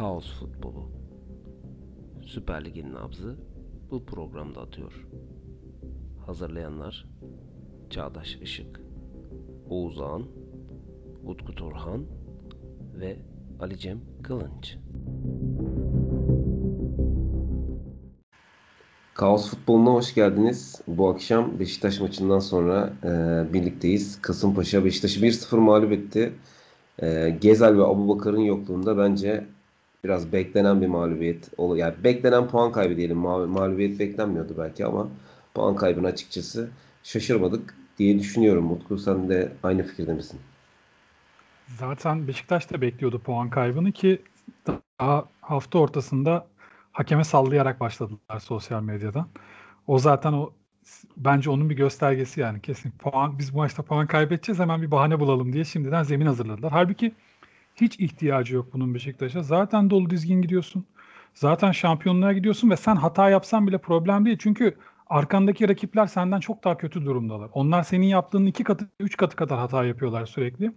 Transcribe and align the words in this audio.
Kaos 0.00 0.32
futbolu. 0.32 0.90
Süper 2.26 2.64
Lig'in 2.64 2.94
nabzı 2.94 3.36
bu 3.90 4.04
programda 4.04 4.60
atıyor. 4.60 5.06
Hazırlayanlar 6.26 7.06
Çağdaş 7.90 8.36
Işık, 8.36 8.80
Oğuz 9.68 10.00
Ağan, 10.00 10.26
Utku 11.24 11.54
Turhan 11.54 12.06
ve 13.00 13.16
Ali 13.60 13.78
Cem 13.78 14.00
Kılınç. 14.22 14.76
Kaos 19.14 19.50
futboluna 19.50 19.90
hoş 19.90 20.14
geldiniz. 20.14 20.82
Bu 20.86 21.08
akşam 21.08 21.58
Beşiktaş 21.58 22.00
maçından 22.00 22.38
sonra 22.38 22.92
e, 23.04 23.08
birlikteyiz. 23.52 24.22
Kasımpaşa 24.22 24.84
Beşiktaş'ı 24.84 25.20
1-0 25.20 25.56
mağlup 25.56 25.92
etti. 25.92 26.32
E, 27.02 27.38
Gezel 27.40 27.76
ve 27.78 27.84
Abubakar'ın 27.84 28.40
yokluğunda 28.40 28.98
bence 28.98 29.46
biraz 30.04 30.32
beklenen 30.32 30.80
bir 30.80 30.86
mağlubiyet. 30.86 31.50
Yani 31.76 31.94
beklenen 32.04 32.48
puan 32.48 32.72
kaybı 32.72 32.96
diyelim. 32.96 33.18
Mağlubiyet 33.18 33.98
beklenmiyordu 33.98 34.54
belki 34.58 34.86
ama 34.86 35.08
puan 35.54 35.76
kaybına 35.76 36.06
açıkçası 36.08 36.70
şaşırmadık 37.02 37.74
diye 37.98 38.18
düşünüyorum. 38.18 38.72
Utku 38.72 38.98
sen 38.98 39.28
de 39.28 39.52
aynı 39.62 39.82
fikirde 39.82 40.12
misin? 40.12 40.40
Zaten 41.66 42.28
Beşiktaş 42.28 42.70
da 42.70 42.80
bekliyordu 42.80 43.18
puan 43.18 43.50
kaybını 43.50 43.92
ki 43.92 44.22
daha 44.66 45.24
hafta 45.40 45.78
ortasında 45.78 46.46
hakeme 46.92 47.24
sallayarak 47.24 47.80
başladılar 47.80 48.38
sosyal 48.38 48.82
medyadan. 48.82 49.28
O 49.86 49.98
zaten 49.98 50.32
o 50.32 50.52
bence 51.16 51.50
onun 51.50 51.70
bir 51.70 51.76
göstergesi 51.76 52.40
yani 52.40 52.60
kesin. 52.60 52.90
Puan 52.90 53.38
biz 53.38 53.54
bu 53.54 53.58
maçta 53.58 53.82
puan 53.82 54.06
kaybedeceğiz 54.06 54.60
hemen 54.60 54.82
bir 54.82 54.90
bahane 54.90 55.20
bulalım 55.20 55.52
diye 55.52 55.64
şimdiden 55.64 56.02
zemin 56.02 56.26
hazırladılar. 56.26 56.72
Halbuki 56.72 57.12
hiç 57.76 58.00
ihtiyacı 58.00 58.54
yok 58.54 58.72
bunun 58.72 58.94
Beşiktaş'a. 58.94 59.42
Zaten 59.42 59.90
dolu 59.90 60.10
dizgin 60.10 60.42
gidiyorsun. 60.42 60.86
Zaten 61.34 61.72
şampiyonluğa 61.72 62.32
gidiyorsun 62.32 62.70
ve 62.70 62.76
sen 62.76 62.96
hata 62.96 63.30
yapsan 63.30 63.66
bile 63.66 63.78
problem 63.78 64.26
değil. 64.26 64.38
Çünkü 64.40 64.76
arkandaki 65.06 65.68
rakipler 65.68 66.06
senden 66.06 66.40
çok 66.40 66.64
daha 66.64 66.76
kötü 66.76 67.04
durumdalar. 67.04 67.50
Onlar 67.52 67.82
senin 67.82 68.06
yaptığının 68.06 68.46
iki 68.46 68.64
katı, 68.64 68.88
üç 69.00 69.16
katı 69.16 69.36
kadar 69.36 69.58
hata 69.58 69.84
yapıyorlar 69.84 70.26
sürekli. 70.26 70.72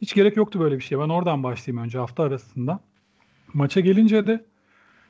Hiç 0.00 0.14
gerek 0.14 0.36
yoktu 0.36 0.60
böyle 0.60 0.76
bir 0.76 0.82
şey. 0.82 0.98
Ben 0.98 1.08
oradan 1.08 1.42
başlayayım 1.42 1.84
önce 1.84 1.98
hafta 1.98 2.22
arasında. 2.22 2.80
Maça 3.54 3.80
gelince 3.80 4.26
de 4.26 4.44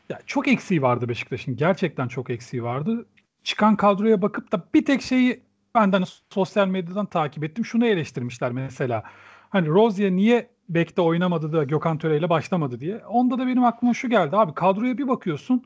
ya 0.08 0.20
çok 0.27 0.48
eksiği 0.48 0.83
vardı 0.83 1.08
Beşiktaş'ın. 1.08 1.56
Gerçekten 1.56 2.08
çok 2.08 2.31
eksiği 2.31 2.62
vardı. 2.62 3.06
Çıkan 3.44 3.77
kadroya 3.77 4.22
bakıp 4.22 4.53
da 4.53 4.64
bir 4.75 4.84
tek 4.84 5.03
şeyi 5.03 5.42
benden 5.75 6.05
sosyal 6.31 6.69
medyadan 6.69 7.06
takip 7.06 7.44
ettim. 7.44 7.64
Şunu 7.64 7.86
eleştirmişler 7.86 8.53
mesela. 8.53 9.03
Hani 9.50 9.69
Rozier 9.69 10.11
niye 10.11 10.50
bekte 10.74 11.02
oynamadı 11.02 11.52
da 11.52 11.64
Gökhan 11.64 11.98
Töre 11.98 12.18
ile 12.18 12.28
başlamadı 12.28 12.80
diye. 12.80 13.06
Onda 13.06 13.38
da 13.38 13.46
benim 13.46 13.64
aklıma 13.64 13.94
şu 13.94 14.08
geldi. 14.08 14.36
Abi 14.36 14.54
kadroya 14.54 14.98
bir 14.98 15.08
bakıyorsun. 15.08 15.64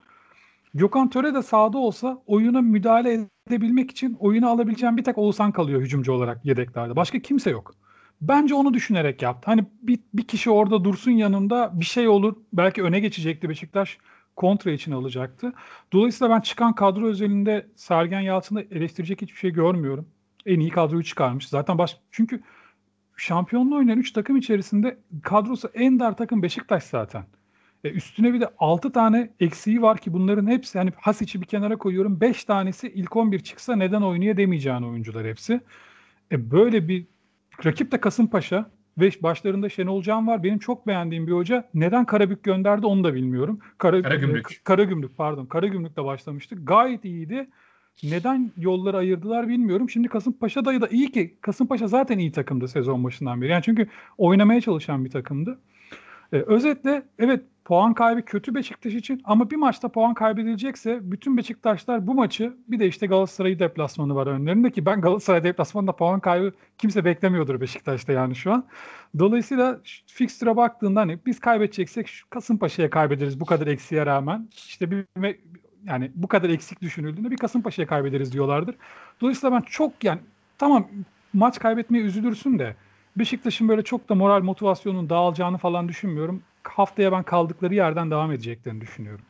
Gökhan 0.75 1.11
Töre 1.11 1.35
de 1.35 1.43
sahada 1.43 1.79
olsa 1.79 2.23
oyuna 2.27 2.61
müdahale 2.63 3.29
edebilmek 3.49 3.91
için 3.91 4.17
oyunu 4.21 4.49
alabileceğin 4.49 4.97
bir 4.97 5.05
tek 5.05 5.19
Oğuzhan 5.19 5.53
kalıyor 5.53 5.81
hücumcu 5.81 6.13
olarak 6.13 6.45
yedeklerde. 6.45 6.97
Başka 6.97 7.19
kimse 7.19 7.51
yok. 7.51 7.75
Bence 8.21 8.55
onu 8.55 8.75
düşünerek 8.75 9.23
yaptı. 9.23 9.51
Hani 9.51 9.65
bir, 9.83 10.01
bir 10.15 10.27
kişi 10.27 10.51
orada 10.51 10.85
dursun 10.85 11.11
yanında 11.11 11.81
bir 11.81 11.85
şey 11.85 12.09
olur. 12.09 12.37
Belki 12.53 12.83
öne 12.83 13.01
geçecekti 13.01 13.49
Beşiktaş 13.49 13.99
kontra 14.37 14.71
için 14.71 14.93
alacaktı. 14.93 15.53
Dolayısıyla 15.93 16.35
ben 16.35 16.41
çıkan 16.41 16.75
kadro 16.75 17.07
özelinde 17.07 17.67
Sergen 17.77 18.21
Yalçın'ı 18.21 18.65
eleştirecek 18.71 19.23
hiçbir 19.23 19.39
şey 19.39 19.51
görmüyorum. 19.51 20.09
En 20.47 20.61
iyi 20.61 20.71
kadroyu 20.71 21.05
çıkarmış. 21.05 21.49
Zaten 21.49 21.79
baş 21.79 21.97
çünkü 22.11 22.43
şampiyonluğu 23.17 23.77
oynayan 23.77 23.99
3 23.99 24.13
takım 24.13 24.37
içerisinde 24.37 24.99
kadrosu 25.23 25.71
en 25.75 26.01
dar 26.01 26.17
takım 26.17 26.43
Beşiktaş 26.43 26.85
zaten. 26.85 27.25
E 27.85 27.91
üstüne 27.91 28.35
bir 28.35 28.41
de 28.41 28.49
6 28.59 28.93
tane 28.93 29.31
eksiği 29.41 29.83
var 29.83 29.99
ki 29.99 30.13
bunların 30.13 30.47
hepsi 30.47 30.79
hani 30.79 30.93
Hasic'i 31.01 31.41
bir 31.41 31.47
kenara 31.47 31.77
koyuyorum. 31.77 32.21
5 32.21 32.45
tanesi 32.45 32.89
ilk 32.89 33.17
11 33.17 33.39
çıksa 33.39 33.77
neden 33.77 34.03
oynaya 34.03 34.37
demeyeceğin 34.37 34.83
oyuncular 34.83 35.27
hepsi. 35.27 35.61
E 36.33 36.51
böyle 36.51 36.89
bir 36.89 37.07
rakip 37.65 37.93
de 37.93 38.01
Kasımpaşa 38.01 38.71
ve 38.99 39.11
başlarında 39.23 39.69
Şenol 39.69 40.03
Can 40.03 40.27
var. 40.27 40.43
Benim 40.43 40.59
çok 40.59 40.87
beğendiğim 40.87 41.27
bir 41.27 41.33
hoca. 41.33 41.69
Neden 41.75 42.05
Karabük 42.05 42.43
gönderdi 42.43 42.87
onu 42.87 43.05
da 43.05 43.15
bilmiyorum. 43.15 43.59
Kara, 43.79 44.03
Karagümrük. 44.03 44.53
E, 44.53 44.65
Karagümrük 44.65 45.17
pardon. 45.17 45.47
Karagümrük'te 45.47 46.05
başlamıştık. 46.05 46.69
Gayet 46.69 47.05
iyiydi. 47.05 47.49
Neden 48.03 48.53
yolları 48.57 48.97
ayırdılar 48.97 49.49
bilmiyorum. 49.49 49.91
Şimdi 49.91 50.09
Kasımpaşa 50.09 50.65
da 50.65 50.81
da 50.81 50.89
iyi 50.89 51.13
ki 51.13 51.37
Kasımpaşa 51.41 51.89
zaten 51.89 52.19
iyi 52.19 52.33
takımdı 52.33 52.69
sezon 52.69 53.05
başından 53.05 53.43
beri. 53.43 53.51
Yani 53.51 53.63
çünkü 53.63 53.89
oynamaya 54.19 54.61
çalışan 54.61 55.05
bir 55.05 55.11
takımdı. 55.11 55.59
Ee, 56.33 56.37
özetle 56.37 57.03
evet 57.19 57.45
puan 57.65 57.95
kaybı 57.95 58.23
kötü 58.25 58.55
Beşiktaş 58.55 58.95
için 58.95 59.21
ama 59.25 59.51
bir 59.51 59.57
maçta 59.57 59.89
puan 59.89 60.15
kaybedilecekse 60.15 61.01
bütün 61.03 61.37
Beşiktaşlar 61.37 62.07
bu 62.07 62.15
maçı 62.15 62.57
bir 62.69 62.79
de 62.79 62.87
işte 62.87 63.07
Galatasaray 63.07 63.59
deplasmanı 63.59 64.15
var 64.15 64.27
önlerinde 64.27 64.71
ki 64.71 64.87
ben 64.87 65.01
Galatasaray 65.01 65.45
deplasmanında 65.45 65.97
puan 65.97 66.21
kaybı 66.21 66.53
kimse 66.79 67.05
beklemiyordur 67.05 67.61
Beşiktaş'ta 67.61 68.13
yani 68.13 68.35
şu 68.35 68.53
an. 68.53 68.67
Dolayısıyla 69.19 69.81
fixture'a 70.07 70.57
baktığında 70.57 71.01
hani 71.01 71.19
biz 71.27 71.41
kaybedeceksek 71.41 72.11
Kasımpaşa'ya 72.31 72.91
kaybederiz 72.91 73.41
bu 73.41 73.45
kadar 73.45 73.67
eksiğe 73.67 74.07
rağmen. 74.07 74.49
İşte 74.53 74.91
bir 74.91 75.05
yani 75.87 76.11
bu 76.15 76.29
kadar 76.29 76.51
eksik 76.51 76.83
düşünüldüğünde 76.83 77.31
bir 77.31 77.37
Kasımpaşa'ya 77.37 77.89
kaybederiz 77.89 78.33
diyorlardır. 78.33 78.75
Dolayısıyla 79.21 79.57
ben 79.57 79.61
çok 79.61 80.05
yani 80.05 80.21
tamam 80.59 80.89
maç 81.33 81.59
kaybetmeye 81.59 82.05
üzülürsün 82.05 82.59
de 82.59 82.77
Beşiktaş'ın 83.17 83.69
böyle 83.69 83.83
çok 83.83 84.09
da 84.09 84.15
moral 84.15 84.43
motivasyonun 84.43 85.11
dağılacağını 85.11 85.59
falan 85.59 85.89
düşünmüyorum. 85.89 86.43
Haftaya 86.63 87.13
ben 87.13 87.23
kaldıkları 87.23 87.75
yerden 87.75 88.11
devam 88.11 88.33
edeceklerini 88.33 88.81
düşünüyorum. 88.81 89.25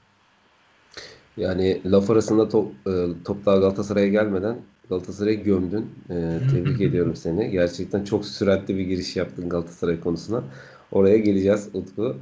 Yani 1.37 1.81
laf 1.87 2.11
arasında 2.11 2.49
top, 2.49 2.73
e, 2.87 3.07
top 3.25 3.47
daha 3.47 3.57
Galatasaray'a 3.57 4.09
gelmeden 4.09 4.57
Galatasaray'ı 4.89 5.45
gömdün. 5.45 5.91
E, 6.11 6.39
tebrik 6.53 6.81
ediyorum 6.89 7.17
seni. 7.17 7.51
Gerçekten 7.51 8.05
çok 8.05 8.25
süratli 8.25 8.77
bir 8.77 8.83
giriş 8.83 9.17
yaptın 9.17 9.49
Galatasaray 9.49 10.01
konusuna. 10.01 10.45
Oraya 10.93 11.19
geleceğiz 11.19 11.69
Utku. 11.73 12.17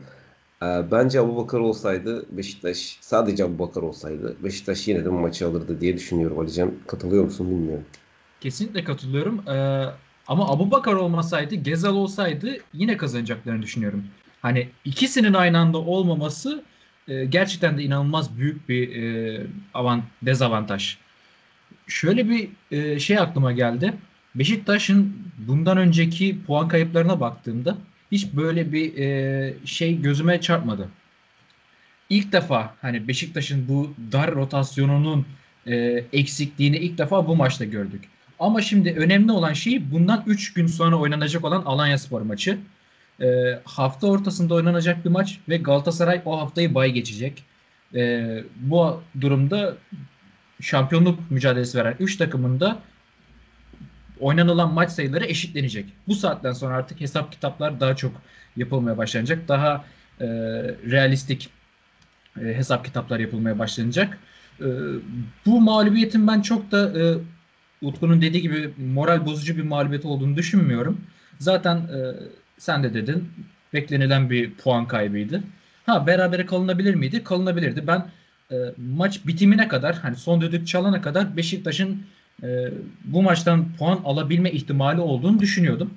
E, 0.62 0.90
bence 0.90 1.20
Abu 1.20 1.36
Bakar 1.36 1.58
olsaydı 1.58 2.26
Beşiktaş 2.30 2.98
sadece 3.00 3.44
Abu 3.44 3.58
Bakar 3.58 3.82
olsaydı 3.82 4.36
Beşiktaş 4.44 4.88
yine 4.88 5.04
de 5.04 5.10
bu 5.12 5.18
maçı 5.18 5.46
alırdı 5.46 5.80
diye 5.80 5.96
düşünüyorum 5.96 6.38
Alican. 6.38 6.72
Katılıyor 6.86 7.24
musun 7.24 7.50
bilmiyorum. 7.50 7.84
Kesinlikle 8.40 8.84
katılıyorum. 8.84 9.48
Ee, 9.48 9.84
ama 10.26 10.48
Abu 10.48 10.70
Bakar 10.70 10.92
olmasaydı, 10.92 11.54
Gezal 11.54 11.94
olsaydı 11.94 12.56
yine 12.72 12.96
kazanacaklarını 12.96 13.62
düşünüyorum. 13.62 14.04
Hani 14.42 14.68
ikisinin 14.84 15.34
aynı 15.34 15.58
anda 15.58 15.78
olmaması 15.78 16.62
e, 17.08 17.24
gerçekten 17.24 17.78
de 17.78 17.82
inanılmaz 17.82 18.38
büyük 18.38 18.68
bir 18.68 19.02
e, 19.02 19.46
avant 19.74 20.04
dezavantaj. 20.22 20.96
Şöyle 21.86 22.28
bir 22.28 22.48
e, 22.70 22.98
şey 22.98 23.18
aklıma 23.18 23.52
geldi. 23.52 23.94
Beşiktaş'ın 24.34 25.16
bundan 25.38 25.76
önceki 25.78 26.44
puan 26.46 26.68
kayıplarına 26.68 27.20
baktığımda 27.20 27.76
hiç 28.12 28.32
böyle 28.32 28.72
bir 28.72 28.96
e, 28.98 29.54
şey 29.64 30.02
gözüme 30.02 30.40
çarpmadı. 30.40 30.88
İlk 32.10 32.32
defa 32.32 32.74
hani 32.82 33.08
Beşiktaş'ın 33.08 33.68
bu 33.68 33.94
dar 34.12 34.34
rotasyonunun 34.34 35.26
e, 35.66 35.74
eksikliğini 36.12 36.76
ilk 36.76 36.98
defa 36.98 37.26
bu 37.26 37.36
maçta 37.36 37.64
gördük. 37.64 38.04
Ama 38.38 38.62
şimdi 38.62 38.90
önemli 38.90 39.32
olan 39.32 39.52
şey 39.52 39.90
bundan 39.90 40.24
3 40.26 40.54
gün 40.54 40.66
sonra 40.66 40.96
oynanacak 40.96 41.44
olan 41.44 41.62
Alanya 41.62 41.98
Spor 41.98 42.20
maçı. 42.20 42.58
E, 43.22 43.58
hafta 43.64 44.06
ortasında 44.06 44.54
oynanacak 44.54 45.04
bir 45.04 45.10
maç 45.10 45.38
ve 45.48 45.56
Galatasaray 45.56 46.22
o 46.24 46.40
haftayı 46.40 46.74
bay 46.74 46.90
geçecek. 46.90 47.44
E, 47.94 48.24
bu 48.56 49.02
durumda 49.20 49.76
şampiyonluk 50.60 51.30
mücadelesi 51.30 51.78
veren 51.78 51.94
3 52.00 52.16
takımın 52.16 52.60
da 52.60 52.78
oynanılan 54.22 54.72
maç 54.74 54.90
sayıları 54.90 55.24
eşitlenecek. 55.24 55.86
Bu 56.08 56.14
saatten 56.14 56.52
sonra 56.52 56.76
artık 56.76 57.00
hesap 57.00 57.32
kitaplar 57.32 57.80
daha 57.80 57.96
çok 57.96 58.12
yapılmaya 58.56 58.98
başlanacak. 58.98 59.48
Daha 59.48 59.84
e, 60.20 60.26
realistik 60.90 61.50
e, 62.40 62.44
hesap 62.44 62.84
kitaplar 62.84 63.20
yapılmaya 63.20 63.58
başlanacak. 63.58 64.18
E, 64.60 64.66
bu 65.46 65.60
mağlubiyetin 65.60 66.26
ben 66.26 66.40
çok 66.40 66.70
da 66.72 67.00
e, 67.00 67.02
Utku'nun 67.82 68.22
dediği 68.22 68.42
gibi 68.42 68.70
moral 68.78 69.26
bozucu 69.26 69.56
bir 69.56 69.62
mağlubiyet 69.62 70.04
olduğunu 70.04 70.36
düşünmüyorum. 70.36 71.00
Zaten 71.38 71.76
e, 71.76 71.98
sen 72.58 72.82
de 72.82 72.94
dedin 72.94 73.28
beklenilen 73.72 74.30
bir 74.30 74.54
puan 74.54 74.88
kaybıydı. 74.88 75.42
Ha 75.86 76.06
berabere 76.06 76.46
kalınabilir 76.46 76.94
miydi? 76.94 77.24
Kalınabilirdi. 77.24 77.86
Ben 77.86 78.06
e, 78.50 78.56
maç 78.76 79.26
bitimine 79.26 79.68
kadar 79.68 79.96
hani 79.96 80.16
son 80.16 80.40
düdük 80.40 80.66
çalana 80.66 81.02
kadar 81.02 81.36
Beşiktaş'ın 81.36 82.02
e, 82.42 82.70
bu 83.04 83.22
maçtan 83.22 83.76
puan 83.78 84.00
alabilme 84.04 84.50
ihtimali 84.50 85.00
olduğunu 85.00 85.40
düşünüyordum. 85.40 85.90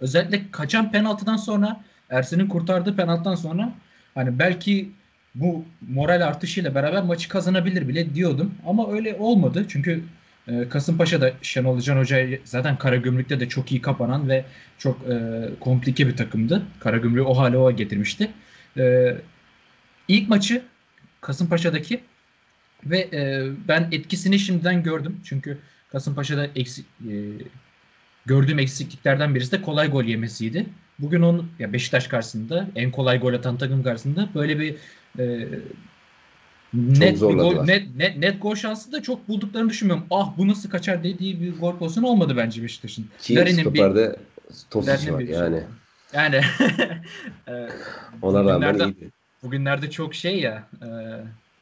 Özellikle 0.00 0.50
kaçan 0.50 0.92
penaltıdan 0.92 1.36
sonra 1.36 1.80
Ersin'in 2.10 2.46
kurtardığı 2.46 2.96
penaltıdan 2.96 3.34
sonra 3.34 3.72
hani 4.14 4.38
belki 4.38 4.90
bu 5.34 5.64
moral 5.88 6.26
artışıyla 6.26 6.74
beraber 6.74 7.02
maçı 7.02 7.28
kazanabilir 7.28 7.88
bile 7.88 8.14
diyordum. 8.14 8.54
Ama 8.66 8.92
öyle 8.92 9.16
olmadı. 9.18 9.64
Çünkü 9.68 10.02
e, 10.48 10.68
Kasımpaşa 10.68 11.32
Şenol 11.42 11.80
Can 11.80 11.96
Hoca 11.96 12.28
zaten 12.44 12.78
Karagümrük'te 12.78 13.40
de 13.40 13.48
çok 13.48 13.72
iyi 13.72 13.82
kapanan 13.82 14.28
ve 14.28 14.44
çok 14.78 15.08
e, 15.08 15.42
komplike 15.60 16.06
bir 16.06 16.16
takımdı. 16.16 16.62
Karagümrük'ü 16.80 17.22
o 17.22 17.38
hale 17.38 17.56
o 17.56 17.72
getirmişti. 17.72 18.30
E, 18.76 19.16
ilk 20.08 20.28
maçı 20.28 20.62
Kasımpaşa'daki 21.20 22.00
ve 22.86 22.98
e, 22.98 23.48
ben 23.68 23.88
etkisini 23.92 24.38
şimdiden 24.38 24.82
gördüm. 24.82 25.20
Çünkü 25.24 25.58
Kasımpaşa'da 25.92 26.48
eksik, 26.56 26.86
e, 27.00 27.14
gördüğüm 28.26 28.58
eksikliklerden 28.58 29.34
birisi 29.34 29.52
de 29.52 29.62
kolay 29.62 29.90
gol 29.90 30.04
yemesiydi. 30.04 30.66
Bugün 30.98 31.22
onun 31.22 31.50
ya 31.58 31.72
Beşiktaş 31.72 32.06
karşısında 32.06 32.68
en 32.76 32.90
kolay 32.90 33.20
gol 33.20 33.34
atan 33.34 33.58
takım 33.58 33.82
karşısında 33.82 34.28
böyle 34.34 34.58
bir 34.58 34.76
e, 35.18 35.48
net 36.74 37.14
bir 37.14 37.34
gol, 37.34 37.64
net, 37.64 37.96
net, 37.96 38.16
net 38.16 38.42
gol 38.42 38.54
şansı 38.54 38.92
da 38.92 39.02
çok 39.02 39.28
bulduklarını 39.28 39.70
düşünmüyorum. 39.70 40.06
Ah 40.10 40.32
bu 40.38 40.48
nasıl 40.48 40.70
kaçar 40.70 41.04
dediği 41.04 41.40
bir 41.40 41.58
gol 41.58 41.78
pozisyonu 41.78 42.06
olmadı 42.06 42.36
bence 42.36 42.62
Beşiktaş'ın. 42.62 43.06
Ki 43.20 43.54
stoperde 43.60 44.16
Tosic 44.70 45.12
var 45.12 45.20
yani. 45.20 45.62
Yani 46.12 46.36
e, 47.48 47.68
ona 48.22 48.44
rağmen 48.44 48.74
iyiydi. 48.74 49.10
Bugünlerde 49.42 49.90
çok 49.90 50.14
şey 50.14 50.40
ya 50.40 50.68
e, 50.82 50.88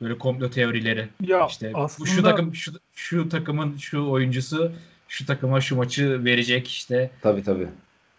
böyle 0.00 0.18
komplo 0.18 0.50
teorileri. 0.50 1.08
Ya 1.20 1.46
işte 1.46 1.70
aslında... 1.74 2.10
bu 2.10 2.12
şu 2.14 2.22
takım 2.22 2.54
şu, 2.54 2.72
şu 2.94 3.28
takımın 3.28 3.76
şu 3.76 4.08
oyuncusu 4.08 4.72
şu 5.08 5.26
takıma 5.26 5.60
şu 5.60 5.76
maçı 5.76 6.24
verecek 6.24 6.68
işte. 6.68 7.10
Tabii 7.22 7.42
tabii. 7.42 7.68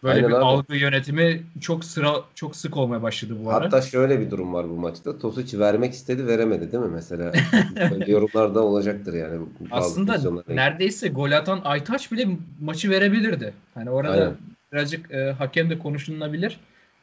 Böyle 0.03 0.15
Aynen 0.15 0.29
bir 0.29 0.35
abi. 0.35 0.43
algı 0.43 0.75
yönetimi 0.75 1.43
çok 1.61 1.85
sıra 1.85 2.15
çok 2.35 2.55
sık 2.55 2.77
olmaya 2.77 3.01
başladı 3.01 3.37
bu 3.43 3.51
ara. 3.51 3.65
Hatta 3.65 3.81
şöyle 3.81 4.19
bir 4.19 4.31
durum 4.31 4.53
var 4.53 4.69
bu 4.69 4.73
maçta. 4.73 5.19
Tosic 5.19 5.59
vermek 5.59 5.93
istedi, 5.93 6.27
veremedi 6.27 6.71
değil 6.71 6.83
mi 6.83 6.89
mesela? 6.93 7.31
Yorumlarda 8.07 8.63
olacaktır 8.63 9.13
yani. 9.13 9.45
Aslında 9.71 10.43
neredeyse 10.47 11.07
gol 11.07 11.31
atan 11.31 11.61
Aytaç 11.63 12.11
bile 12.11 12.27
maçı 12.61 12.89
verebilirdi. 12.89 13.53
Hani 13.73 13.89
orada 13.89 14.11
Aynen. 14.11 14.37
birazcık 14.73 15.11
e, 15.11 15.31
hakem 15.31 15.69
de 15.69 15.79
konuşulabilir. 15.79 16.59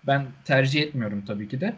Ben 0.07 0.27
tercih 0.45 0.83
etmiyorum 0.83 1.25
tabii 1.27 1.49
ki 1.49 1.61
de. 1.61 1.75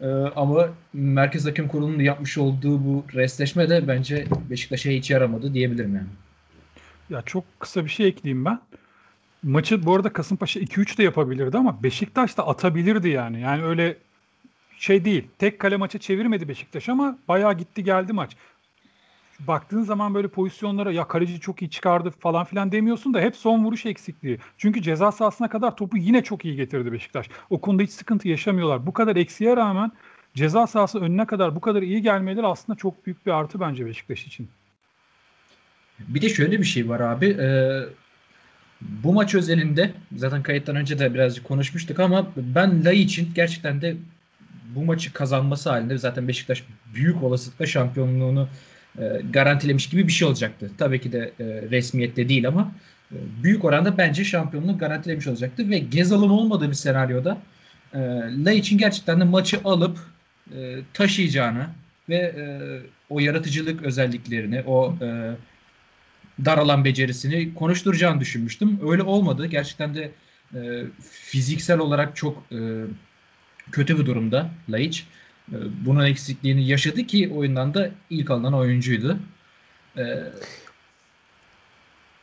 E, 0.00 0.06
ama 0.36 0.68
Merkez 0.92 1.46
Hakem 1.46 1.68
Kurulu'nun 1.68 2.00
yapmış 2.00 2.38
olduğu 2.38 2.84
bu 2.84 3.04
restleşme 3.14 3.68
de 3.68 3.88
bence 3.88 4.26
Beşiktaş'a 4.50 4.90
hiç 4.90 5.10
yaramadı 5.10 5.54
diyebilirim 5.54 5.94
yani. 5.94 6.08
Ya 7.10 7.22
çok 7.22 7.44
kısa 7.58 7.84
bir 7.84 7.90
şey 7.90 8.06
ekleyeyim 8.06 8.44
ben. 8.44 8.60
Maçı 9.42 9.86
bu 9.86 9.94
arada 9.94 10.12
Kasımpaşa 10.12 10.60
2-3 10.60 10.98
de 10.98 11.02
yapabilirdi 11.02 11.58
ama 11.58 11.82
Beşiktaş 11.82 12.36
da 12.36 12.46
atabilirdi 12.46 13.08
yani. 13.08 13.40
Yani 13.40 13.64
öyle 13.64 13.96
şey 14.78 15.04
değil. 15.04 15.24
Tek 15.38 15.58
kale 15.58 15.76
maça 15.76 15.98
çevirmedi 15.98 16.48
Beşiktaş 16.48 16.88
ama 16.88 17.18
bayağı 17.28 17.54
gitti 17.58 17.84
geldi 17.84 18.12
maç. 18.12 18.36
Baktığın 19.46 19.82
zaman 19.82 20.14
böyle 20.14 20.28
pozisyonlara 20.28 20.92
ya 20.92 21.08
kaleci 21.08 21.40
çok 21.40 21.62
iyi 21.62 21.70
çıkardı 21.70 22.10
falan 22.10 22.44
filan 22.44 22.72
demiyorsun 22.72 23.14
da 23.14 23.20
hep 23.20 23.36
son 23.36 23.64
vuruş 23.64 23.86
eksikliği. 23.86 24.38
Çünkü 24.58 24.82
ceza 24.82 25.12
sahasına 25.12 25.48
kadar 25.48 25.76
topu 25.76 25.96
yine 25.96 26.24
çok 26.24 26.44
iyi 26.44 26.56
getirdi 26.56 26.92
Beşiktaş. 26.92 27.26
O 27.50 27.60
konuda 27.60 27.82
hiç 27.82 27.90
sıkıntı 27.90 28.28
yaşamıyorlar. 28.28 28.86
Bu 28.86 28.92
kadar 28.92 29.16
eksiğe 29.16 29.56
rağmen 29.56 29.92
ceza 30.34 30.66
sahası 30.66 31.00
önüne 31.00 31.26
kadar 31.26 31.56
bu 31.56 31.60
kadar 31.60 31.82
iyi 31.82 32.02
gelmeleri 32.02 32.46
aslında 32.46 32.78
çok 32.78 33.06
büyük 33.06 33.26
bir 33.26 33.30
artı 33.30 33.60
bence 33.60 33.86
Beşiktaş 33.86 34.26
için. 34.26 34.48
Bir 35.98 36.22
de 36.22 36.28
şöyle 36.28 36.58
bir 36.58 36.64
şey 36.64 36.88
var 36.88 37.00
abi. 37.00 37.26
Ee, 37.26 37.82
bu 38.80 39.12
maç 39.12 39.34
özelinde 39.34 39.92
zaten 40.16 40.42
kayıttan 40.42 40.76
önce 40.76 40.98
de 40.98 41.14
birazcık 41.14 41.44
konuşmuştuk 41.44 42.00
ama 42.00 42.26
ben 42.36 42.84
Lay 42.84 43.02
için 43.02 43.28
gerçekten 43.34 43.80
de 43.80 43.96
bu 44.74 44.84
maçı 44.84 45.12
kazanması 45.12 45.70
halinde 45.70 45.98
zaten 45.98 46.28
Beşiktaş 46.28 46.64
büyük 46.94 47.22
olasılıkla 47.22 47.66
şampiyonluğunu 47.66 48.48
e, 48.98 49.20
garantilemiş 49.32 49.88
gibi 49.88 50.06
bir 50.06 50.12
şey 50.12 50.28
olacaktı. 50.28 50.70
Tabii 50.78 51.00
ki 51.00 51.12
de 51.12 51.32
e, 51.40 51.44
resmiyette 51.44 52.28
değil 52.28 52.48
ama 52.48 52.72
e, 53.12 53.16
büyük 53.42 53.64
oranda 53.64 53.98
bence 53.98 54.24
şampiyonluğu 54.24 54.78
garantilemiş 54.78 55.26
olacaktı 55.26 55.70
ve 55.70 55.78
Gezal'ın 55.78 56.28
olmadığı 56.28 56.68
bir 56.68 56.74
senaryoda 56.74 57.38
e, 57.94 57.98
Lay 58.44 58.58
için 58.58 58.78
gerçekten 58.78 59.20
de 59.20 59.24
maçı 59.24 59.60
alıp 59.64 59.98
taşıyacağını 60.94 61.66
ve 62.08 62.34
o 63.10 63.20
yaratıcılık 63.20 63.82
özelliklerini, 63.82 64.62
o 64.66 64.96
e, 65.02 65.30
dar 66.44 66.58
alan 66.58 66.84
becerisini 66.84 67.54
konuşturacağını 67.54 68.20
düşünmüştüm. 68.20 68.80
Öyle 68.90 69.02
olmadı. 69.02 69.46
Gerçekten 69.46 69.94
de 69.94 70.10
fiziksel 71.10 71.78
olarak 71.78 72.16
çok 72.16 72.44
kötü 73.72 73.98
bir 73.98 74.06
durumda 74.06 74.50
Laiç. 74.68 75.06
E, 75.52 75.56
bunun 75.86 76.04
eksikliğini 76.04 76.66
yaşadı 76.66 77.02
ki 77.02 77.30
oyundan 77.34 77.74
da 77.74 77.90
ilk 78.10 78.30
alınan 78.30 78.54
oyuncuydu. 78.54 79.18
E, 79.98 80.02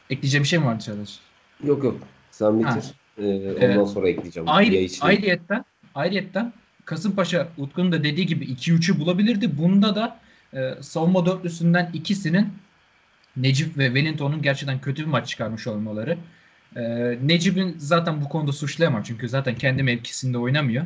ekleyeceğim 0.10 0.44
bir 0.44 0.50
şey 0.50 0.60
mi 0.60 0.66
vardı 0.66 0.84
Çağdaş? 0.84 1.20
Yok 1.64 1.84
yok. 1.84 2.00
Sen 2.32 2.60
bitir. 2.60 2.94
Ee, 3.18 3.52
ondan 3.52 3.84
ee, 3.84 3.88
sonra 3.88 4.10
ekleyeceğim. 4.10 4.50
Ayrı, 4.50 4.88
ayrıyetten, 5.02 5.66
ayrıyetten 5.96 6.54
Kasımpaşa 6.86 7.48
Utku'nun 7.58 7.92
da 7.92 8.04
dediği 8.04 8.26
gibi 8.26 8.46
2-3'ü 8.46 9.00
bulabilirdi. 9.00 9.58
Bunda 9.58 9.96
da 9.96 10.20
e, 10.54 10.74
savunma 10.82 11.26
dörtlüsünden 11.26 11.90
ikisinin 11.94 12.48
Necip 13.38 13.78
ve 13.78 13.86
Wellington'un 13.86 14.42
gerçekten 14.42 14.82
kötü 14.82 15.02
bir 15.02 15.08
maç 15.08 15.28
çıkarmış 15.28 15.68
olmaları. 15.68 16.18
E, 16.76 16.82
Necip'in 17.24 17.76
zaten 17.78 18.22
bu 18.22 18.30
konuda 18.30 18.52
suçlayamam 18.52 19.04
çünkü 19.04 19.30
zaten 19.30 19.56
kendi 19.56 19.84
mevkisinde 19.84 20.38
oynamıyor. 20.38 20.86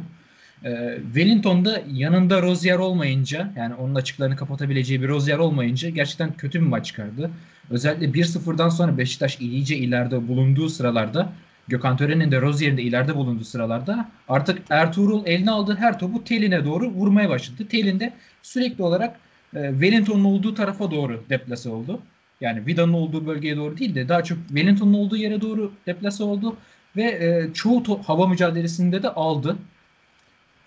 E, 0.66 0.98
Wellington'da 1.06 1.82
yanında 1.94 2.42
Rozier 2.42 2.78
olmayınca 2.78 3.54
yani 3.58 3.76
onun 3.76 3.96
açıklarını 3.96 4.36
kapatabileceği 4.36 5.02
bir 5.02 5.08
Rozier 5.08 5.38
olmayınca 5.38 5.90
gerçekten 5.90 6.34
kötü 6.34 6.62
bir 6.62 6.66
maç 6.66 6.86
çıkardı. 6.86 7.32
Özellikle 7.70 8.06
1-0'dan 8.06 8.70
sonra 8.70 8.98
Beşiktaş 8.98 9.40
iyice 9.40 9.78
ileride 9.78 10.28
bulunduğu 10.28 10.70
sıralarda 10.70 11.34
Gökhan 11.68 11.98
Tören'in 11.98 12.32
de 12.32 12.42
Rozier'in 12.42 12.78
de 12.78 12.82
ileride 12.82 13.16
bulunduğu 13.16 13.44
sıralarda 13.44 14.10
artık 14.30 14.62
Ertuğrul 14.70 15.26
eline 15.26 15.52
aldığı 15.52 15.76
her 15.76 16.00
topu 16.00 16.24
teline 16.24 16.66
doğru 16.66 16.90
vurmaya 16.90 17.30
başladı. 17.30 17.68
Telin 17.70 18.00
de 18.00 18.14
sürekli 18.42 18.84
olarak 18.84 19.20
e, 19.56 19.70
Wellington'un 19.72 20.24
olduğu 20.24 20.56
tarafa 20.56 20.92
doğru 20.92 21.24
deplase 21.30 21.70
oldu. 21.70 22.00
Yani 22.42 22.66
Vida'nın 22.66 22.94
olduğu 22.94 23.28
bölgeye 23.28 23.58
doğru 23.58 23.78
değil 23.78 23.96
de 23.96 24.10
daha 24.10 24.24
çok 24.24 24.38
Wellington'un 24.48 24.94
olduğu 24.94 25.18
yere 25.18 25.42
doğru 25.42 25.72
deplase 25.88 26.24
oldu 26.24 26.56
ve 26.96 27.04
e, 27.04 27.54
çoğu 27.54 27.84
to- 27.84 28.04
hava 28.04 28.28
mücadelesinde 28.28 29.04
de 29.04 29.10
aldı. 29.10 29.58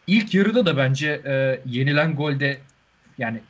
İlk 0.06 0.35
yarıda 0.35 0.67
da 0.67 0.77
bence 0.77 1.21
e, 1.27 1.61
yenilen 1.67 2.17
golde 2.17 2.59
yani 3.19 3.41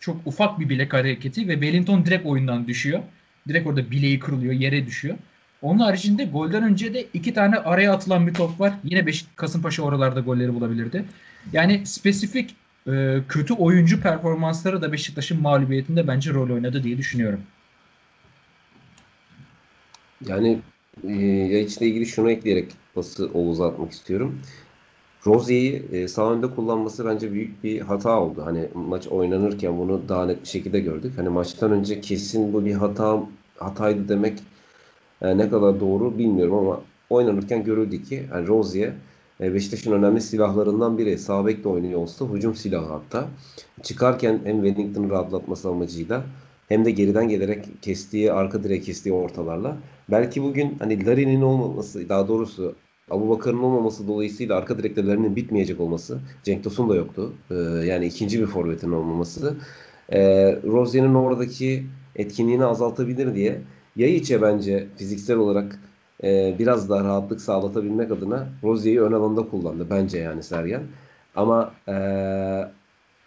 çok 0.00 0.26
ufak 0.26 0.60
bir 0.60 0.68
bilek 0.68 0.92
hareketi 0.92 1.48
ve 1.48 1.52
Wellington 1.52 2.04
direkt 2.04 2.26
oyundan 2.26 2.66
düşüyor. 2.66 3.00
Direkt 3.48 3.66
orada 3.66 3.90
bileği 3.90 4.18
kırılıyor, 4.18 4.52
yere 4.52 4.86
düşüyor. 4.86 5.16
Onun 5.62 5.78
haricinde 5.78 6.24
golden 6.24 6.62
önce 6.62 6.94
de 6.94 7.06
iki 7.14 7.34
tane 7.34 7.56
araya 7.56 7.92
atılan 7.92 8.26
bir 8.26 8.34
top 8.34 8.60
var. 8.60 8.72
Yine 8.84 9.06
Beş 9.06 9.24
Kasımpaşa 9.36 9.82
oralarda 9.82 10.20
golleri 10.20 10.54
bulabilirdi. 10.54 11.04
Yani 11.52 11.86
spesifik 11.86 12.56
e, 12.86 13.18
kötü 13.28 13.54
oyuncu 13.54 14.00
performansları 14.00 14.82
da 14.82 14.92
Beşiktaş'ın 14.92 15.40
mağlubiyetinde 15.40 16.08
bence 16.08 16.30
rol 16.30 16.50
oynadı 16.50 16.84
diye 16.84 16.98
düşünüyorum. 16.98 17.40
Yani 20.26 20.58
e, 21.08 21.12
Yayiç'le 21.22 21.80
ilgili 21.80 22.06
şunu 22.06 22.30
ekleyerek 22.30 22.72
pası 22.94 23.30
Oğuz'a 23.34 23.66
atmak 23.66 23.92
istiyorum. 23.92 24.40
Rozier'i 25.26 25.96
e, 25.96 26.08
sağ 26.08 26.32
önde 26.32 26.46
kullanması 26.46 27.06
bence 27.06 27.32
büyük 27.32 27.64
bir 27.64 27.80
hata 27.80 28.20
oldu. 28.20 28.42
Hani 28.44 28.68
maç 28.74 29.08
oynanırken 29.08 29.78
bunu 29.78 30.08
daha 30.08 30.26
net 30.26 30.42
bir 30.42 30.48
şekilde 30.48 30.80
gördük. 30.80 31.12
Hani 31.16 31.28
maçtan 31.28 31.72
önce 31.72 32.00
kesin 32.00 32.52
bu 32.52 32.64
bir 32.64 32.72
hata 32.72 33.22
hataydı 33.58 34.08
demek 34.08 34.38
e, 35.22 35.38
ne 35.38 35.48
kadar 35.48 35.80
doğru 35.80 36.18
bilmiyorum 36.18 36.54
ama 36.54 36.80
oynanırken 37.10 37.64
görüldü 37.64 38.02
ki 38.02 38.22
yani 38.32 38.48
Rozier 38.48 38.92
e, 39.40 39.54
Beşiktaş'ın 39.54 39.92
önemli 39.92 40.20
silahlarından 40.20 40.98
biri. 40.98 41.18
Sağ 41.18 41.46
bek 41.46 41.64
de 41.64 41.68
oynuyor 41.68 42.00
olsa 42.00 42.26
hücum 42.26 42.54
silahı 42.54 42.86
hatta. 42.86 43.28
Çıkarken 43.82 44.40
hem 44.44 44.64
Wellington'ı 44.64 45.10
rahatlatması 45.10 45.68
amacıyla 45.68 46.24
hem 46.68 46.84
de 46.84 46.90
geriden 46.90 47.28
gelerek 47.28 47.82
kestiği, 47.82 48.32
arka 48.32 48.64
direğe 48.64 48.80
kestiği 48.80 49.14
ortalarla. 49.14 49.76
Belki 50.10 50.42
bugün 50.42 50.76
hani 50.78 51.06
Larin'in 51.06 51.42
olmaması, 51.42 52.08
daha 52.08 52.28
doğrusu 52.28 52.74
Abu 53.12 53.30
Bakar'ın 53.30 53.58
olmaması 53.58 54.08
dolayısıyla 54.08 54.56
arka 54.56 54.78
direkte 54.78 55.36
bitmeyecek 55.36 55.80
olması. 55.80 56.20
Cenk 56.42 56.64
Tosun 56.64 56.88
da 56.88 56.94
yoktu. 56.96 57.32
Ee, 57.50 57.54
yani 57.86 58.06
ikinci 58.06 58.40
bir 58.40 58.46
forvetin 58.46 58.92
olmaması. 58.92 59.56
Ee, 60.12 60.56
Rozier'in 60.64 61.14
oradaki 61.14 61.86
etkinliğini 62.16 62.64
azaltabilir 62.64 63.34
diye 63.34 63.60
Yayiç'e 63.96 64.42
bence 64.42 64.88
fiziksel 64.96 65.36
olarak 65.36 65.78
e, 66.24 66.56
biraz 66.58 66.90
daha 66.90 67.04
rahatlık 67.04 67.40
sağlatabilmek 67.40 68.10
adına 68.10 68.48
Rozier'i 68.64 69.02
ön 69.02 69.12
alanda 69.12 69.48
kullandı. 69.48 69.86
Bence 69.90 70.18
yani 70.18 70.42
Sergen. 70.42 70.82
Ama 71.36 71.74
e, 71.88 71.94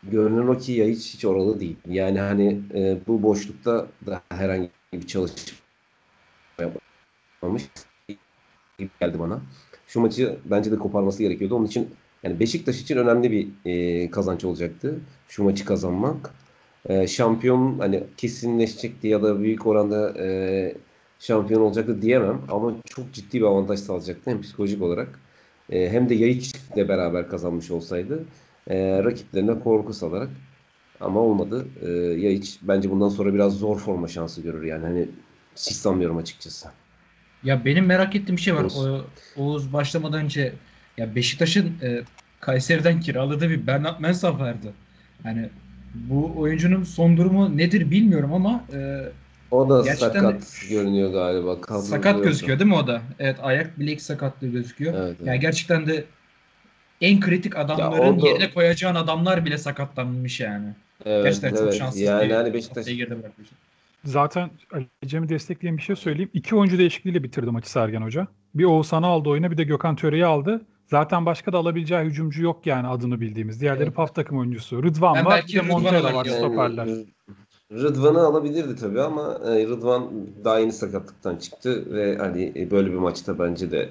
görünen 0.04 0.48
o 0.48 0.58
ki 0.58 0.72
Yayiç 0.72 1.14
hiç 1.14 1.26
oralı 1.26 1.60
değil. 1.60 1.78
Yani 1.90 2.20
hani 2.20 2.62
e, 2.74 2.98
bu 3.08 3.24
boşlukta 3.24 3.88
da 4.06 4.22
herhangi 4.30 4.70
bir 4.94 5.08
çalışma 5.08 5.58
yapmamış 6.60 7.70
geldi 9.00 9.20
bana. 9.20 9.42
Şu 9.96 10.02
maçı 10.02 10.36
bence 10.46 10.72
de 10.72 10.76
koparması 10.76 11.24
gerekiyordu. 11.24 11.56
Onun 11.56 11.66
için 11.66 11.90
yani 12.24 12.40
Beşiktaş 12.40 12.82
için 12.82 12.98
önemli 12.98 13.32
bir 13.32 13.48
e, 13.66 14.12
kazanç 14.12 14.46
olacaktı. 14.46 15.00
Şu 15.28 15.44
maçı 15.44 15.66
kazanmak. 15.66 16.32
E, 16.86 17.08
şampiyon 17.08 17.80
hani 17.80 18.04
kesinleşecekti 18.18 19.08
ya 19.08 19.24
da 19.24 19.40
büyük 19.40 19.68
oranda 19.68 20.14
e, 20.20 20.76
şampiyon 21.20 21.62
olacaktı 21.62 22.02
diyemem. 22.02 22.42
Ama 22.50 22.76
çok 22.86 23.14
ciddi 23.14 23.38
bir 23.38 23.46
avantaj 23.46 23.80
sağlayacaktı 23.80 24.32
hem 24.32 24.42
psikolojik 24.42 24.82
olarak 24.82 25.20
e, 25.70 25.90
hem 25.90 26.10
de 26.10 26.16
Yayiç 26.16 26.56
ile 26.76 26.90
beraber 26.90 27.30
kazanmış 27.30 27.72
olsaydı 27.72 28.24
e, 28.68 29.04
rakiplerine 29.04 29.60
korku 29.60 29.94
salarak 29.94 30.30
ama 31.00 31.20
olmadı. 31.20 31.68
E, 31.82 31.90
ya 31.92 32.32
hiç 32.32 32.60
bence 32.62 32.92
bundan 32.92 33.10
sonra 33.10 33.34
biraz 33.34 33.54
zor 33.54 33.80
forma 33.80 34.08
şansı 34.08 34.42
görür 34.42 34.64
yani 34.64 34.86
hani 34.86 35.10
hiç 35.56 35.76
sanmıyorum 35.76 36.18
açıkçası. 36.18 36.70
Ya 37.46 37.66
benim 37.66 37.86
merak 37.86 38.16
ettiğim 38.16 38.38
bir 38.38 38.42
şey 38.42 38.56
var. 38.56 38.64
Oğuz. 38.64 38.78
O, 38.78 39.02
Oğuz 39.38 39.74
başlamadan 39.74 40.24
önce 40.24 40.54
ya 40.98 41.16
Beşiktaş'ın 41.16 41.66
e, 41.82 42.02
Kayseri'den 42.40 43.00
kiraladığı 43.00 43.50
bir 43.50 43.68
Bernat 43.68 44.00
Mensah 44.00 44.40
vardı. 44.40 44.74
Hani 45.24 45.50
bu 45.94 46.34
oyuncunun 46.38 46.84
son 46.84 47.18
durumu 47.18 47.58
nedir 47.58 47.92
bilmiyorum 47.92 48.34
ama 48.34 48.64
e, 48.74 49.02
O 49.52 49.70
da 49.70 49.82
Gerçekten 49.82 50.22
sakat 50.22 50.62
görünüyor 50.70 51.14
galiba. 51.14 51.62
Kadroda 51.62 51.84
sakat 51.84 52.24
gözüküyor 52.24 52.60
değil 52.60 52.70
mi 52.70 52.76
o 52.76 52.88
da? 52.88 53.02
Evet 53.20 53.38
ayak 53.42 53.80
bilek 53.80 54.02
sakatlığı 54.02 54.48
gözüküyor. 54.48 54.94
Evet, 54.94 55.16
evet. 55.20 55.28
Yani 55.28 55.40
gerçekten 55.40 55.88
de 55.88 56.04
en 57.02 57.20
kritik 57.20 57.58
adamların 57.58 58.22
da- 58.22 58.28
yerine 58.28 58.52
koyacağın 58.52 58.96
adamlar 58.96 59.46
bile 59.46 59.58
sakatlanmış 59.58 60.40
yani. 60.40 60.68
Evet, 61.06 61.24
Gerçekten 61.24 61.50
çok 61.50 61.60
evet. 61.60 61.74
şanssız 61.74 62.02
Yani 62.02 62.30
bir 62.30 62.34
hani 62.34 62.54
Beşiktaş. 62.54 62.88
Zaten 64.06 64.50
Ali 64.74 64.88
Cem'i 65.06 65.30
destekleyen 65.30 65.78
bir 65.78 65.82
şey 65.82 65.96
söyleyeyim. 65.96 66.30
İki 66.34 66.56
oyuncu 66.56 66.78
değişikliğiyle 66.78 67.24
bitirdi 67.24 67.52
maçı 67.52 67.72
Sergen 67.72 68.02
Hoca. 68.02 68.28
Bir 68.56 68.64
Oğuzhan'ı 68.64 69.08
aldı 69.08 69.30
oyuna 69.30 69.52
bir 69.52 69.58
de 69.58 69.64
Gökhan 69.64 69.96
Töre'yi 69.96 70.26
aldı. 70.26 70.66
Zaten 70.88 71.26
başka 71.26 71.54
da 71.54 71.58
alabileceği 71.58 72.02
hücumcu 72.02 72.44
yok 72.44 72.66
yani 72.66 72.88
adını 72.88 73.22
bildiğimiz. 73.22 73.62
Diğerleri 73.62 73.84
Evet. 73.84 73.96
PAF 73.96 74.16
takım 74.16 74.38
oyuncusu. 74.38 74.84
Rıdvan 74.84 75.16
Ben 75.16 75.26
var 75.26 75.34
belki 75.34 75.54
bir 75.54 75.64
de 75.64 75.68
Montella 75.68 76.14
var 76.14 76.26
stoperler. 76.26 76.88
Rıdvan'ı 77.72 78.20
alabilirdi 78.20 78.76
tabii 78.76 79.02
ama 79.02 79.40
e, 79.46 79.68
Rıdvan 79.68 80.12
daha 80.44 80.60
yeni 80.60 80.72
sakatlıktan 80.74 81.36
çıktı 81.36 81.94
ve 81.94 82.18
hani 82.18 82.54
e, 82.56 82.72
böyle 82.72 82.92
bir 82.92 82.98
maçta 82.98 83.40
bence 83.40 83.72
de 83.72 83.90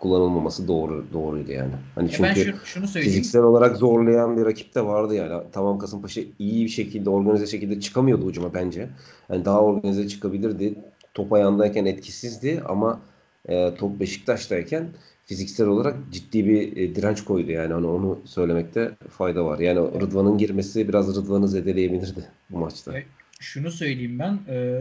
kullanılmaması 0.00 0.68
doğru 0.68 1.06
doğruydu 1.12 1.52
yani. 1.52 1.72
Hani 1.94 2.12
Ya 2.12 2.18
ben 2.22 2.34
çünkü 2.34 2.40
şu, 2.52 2.66
şunu 2.66 2.88
söyleyeyim. 2.88 3.12
fiziksel 3.14 3.42
olarak 3.42 3.76
zorlayan 3.76 4.36
bir 4.36 4.44
rakip 4.44 4.74
de 4.74 4.86
vardı 4.86 5.14
yani. 5.14 5.42
Tamam 5.52 5.78
Kasımpaşa 5.78 6.20
iyi 6.38 6.64
bir 6.64 6.70
şekilde 6.70 7.10
organize 7.10 7.46
şekilde 7.46 7.80
çıkamıyordu 7.80 8.24
ucuma 8.24 8.54
bence. 8.54 8.88
Yani 9.30 9.44
daha 9.44 9.60
organize 9.62 10.08
çıkabilirdi. 10.08 10.74
Top 11.14 11.32
ayağındayken 11.32 11.84
etkisizdi 11.84 12.62
ama 12.68 13.00
e, 13.48 13.74
top 13.74 14.00
Beşiktaş'tayken 14.00 14.88
fiziksel 15.26 15.66
olarak 15.66 15.96
ciddi 16.12 16.46
bir 16.46 16.76
e, 16.76 16.94
direnç 16.94 17.24
koydu 17.24 17.50
yani 17.50 17.72
hani 17.72 17.86
onu 17.86 18.20
söylemekte 18.24 18.96
fayda 19.10 19.44
var. 19.44 19.58
Yani 19.58 19.78
Rıdvan'ın 20.00 20.38
girmesi 20.38 20.88
biraz 20.88 21.16
Rıdvan'ı 21.16 21.48
zedeleyebilirdi 21.48 22.24
bu 22.50 22.58
maçta. 22.58 22.92
Evet. 22.92 23.06
Şunu 23.40 23.70
söyleyeyim 23.70 24.18
ben. 24.18 24.38
E, 24.48 24.80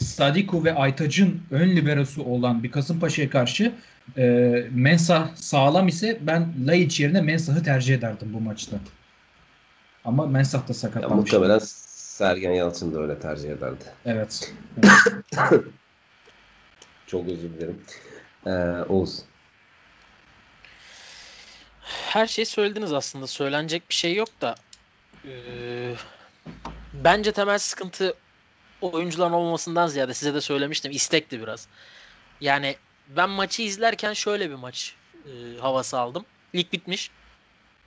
Sadiku 0.00 0.64
ve 0.64 0.74
Aytaç'ın 0.74 1.40
ön 1.50 1.70
liberosu 1.76 2.22
olan 2.24 2.62
bir 2.62 2.70
Kasımpaşa'ya 2.70 3.30
karşı 3.30 3.72
e, 4.16 4.22
Mensah 4.70 5.36
sağlam 5.36 5.88
ise 5.88 6.18
ben 6.20 6.48
Laiç 6.66 7.00
yerine 7.00 7.20
Mensah'ı 7.20 7.62
tercih 7.62 7.94
ederdim 7.94 8.28
bu 8.32 8.40
maçta. 8.40 8.76
Ama 10.04 10.26
Mensah 10.26 10.58
da 10.58 10.64
Ya 10.68 10.74
sakatlanmış. 10.74 11.32
muhtemelen 11.32 11.58
Sergen 11.62 12.52
Yalçın 12.52 12.94
da 12.94 13.00
öyle 13.00 13.18
tercih 13.18 13.50
ederdi. 13.50 13.84
Evet. 14.06 14.54
Çok 17.06 17.28
özür 17.28 17.50
dilerim. 17.50 17.80
Ee, 18.46 18.50
Oğuz. 18.88 19.18
Her 21.82 22.26
şeyi 22.26 22.46
söylediniz 22.46 22.92
aslında. 22.92 23.26
Söylenecek 23.26 23.88
bir 23.90 23.94
şey 23.94 24.14
yok 24.14 24.28
da. 24.40 24.54
eee, 25.24 25.94
bence 26.94 27.32
temel 27.32 27.58
sıkıntı 27.58 28.14
oyuncuların 28.82 29.32
olmamasından 29.32 29.86
ziyade 29.86 30.14
size 30.14 30.34
de 30.34 30.40
söylemiştim. 30.40 30.92
istekti 30.92 31.42
biraz. 31.42 31.68
Yani 32.40 32.76
ben 33.08 33.30
maçı 33.30 33.62
izlerken 33.62 34.12
şöyle 34.12 34.50
bir 34.50 34.54
maç 34.54 34.94
eee, 35.26 35.58
havası 35.60 35.98
aldım. 35.98 36.24
Lig 36.54 36.72
bitmiş. 36.72 37.10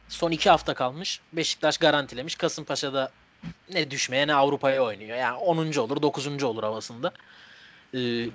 Son 0.09 0.31
iki 0.31 0.49
hafta 0.49 0.73
kalmış. 0.73 1.19
Beşiktaş 1.33 1.77
garantilemiş. 1.77 2.35
Kasımpaşa'da 2.35 3.11
ne 3.73 3.91
düşmeye 3.91 4.27
ne 4.27 4.33
Avrupa'ya 4.33 4.83
oynuyor. 4.83 5.17
Yani 5.17 5.37
10. 5.37 5.79
olur 5.79 6.01
9. 6.01 6.43
olur 6.43 6.63
havasında. 6.63 7.11
Eee, 7.93 8.29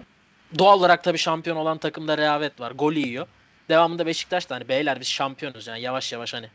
doğal 0.59 0.79
olarak 0.79 1.05
tabii 1.05 1.19
şampiyon 1.19 1.57
olan 1.57 1.79
takımda 1.79 2.19
rehavet 2.19 2.61
var. 2.61 2.71
Gol 2.71 2.93
yiyor. 2.93 3.27
Devamında 3.69 4.07
Beşiktaş 4.07 4.51
da 4.51 4.55
hani 4.55 4.69
beyler 4.69 5.01
biz 5.01 5.09
şampiyonuz 5.09 5.67
yani 5.67 5.81
yavaş 5.81 6.13
yavaş 6.13 6.35
hani 6.35 6.51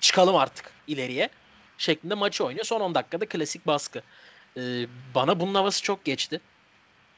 çıkalım 0.00 0.36
artık 0.36 0.70
ileriye 0.86 1.28
şeklinde 1.78 2.14
maçı 2.14 2.44
oynuyor. 2.44 2.64
Son 2.64 2.80
10 2.80 2.94
dakikada 2.94 3.26
klasik 3.26 3.66
baskı. 3.66 4.02
Ee, 4.56 4.86
bana 5.14 5.40
bunun 5.40 5.54
havası 5.54 5.82
çok 5.82 6.04
geçti. 6.04 6.40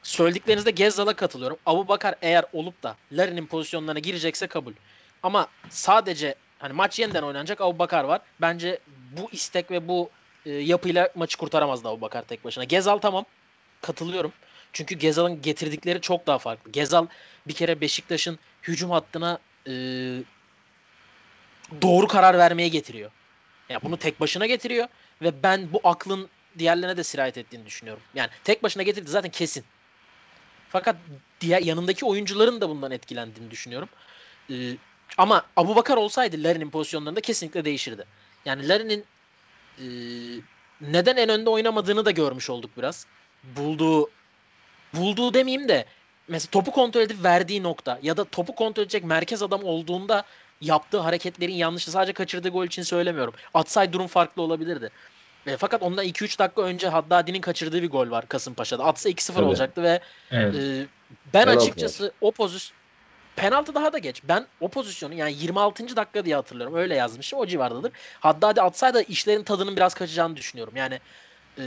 Söylediklerinizde 0.03 0.71
Gezzal'a 0.71 1.13
katılıyorum. 1.15 1.57
Abu 1.65 1.87
Bakar 1.87 2.15
eğer 2.21 2.45
olup 2.53 2.83
da 2.83 2.95
Larin'in 3.11 3.45
pozisyonlarına 3.45 3.99
girecekse 3.99 4.47
kabul. 4.47 4.73
Ama 5.23 5.47
sadece 5.69 6.35
hani 6.59 6.73
maç 6.73 6.99
yeniden 6.99 7.23
oynanacak 7.23 7.61
Abu 7.61 7.79
Bakar 7.79 8.03
var. 8.03 8.21
Bence 8.41 8.79
bu 9.17 9.29
istek 9.31 9.71
ve 9.71 9.87
bu 9.87 10.09
e, 10.45 10.51
yapıyla 10.51 11.09
maçı 11.15 11.37
kurtaramazdı 11.37 11.87
Abu 11.87 12.01
Bakar 12.01 12.21
tek 12.21 12.45
başına. 12.45 12.63
Gezal 12.63 12.97
tamam. 12.97 13.25
Katılıyorum. 13.81 14.33
Çünkü 14.73 14.95
Gezal'ın 14.95 15.41
getirdikleri 15.41 16.01
çok 16.01 16.27
daha 16.27 16.37
farklı. 16.37 16.71
Gezal 16.71 17.07
bir 17.47 17.53
kere 17.53 17.81
Beşiktaş'ın 17.81 18.39
hücum 18.63 18.91
hattına 18.91 19.39
e, 19.67 19.71
doğru 21.81 22.07
karar 22.07 22.37
vermeye 22.37 22.67
getiriyor. 22.67 23.11
Yani 23.69 23.81
bunu 23.83 23.97
tek 23.97 24.19
başına 24.19 24.45
getiriyor 24.45 24.87
ve 25.21 25.43
ben 25.43 25.73
bu 25.73 25.81
aklın 25.83 26.29
diğerlerine 26.59 26.97
de 26.97 27.03
sirayet 27.03 27.37
ettiğini 27.37 27.65
düşünüyorum. 27.65 28.03
Yani 28.13 28.29
tek 28.43 28.63
başına 28.63 28.83
getirdi 28.83 29.09
zaten 29.09 29.31
kesin. 29.31 29.63
Fakat 30.69 30.95
diğer 31.41 31.61
yanındaki 31.61 32.05
oyuncuların 32.05 32.61
da 32.61 32.69
bundan 32.69 32.91
etkilendiğini 32.91 33.51
düşünüyorum. 33.51 33.89
E, 34.49 34.55
ama 35.17 35.45
Abu 35.57 35.75
Bakar 35.75 35.97
olsaydı 35.97 36.43
Larin'in 36.43 36.69
pozisyonlarında 36.69 37.21
kesinlikle 37.21 37.65
değişirdi. 37.65 38.05
Yani 38.45 38.69
Larin'in 38.69 39.05
e, 39.79 39.85
neden 40.81 41.17
en 41.17 41.29
önde 41.29 41.49
oynamadığını 41.49 42.05
da 42.05 42.11
görmüş 42.11 42.49
olduk 42.49 42.71
biraz. 42.77 43.05
Bulduğu 43.43 44.09
bulduğu 44.93 45.33
demeyeyim 45.33 45.67
de 45.67 45.85
mesela 46.27 46.51
topu 46.51 46.71
kontrol 46.71 47.01
edip 47.01 47.23
verdiği 47.23 47.63
nokta 47.63 47.99
ya 48.01 48.17
da 48.17 48.23
topu 48.23 48.55
kontrol 48.55 48.83
edecek 48.83 49.03
merkez 49.03 49.43
adam 49.43 49.63
olduğunda 49.63 50.25
yaptığı 50.61 50.99
hareketlerin 50.99 51.53
yanlışı 51.53 51.91
sadece 51.91 52.13
kaçırdığı 52.13 52.49
gol 52.49 52.65
için 52.65 52.83
söylemiyorum. 52.83 53.33
Atsay 53.53 53.93
durum 53.93 54.07
farklı 54.07 54.41
olabilirdi. 54.41 54.89
E, 55.47 55.57
fakat 55.57 55.83
ondan 55.83 56.05
2-3 56.05 56.39
dakika 56.39 56.61
önce 56.61 56.87
Haddadi'nin 56.87 57.41
kaçırdığı 57.41 57.81
bir 57.81 57.89
gol 57.89 58.11
var 58.11 58.27
Kasımpaşa'da. 58.27 58.83
Atsa 58.83 59.09
2-0 59.09 59.33
Tabii. 59.33 59.45
olacaktı 59.45 59.83
ve 59.83 59.99
Evet. 60.31 60.55
e, 60.55 60.85
ben 61.33 61.45
Penaltı 61.45 61.59
açıkçası 61.59 62.11
o 62.21 62.31
pozisyon 62.31 62.83
penaltı 63.35 63.75
daha 63.75 63.93
da 63.93 63.97
geç. 63.97 64.21
Ben 64.23 64.45
o 64.61 64.69
pozisyonu 64.69 65.13
yani 65.13 65.33
26. 65.33 65.95
dakika 65.95 66.25
diye 66.25 66.35
hatırlıyorum. 66.35 66.75
Öyle 66.75 66.95
yazmışım. 66.95 67.39
O 67.39 67.45
civardadır. 67.45 67.91
Haddadi 68.19 68.61
atsaydı 68.61 69.01
işlerin 69.01 69.43
tadının 69.43 69.75
biraz 69.75 69.93
kaçacağını 69.93 70.35
düşünüyorum. 70.37 70.75
Yani 70.75 70.99
e, 71.57 71.63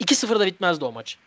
2-0'da 0.00 0.46
bitmezdi 0.46 0.84
o 0.84 0.92
maç. 0.92 1.18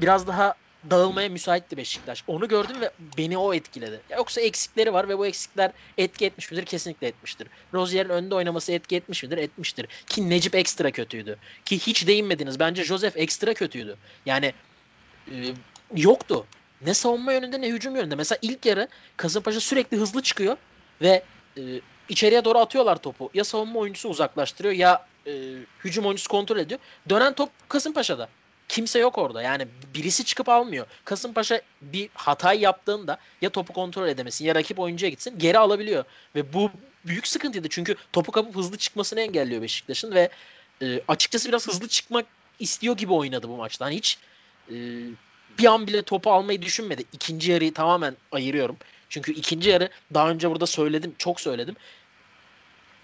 Biraz 0.00 0.26
daha 0.26 0.54
dağılmaya 0.90 1.28
müsaitti 1.28 1.76
Beşiktaş. 1.76 2.24
Onu 2.26 2.48
gördüm 2.48 2.80
ve 2.80 2.90
beni 3.18 3.38
o 3.38 3.54
etkiledi. 3.54 4.00
Yoksa 4.16 4.40
eksikleri 4.40 4.92
var 4.92 5.08
ve 5.08 5.18
bu 5.18 5.26
eksikler 5.26 5.72
etki 5.98 6.26
etmiş 6.26 6.50
midir? 6.50 6.64
Kesinlikle 6.64 7.06
etmiştir. 7.06 7.48
Rozier'in 7.74 8.08
önde 8.08 8.34
oynaması 8.34 8.72
etki 8.72 8.96
etmiş 8.96 9.22
midir? 9.22 9.38
Etmiştir. 9.38 9.86
Ki 10.06 10.30
Necip 10.30 10.54
ekstra 10.54 10.90
kötüydü. 10.90 11.36
Ki 11.64 11.78
hiç 11.78 12.06
değinmediniz. 12.06 12.60
Bence 12.60 12.84
Joseph 12.84 13.16
ekstra 13.16 13.54
kötüydü. 13.54 13.96
Yani 14.26 14.52
e, 15.32 15.36
yoktu. 15.96 16.46
Ne 16.86 16.94
savunma 16.94 17.32
yönünde 17.32 17.60
ne 17.60 17.68
hücum 17.68 17.96
yönünde. 17.96 18.14
Mesela 18.14 18.38
ilk 18.42 18.66
yarı 18.66 18.88
Kasımpaşa 19.16 19.60
sürekli 19.60 19.96
hızlı 19.96 20.22
çıkıyor 20.22 20.56
ve 21.02 21.22
e, 21.56 21.62
içeriye 22.08 22.44
doğru 22.44 22.58
atıyorlar 22.58 22.96
topu. 22.96 23.30
Ya 23.34 23.44
savunma 23.44 23.80
oyuncusu 23.80 24.08
uzaklaştırıyor 24.08 24.74
ya 24.74 25.06
e, 25.26 25.32
hücum 25.84 26.06
oyuncusu 26.06 26.28
kontrol 26.28 26.56
ediyor. 26.56 26.80
Dönen 27.08 27.34
top 27.34 27.50
Kasımpaşa'da. 27.68 28.28
Kimse 28.68 28.98
yok 28.98 29.18
orada. 29.18 29.42
Yani 29.42 29.68
birisi 29.94 30.24
çıkıp 30.24 30.48
almıyor. 30.48 30.86
Kasımpaşa 31.04 31.60
bir 31.82 32.08
hatayı 32.14 32.60
yaptığında 32.60 33.18
ya 33.40 33.50
topu 33.50 33.72
kontrol 33.72 34.08
edemesin 34.08 34.44
ya 34.44 34.54
rakip 34.54 34.78
oyuncuya 34.78 35.10
gitsin 35.10 35.38
geri 35.38 35.58
alabiliyor. 35.58 36.04
Ve 36.34 36.52
bu 36.52 36.70
büyük 37.06 37.26
sıkıntıydı. 37.26 37.68
Çünkü 37.68 37.96
topu 38.12 38.32
kapıp 38.32 38.56
hızlı 38.56 38.76
çıkmasını 38.76 39.20
engelliyor 39.20 39.62
Beşiktaş'ın 39.62 40.14
ve 40.14 40.28
e, 40.82 41.00
açıkçası 41.08 41.48
biraz 41.48 41.68
hızlı 41.68 41.88
çıkmak 41.88 42.26
istiyor 42.58 42.96
gibi 42.96 43.12
oynadı 43.12 43.48
bu 43.48 43.56
maçta. 43.56 43.84
Hani 43.84 43.96
hiç 43.96 44.18
e, 44.70 44.74
bir 45.58 45.64
an 45.64 45.86
bile 45.86 46.02
topu 46.02 46.32
almayı 46.32 46.62
düşünmedi. 46.62 47.04
İkinci 47.12 47.52
yarıyı 47.52 47.74
tamamen 47.74 48.16
ayırıyorum. 48.32 48.76
Çünkü 49.08 49.32
ikinci 49.32 49.70
yarı 49.70 49.88
daha 50.14 50.30
önce 50.30 50.50
burada 50.50 50.66
söyledim, 50.66 51.14
çok 51.18 51.40
söyledim. 51.40 51.76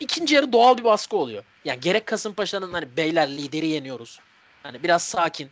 İkinci 0.01 0.35
yarı 0.35 0.53
doğal 0.53 0.79
bir 0.79 0.85
baskı 0.85 1.17
oluyor. 1.17 1.45
Yani 1.65 1.81
gerek 1.81 2.07
Kasımpaşa'nın 2.07 2.73
hani 2.73 2.97
beyler 2.97 3.29
lideri 3.29 3.67
yeniyoruz. 3.67 4.21
Hani 4.65 4.83
biraz 4.83 5.03
sakin. 5.03 5.51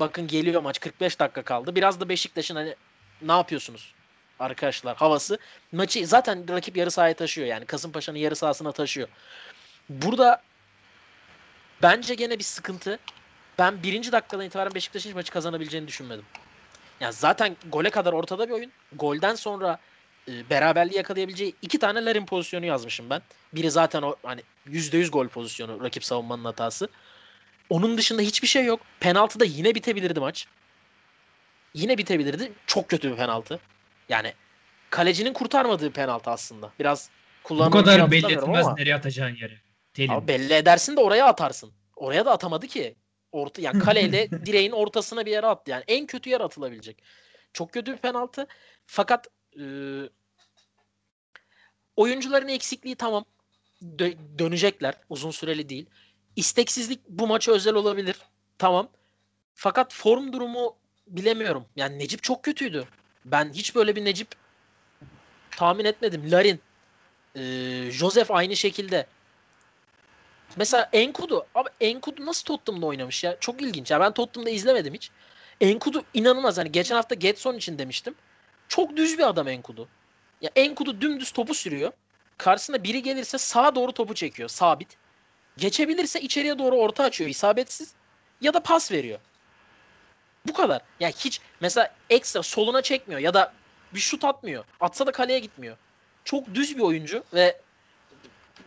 Bakın 0.00 0.26
geliyor 0.26 0.62
maç 0.62 0.80
45 0.80 1.20
dakika 1.20 1.42
kaldı. 1.42 1.74
Biraz 1.74 2.00
da 2.00 2.08
Beşiktaş'ın 2.08 2.56
hani 2.56 2.74
ne 3.22 3.32
yapıyorsunuz 3.32 3.94
arkadaşlar 4.38 4.96
havası. 4.96 5.38
Maçı 5.72 6.06
zaten 6.06 6.48
rakip 6.48 6.76
yarı 6.76 6.90
sahaya 6.90 7.14
taşıyor 7.14 7.46
yani. 7.46 7.66
Kasımpaşa'nın 7.66 8.18
yarı 8.18 8.36
sahasına 8.36 8.72
taşıyor. 8.72 9.08
Burada 9.88 10.42
bence 11.82 12.14
gene 12.14 12.38
bir 12.38 12.44
sıkıntı. 12.44 12.98
Ben 13.58 13.82
birinci 13.82 14.12
dakikadan 14.12 14.46
itibaren 14.46 14.74
Beşiktaş'ın 14.74 15.08
hiç 15.08 15.16
maçı 15.16 15.32
kazanabileceğini 15.32 15.88
düşünmedim. 15.88 16.24
Yani 17.00 17.12
zaten 17.12 17.56
gole 17.72 17.90
kadar 17.90 18.12
ortada 18.12 18.48
bir 18.48 18.54
oyun. 18.54 18.72
Golden 18.92 19.34
sonra 19.34 19.78
e, 20.28 20.50
beraberliği 20.50 20.96
yakalayabileceği 20.96 21.54
iki 21.62 21.78
tane 21.78 22.04
Larin 22.04 22.26
pozisyonu 22.26 22.66
yazmışım 22.66 23.10
ben. 23.10 23.22
Biri 23.52 23.70
zaten 23.70 24.02
o 24.02 24.16
hani 24.22 24.42
%100 24.66 25.10
gol 25.10 25.28
pozisyonu 25.28 25.84
rakip 25.84 26.04
savunmanın 26.04 26.44
hatası. 26.44 26.88
Onun 27.70 27.98
dışında 27.98 28.22
hiçbir 28.22 28.48
şey 28.48 28.64
yok. 28.64 28.80
Penaltıda 29.00 29.44
yine 29.44 29.74
bitebilirdi 29.74 30.20
maç. 30.20 30.46
Yine 31.74 31.98
bitebilirdi. 31.98 32.52
Çok 32.66 32.88
kötü 32.88 33.10
bir 33.12 33.16
penaltı. 33.16 33.60
Yani 34.08 34.32
kalecinin 34.90 35.32
kurtarmadığı 35.32 35.90
penaltı 35.92 36.30
aslında. 36.30 36.72
Biraz 36.78 37.10
Bu 37.44 37.48
kullanılmış 37.48 37.84
kadar 37.84 38.10
belli 38.10 38.32
etmez 38.32 38.66
ama. 38.66 38.74
nereye 38.74 38.94
atacağın 38.94 39.36
yeri. 39.36 39.58
Abi 40.08 40.28
belli 40.28 40.54
edersin 40.54 40.96
de 40.96 41.00
oraya 41.00 41.26
atarsın. 41.26 41.72
Oraya 41.96 42.26
da 42.26 42.32
atamadı 42.32 42.66
ki. 42.66 42.96
Orta, 43.32 43.62
yani 43.62 43.78
kaleyle 43.78 44.30
direğin 44.46 44.72
ortasına 44.72 45.26
bir 45.26 45.30
yere 45.30 45.46
attı. 45.46 45.70
Yani 45.70 45.84
en 45.88 46.06
kötü 46.06 46.30
yer 46.30 46.40
atılabilecek. 46.40 47.02
Çok 47.52 47.72
kötü 47.72 47.92
bir 47.92 47.96
penaltı. 47.98 48.46
Fakat 48.86 49.26
e, 49.60 49.64
oyuncuların 51.96 52.48
eksikliği 52.48 52.96
tamam. 52.96 53.24
Dö- 53.82 54.38
dönecekler. 54.38 54.94
Uzun 55.08 55.30
süreli 55.30 55.68
değil. 55.68 55.86
İsteksizlik 56.38 57.00
bu 57.08 57.26
maça 57.26 57.52
özel 57.52 57.74
olabilir. 57.74 58.16
Tamam. 58.58 58.88
Fakat 59.54 59.94
form 59.94 60.32
durumu 60.32 60.76
bilemiyorum. 61.06 61.64
Yani 61.76 61.98
Necip 61.98 62.22
çok 62.22 62.42
kötüydü. 62.42 62.84
Ben 63.24 63.52
hiç 63.52 63.74
böyle 63.74 63.96
bir 63.96 64.04
Necip 64.04 64.28
tahmin 65.50 65.84
etmedim. 65.84 66.30
Larin, 66.30 66.60
e, 67.34 67.42
Joseph 67.90 68.30
aynı 68.30 68.56
şekilde. 68.56 69.06
Mesela 70.56 70.88
Enkudu. 70.92 71.46
Abi 71.54 71.68
Enkudu 71.80 72.26
nasıl 72.26 72.44
Tottenham'da 72.44 72.86
oynamış 72.86 73.24
ya? 73.24 73.36
Çok 73.40 73.62
ilginç. 73.62 73.90
Ya 73.90 74.00
ben 74.00 74.14
Tottenham'da 74.14 74.50
izlemedim 74.50 74.94
hiç. 74.94 75.10
Enkudu 75.60 76.04
inanılmaz. 76.14 76.58
Hani 76.58 76.72
geçen 76.72 76.96
hafta 76.96 77.14
Getson 77.14 77.54
için 77.54 77.78
demiştim. 77.78 78.14
Çok 78.68 78.96
düz 78.96 79.18
bir 79.18 79.28
adam 79.28 79.48
Enkudu. 79.48 79.88
Ya 80.40 80.50
Enkudu 80.56 81.00
dümdüz 81.00 81.30
topu 81.30 81.54
sürüyor. 81.54 81.92
Karşısına 82.38 82.84
biri 82.84 83.02
gelirse 83.02 83.38
sağa 83.38 83.74
doğru 83.74 83.92
topu 83.92 84.14
çekiyor. 84.14 84.48
Sabit. 84.48 84.96
Geçebilirse 85.58 86.20
içeriye 86.20 86.58
doğru 86.58 86.76
orta 86.76 87.04
açıyor. 87.04 87.30
isabetsiz. 87.30 87.92
Ya 88.40 88.54
da 88.54 88.60
pas 88.60 88.92
veriyor. 88.92 89.18
Bu 90.46 90.52
kadar. 90.52 90.82
Ya 91.00 91.08
hiç 91.08 91.40
mesela 91.60 91.94
ekstra 92.10 92.42
soluna 92.42 92.82
çekmiyor 92.82 93.20
ya 93.20 93.34
da 93.34 93.52
bir 93.94 94.00
şut 94.00 94.24
atmıyor. 94.24 94.64
Atsa 94.80 95.06
da 95.06 95.12
kaleye 95.12 95.38
gitmiyor. 95.38 95.76
Çok 96.24 96.54
düz 96.54 96.76
bir 96.76 96.82
oyuncu 96.82 97.24
ve 97.34 97.60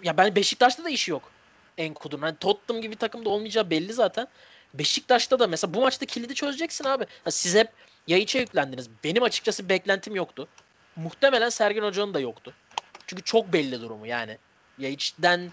ya 0.03 0.17
ben 0.17 0.35
Beşiktaş'ta 0.35 0.83
da 0.83 0.89
işi 0.89 1.11
yok. 1.11 1.31
Enkudu'nun. 1.77 2.21
Hani 2.21 2.37
Tottenham 2.37 2.81
gibi 2.81 2.95
takımda 2.95 3.29
olmayacağı 3.29 3.69
belli 3.69 3.93
zaten. 3.93 4.27
Beşiktaş'ta 4.73 5.39
da 5.39 5.47
mesela 5.47 5.73
bu 5.73 5.81
maçta 5.81 6.05
kilidi 6.05 6.35
çözeceksin 6.35 6.85
abi. 6.85 7.05
Ha, 7.23 7.31
siz 7.31 7.55
hep 7.55 7.67
Yayıç'a 8.07 8.39
yüklendiniz. 8.39 8.89
Benim 9.03 9.23
açıkçası 9.23 9.69
beklentim 9.69 10.15
yoktu. 10.15 10.47
Muhtemelen 10.95 11.49
Sergen 11.49 11.83
Hoca'nın 11.83 12.13
da 12.13 12.19
yoktu. 12.19 12.53
Çünkü 13.07 13.23
çok 13.23 13.53
belli 13.53 13.81
durumu 13.81 14.07
yani. 14.07 14.37
Yayıç'den 14.77 15.51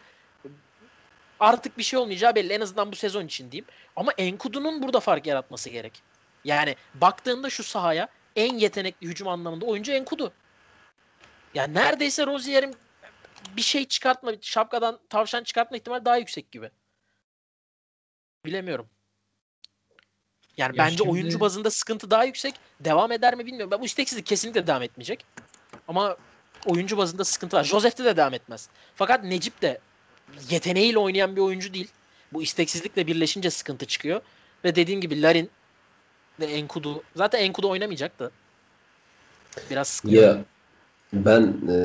artık 1.41 1.79
bir 1.79 1.83
şey 1.83 1.99
olmayacağı 1.99 2.35
belli. 2.35 2.53
En 2.53 2.61
azından 2.61 2.93
bu 2.93 2.97
sezon 2.97 3.27
için 3.27 3.53
diyeyim. 3.53 3.67
Ama 3.97 4.13
Enkudu'nun 4.13 4.83
burada 4.83 5.01
fark 5.01 5.27
yaratması 5.27 5.71
gerek. 5.71 6.03
Yani 6.45 6.77
baktığında 6.95 7.51
şu 7.51 7.63
sahaya 7.65 8.09
en 8.37 8.55
yetenekli 8.59 9.07
hücum 9.07 9.29
anlamında 9.29 9.65
oyuncu 9.67 9.93
Enkudu. 9.93 10.33
Yani 11.55 11.75
neredeyse 11.75 12.27
Rozier'in 12.27 12.77
bir 13.57 13.63
şey 13.63 13.85
çıkartma, 13.85 14.33
şapkadan 14.41 14.99
tavşan 15.09 15.45
çıkartma 15.45 15.77
ihtimali 15.77 16.05
daha 16.05 16.17
yüksek 16.17 16.53
gibi. 16.53 16.71
Bilemiyorum. 18.45 18.89
Yani 20.57 20.77
Ya 20.77 20.85
bence 20.85 20.97
şimdi- 20.97 21.11
oyuncu 21.11 21.41
bazında 21.41 21.71
sıkıntı 21.71 22.11
daha 22.11 22.25
yüksek. 22.25 22.55
Devam 22.81 23.13
eder 23.13 23.35
mi 23.35 23.47
bilmiyorum. 23.47 23.71
Ben 23.71 23.81
bu 23.81 23.85
isteksizlik 23.85 24.27
kesinlikle 24.27 24.67
devam 24.67 24.83
etmeyecek. 24.83 25.25
Ama 25.89 26.17
oyuncu 26.67 26.97
bazında 26.97 27.25
sıkıntı 27.25 27.57
var. 27.57 27.65
Josef'te 27.65 28.05
de 28.05 28.17
devam 28.17 28.35
etmez. 28.35 28.69
Fakat 28.95 29.25
Necip 29.25 29.63
de 29.63 29.81
yeteneğiyle 30.51 30.99
oynayan 30.99 31.37
bir 31.37 31.41
oyuncu 31.41 31.75
değil. 31.75 31.89
Bu 32.33 32.43
isteksizlikle 32.43 33.07
birleşince 33.07 33.51
sıkıntı 33.51 33.87
çıkıyor. 33.87 34.21
Ve 34.65 34.77
dediğim 34.77 35.01
gibi 35.01 35.23
Larin 35.23 35.51
ve 36.41 36.45
Enkudu. 36.45 37.03
Zaten 37.17 37.39
Enkudu 37.39 37.71
oynamayacaktı. 37.71 38.31
Biraz 39.71 39.89
sıkıntı. 39.89 40.15
Ya 40.15 40.45
ben 41.13 41.57
e, 41.69 41.77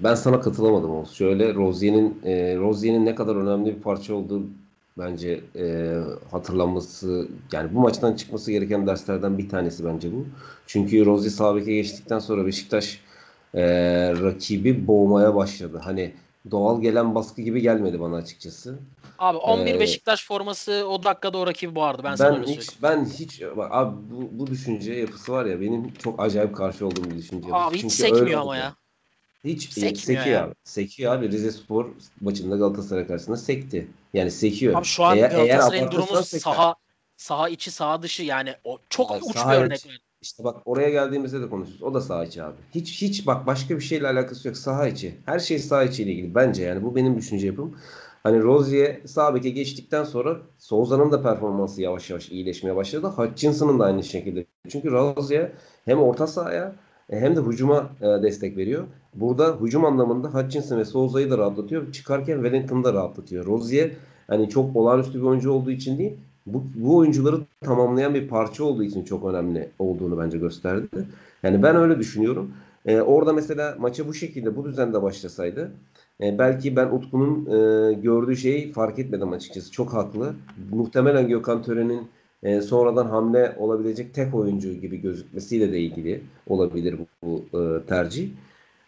ben 0.00 0.14
sana 0.14 0.40
katılamadım 0.40 0.90
o. 0.90 1.06
Şöyle 1.06 1.54
Rozier'in 1.54 2.20
e, 2.24 2.56
Rozier'in 2.56 3.06
ne 3.06 3.14
kadar 3.14 3.36
önemli 3.36 3.76
bir 3.76 3.82
parça 3.82 4.14
olduğu 4.14 4.42
bence 4.98 5.40
e, 5.56 5.96
hatırlanması 6.30 7.28
yani 7.52 7.74
bu 7.74 7.80
maçtan 7.80 8.16
çıkması 8.16 8.52
gereken 8.52 8.86
derslerden 8.86 9.38
bir 9.38 9.48
tanesi 9.48 9.84
bence 9.84 10.12
bu. 10.12 10.26
Çünkü 10.66 11.06
Rozier 11.06 11.30
sağ 11.30 11.56
beke 11.56 11.74
geçtikten 11.74 12.18
sonra 12.18 12.46
Beşiktaş 12.46 13.00
e, 13.54 13.62
rakibi 14.12 14.86
boğmaya 14.86 15.34
başladı. 15.34 15.80
Hani 15.84 16.14
doğal 16.50 16.80
gelen 16.82 17.14
baskı 17.14 17.42
gibi 17.42 17.62
gelmedi 17.62 18.00
bana 18.00 18.16
açıkçası. 18.16 18.78
Abi 19.18 19.38
11 19.38 19.74
Ee, 19.74 19.80
Beşiktaş 19.80 20.26
forması 20.26 20.86
o 20.88 21.02
dakikada 21.02 21.38
o 21.38 21.46
rakibi 21.46 21.74
boğardı. 21.74 22.04
Ben, 22.04 22.14
sana 22.14 22.30
Ben 22.30 22.36
söyleyeyim. 22.36 22.60
hiç 22.60 22.82
ben 22.82 23.04
hiç 23.04 23.42
bak 23.56 23.68
abi 23.72 23.96
bu, 24.10 24.28
bu 24.38 24.46
düşünce 24.46 24.92
yapısı 24.94 25.32
var 25.32 25.44
ya 25.44 25.60
benim 25.60 25.92
çok 25.94 26.20
acayip 26.22 26.56
karşı 26.56 26.86
olduğum 26.86 27.04
bir 27.04 27.16
düşünce 27.18 27.48
yapısı. 27.48 27.66
Abi 27.66 27.74
hiç 27.74 27.80
Çünkü 27.82 27.94
sekmiyor 27.94 28.40
ama 28.40 28.56
ya. 28.56 28.74
Hiç 29.44 29.62
Sekmiyor 29.72 29.96
sekiyor 29.96 30.26
ya. 30.26 30.44
abi. 30.44 30.54
Sekiyor 30.64 31.14
abi. 31.14 31.28
Rize 31.30 31.50
Spor 31.52 31.86
maçında 32.20 32.56
Galatasaray 32.56 33.06
karşısında 33.06 33.36
sekti. 33.36 33.88
Yani 34.14 34.30
sekiyor. 34.30 34.78
Abi 34.78 34.84
şu 34.84 35.04
an 35.04 35.16
Eğer- 35.16 35.30
eğer 35.30 35.46
Galatasaray'ın 35.46 35.82
abartırsan 35.86 36.08
durumu 36.08 36.24
saha 36.24 36.74
saha 37.16 37.48
içi 37.48 37.70
saha 37.70 38.02
dışı 38.02 38.22
yani 38.22 38.54
o 38.64 38.78
çok 38.90 39.10
Abi 39.12 39.24
uç 39.24 39.36
bir 39.36 39.52
örnek. 39.54 39.78
içi. 39.78 39.88
İşte 40.24 40.44
bak 40.44 40.56
oraya 40.64 40.90
geldiğimizde 40.90 41.40
de 41.40 41.48
konuşuruz. 41.48 41.82
O 41.82 41.94
da 41.94 42.00
saha 42.00 42.24
içi 42.24 42.42
abi. 42.42 42.56
Hiç 42.74 43.02
hiç 43.02 43.26
bak 43.26 43.46
başka 43.46 43.76
bir 43.76 43.80
şeyle 43.80 44.08
alakası 44.08 44.48
yok. 44.48 44.56
Saha 44.56 44.88
içi. 44.88 45.14
Her 45.26 45.38
şey 45.38 45.58
saha 45.58 45.84
içiyle 45.84 46.12
ilgili 46.12 46.34
bence 46.34 46.62
yani 46.62 46.82
bu 46.82 46.96
benim 46.96 47.16
düşünce 47.16 47.46
yapım. 47.46 47.76
Hani 48.22 48.42
Rozier 48.42 49.00
sağ 49.06 49.34
beke 49.34 49.50
geçtikten 49.50 50.04
sonra 50.04 50.36
Souza'nın 50.58 51.12
da 51.12 51.22
performansı 51.22 51.82
yavaş 51.82 52.10
yavaş 52.10 52.30
iyileşmeye 52.30 52.76
başladı. 52.76 53.06
Hutchinson'ın 53.06 53.78
da 53.78 53.84
aynı 53.84 54.02
şekilde. 54.02 54.46
Çünkü 54.68 54.90
Rozier 54.90 55.52
hem 55.84 55.98
orta 55.98 56.26
sahaya 56.26 56.76
e, 57.10 57.20
hem 57.20 57.36
de 57.36 57.40
hücuma 57.40 57.90
e, 58.00 58.22
destek 58.22 58.56
veriyor. 58.56 58.84
Burada 59.14 59.56
hücum 59.60 59.84
anlamında 59.84 60.28
Hutchinson 60.28 60.78
ve 60.78 60.84
Souza'yı 60.84 61.30
da 61.30 61.38
rahatlatıyor. 61.38 61.92
Çıkarken 61.92 62.34
Wellington'ı 62.34 62.84
da 62.84 62.92
rahatlatıyor. 62.94 63.46
Rozier 63.46 63.90
hani 64.26 64.48
çok 64.48 64.76
olağanüstü 64.76 65.18
bir 65.18 65.24
oyuncu 65.24 65.52
olduğu 65.52 65.70
için 65.70 65.98
değil, 65.98 66.16
bu, 66.46 66.64
bu 66.74 66.96
oyuncuları 66.96 67.40
tamamlayan 67.60 68.14
bir 68.14 68.28
parça 68.28 68.64
olduğu 68.64 68.82
için 68.82 69.04
çok 69.04 69.24
önemli 69.24 69.70
olduğunu 69.78 70.18
bence 70.18 70.38
gösterdi. 70.38 70.86
Yani 71.42 71.62
ben 71.62 71.76
öyle 71.76 71.98
düşünüyorum. 71.98 72.52
Ee, 72.86 73.00
orada 73.00 73.32
mesela 73.32 73.76
maça 73.78 74.08
bu 74.08 74.14
şekilde 74.14 74.56
bu 74.56 74.64
düzende 74.64 75.02
başlasaydı 75.02 75.72
e, 76.20 76.38
belki 76.38 76.76
ben 76.76 76.86
Utku'nun 76.86 77.46
e, 77.46 77.92
gördüğü 77.92 78.36
şeyi 78.36 78.72
fark 78.72 78.98
etmedim 78.98 79.32
açıkçası. 79.32 79.70
Çok 79.70 79.92
haklı. 79.92 80.34
Muhtemelen 80.70 81.28
Gökhan 81.28 81.62
Tören'in 81.62 82.08
e, 82.42 82.60
sonradan 82.60 83.06
hamle 83.06 83.56
olabilecek 83.58 84.14
tek 84.14 84.34
oyuncu 84.34 84.72
gibi 84.72 85.00
gözükmesiyle 85.00 85.72
de 85.72 85.80
ilgili 85.80 86.22
olabilir 86.46 86.98
bu, 86.98 87.06
bu 87.52 87.58
e, 87.58 87.86
tercih. 87.86 88.30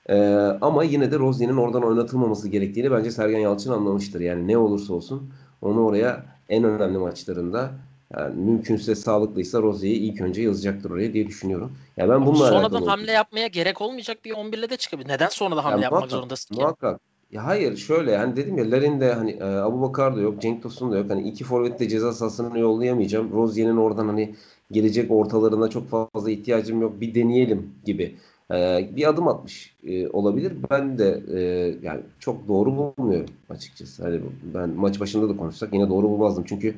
E, 0.09 0.16
ama 0.61 0.85
yine 0.85 1.12
de 1.12 1.19
Rozier'in 1.19 1.57
oradan 1.57 1.83
oynatılmaması 1.83 2.49
gerektiğini 2.49 2.90
bence 2.90 3.11
Sergen 3.11 3.38
Yalçın 3.38 3.73
anlamıştır. 3.73 4.21
Yani 4.21 4.49
ne 4.49 4.59
olursa 4.59 4.95
olsun 4.95 5.31
onu 5.62 5.85
oraya 5.85 6.36
en 6.48 6.64
önemli 6.64 6.98
maçlarında 6.98 7.70
yani 8.16 8.35
mümkünse 8.37 8.94
sağlıklıysa 8.94 9.62
Rozier'i 9.62 9.94
ilk 9.94 10.20
önce 10.20 10.42
yazacaktır 10.42 10.90
oraya 10.90 11.12
diye 11.12 11.26
düşünüyorum. 11.26 11.72
Ya 11.96 12.09
ben 12.09 12.26
bununla 12.26 12.46
Sonradan 12.46 12.61
alakalı 12.61 12.88
hamle 12.88 13.12
yapmaya 13.12 13.46
gerek 13.46 13.80
olmayacak 13.80 14.24
bir 14.24 14.30
11'le 14.30 14.70
de 14.70 14.76
çıkabilir. 14.76 15.09
Neden 15.09 15.28
sonradan 15.28 15.56
Ya 15.56 15.64
hamle 15.64 15.82
yapmak 15.82 15.90
muhakkak, 15.90 16.11
zorundasın 16.11 16.54
ki? 16.54 16.61
Muhakkak. 16.61 17.00
Ya 17.32 17.44
hayır 17.44 17.76
şöyle 17.76 18.16
hani 18.16 18.37
dedim 18.37 18.59
ya 18.59 18.70
Larin 18.70 19.00
de 19.00 19.12
hani 19.12 19.30
e, 19.30 19.44
Abu 19.44 19.82
Bakar 19.82 20.16
da 20.16 20.20
yok, 20.20 20.42
Cenk 20.42 20.62
Tosun 20.62 20.92
da 20.92 20.96
yok. 20.96 21.11
Hani 21.11 21.28
iki 21.28 21.44
forvet 21.44 21.80
de 21.80 21.88
ceza 21.88 22.12
sahasına 22.12 22.59
yollayamayacağım. 22.59 23.32
Rozier'in 23.32 23.76
oradan 23.76 24.09
hani 24.09 24.35
gelecek 24.70 25.11
ortalarına 25.11 25.68
çok 25.68 25.88
fazla 25.88 26.30
ihtiyacım 26.30 26.82
yok. 26.82 27.00
Bir 27.00 27.14
deneyelim 27.14 27.74
gibi. 27.85 28.16
E, 28.52 28.88
bir 28.96 29.09
adım 29.09 29.28
atmış 29.28 29.76
e, 29.85 30.09
olabilir. 30.09 30.52
Ben 30.70 30.98
de 30.98 31.22
e, 31.35 31.40
yani 31.82 32.00
çok 32.18 32.48
doğru 32.48 32.76
bulmuyorum 32.76 33.30
açıkçası. 33.50 34.02
Hani 34.02 34.20
ben 34.54 34.70
maç 34.70 35.00
başında 35.00 35.28
da 35.28 35.37
konuşsak 35.37 35.74
yine 35.74 35.88
doğru 35.88 36.09
bulmazdım. 36.09 36.44
Çünkü 36.48 36.74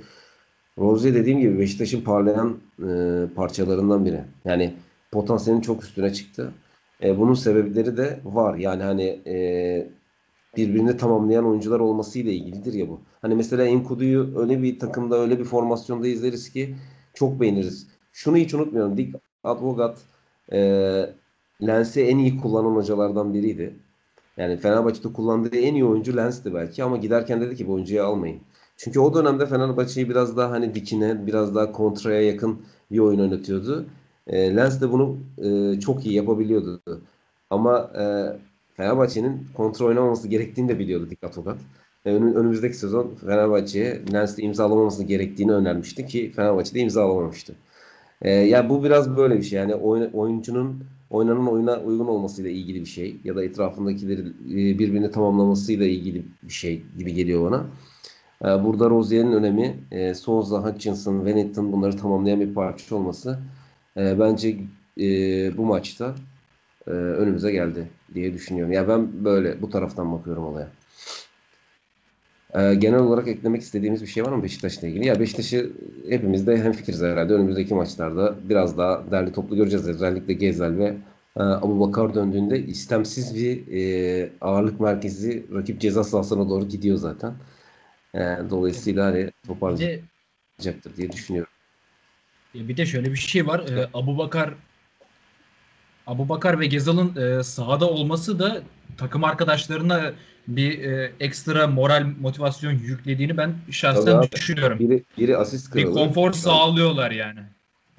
Rozier 0.79 1.15
dediğim 1.15 1.41
gibi 1.41 1.59
Beşiktaş'ın 1.59 2.01
parlayan 2.01 2.57
e, 2.79 2.89
parçalarından 3.35 4.05
biri. 4.05 4.21
Yani 4.45 4.75
potansiyelin 5.13 5.61
çok 5.61 5.85
üstüne 5.85 6.13
çıktı. 6.13 6.53
Bunun 7.03 7.35
sebepleri 7.35 7.97
de 7.97 8.21
var. 8.25 8.55
Yani 8.55 8.83
hani 8.83 9.21
e, 9.27 9.89
birbirini 10.57 10.97
tamamlayan 10.97 11.47
oyuncular 11.47 11.81
olmasıyla 11.81 12.33
ilgilidir 12.33 12.73
ya 12.73 12.89
bu. 12.89 13.01
Hani 13.23 13.35
mesela 13.35 13.65
Enkudu'yu 13.65 14.39
öyle 14.39 14.63
bir 14.63 14.79
takımda 14.79 15.19
öyle 15.19 15.39
bir 15.39 15.45
formasyonda 15.45 16.09
izleriz 16.09 16.53
ki 16.53 16.75
çok 17.15 17.41
beğeniriz. 17.41 17.87
Şunu 18.13 18.37
hiç 18.37 18.55
unutmuyorum. 18.55 18.97
Dick 18.97 19.17
Advocat 19.45 19.99
e, 20.53 20.59
Lens'i 21.67 22.01
en 22.03 22.19
iyi 22.19 22.37
kullanan 22.41 22.75
hocalardan 22.77 23.35
biriydi. 23.35 23.75
Yani 24.37 24.57
Fenerbahçe'de 24.57 25.13
kullandığı 25.13 25.57
en 25.57 25.75
iyi 25.75 25.85
oyuncu 25.85 26.17
Lens'ti 26.17 26.55
belki 26.55 26.85
ama 26.85 26.97
giderken 26.97 27.41
dedi 27.41 27.57
ki 27.57 27.69
bu 27.69 27.73
oyuncuyu 27.73 28.03
almayın. 28.03 28.41
Çünkü 28.77 29.01
o 29.01 29.15
dönemde 29.15 29.47
Fenerbahçe'yi 29.47 30.09
biraz 30.11 30.37
daha 30.37 30.51
hani 30.51 30.75
dikine, 30.75 31.27
biraz 31.27 31.55
daha 31.55 31.73
kontraya 31.73 32.23
yakın 32.23 32.59
bir 32.91 32.99
oyun 32.99 33.19
oynatıyordu. 33.21 33.87
E, 34.27 34.57
Lens 34.57 34.81
de 34.81 34.93
bunu 34.93 35.17
e, 35.39 35.81
çok 35.81 36.07
iyi 36.07 36.15
yapabiliyordu. 36.15 36.81
Ama 37.51 37.91
e, 37.99 38.03
Fenerbahçe'nin 38.77 39.47
kontrol 39.55 39.87
oynamaması 39.87 40.29
gerektiğini 40.29 40.69
de 40.69 40.79
biliyordu 40.79 41.11
Dikkat 41.11 41.35
Tokat. 41.35 41.59
E, 42.07 42.13
önü- 42.13 42.35
önümüzdeki 42.35 42.77
sezon 42.77 43.15
Fenerbahçe'ye 43.21 44.03
Lens'te 44.13 44.43
imzalamaması 44.43 45.05
gerektiğini 45.05 45.53
önermişti 45.53 46.07
ki 46.07 46.33
Fenerbahçe'de 46.37 46.81
imzalamamıştı. 46.81 47.55
E, 48.23 48.31
ya 48.31 48.71
bu 48.71 48.85
biraz 48.85 49.17
böyle 49.17 49.37
bir 49.39 49.43
şey. 49.43 49.59
Yani 49.59 49.75
oyun- 49.75 50.11
oyuncunun 50.13 50.85
oynanan 51.11 51.47
oyuna 51.47 51.81
uygun 51.81 52.07
olmasıyla 52.07 52.51
ilgili 52.51 52.81
bir 52.81 52.87
şey 52.87 53.17
ya 53.25 53.37
da 53.37 53.45
etrafındakileri 53.45 54.21
e, 54.21 54.79
birbirini 54.79 55.11
tamamlamasıyla 55.11 55.87
ilgili 55.87 56.25
bir 56.43 56.53
şey 56.53 56.83
gibi 56.99 57.15
geliyor 57.15 57.51
bana. 57.51 57.67
E, 58.45 58.65
burada 58.65 58.91
Rozier'in 58.91 59.33
önemi 59.33 59.77
e, 59.91 60.15
Souza, 60.15 60.65
Hutchinson, 60.65 61.25
Wellington 61.25 61.73
bunları 61.73 61.97
tamamlayan 61.97 62.41
bir 62.41 62.55
parça 62.55 62.97
olması 62.97 63.39
bence 63.97 64.57
bu 65.57 65.67
maçta 65.67 66.15
önümüze 66.87 67.53
geldi 67.53 67.89
diye 68.15 68.35
düşünüyorum. 68.35 68.73
Ya 68.73 68.89
ben 68.89 69.25
böyle 69.25 69.63
bu 69.63 69.71
taraftan 69.71 70.13
bakıyorum 70.13 70.45
olaya. 70.45 70.69
E, 72.55 72.75
genel 72.75 72.99
olarak 72.99 73.29
eklemek 73.29 73.63
istediğimiz 73.63 74.03
bir 74.03 74.07
şey 74.07 74.25
var 74.25 74.33
mı 74.33 74.43
Beşiktaş'la 74.43 74.89
ilgili? 74.89 75.07
Ya 75.07 75.21
Beşiktaş'ı 75.21 75.73
hepimiz 76.09 76.47
de 76.47 76.57
hemfikiriz 76.57 77.03
herhalde. 77.03 77.33
Önümüzdeki 77.33 77.75
maçlarda 77.75 78.35
biraz 78.49 78.79
daha 78.79 79.11
derli 79.11 79.33
toplu 79.33 79.57
göreceğiz. 79.57 79.89
Özellikle 79.89 80.33
Gezel 80.33 80.79
ve 80.79 80.97
e, 81.37 81.43
Abubakar 81.43 82.15
döndüğünde 82.15 82.67
istemsiz 82.67 83.35
bir 83.35 83.73
e, 83.73 84.31
ağırlık 84.41 84.81
merkezi 84.81 85.47
rakip 85.55 85.81
ceza 85.81 86.05
sahasına 86.05 86.49
doğru 86.49 86.69
gidiyor 86.69 86.97
zaten. 86.97 87.35
E, 88.15 88.21
dolayısıyla 88.51 89.07
hani 89.07 89.31
toparlayacaktır 89.47 90.97
diye 90.97 91.13
düşünüyorum. 91.13 91.53
bir 92.55 92.77
de 92.77 92.87
şöyle 92.87 93.13
bir 93.13 93.17
şey 93.17 93.47
var. 93.47 93.61
Ee, 93.61 93.89
Abubakar 96.09 96.25
Abubakar 96.25 96.61
ve 96.61 96.67
Gezal'ın 96.67 97.17
e, 97.17 97.43
sahada 97.43 97.91
olması 97.91 98.39
da 98.39 98.63
takım 98.97 99.25
arkadaşlarına 99.25 100.13
bir 100.49 100.83
e, 100.83 101.13
ekstra 101.21 101.67
moral 101.67 102.07
motivasyon 102.21 102.73
yüklediğini 102.73 103.37
ben 103.37 103.55
şahsen 103.71 104.05
Tabii 104.05 104.17
abi. 104.27 104.33
düşünüyorum. 104.33 104.79
Biri, 104.79 105.05
biri 105.19 105.37
asist 105.37 105.75
Bir 105.75 105.83
kralı. 105.83 105.95
konfor 105.95 106.33
Şu 106.33 106.39
an- 106.39 106.43
sağlıyorlar 106.43 107.11
yani. 107.11 107.41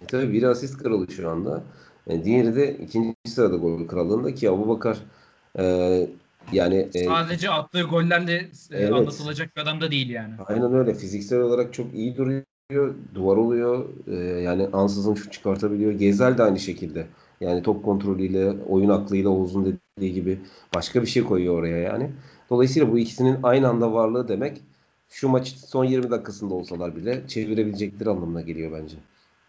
E 0.02 0.06
tabii 0.06 0.34
biri 0.34 0.48
asist 0.48 0.78
kralı 0.78 1.12
şu 1.12 1.30
anda. 1.30 1.64
E, 2.08 2.24
diğeri 2.24 2.56
de 2.56 2.78
ikinci 2.78 3.16
sırada 3.28 3.56
gol 3.56 3.88
krallığında 3.88 4.36
ki 4.36 4.50
Abubakar 4.50 4.98
e, 5.60 5.64
yani 6.52 6.88
e, 6.96 7.06
Sadece 7.06 7.50
attığı 7.50 7.82
gollerle 7.82 8.36
e, 8.36 8.50
Evet. 8.72 8.94
anlatılacak 8.94 9.56
bir 9.56 9.62
adam 9.62 9.82
da 9.82 9.92
değil 9.92 10.10
yani. 10.10 10.34
aynen 10.48 10.74
öyle 10.74 10.94
fiziksel 10.94 11.40
olarak 11.40 11.74
çok 11.74 11.94
iyi 11.94 12.18
duruyor. 12.18 12.44
Duvar 13.16 13.38
oluyor. 13.38 13.86
E, 14.08 14.16
yani 14.42 14.68
ansızın 14.74 15.14
şut 15.16 15.34
çıkartabiliyor. 15.34 15.92
Gezel 15.92 16.38
de 16.38 16.44
aynı 16.44 16.60
şekilde. 16.60 17.08
Yani 17.42 17.64
top 17.64 17.86
kontrolüyle, 17.86 18.50
oyun 18.50 18.90
aklıyla 18.90 19.30
Oğuz'un 19.30 19.80
dediği 19.98 20.14
gibi 20.14 20.40
başka 20.76 21.02
bir 21.02 21.08
şey 21.08 21.24
koyuyor 21.24 21.60
oraya 21.60 21.78
yani. 21.78 22.10
Dolayısıyla 22.50 22.92
bu 22.92 23.00
ikisinin 23.00 23.38
aynı 23.44 23.68
anda 23.68 23.94
varlığı 23.94 24.28
demek 24.28 24.62
şu 25.10 25.30
maç 25.30 25.48
son 25.48 25.86
20 25.86 26.12
dakikasında 26.12 26.54
olsalar 26.54 26.96
bile 26.96 27.28
çevirebilecekleri 27.28 28.10
anlamına 28.10 28.42
geliyor 28.42 28.72
bence. 28.82 28.96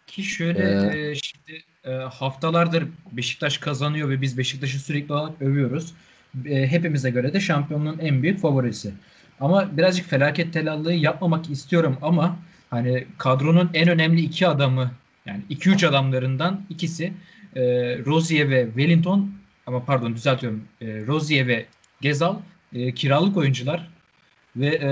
Ki 0.07 0.23
şöyle 0.23 0.59
Ee, 0.59 1.09
e, 1.09 1.15
şimdi 1.15 1.63
e, 1.83 1.91
haftalardır 1.91 2.87
Beşiktaş 3.11 3.57
kazanıyor 3.57 4.09
ve 4.09 4.21
biz 4.21 4.37
Beşiktaş'ı 4.37 4.79
sürekli 4.79 5.13
olarak 5.13 5.41
övüyoruz. 5.41 5.93
E, 6.45 6.67
hepimize 6.67 7.09
göre 7.09 7.33
de 7.33 7.39
şampiyonluğun 7.39 7.99
en 7.99 8.23
büyük 8.23 8.39
favorisi. 8.39 8.93
Ama 9.39 9.77
birazcık 9.77 10.09
felaket 10.09 10.53
telallığı 10.53 10.93
yapmamak 10.93 11.49
istiyorum 11.49 11.97
ama 12.01 12.39
hani 12.69 13.05
kadronun 13.17 13.69
en 13.73 13.89
önemli 13.89 14.21
iki 14.21 14.47
adamı 14.47 14.91
yani 15.25 15.43
2-3 15.49 15.87
adamlarından 15.87 16.61
ikisi 16.69 17.13
e, 17.55 17.61
Rozier 18.05 18.49
ve 18.49 18.65
Wellington 18.65 19.31
ama 19.67 19.85
pardon 19.85 20.15
düzeltiyorum. 20.15 20.63
E, 20.81 21.05
Rozier 21.07 21.47
ve 21.47 21.65
Gezal 22.01 22.35
e, 22.73 22.93
kiralık 22.93 23.37
oyuncular 23.37 23.89
ve 24.55 24.67
e, 24.67 24.89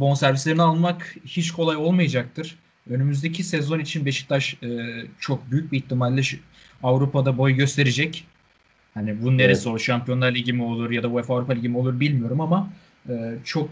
bonservislerini 0.00 0.62
almak 0.62 1.16
hiç 1.24 1.50
kolay 1.50 1.76
olmayacaktır. 1.76 2.58
Önümüzdeki 2.90 3.44
sezon 3.44 3.78
için 3.78 4.06
Beşiktaş 4.06 4.54
e, 4.62 4.68
çok 5.20 5.50
büyük 5.50 5.72
bir 5.72 5.76
ihtimalle 5.76 6.22
Avrupa'da 6.82 7.38
boy 7.38 7.52
gösterecek. 7.52 8.26
Hani 8.94 9.22
bu 9.22 9.38
neresi 9.38 9.68
o 9.68 9.78
Şampiyonlar 9.78 10.34
Ligi 10.34 10.52
mi 10.52 10.62
olur 10.62 10.90
ya 10.90 11.02
da 11.02 11.08
UEFA 11.08 11.34
Avrupa 11.34 11.52
Ligi 11.52 11.68
mi 11.68 11.78
olur 11.78 12.00
bilmiyorum 12.00 12.40
ama 12.40 12.72
e, 13.08 13.34
çok 13.44 13.70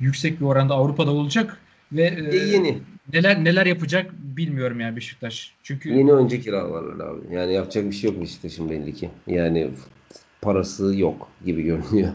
yüksek 0.00 0.40
bir 0.40 0.44
oranda 0.44 0.74
Avrupa'da 0.74 1.10
olacak 1.10 1.60
ve 1.92 2.02
e, 2.02 2.36
E, 2.36 2.36
yeni. 2.36 2.78
Neler 3.12 3.44
neler 3.44 3.66
yapacak 3.66 4.10
bilmiyorum 4.12 4.80
yani 4.80 4.96
Beşiktaş. 4.96 5.54
Çünkü 5.62 5.92
Yeni 5.94 6.12
oyuncu 6.12 6.40
kiralarlar 6.40 7.06
abi. 7.06 7.34
Yani 7.34 7.54
yapacak 7.54 7.84
bir 7.84 7.92
şey 7.92 8.10
yok 8.10 8.20
Beşiktaş'ın 8.20 8.70
belli 8.70 8.94
ki. 8.94 9.10
Yani 9.26 9.70
parası 10.42 10.98
yok 10.98 11.28
gibi 11.44 11.62
görünüyor. 11.62 12.12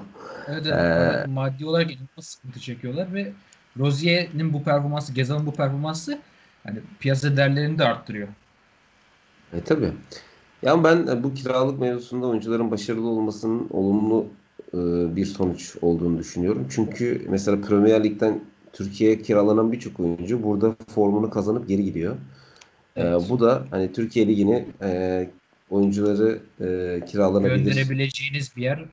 Evet, 0.47 0.67
Ee, 0.67 1.25
maddi 1.27 1.65
olarak 1.65 1.91
inanılmaz 1.91 2.25
sıkıntı 2.25 2.59
çekiyorlar 2.59 3.13
ve 3.13 3.31
Rozier'in 3.79 4.53
bu 4.53 4.63
performansı, 4.63 5.13
Gezal'ın 5.13 5.45
bu 5.45 5.53
performansı 5.53 6.19
hani 6.63 6.79
piyasa 6.99 7.37
değerlerini 7.37 7.79
de 7.79 7.83
arttırıyor. 7.83 8.27
E 9.53 9.61
tabii. 9.61 9.91
Yani 10.61 10.83
ben 10.83 11.23
bu 11.23 11.33
kiralık 11.33 11.79
mevzusunda 11.79 12.27
oyuncuların 12.27 12.71
başarılı 12.71 13.07
olmasının 13.07 13.67
olumlu 13.69 14.25
e, 14.73 14.77
bir 15.15 15.25
sonuç 15.25 15.75
olduğunu 15.81 16.19
düşünüyorum. 16.19 16.67
Çünkü 16.69 17.25
mesela 17.29 17.61
Premier 17.61 18.03
Lig'den 18.03 18.39
Türkiye'ye 18.75 19.21
kiralanan 19.21 19.71
birçok 19.71 19.99
oyuncu 19.99 20.43
burada 20.43 20.75
formunu 20.87 21.29
kazanıp 21.29 21.67
geri 21.67 21.83
gidiyor. 21.83 22.15
E, 22.95 23.01
Evet. 23.01 23.21
bu 23.29 23.39
da 23.39 23.63
hani 23.71 23.93
Türkiye 23.93 24.27
Ligi'ni 24.27 24.65
e, 24.81 25.29
oyuncuları 25.69 26.39
e, 26.61 27.01
kiralanabilir. 27.05 27.55
Gönderebileceğiniz 27.55 28.55
bir 28.57 28.61
yer. 28.61 28.85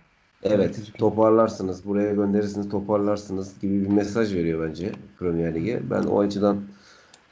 Evet, 0.42 0.80
toparlarsınız, 0.98 1.84
buraya 1.84 2.12
gönderirsiniz, 2.12 2.68
toparlarsınız 2.68 3.60
gibi 3.60 3.82
bir 3.82 3.88
mesaj 3.88 4.34
veriyor 4.34 4.68
bence 4.68 4.92
Premier 5.18 5.54
Lig'e. 5.54 5.90
Ben 5.90 6.02
o 6.02 6.20
açıdan 6.20 6.60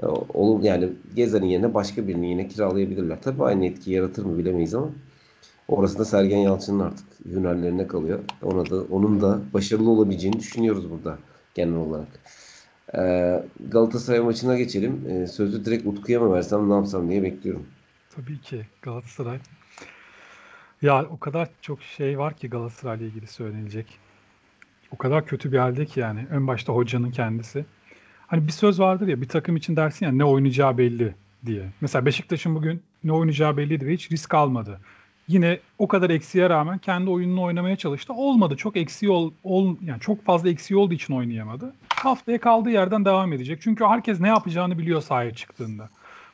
e, 0.02 0.06
olum 0.34 0.62
yani 0.62 0.88
Gezer'in 1.16 1.46
yerine 1.46 1.74
başka 1.74 2.08
birini 2.08 2.30
yine 2.30 2.48
kiralayabilirler. 2.48 3.22
Tabii 3.22 3.42
aynı 3.42 3.66
etkiyi 3.66 3.96
yaratır 3.96 4.24
mı 4.24 4.38
bilemeyiz 4.38 4.74
ama 4.74 4.88
orası 5.68 5.98
da 5.98 6.04
Sergen 6.04 6.38
Yalçın'ın 6.38 6.80
artık 6.80 7.06
hünerlerine 7.24 7.86
kalıyor. 7.86 8.18
Ona 8.42 8.70
da 8.70 8.82
onun 8.90 9.20
da 9.20 9.40
başarılı 9.54 9.90
olabileceğini 9.90 10.38
düşünüyoruz 10.38 10.90
burada 10.90 11.18
genel 11.54 11.76
olarak. 11.76 12.08
Ee, 12.94 13.42
Galatasaray 13.68 14.20
maçına 14.20 14.58
geçelim. 14.58 15.04
Ee, 15.08 15.26
sözü 15.26 15.64
direkt 15.64 15.86
Utku'ya 15.86 16.20
mı 16.20 16.34
versem 16.34 16.70
ne 16.70 16.74
yapsam 16.74 17.10
diye 17.10 17.22
bekliyorum. 17.22 17.66
Tabii 18.16 18.40
ki 18.40 18.66
Galatasaray. 18.82 19.38
Ya 20.82 21.04
o 21.10 21.18
kadar 21.18 21.48
çok 21.60 21.82
şey 21.82 22.18
var 22.18 22.36
ki 22.36 22.50
Galatasaray'la 22.50 23.06
ilgili 23.06 23.26
söylenecek. 23.26 23.98
O 24.90 24.96
kadar 24.96 25.26
kötü 25.26 25.52
bir 25.52 25.58
halde 25.58 25.86
ki 25.86 26.00
yani. 26.00 26.26
En 26.32 26.46
başta 26.46 26.72
hocanın 26.72 27.10
kendisi. 27.10 27.64
Hani 28.26 28.46
bir 28.46 28.52
söz 28.52 28.80
vardır 28.80 29.08
ya 29.08 29.20
bir 29.20 29.28
takım 29.28 29.56
için 29.56 29.76
dersin 29.76 30.06
ya 30.06 30.12
ne 30.12 30.24
oynayacağı 30.24 30.78
belli 30.78 31.14
diye. 31.46 31.62
Mesela 31.80 32.06
Beşiktaş'ın 32.06 32.54
bugün 32.54 32.82
ne 33.04 33.12
oynayacağı 33.12 33.56
belliydi 33.56 33.86
ve 33.86 33.92
hiç 33.92 34.12
risk 34.12 34.34
almadı. 34.34 34.80
Yine 35.30 35.58
o 35.78 35.88
kadar 35.88 36.10
eksiğe 36.10 36.50
rağmen 36.50 36.78
kendi 36.78 37.10
oyununu 37.10 37.42
oynamaya 37.42 37.76
çalıştı. 37.76 38.12
Olmadı. 38.12 38.56
Çok 38.56 38.76
eksiği 38.76 39.12
ol, 39.12 39.32
ol 39.44 39.76
yani 39.86 40.00
çok 40.00 40.24
fazla 40.24 40.48
eksiği 40.48 40.78
olduğu 40.78 40.94
için 40.94 41.14
oynayamadı. 41.14 41.74
Haftaya 41.94 42.40
kaldığı 42.40 42.70
yerden 42.70 43.04
devam 43.04 43.32
edecek. 43.32 43.62
Çünkü 43.62 43.84
herkes 43.84 44.20
ne 44.20 44.28
yapacağını 44.28 44.78
biliyor 44.78 45.00
sahaya 45.00 45.34
çıktığında. 45.34 45.88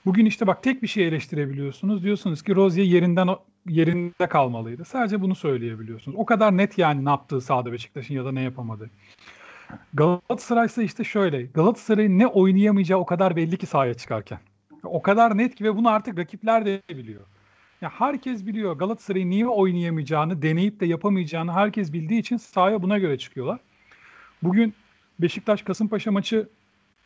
Bugün 0.07 0.27
işte 0.27 0.47
bak 0.47 0.63
tek 0.63 0.83
bir 0.83 0.89
şey 0.89 1.09
eleştirebiliyorsunuz. 1.09 2.03
Diyorsunuz 2.03 2.43
ki 2.43 2.55
Rozier 2.55 2.85
yerinden 2.85 3.29
yerinde 3.69 4.27
kalmalıydı. 4.27 4.85
Sadece 4.85 5.21
bunu 5.21 5.35
söyleyebiliyorsunuz. 5.35 6.19
O 6.19 6.27
kadar 6.27 6.57
net 6.57 6.79
yani 6.79 7.05
ne 7.05 7.09
yaptığı 7.09 7.41
sahada 7.41 7.73
Beşiktaş'ın 7.73 8.15
ya 8.15 8.25
da 8.25 8.33
ne 8.33 8.41
yapamadığı. 8.41 8.91
Galatasaray 9.95 10.67
ise 10.67 10.85
işte 10.85 11.05
şöyle. 11.05 11.43
Galatasaray'ın 11.43 12.19
ne 12.19 12.27
oynayamayacağı 12.27 12.99
o 12.99 13.07
kadar 13.07 13.37
belli 13.37 13.57
ki 13.57 13.67
sahaya 13.67 13.95
çıkarken. 13.95 14.39
O 14.85 15.03
kadar 15.03 15.39
net 15.39 15.55
ki 15.55 15.65
ve 15.65 15.77
bunu 15.77 15.89
artık 15.89 16.19
rakipler 16.19 16.67
de 16.67 16.83
biliyor. 16.89 17.21
Ya 17.81 17.91
herkes 17.91 18.47
biliyor 18.47 18.77
Galatasaray'ın 18.77 19.31
niye 19.31 19.49
oynayamayacağını, 19.49 20.43
deneyip 20.43 20.81
de 20.81 20.87
yapamayacağını 20.87 21.53
herkes 21.53 21.93
bildiği 21.93 22.21
için 22.21 22.37
sahaya 22.37 22.83
buna 22.83 22.99
göre 22.99 23.19
çıkıyorlar. 23.19 23.59
Bugün 24.43 24.75
Beşiktaş 25.19 25.63
Kasımpaşa 25.63 26.13
maçı 26.13 26.49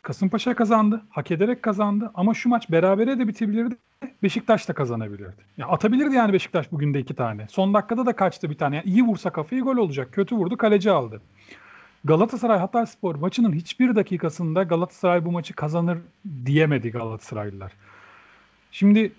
Kasımpaşa 0.01 0.53
kazandı. 0.55 1.01
Hak 1.09 1.31
ederek 1.31 1.63
kazandı. 1.63 2.11
Ama 2.13 2.33
şu 2.33 2.49
maç 2.49 2.71
berabere 2.71 3.19
de 3.19 3.27
bitebilirdi. 3.27 3.75
Beşiktaş 4.23 4.69
da 4.69 4.73
kazanabilirdi. 4.73 5.41
Ya 5.57 5.67
atabilirdi 5.67 6.15
yani 6.15 6.33
Beşiktaş 6.33 6.71
bugün 6.71 6.93
de 6.93 6.99
iki 6.99 7.13
tane. 7.13 7.47
Son 7.49 7.73
dakikada 7.73 8.05
da 8.05 8.15
kaçtı 8.15 8.49
bir 8.49 8.57
tane. 8.57 8.75
Yani 8.75 8.85
iyi 8.85 9.03
vursa 9.03 9.29
kafayı 9.29 9.61
gol 9.61 9.77
olacak. 9.77 10.09
Kötü 10.11 10.35
vurdu 10.35 10.57
kaleci 10.57 10.91
aldı. 10.91 11.21
Galatasaray 12.03 12.59
Hatayspor 12.59 13.15
maçının 13.15 13.53
hiçbir 13.53 13.95
dakikasında 13.95 14.63
Galatasaray 14.63 15.25
bu 15.25 15.31
maçı 15.31 15.53
kazanır 15.53 15.97
diyemedi 16.45 16.91
Galatasaraylılar. 16.91 17.71
Şimdi 18.71 19.11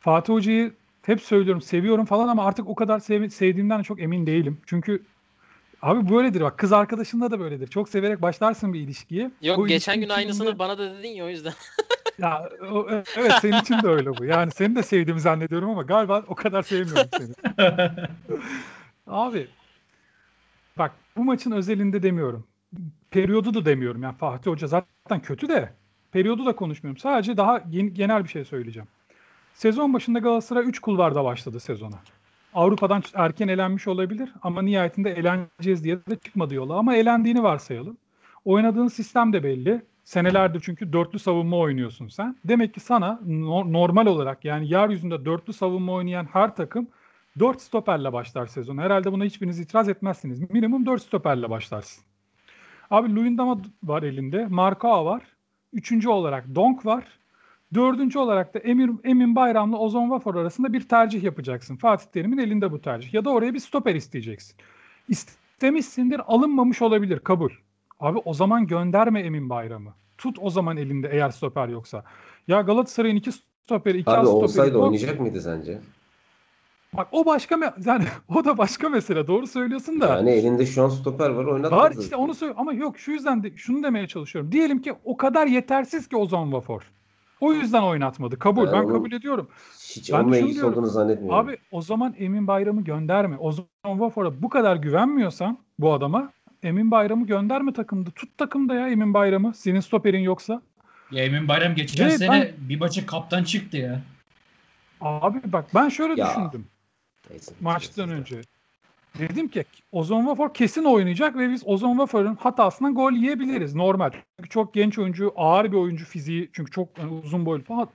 Fatih 0.00 0.32
Hoca'yı 0.32 0.72
hep 1.02 1.20
söylüyorum 1.20 1.62
seviyorum 1.62 2.04
falan 2.04 2.28
ama 2.28 2.44
artık 2.44 2.68
o 2.68 2.74
kadar 2.74 2.98
sev- 3.00 3.28
sevdiğimden 3.28 3.82
çok 3.82 4.00
emin 4.02 4.26
değilim. 4.26 4.60
Çünkü 4.66 5.02
abi 5.82 6.08
böyledir 6.14 6.40
bak 6.40 6.58
kız 6.58 6.72
arkadaşında 6.72 7.30
da 7.30 7.40
böyledir. 7.40 7.66
Çok 7.66 7.88
severek 7.88 8.22
başlarsın 8.22 8.72
bir 8.72 8.80
ilişkiye. 8.80 9.30
Yok 9.42 9.58
Bu 9.58 9.66
geçen 9.66 10.00
gün 10.00 10.08
aynısını 10.08 10.46
içinde- 10.46 10.58
bana 10.58 10.78
da 10.78 10.98
dedin 10.98 11.08
ya 11.08 11.24
o 11.24 11.28
yüzden. 11.28 11.52
Ya 12.18 12.48
o- 12.72 12.86
evet 13.16 13.32
senin 13.40 13.60
için 13.60 13.82
de 13.82 13.88
öyle 13.88 14.18
bu. 14.18 14.24
Yani 14.24 14.50
seni 14.50 14.76
de 14.76 14.82
sevdiğimi 14.82 15.20
zannediyorum 15.20 15.70
ama 15.70 15.82
galiba 15.82 16.24
o 16.28 16.34
kadar 16.34 16.62
sevmiyorum 16.62 17.08
seni. 17.16 17.34
Abi 19.06 19.48
bak 20.78 20.92
bu 21.16 21.24
maçın 21.24 21.50
özelinde 21.50 22.02
demiyorum. 22.02 22.46
Periyodu 23.10 23.54
da 23.54 23.64
demiyorum. 23.64 24.02
Yani 24.02 24.16
Fatih 24.16 24.50
Hoca 24.50 24.66
zaten 24.66 25.20
kötü 25.22 25.48
de 25.48 25.72
periyodu 26.12 26.46
da 26.46 26.56
konuşmuyorum. 26.56 26.98
Sadece 27.00 27.36
daha 27.36 27.58
gen- 27.58 27.94
genel 27.94 28.24
bir 28.24 28.28
şey 28.28 28.44
söyleyeceğim. 28.44 28.88
Sezon 29.60 29.94
başında 29.94 30.18
Galatasaray 30.18 30.68
3 30.68 30.78
kulvarda 30.78 31.24
başladı 31.24 31.60
sezona. 31.60 31.96
Avrupa'dan 32.54 33.02
erken 33.14 33.48
elenmiş 33.48 33.88
olabilir 33.88 34.32
ama 34.42 34.62
nihayetinde 34.62 35.10
eleneceğiz 35.10 35.84
diye 35.84 35.96
de 35.96 36.16
çıkmadı 36.16 36.54
yola. 36.54 36.74
Ama 36.74 36.96
elendiğini 36.96 37.42
varsayalım. 37.42 37.96
Oynadığın 38.44 38.88
sistem 38.88 39.32
de 39.32 39.42
belli. 39.44 39.82
Senelerdir 40.04 40.60
çünkü 40.60 40.92
dörtlü 40.92 41.18
savunma 41.18 41.58
oynuyorsun 41.58 42.08
sen. 42.08 42.36
Demek 42.44 42.74
ki 42.74 42.80
sana 42.80 43.20
no- 43.26 43.72
normal 43.72 44.06
olarak 44.06 44.44
yani 44.44 44.68
yeryüzünde 44.72 45.24
dörtlü 45.24 45.52
savunma 45.52 45.92
oynayan 45.92 46.24
her 46.32 46.56
takım 46.56 46.88
4 47.38 47.62
stoperle 47.62 48.12
başlar 48.12 48.46
sezon. 48.46 48.78
Herhalde 48.78 49.12
buna 49.12 49.24
hiçbiriniz 49.24 49.60
itiraz 49.60 49.88
etmezsiniz. 49.88 50.50
Minimum 50.50 50.86
4 50.86 51.02
stoperle 51.02 51.50
başlarsın. 51.50 52.04
Abi 52.90 53.14
Luyendama 53.14 53.60
var 53.82 54.02
elinde. 54.02 54.46
Markoa 54.46 55.04
var. 55.04 55.22
Üçüncü 55.72 56.08
olarak 56.08 56.54
Donk 56.54 56.86
var. 56.86 57.19
Dördüncü 57.74 58.18
olarak 58.18 58.54
da 58.54 58.58
Emir, 58.58 58.90
Emin 59.04 59.36
Bayram'la 59.36 59.78
Ozon 59.78 60.02
Wafor 60.02 60.34
arasında 60.34 60.72
bir 60.72 60.88
tercih 60.88 61.22
yapacaksın. 61.22 61.76
Fatih 61.76 62.06
Terim'in 62.06 62.38
elinde 62.38 62.72
bu 62.72 62.80
tercih. 62.80 63.14
Ya 63.14 63.24
da 63.24 63.30
oraya 63.30 63.54
bir 63.54 63.58
stoper 63.58 63.94
isteyeceksin. 63.94 64.56
İstemişsindir 65.08 66.20
alınmamış 66.26 66.82
olabilir 66.82 67.18
kabul. 67.18 67.50
Abi 68.00 68.18
o 68.24 68.34
zaman 68.34 68.66
gönderme 68.66 69.20
Emin 69.20 69.50
Bayram'ı. 69.50 69.90
Tut 70.18 70.36
o 70.40 70.50
zaman 70.50 70.76
elinde 70.76 71.08
eğer 71.12 71.30
stoper 71.30 71.68
yoksa. 71.68 72.04
Ya 72.48 72.60
Galatasaray'ın 72.60 73.16
iki 73.16 73.30
stoperi, 73.32 73.98
iki 73.98 74.10
Abi 74.10 74.26
stoperi. 74.26 74.44
olsaydı 74.44 74.74
yok. 74.74 74.84
oynayacak 74.84 75.20
mıydı 75.20 75.40
sence? 75.40 75.80
Bak 76.96 77.08
o 77.12 77.26
başka 77.26 77.54
me- 77.54 77.88
yani 77.88 78.04
o 78.28 78.44
da 78.44 78.58
başka 78.58 78.88
mesele. 78.88 79.26
Doğru 79.26 79.46
söylüyorsun 79.46 80.00
da. 80.00 80.06
Yani 80.06 80.30
elinde 80.30 80.66
şu 80.66 80.84
an 80.84 80.88
stoper 80.88 81.30
var 81.30 81.44
oynatmadı. 81.44 81.80
Var 81.82 81.94
işte 82.00 82.16
onu 82.16 82.34
söyle 82.34 82.54
ama 82.56 82.72
yok 82.72 82.98
şu 82.98 83.12
yüzden 83.12 83.42
de 83.42 83.56
şunu 83.56 83.82
demeye 83.82 84.06
çalışıyorum. 84.06 84.52
Diyelim 84.52 84.82
ki 84.82 84.94
o 85.04 85.16
kadar 85.16 85.46
yetersiz 85.46 86.08
ki 86.08 86.16
Ozan 86.16 86.44
Wafor. 86.44 86.82
O 87.40 87.52
yüzden 87.52 87.82
oynatmadı. 87.82 88.38
Kabul. 88.38 88.66
Ben 88.66 88.72
Ben 88.72 88.78
onu- 88.78 88.92
kabul 88.92 89.12
ediyorum. 89.12 89.48
Hiç 89.96 90.12
Ben 90.12 90.32
diyorum. 90.32 90.72
olduğunu 90.72 90.86
zannetmiyorum. 90.86 91.38
Abi 91.38 91.56
o 91.70 91.82
zaman 91.82 92.14
Emin 92.18 92.46
Bayram'ı 92.46 92.84
gönderme. 92.84 93.36
Ozan 93.36 93.66
Wafor'a 93.84 94.42
bu 94.42 94.48
kadar 94.48 94.76
güvenmiyorsan 94.76 95.58
bu 95.78 95.92
adama 95.92 96.32
Emin 96.62 96.90
Bayram'ı 96.90 97.26
gönderme 97.26 97.72
takımda. 97.72 98.10
Tut 98.10 98.38
takımda 98.38 98.74
ya 98.74 98.88
Emin 98.88 99.14
Bayram'ı. 99.14 99.54
Senin 99.54 99.80
stoperin 99.80 100.20
yoksa. 100.20 100.62
ya 101.10 101.24
Emin 101.24 101.48
Bayram 101.48 101.74
geçen 101.74 102.04
Evet, 102.04 102.18
sene 102.18 102.54
bir 102.58 102.80
maçı 102.80 103.06
kaptan 103.06 103.44
çıktı 103.44 103.76
ya. 103.76 104.00
Abi 105.00 105.40
bak 105.44 105.64
ben 105.74 105.88
şöyle 105.88 106.20
Ya. 106.20 106.26
düşündüm. 106.28 106.66
Neyse. 107.30 107.52
maçtan 107.60 108.10
önce. 108.10 108.40
Dedim 109.18 109.48
ki 109.48 109.64
Ozon 109.92 110.20
Wafor 110.20 110.54
kesin 110.54 110.84
oynayacak 110.84 111.36
ve 111.36 111.50
biz 111.50 111.62
Ozon 111.66 111.90
Wafor'un 111.90 112.34
hatasından 112.34 112.94
gol 112.94 113.12
yiyebiliriz. 113.12 113.74
Normal. 113.74 114.10
Çünkü 114.36 114.48
çok 114.48 114.74
genç 114.74 114.98
oyuncu, 114.98 115.32
ağır 115.36 115.72
bir 115.72 115.76
oyuncu 115.76 116.04
fiziği. 116.04 116.50
Çünkü 116.52 116.70
çok 116.70 116.98
yani 116.98 117.12
uzun 117.24 117.46
boylu 117.46 117.64
falan. 117.64 117.88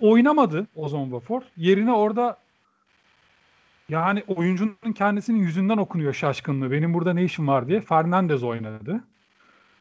Oynamadı 0.00 0.66
Ozon 0.76 1.04
Wafor. 1.04 1.42
Yerine 1.56 1.92
orada 1.92 2.38
yani 3.88 4.22
oyuncunun 4.36 4.92
kendisinin 4.94 5.38
yüzünden 5.38 5.78
okunuyor 5.78 6.12
şaşkınlığı. 6.12 6.70
Benim 6.70 6.94
burada 6.94 7.12
ne 7.12 7.24
işim 7.24 7.48
var 7.48 7.68
diye. 7.68 7.80
Fernandez 7.80 8.42
oynadı. 8.42 9.04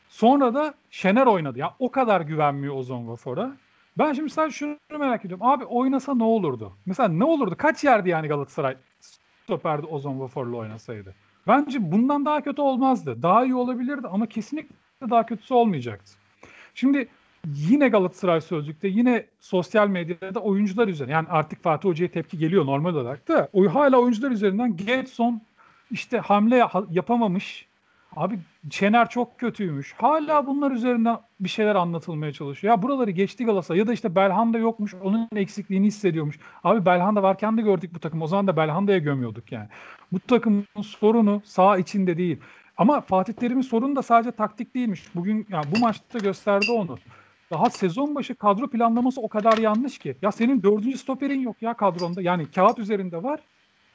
Sonra 0.10 0.54
da 0.54 0.74
Şener 0.92 1.26
oynadı. 1.26 1.60
Ya 1.60 1.76
o 1.80 1.92
kadar 1.92 2.22
güvenmiyor 2.22 2.76
Ozon 2.76 3.00
Wafor'a. 3.00 3.52
Ben 3.98 4.14
şimdi 4.14 4.30
sadece 4.30 4.58
şunu 4.58 4.78
merak 5.00 5.26
ediyorum. 5.26 5.46
Abi 5.46 5.66
oynasa 5.66 6.16
ne 6.16 6.24
olurdu? 6.24 6.74
Mesela 6.86 7.10
ne 7.10 7.24
olurdu? 7.24 7.56
Kaç 7.58 7.84
yerdi 7.84 8.10
yani 8.10 8.28
Galatasaray 8.28 8.78
stoperde 9.44 9.86
Ozon 9.88 10.12
Wafor'la 10.14 10.58
oynasaydı? 10.58 11.16
Bence 11.48 11.92
bundan 11.92 12.26
daha 12.26 12.42
kötü 12.42 12.62
olmazdı. 12.62 13.22
Daha 13.22 13.46
iyi 13.46 13.56
olabilirdi 13.56 14.08
ama 14.08 14.26
kesinlikle 14.26 14.76
daha 15.10 15.26
kötüsü 15.26 15.54
olmayacaktı. 15.54 16.12
Şimdi 16.76 17.08
yine 17.46 17.88
Galatasaray 17.90 18.42
Sözlük'te 18.42 18.88
yine 18.88 19.26
sosyal 19.40 19.88
medyada 19.88 20.40
oyuncular 20.40 20.88
üzerine 20.88 21.14
yani 21.14 21.28
artık 21.30 21.64
Fatih 21.64 21.90
Hoca'ya 21.90 22.12
tepki 22.12 22.38
geliyor 22.38 22.66
normal 22.66 22.96
olarak 22.96 23.28
da 23.28 23.50
o 23.54 23.66
hala 23.66 23.98
oyuncular 23.98 24.32
üzerinden 24.32 24.78
Getson 24.78 25.42
işte 25.92 26.18
hamle 26.18 26.56
ya- 26.56 26.72
yapamamış. 26.90 27.68
Abi 28.16 28.40
Şener 28.72 29.10
çok 29.10 29.40
kötüymüş. 29.40 29.94
Hala 29.98 30.48
bunlar 30.48 30.72
üzerinden 30.72 31.18
bir 31.40 31.50
şeyler 31.50 31.76
anlatılmaya 31.76 32.32
çalışıyor. 32.32 32.74
Ya 32.74 32.82
buraları 32.82 33.12
geçti 33.12 33.46
Galatasaray 33.46 33.80
ya 33.80 33.88
da 33.88 33.94
işte 33.94 34.16
Belhanda 34.16 34.58
yokmuş. 34.58 34.94
Onun 34.94 35.30
eksikliğini 35.36 35.86
hissediyormuş. 35.88 36.40
Abi 36.64 36.86
Belhanda 36.86 37.24
varken 37.24 37.58
de 37.58 37.62
gördük 37.62 37.92
bu 37.96 38.00
takım. 38.00 38.22
O 38.22 38.28
zaman 38.28 38.48
da 38.48 38.58
Belhanda'ya 38.58 38.98
gömüyorduk 38.98 39.52
yani. 39.52 39.68
Bu 40.12 40.20
takımın 40.20 40.66
sorunu 40.82 41.42
sağ 41.46 41.78
içinde 41.78 42.18
değil. 42.18 42.40
Ama 42.78 43.02
Fatih 43.02 43.34
Terim'in 43.34 43.62
sorunu 43.62 43.96
da 43.96 44.02
sadece 44.02 44.32
taktik 44.32 44.76
değilmiş. 44.76 45.16
Bugün 45.16 45.48
ya 45.50 45.62
bu 45.76 45.80
maçta 45.80 46.20
gösterdi 46.20 46.72
onu. 46.72 46.98
Daha 47.52 47.70
sezon 47.70 48.16
başı 48.16 48.36
kadro 48.36 48.68
planlaması 48.68 49.22
o 49.22 49.30
kadar 49.30 49.58
yanlış 49.58 49.98
ki. 49.98 50.16
Ya 50.22 50.32
senin 50.32 50.64
dördüncü 50.64 50.98
stoperin 50.98 51.40
yok 51.40 51.62
ya 51.62 51.74
kadronda. 51.74 52.22
Yani 52.22 52.52
kağıt 52.52 52.80
üzerinde 52.80 53.24
var 53.24 53.40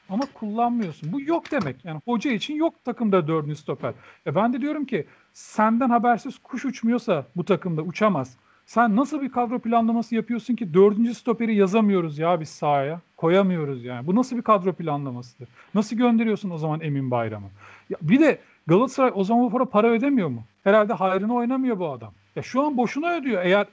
ama 0.08 0.24
kullanmıyorsun. 0.34 1.12
Bu 1.12 1.20
yok 1.20 1.50
demek. 1.50 1.84
Yani 1.84 2.00
hoca 2.04 2.30
için 2.30 2.54
yok 2.54 2.84
takımda 2.84 3.28
dördüncü 3.28 3.56
stoper. 3.56 3.94
E 4.26 4.34
ben 4.34 4.52
de 4.52 4.60
diyorum 4.60 4.84
ki 4.84 5.06
senden 5.32 5.90
habersiz 5.90 6.38
kuş 6.38 6.64
uçmuyorsa 6.64 7.26
bu 7.36 7.44
takımda 7.44 7.82
uçamaz. 7.82 8.36
Sen 8.66 8.96
nasıl 8.96 9.22
bir 9.22 9.32
kadro 9.32 9.58
planlaması 9.58 10.14
yapıyorsun 10.14 10.56
ki 10.56 10.74
dördüncü 10.74 11.14
stoperi 11.14 11.54
yazamıyoruz 11.54 12.18
ya 12.18 12.40
biz 12.40 12.48
sahaya. 12.48 13.00
Koyamıyoruz 13.16 13.84
yani. 13.84 14.06
Bu 14.06 14.14
nasıl 14.14 14.36
bir 14.36 14.42
kadro 14.42 14.72
planlamasıdır? 14.72 15.48
Nasıl 15.74 15.96
gönderiyorsun 15.96 16.50
o 16.50 16.58
zaman 16.58 16.80
Emin 16.80 17.10
Bayram'ı? 17.10 17.48
Ya 17.90 17.96
bir 18.02 18.20
de 18.20 18.38
Galatasaray 18.66 19.12
o 19.14 19.24
zaman 19.24 19.50
para 19.50 19.64
para 19.64 19.86
ödemiyor 19.86 20.28
mu? 20.28 20.44
Herhalde 20.64 20.92
hayrına 20.92 21.34
oynamıyor 21.34 21.78
bu 21.78 21.88
adam. 21.88 22.12
Ya 22.36 22.42
şu 22.42 22.62
an 22.62 22.76
boşuna 22.76 23.12
ödüyor. 23.12 23.42
Eğer 23.44 23.66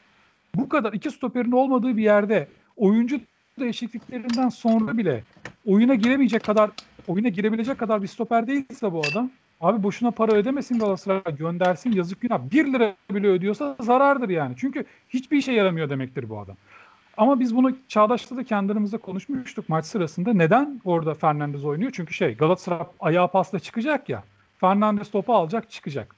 bu 0.56 0.70
kadar 0.70 0.94
iki 0.94 1.12
stoperin 1.12 1.52
olmadığı 1.52 1.98
bir 1.98 2.04
yerde 2.04 2.48
oyuncu 2.76 3.20
değişikliklerinden 3.60 4.50
sonra 4.50 4.98
bile 4.98 5.24
oyuna 5.66 5.96
giremeyecek 5.96 6.44
kadar 6.44 6.70
oyuna 7.08 7.30
girebilecek 7.30 7.78
kadar 7.78 8.02
bir 8.02 8.08
stoper 8.08 8.48
değilse 8.48 8.92
bu 8.92 9.02
adam 9.12 9.30
abi 9.62 9.84
boşuna 9.84 10.12
para 10.12 10.32
ödemesin 10.32 10.80
Galatasaray 10.80 11.36
göndersin 11.38 11.92
yazık 11.92 12.22
günah 12.22 12.40
1 12.52 12.74
lira 12.74 12.96
bile 13.12 13.28
ödüyorsa 13.28 13.76
zarardır 13.80 14.30
yani. 14.30 14.56
Çünkü 14.58 14.86
hiçbir 15.10 15.38
işe 15.38 15.52
yaramıyor 15.52 15.90
demektir 15.90 16.30
bu 16.30 16.40
adam. 16.40 16.56
Ama 17.18 17.40
biz 17.40 17.56
bunu 17.56 17.76
Çağdaş'ta 17.88 18.38
da 18.38 18.44
kendimizde 18.44 18.98
konuşmuştuk 18.98 19.70
maç 19.70 19.86
sırasında. 19.86 20.34
Neden 20.34 20.82
orada 20.86 21.14
Fernandez 21.14 21.66
oynuyor? 21.66 21.92
Çünkü 21.96 22.14
şey 22.14 22.38
Galatasaray 22.38 22.86
ayağa 23.00 23.28
pasla 23.28 23.60
çıkacak 23.60 24.10
ya. 24.10 24.24
Fernandez 24.58 25.12
topu 25.12 25.34
alacak 25.34 25.72
çıkacak. 25.72 26.16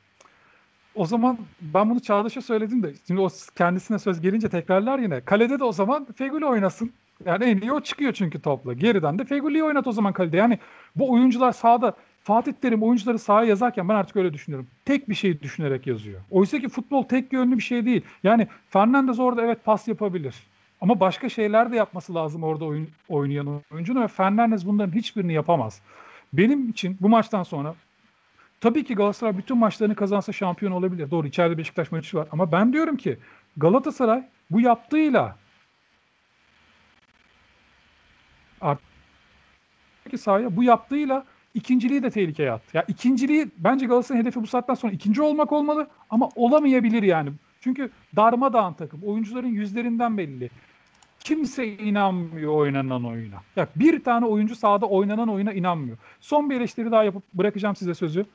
O 0.96 1.06
zaman 1.06 1.38
ben 1.62 1.90
bunu 1.90 2.00
Çağdaş'a 2.00 2.42
söyledim 2.42 2.84
de 2.84 2.94
şimdi 3.08 3.22
o 3.22 3.30
kendisine 3.56 4.00
söz 4.00 4.22
gelince 4.22 4.50
tekrarlar 4.50 5.00
yine. 5.00 5.22
Kalede 5.22 5.60
de 5.60 5.64
o 5.64 5.72
zaman 5.72 6.08
Feguli 6.16 6.46
oynasın. 6.46 6.92
Yani 7.26 7.44
en 7.44 7.58
iyi 7.58 7.72
o 7.72 7.82
çıkıyor 7.82 8.14
çünkü 8.14 8.42
topla. 8.42 8.74
Geriden 8.74 9.20
de 9.20 9.26
Feguli'yi 9.26 9.64
oynat 9.64 9.88
o 9.88 9.92
zaman 9.92 10.14
kalede. 10.14 10.38
Yani 10.38 10.60
bu 10.96 11.12
oyuncular 11.12 11.52
sahada 11.52 11.94
Fatih 12.24 12.54
Terim 12.54 12.84
oyuncuları 12.84 13.20
sahaya 13.20 13.50
yazarken 13.50 13.90
ben 13.90 13.96
artık 13.96 14.16
öyle 14.16 14.34
düşünüyorum. 14.34 14.68
Tek 14.86 15.10
bir 15.10 15.16
şey 15.16 15.42
düşünerek 15.42 15.88
yazıyor. 15.88 16.22
Oysa 16.32 16.60
ki 16.60 16.70
futbol 16.70 17.04
tek 17.04 17.34
yönlü 17.34 17.58
bir 17.58 17.64
şey 17.64 17.86
değil. 17.86 18.02
Yani 18.24 18.48
Fernandez 18.70 19.20
orada 19.20 19.42
evet 19.42 19.66
pas 19.66 19.88
yapabilir. 19.88 20.36
Ama 20.82 21.00
başka 21.00 21.30
şeyler 21.30 21.72
de 21.72 21.76
yapması 21.76 22.16
lazım 22.16 22.44
orada 22.44 22.66
oyun, 22.66 22.90
oynayan 23.10 23.62
oyuncunun 23.74 24.02
ve 24.02 24.08
Fernandez 24.08 24.68
bunların 24.68 24.92
hiçbirini 24.92 25.34
yapamaz. 25.34 25.82
Benim 26.34 26.70
için 26.70 26.98
bu 27.02 27.10
maçtan 27.10 27.44
sonra 27.44 27.76
tabii 28.62 28.84
ki 28.84 28.96
Galatasaray 28.96 29.38
bütün 29.38 29.58
maçlarını 29.58 29.96
kazansa 29.96 30.32
şampiyon 30.32 30.72
olabilir. 30.72 31.12
Doğru 31.12 31.28
içeride 31.28 31.58
Beşiktaş 31.58 31.92
maçı 31.92 32.18
var. 32.18 32.28
Ama 32.32 32.52
ben 32.52 32.74
diyorum 32.74 32.98
ki 32.98 33.18
Galatasaray 33.58 34.24
bu 34.52 34.62
yaptığıyla 34.62 35.36
artık 38.62 40.20
sahaya 40.20 40.56
bu 40.56 40.64
yaptığıyla 40.64 41.26
ikinciliği 41.54 42.04
de 42.04 42.10
tehlikeye 42.10 42.52
attı. 42.52 42.78
Ya 42.78 42.84
ikinciliği 42.88 43.48
bence 43.58 43.86
Galatasaray'ın 43.86 44.24
hedefi 44.24 44.42
bu 44.42 44.48
saatten 44.48 44.74
sonra 44.74 44.94
ikinci 44.94 45.22
olmak 45.22 45.52
olmalı 45.52 45.88
ama 46.10 46.30
olamayabilir 46.36 47.04
yani. 47.04 47.30
Çünkü 47.62 47.92
darmadağın 48.16 48.74
takım. 48.74 49.04
Oyuncuların 49.04 49.48
yüzlerinden 49.48 50.18
belli. 50.18 50.50
Kimse 51.20 51.68
inanmıyor 51.68 52.54
oynanan 52.54 53.06
oyuna. 53.06 53.36
Ya 53.56 53.68
bir 53.76 54.04
tane 54.04 54.26
oyuncu 54.26 54.56
sahada 54.56 54.86
oynanan 54.86 55.30
oyuna 55.30 55.54
inanmıyor. 55.54 55.98
Son 56.20 56.50
bir 56.50 56.56
eleştiri 56.56 56.92
daha 56.92 57.04
yapıp 57.04 57.24
bırakacağım 57.34 57.76
size 57.76 57.94
sözü. 57.94 58.26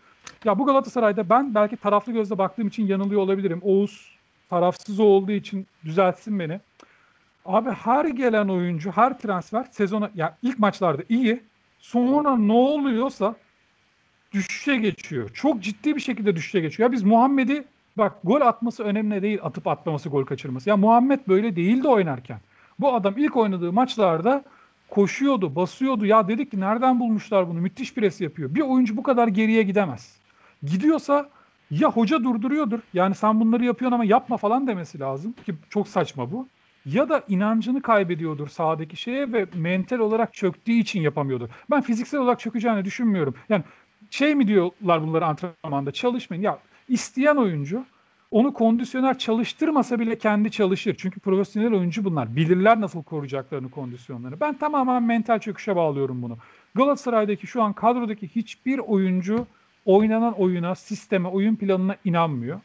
Ya 0.45 0.59
bu 0.59 0.67
Galatasaray'da 0.67 1.29
ben 1.29 1.55
belki 1.55 1.77
taraflı 1.77 2.13
gözle 2.13 2.39
baktığım 2.39 2.69
için 2.69 2.87
yanılıyor 2.87 3.21
olabilirim. 3.21 3.61
Oğuz 3.63 4.19
tarafsız 4.51 5.01
olduğu 5.01 5.33
için 5.33 5.67
düzeltsin 5.85 6.39
beni. 6.39 6.61
Abi 7.45 7.71
her 7.71 8.05
gelen 8.05 8.49
oyuncu, 8.49 8.91
her 8.91 9.19
transfer 9.19 9.67
sezona 9.71 10.11
ya 10.15 10.39
ilk 10.43 10.59
maçlarda 10.59 11.03
iyi. 11.09 11.43
Sonra 11.79 12.37
ne 12.37 12.53
oluyorsa 12.53 13.35
düşüşe 14.33 14.77
geçiyor. 14.77 15.31
Çok 15.35 15.63
ciddi 15.63 15.97
bir 15.97 16.01
şekilde 16.01 16.37
düşüşe 16.37 16.61
geçiyor. 16.61 16.89
Ya 16.89 16.93
biz 16.93 17.03
Muhammed'i 17.03 17.65
Bak 17.99 18.19
gol 18.25 18.41
atması 18.41 18.83
önemli 18.85 19.23
değil 19.23 19.39
atıp 19.43 19.67
atmaması 19.67 20.09
gol 20.09 20.25
kaçırması. 20.25 20.69
Ya 20.69 20.77
Muhammed 20.77 21.21
böyle 21.29 21.57
değildi 21.57 21.89
oynarken. 21.89 22.41
Bu 22.81 22.95
adam 22.95 23.19
ilk 23.19 23.37
oynadığı 23.37 23.73
maçlarda 23.73 24.45
koşuyordu, 24.89 25.57
basıyordu. 25.57 26.07
Ya 26.07 26.29
dedik 26.29 26.51
ki 26.51 26.61
nereden 26.61 27.01
bulmuşlar 27.01 27.49
bunu? 27.49 27.61
Müthiş 27.61 27.95
pres 27.95 28.21
yapıyor. 28.21 28.55
Bir 28.55 28.61
oyuncu 28.61 28.97
bu 28.97 29.03
kadar 29.03 29.29
geriye 29.29 29.63
gidemez. 29.63 30.17
Gidiyorsa 30.63 31.29
ya 31.71 31.93
hoca 31.93 32.25
durduruyordur. 32.25 32.81
Yani 32.95 33.15
sen 33.15 33.41
bunları 33.41 33.65
yapıyorsun 33.65 33.95
ama 33.95 34.05
yapma 34.05 34.37
falan 34.37 34.67
demesi 34.67 35.01
lazım 35.01 35.35
ki 35.47 35.55
çok 35.71 35.89
saçma 35.89 36.33
bu. 36.33 36.49
Ya 36.87 37.09
da 37.09 37.25
inancını 37.29 37.83
kaybediyordur 37.83 38.49
sahadaki 38.49 38.97
şeye 38.97 39.33
ve 39.33 39.47
mental 39.55 39.99
olarak 39.99 40.35
çöktüğü 40.35 40.73
için 40.73 41.01
yapamıyordur. 41.01 41.49
Ben 41.71 41.81
fiziksel 41.81 42.21
olarak 42.21 42.41
çökeceğini 42.41 42.85
düşünmüyorum. 42.85 43.35
Yani 43.49 43.65
şey 44.11 44.35
mi 44.35 44.49
diyorlar 44.49 45.03
bunları 45.03 45.27
antrenmanda 45.27 45.93
çalışmayın. 45.93 46.43
Ya 46.43 46.59
isteyen 46.89 47.37
oyuncu 47.37 47.85
onu 48.31 48.53
kondisyoner 48.53 49.19
çalıştırmasa 49.19 50.01
bile 50.01 50.19
kendi 50.19 50.51
çalışır. 50.51 50.95
Çünkü 50.99 51.21
profesyonel 51.21 51.75
oyuncu 51.75 52.05
bunlar. 52.05 52.37
Bilirler 52.37 52.81
nasıl 52.81 53.03
koruyacaklarını 53.03 53.71
kondisyonlarını. 53.71 54.41
Ben 54.41 54.59
tamamen 54.59 55.03
mental 55.03 55.39
çöküşe 55.39 55.77
bağlıyorum 55.77 56.23
bunu. 56.23 56.39
Galatasaray'daki 56.75 57.47
şu 57.47 57.63
an 57.63 57.73
kadrodaki 57.73 58.29
hiçbir 58.29 58.79
oyuncu 58.79 59.47
oynanan 59.85 60.33
oyuna, 60.33 60.75
sisteme, 60.75 61.29
oyun 61.29 61.57
planına 61.57 61.97
inanmıyor. 62.05 62.61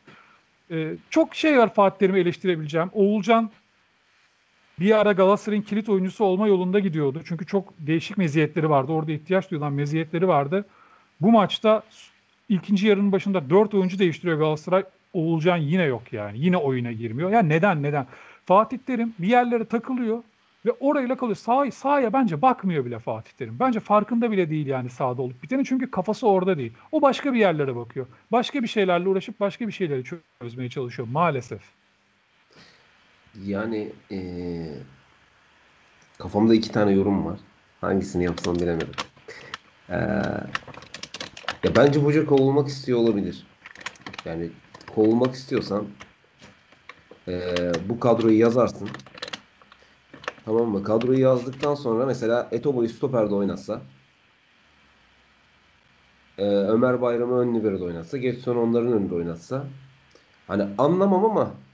Ee, 0.71 0.95
çok 1.09 1.35
şey 1.35 1.57
var 1.57 1.73
Fatih 1.73 1.99
Terim'i 1.99 2.19
eleştirebileceğim. 2.19 2.89
Oğulcan 2.93 3.49
bir 4.79 4.99
ara 4.99 5.11
Galatasaray'ın 5.11 5.61
kilit 5.61 5.89
oyuncusu 5.89 6.25
olma 6.25 6.47
yolunda 6.47 6.79
gidiyordu. 6.79 7.21
Çünkü 7.25 7.45
çok 7.45 7.73
değişik 7.79 8.17
meziyetleri 8.17 8.69
vardı. 8.69 8.91
Orada 8.91 9.11
ihtiyaç 9.11 9.51
duyulan 9.51 9.73
meziyetleri 9.73 10.27
vardı. 10.27 10.65
Bu 11.21 11.31
maçta 11.31 11.83
ikinci 12.49 12.87
yarının 12.87 13.11
başında 13.11 13.49
dört 13.49 13.73
oyuncu 13.73 13.99
değiştiriyor 13.99 14.37
Galatasaray. 14.37 14.83
Oğulcan 15.13 15.57
yine 15.57 15.83
yok 15.83 16.13
yani. 16.13 16.39
Yine 16.39 16.57
oyuna 16.57 16.91
girmiyor. 16.91 17.29
Ya 17.29 17.39
neden 17.39 17.83
neden? 17.83 18.07
Fatih 18.45 18.77
Terim 18.77 19.13
bir 19.19 19.27
yerlere 19.27 19.65
takılıyor 19.65 20.23
ve 20.65 20.71
orayla 20.71 21.17
kalıyor. 21.17 21.35
Sağ, 21.35 21.71
sahaya 21.71 22.13
bence 22.13 22.41
bakmıyor 22.41 22.85
bile 22.85 22.99
Fatih 22.99 23.31
Terim. 23.31 23.57
Bence 23.59 23.79
farkında 23.79 24.31
bile 24.31 24.49
değil 24.49 24.67
yani 24.67 24.89
sahada 24.89 25.21
olup 25.21 25.43
biteni 25.43 25.65
çünkü 25.65 25.91
kafası 25.91 26.27
orada 26.27 26.57
değil. 26.57 26.73
O 26.91 27.01
başka 27.01 27.33
bir 27.33 27.39
yerlere 27.39 27.75
bakıyor. 27.75 28.07
Başka 28.31 28.63
bir 28.63 28.67
şeylerle 28.67 29.09
uğraşıp 29.09 29.39
başka 29.39 29.67
bir 29.67 29.71
şeyleri 29.71 30.03
çözmeye 30.41 30.69
çalışıyor 30.69 31.07
maalesef. 31.11 31.61
Yani 33.45 34.03
eee, 34.09 34.87
kafamda 36.17 36.55
iki 36.55 36.71
tane 36.71 36.91
yorum 36.91 37.25
var. 37.25 37.39
Hangisini 37.77 38.23
yapsam 38.23 38.61
bilemedim. 38.61 38.97
Eee, 39.89 39.97
ya 41.63 41.75
bence 41.75 41.99
hoca 41.99 42.25
kovulmak 42.25 42.67
istiyor 42.67 42.99
olabilir. 42.99 43.51
Yani 44.25 44.53
kovulmak 44.87 45.35
istiyorsan 45.35 45.97
eee, 47.27 47.75
bu 47.89 47.99
kadroyu 47.99 48.37
yazarsın. 48.39 49.07
Tamam 50.41 50.69
mı? 50.69 50.83
Kadroyu 50.83 51.19
yazdıktan 51.19 51.75
sonra 51.75 52.05
mesela 52.05 52.49
Etobo'yu 52.51 52.89
stoperde 52.89 53.35
oynatsa 53.35 53.87
eee, 56.37 56.45
Ömer 56.45 57.01
Bayram'ı 57.01 57.37
ön 57.39 57.55
libero'da 57.55 57.83
oynatsa 57.85 58.17
Getson 58.17 58.55
onların 58.55 58.93
önünde 58.93 59.15
oynatsa 59.15 59.73
hani 60.47 60.63
anlamam 60.77 61.25
ama 61.25 61.66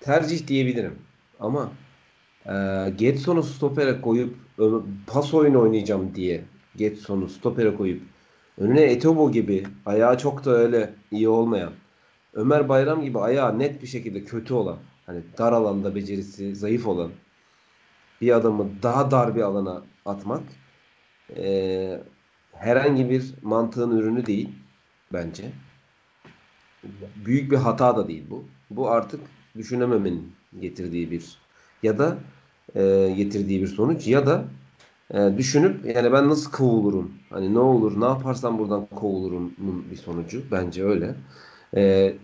tercih 0.00 0.46
diyebilirim. 0.46 0.98
Ama 1.40 1.72
e, 2.46 2.52
Getson'u 2.96 3.42
stopere 3.42 4.00
koyup 4.00 4.36
pas 5.06 5.34
oyunu 5.34 5.60
oynayacağım 5.60 6.14
diye 6.14 6.44
Getson'u 6.76 7.28
stopere 7.28 7.76
koyup 7.76 8.02
önüne 8.58 8.82
Etobo 8.82 9.32
gibi 9.32 9.66
ayağı 9.86 10.18
çok 10.18 10.44
da 10.44 10.50
öyle 10.50 10.94
iyi 11.10 11.28
olmayan 11.28 11.72
Ömer 12.34 12.68
Bayram 12.68 13.02
gibi 13.02 13.18
ayağı 13.18 13.58
net 13.58 13.82
bir 13.82 13.86
şekilde 13.86 14.24
kötü 14.24 14.54
olan 14.54 14.76
hani 15.06 15.20
dar 15.38 15.52
alanda 15.52 15.94
becerisi 15.94 16.56
zayıf 16.56 16.86
olan 16.86 17.10
bir 18.20 18.32
adamı 18.36 18.68
daha 18.82 19.10
dar 19.10 19.36
bir 19.36 19.42
alana 19.42 19.82
atmak 20.04 20.42
e, 21.36 22.00
herhangi 22.52 23.10
bir 23.10 23.34
mantığın 23.42 23.90
ürünü 23.90 24.26
değil 24.26 24.48
bence. 25.12 25.52
Büyük 27.24 27.50
bir 27.50 27.56
hata 27.56 27.96
da 27.96 28.08
değil 28.08 28.24
bu. 28.30 28.44
Bu 28.70 28.90
artık 28.90 29.20
düşünememenin 29.60 30.32
getirdiği 30.60 31.10
bir 31.10 31.38
ya 31.82 31.98
da 31.98 32.18
e, 32.74 33.14
getirdiği 33.16 33.62
bir 33.62 33.66
sonuç 33.66 34.06
ya 34.06 34.26
da 34.26 34.44
e, 35.14 35.38
düşünüp 35.38 35.96
yani 35.96 36.12
ben 36.12 36.28
nasıl 36.28 36.50
kovulurum 36.50 37.12
hani 37.30 37.54
ne 37.54 37.58
olur 37.58 38.00
ne 38.00 38.04
yaparsam 38.04 38.58
buradan 38.58 38.86
kovulurum 38.86 39.54
bir 39.90 39.96
sonucu 39.96 40.42
bence 40.50 40.84
öyle. 40.84 41.14
E, 41.76 42.14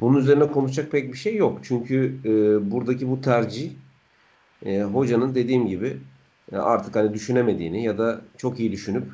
bunun 0.00 0.18
üzerine 0.18 0.46
konuşacak 0.46 0.92
pek 0.92 1.12
bir 1.12 1.18
şey 1.18 1.36
yok. 1.36 1.58
Çünkü 1.62 2.16
e, 2.24 2.30
buradaki 2.70 3.10
bu 3.10 3.20
tercih 3.20 3.70
e, 4.66 4.82
hocanın 4.82 5.34
dediğim 5.34 5.66
gibi 5.66 5.96
e, 6.52 6.56
artık 6.56 6.96
hani 6.96 7.14
düşünemediğini 7.14 7.84
ya 7.84 7.98
da 7.98 8.20
çok 8.36 8.60
iyi 8.60 8.72
düşünüp 8.72 9.04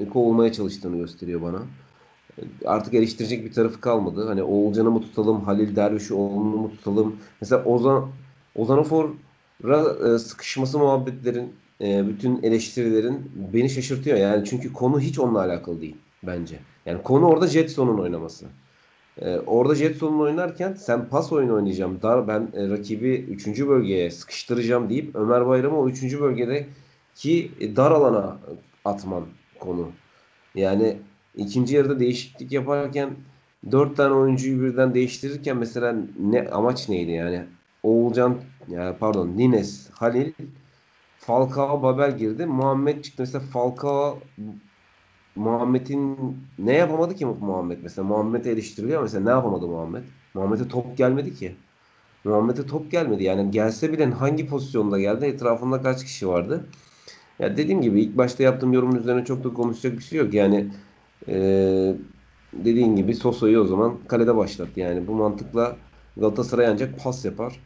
e, 0.00 0.08
kovulmaya 0.08 0.52
çalıştığını 0.52 0.96
gösteriyor 0.96 1.42
bana 1.42 1.62
artık 2.64 2.94
eleştirecek 2.94 3.44
bir 3.44 3.52
tarafı 3.52 3.80
kalmadı. 3.80 4.26
Hani 4.26 4.42
Oğulcan'ı 4.42 4.90
mı 4.90 5.00
tutalım, 5.00 5.40
Halil 5.40 5.76
Dervişoğlu'nu 5.76 6.56
mu 6.56 6.70
tutalım? 6.70 7.16
Mesela 7.40 7.64
Ozan 7.64 8.08
Ozan 8.54 8.78
Ofor'a 8.78 10.08
e, 10.14 10.18
sıkışması 10.18 10.78
muhabbetlerin, 10.78 11.52
e, 11.80 12.08
bütün 12.08 12.42
eleştirilerin 12.42 13.32
beni 13.52 13.70
şaşırtıyor. 13.70 14.18
Yani 14.18 14.44
çünkü 14.44 14.72
konu 14.72 15.00
hiç 15.00 15.18
onunla 15.18 15.40
alakalı 15.40 15.80
değil 15.80 15.96
bence. 16.22 16.58
Yani 16.86 17.02
konu 17.02 17.26
orada 17.26 17.46
Jetson'un 17.46 17.98
oynaması. 17.98 18.46
E, 19.20 19.38
orada 19.38 19.74
Jetson'un 19.74 20.20
oynarken 20.20 20.72
sen 20.72 21.08
pas 21.08 21.32
oyunu 21.32 21.54
oynayacağım. 21.54 22.02
Dar 22.02 22.28
ben 22.28 22.70
rakibi 22.70 23.14
3. 23.14 23.46
bölgeye 23.68 24.10
sıkıştıracağım 24.10 24.90
deyip 24.90 25.16
Ömer 25.16 25.46
Bayram'ı 25.46 25.78
o 25.78 25.88
3. 25.88 26.20
bölgedeki 26.20 27.50
dar 27.76 27.90
alana 27.90 28.38
atman 28.84 29.24
konu. 29.60 29.88
Yani 30.54 30.96
ikinci 31.36 31.76
yarıda 31.76 32.00
değişiklik 32.00 32.52
yaparken 32.52 33.10
dört 33.72 33.96
tane 33.96 34.14
oyuncuyu 34.14 34.62
birden 34.62 34.94
değiştirirken 34.94 35.56
mesela 35.56 35.96
ne 36.20 36.48
amaç 36.48 36.88
neydi 36.88 37.10
yani? 37.10 37.44
Oğulcan 37.82 38.36
yani 38.68 38.96
pardon 39.00 39.36
Nines, 39.36 39.90
Halil, 39.90 40.32
Falcao, 41.18 41.82
Babel 41.82 42.18
girdi. 42.18 42.46
Muhammed 42.46 43.04
çıktı. 43.04 43.22
Mesela 43.22 43.44
Falcao 43.52 44.18
Muhammed'in 45.36 46.36
ne 46.58 46.72
yapamadı 46.72 47.14
ki 47.14 47.26
Muhammed 47.26 47.78
mesela? 47.82 48.08
Muhammed'e 48.08 48.50
eleştiriliyor 48.50 49.02
mesela 49.02 49.24
ne 49.24 49.30
yapamadı 49.30 49.66
Muhammed? 49.66 50.02
Muhammed'e 50.34 50.68
top 50.68 50.96
gelmedi 50.96 51.34
ki. 51.34 51.54
Muhammed'e 52.24 52.66
top 52.66 52.90
gelmedi. 52.90 53.24
Yani 53.24 53.50
gelse 53.50 53.92
bile 53.92 54.06
hangi 54.06 54.46
pozisyonda 54.46 55.00
geldi? 55.00 55.24
Etrafında 55.24 55.82
kaç 55.82 56.04
kişi 56.04 56.28
vardı? 56.28 56.66
Ya 57.38 57.56
dediğim 57.56 57.82
gibi 57.82 58.00
ilk 58.00 58.16
başta 58.16 58.42
yaptığım 58.42 58.72
yorumun 58.72 58.96
üzerine 58.96 59.24
çok 59.24 59.44
da 59.44 59.52
konuşacak 59.52 59.98
bir 59.98 60.02
şey 60.02 60.18
yok. 60.18 60.34
Yani 60.34 60.66
ee, 61.28 61.94
dediğin 62.52 62.96
gibi 62.96 63.14
Soso'yu 63.14 63.60
o 63.60 63.64
zaman 63.66 63.98
kalede 64.08 64.36
başlattı. 64.36 64.80
Yani 64.80 65.06
bu 65.06 65.14
mantıkla 65.14 65.76
Galatasaray 66.16 66.66
ancak 66.66 67.04
pas 67.04 67.24
yapar. 67.24 67.60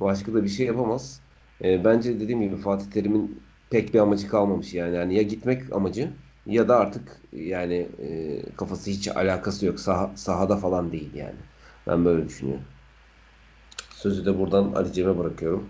Başka 0.00 0.34
da 0.34 0.44
bir 0.44 0.48
şey 0.48 0.66
yapamaz. 0.66 1.20
Ee, 1.64 1.84
bence 1.84 2.20
dediğim 2.20 2.42
gibi 2.42 2.56
Fatih 2.56 2.90
Terim'in 2.90 3.42
pek 3.70 3.94
bir 3.94 3.98
amacı 3.98 4.28
kalmamış 4.28 4.74
yani. 4.74 4.96
yani 4.96 5.14
ya 5.14 5.22
gitmek 5.22 5.72
amacı 5.72 6.10
ya 6.46 6.68
da 6.68 6.78
artık 6.78 7.22
yani 7.32 7.88
e, 7.98 8.42
kafası 8.56 8.90
hiç 8.90 9.08
alakası 9.08 9.66
yok. 9.66 9.80
Sah 9.80 10.16
sahada 10.16 10.56
falan 10.56 10.92
değil 10.92 11.14
yani. 11.14 11.36
Ben 11.86 12.04
böyle 12.04 12.28
düşünüyorum. 12.28 12.64
Sözü 13.90 14.26
de 14.26 14.38
buradan 14.38 14.72
Ali 14.72 14.92
Cem'e 14.92 15.18
bırakıyorum. 15.18 15.68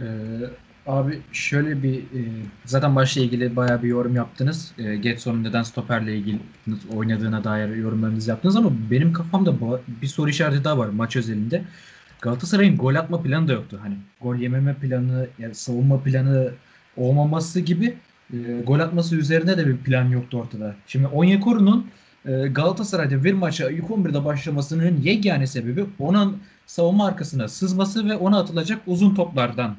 Ee, 0.00 0.04
Abi 0.86 1.22
şöyle 1.32 1.82
bir 1.82 1.98
e, 1.98 2.20
zaten 2.64 2.96
başla 2.96 3.20
ilgili 3.20 3.56
bayağı 3.56 3.82
bir 3.82 3.88
yorum 3.88 4.16
yaptınız. 4.16 4.72
E, 4.78 4.96
Getson'un 4.96 5.44
neden 5.44 5.62
stoperle 5.62 6.16
ilgili 6.16 6.38
oynadığına 6.96 7.44
dair 7.44 7.76
yorumlarınızı 7.76 8.30
yaptınız 8.30 8.56
ama 8.56 8.70
benim 8.90 9.12
kafamda 9.12 9.54
bir 10.02 10.06
soru 10.06 10.30
işareti 10.30 10.64
daha 10.64 10.78
var 10.78 10.88
maç 10.88 11.16
özelinde. 11.16 11.64
Galatasaray'ın 12.20 12.76
gol 12.76 12.94
atma 12.94 13.22
planı 13.22 13.48
da 13.48 13.52
yoktu. 13.52 13.78
Hani 13.82 13.96
gol 14.20 14.36
yememe 14.36 14.74
planı, 14.74 15.26
yani 15.38 15.54
savunma 15.54 16.02
planı 16.02 16.50
olmaması 16.96 17.60
gibi 17.60 17.94
e, 18.32 18.36
gol 18.66 18.80
atması 18.80 19.16
üzerine 19.16 19.58
de 19.58 19.66
bir 19.66 19.76
plan 19.76 20.04
yoktu 20.04 20.38
ortada. 20.38 20.74
Şimdi 20.86 21.06
Onyekuru'nun 21.06 21.86
e, 22.26 22.30
Galatasaray'da 22.32 23.24
bir 23.24 23.32
maça 23.32 23.70
ilk 23.70 23.84
11'de 23.84 24.24
başlamasının 24.24 25.00
yegane 25.02 25.46
sebebi 25.46 25.84
onun 25.98 26.38
savunma 26.66 27.06
arkasına 27.06 27.48
sızması 27.48 28.08
ve 28.08 28.16
ona 28.16 28.38
atılacak 28.38 28.80
uzun 28.86 29.14
toplardan 29.14 29.76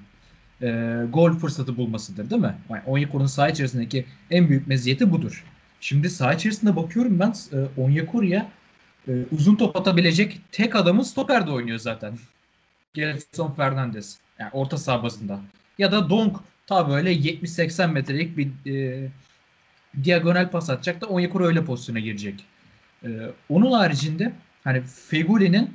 e, 0.64 1.00
gol 1.14 1.32
fırsatı 1.32 1.78
bulmasıdır 1.78 2.30
değil 2.30 2.42
mi? 2.42 2.56
Yani 2.70 2.82
Onyekuru'nun 2.86 3.28
saha 3.28 3.50
içerisindeki 3.50 4.06
en 4.32 4.50
büyük 4.50 4.68
meziyeti 4.68 5.12
budur. 5.12 5.44
Şimdi 5.82 6.10
saha 6.10 6.34
içerisinde 6.34 6.76
bakıyorum 6.76 7.20
ben 7.20 7.34
e, 7.54 7.82
Onyekuru'ya 7.82 8.50
e, 9.08 9.12
uzun 9.32 9.56
top 9.56 9.76
atabilecek 9.76 10.42
tek 10.52 10.76
adamın 10.76 11.04
stoperde 11.04 11.52
oynuyor 11.52 11.80
zaten. 11.80 12.14
Gelson 12.94 13.54
Fernandez. 13.54 14.20
Yani 14.40 14.50
orta 14.54 14.78
saha 14.78 15.04
bazında. 15.04 15.40
Ya 15.78 15.92
da 15.92 16.10
Donk 16.10 16.38
ta 16.68 16.90
böyle 16.90 17.14
70-80 17.14 17.92
metrelik 17.92 18.38
bir 18.38 18.72
e, 18.74 19.08
diagonal 20.04 20.50
pas 20.50 20.70
atacak 20.70 21.02
da 21.02 21.06
Onyekuru 21.06 21.46
öyle 21.46 21.66
pozisyona 21.66 22.00
girecek. 22.00 22.46
E, 23.04 23.10
onun 23.50 23.72
haricinde 23.72 24.34
Hani 24.64 24.82
Fegüli'nin 24.82 25.74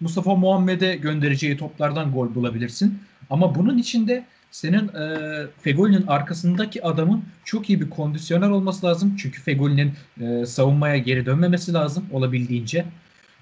Mustafa 0.00 0.34
Muhammed'e 0.34 0.96
göndereceği 0.96 1.56
toplardan 1.56 2.12
gol 2.12 2.34
bulabilirsin. 2.34 2.98
Ama 3.30 3.54
bunun 3.54 3.78
içinde 3.78 4.24
senin 4.50 4.88
e, 4.88 5.46
Fegoli'nin 5.60 6.06
arkasındaki 6.06 6.84
adamın 6.84 7.24
çok 7.44 7.70
iyi 7.70 7.80
bir 7.80 7.90
kondisyoner 7.90 8.48
olması 8.48 8.86
lazım. 8.86 9.16
Çünkü 9.16 9.42
Fegoli'nin 9.42 9.94
e, 10.20 10.46
savunmaya 10.46 10.96
geri 10.96 11.26
dönmemesi 11.26 11.72
lazım 11.72 12.06
olabildiğince. 12.12 12.84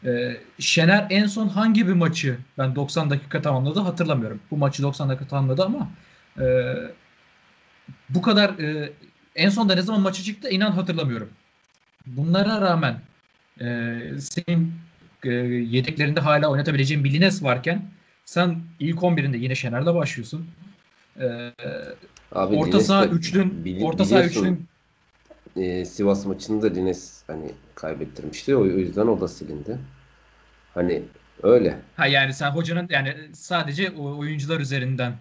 E, 0.05 0.37
Şener 0.59 1.07
en 1.11 1.26
son 1.26 1.49
hangi 1.49 1.89
bir 1.89 1.93
maçı 1.93 2.39
ben 2.59 2.74
90 2.74 3.11
dakika 3.11 3.43
tamamladı 3.43 3.80
hatırlamıyorum. 3.80 4.41
Bu 4.51 4.57
maçı 4.57 4.82
90 4.82 5.09
dakika 5.09 5.26
tamamladı 5.26 5.64
ama 5.64 5.89
e, 6.41 6.74
bu 8.09 8.22
kadar 8.22 8.59
e, 8.59 8.93
en 9.37 9.49
son 9.49 9.68
da 9.68 9.74
ne 9.74 9.82
zaman 9.82 10.01
maçı 10.01 10.22
çıktı 10.22 10.51
inan 10.51 10.70
hatırlamıyorum. 10.70 11.30
Bunlara 12.07 12.61
rağmen 12.61 13.01
e, 13.61 13.66
senin 14.20 14.74
e, 15.24 15.30
yedeklerinde 15.30 16.20
hala 16.20 16.49
oynatabileceğin 16.49 17.05
bir 17.05 17.12
Lines 17.12 17.43
varken 17.43 17.82
sen 18.25 18.59
ilk 18.81 18.99
11'inde 18.99 19.37
yine 19.37 19.55
Şener'le 19.55 19.87
başlıyorsun. 19.95 20.47
E, 21.20 21.53
Abi 22.33 22.57
orta 22.57 22.81
saha 22.81 23.07
üçlün 23.07 23.51
bili- 23.64 23.85
orta 23.85 24.05
saha 24.05 24.22
üçlün 24.25 24.66
e, 25.57 25.85
Sivas 25.85 26.27
maçında 26.27 26.66
Lines 26.66 27.22
hani 27.27 27.51
kaybettirmişti. 27.75 28.57
O, 28.57 28.61
o 28.61 28.64
yüzden 28.66 29.07
o 29.07 29.20
da 29.20 29.29
silindi. 29.29 29.79
Hani 30.75 31.03
öyle. 31.43 31.79
ha 31.97 32.07
yani 32.07 32.35
sen 32.35 32.51
hocanın 32.51 32.89
yani 32.91 33.14
sadece 33.35 33.91
oyuncular 33.91 34.61
üzerinden 34.61 35.12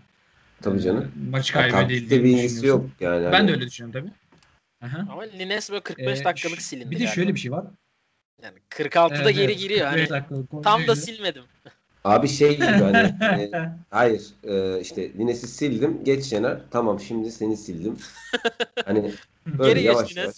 Tabii 0.61 0.77
e, 0.77 0.81
canım. 0.81 1.11
maç 1.31 1.51
kaybedildiğini 1.51 2.23
bir 2.23 2.29
ilgisi 2.37 2.65
yok 2.65 2.85
yani. 2.99 3.25
Ben 3.25 3.31
Hani 3.31 3.47
de 3.47 3.51
öyle 3.51 3.67
düşünüyorum 3.67 4.01
tabii. 4.01 4.11
Aha. 4.87 5.05
Ama 5.11 5.21
Lines 5.21 5.71
böyle 5.71 5.83
45 5.83 6.19
Ee, 6.19 6.23
dakikalık 6.23 6.61
silindi 6.61 6.91
Bir 6.91 6.95
de 6.95 6.97
galiba. 6.99 7.13
şöyle 7.13 7.35
bir 7.35 7.39
şey 7.39 7.51
var. 7.51 7.65
Yani 8.43 8.57
46'da 8.69 9.15
Evet, 9.15 9.35
geri 9.35 9.43
evet, 9.51 9.59
giriyor. 9.59 9.89
45 9.91 10.09
Hani 10.11 10.63
tam 10.63 10.87
da 10.87 10.95
silmedim. 10.95 11.43
Abi 12.03 12.27
şey 12.27 12.55
gibi 12.55 12.65
hani 12.65 12.97
e, 13.23 13.51
hayır 13.89 14.23
e, 14.43 14.81
işte 14.81 15.13
Lines'i 15.13 15.47
sildim 15.47 16.03
geç 16.03 16.25
Şener 16.25 16.57
tamam 16.71 16.99
şimdi 16.99 17.31
seni 17.31 17.57
sildim. 17.57 17.97
Hani 18.85 19.11
böyle 19.47 19.73
Geri 19.73 19.83
yavaş 19.83 20.15
yavaş. 20.15 20.35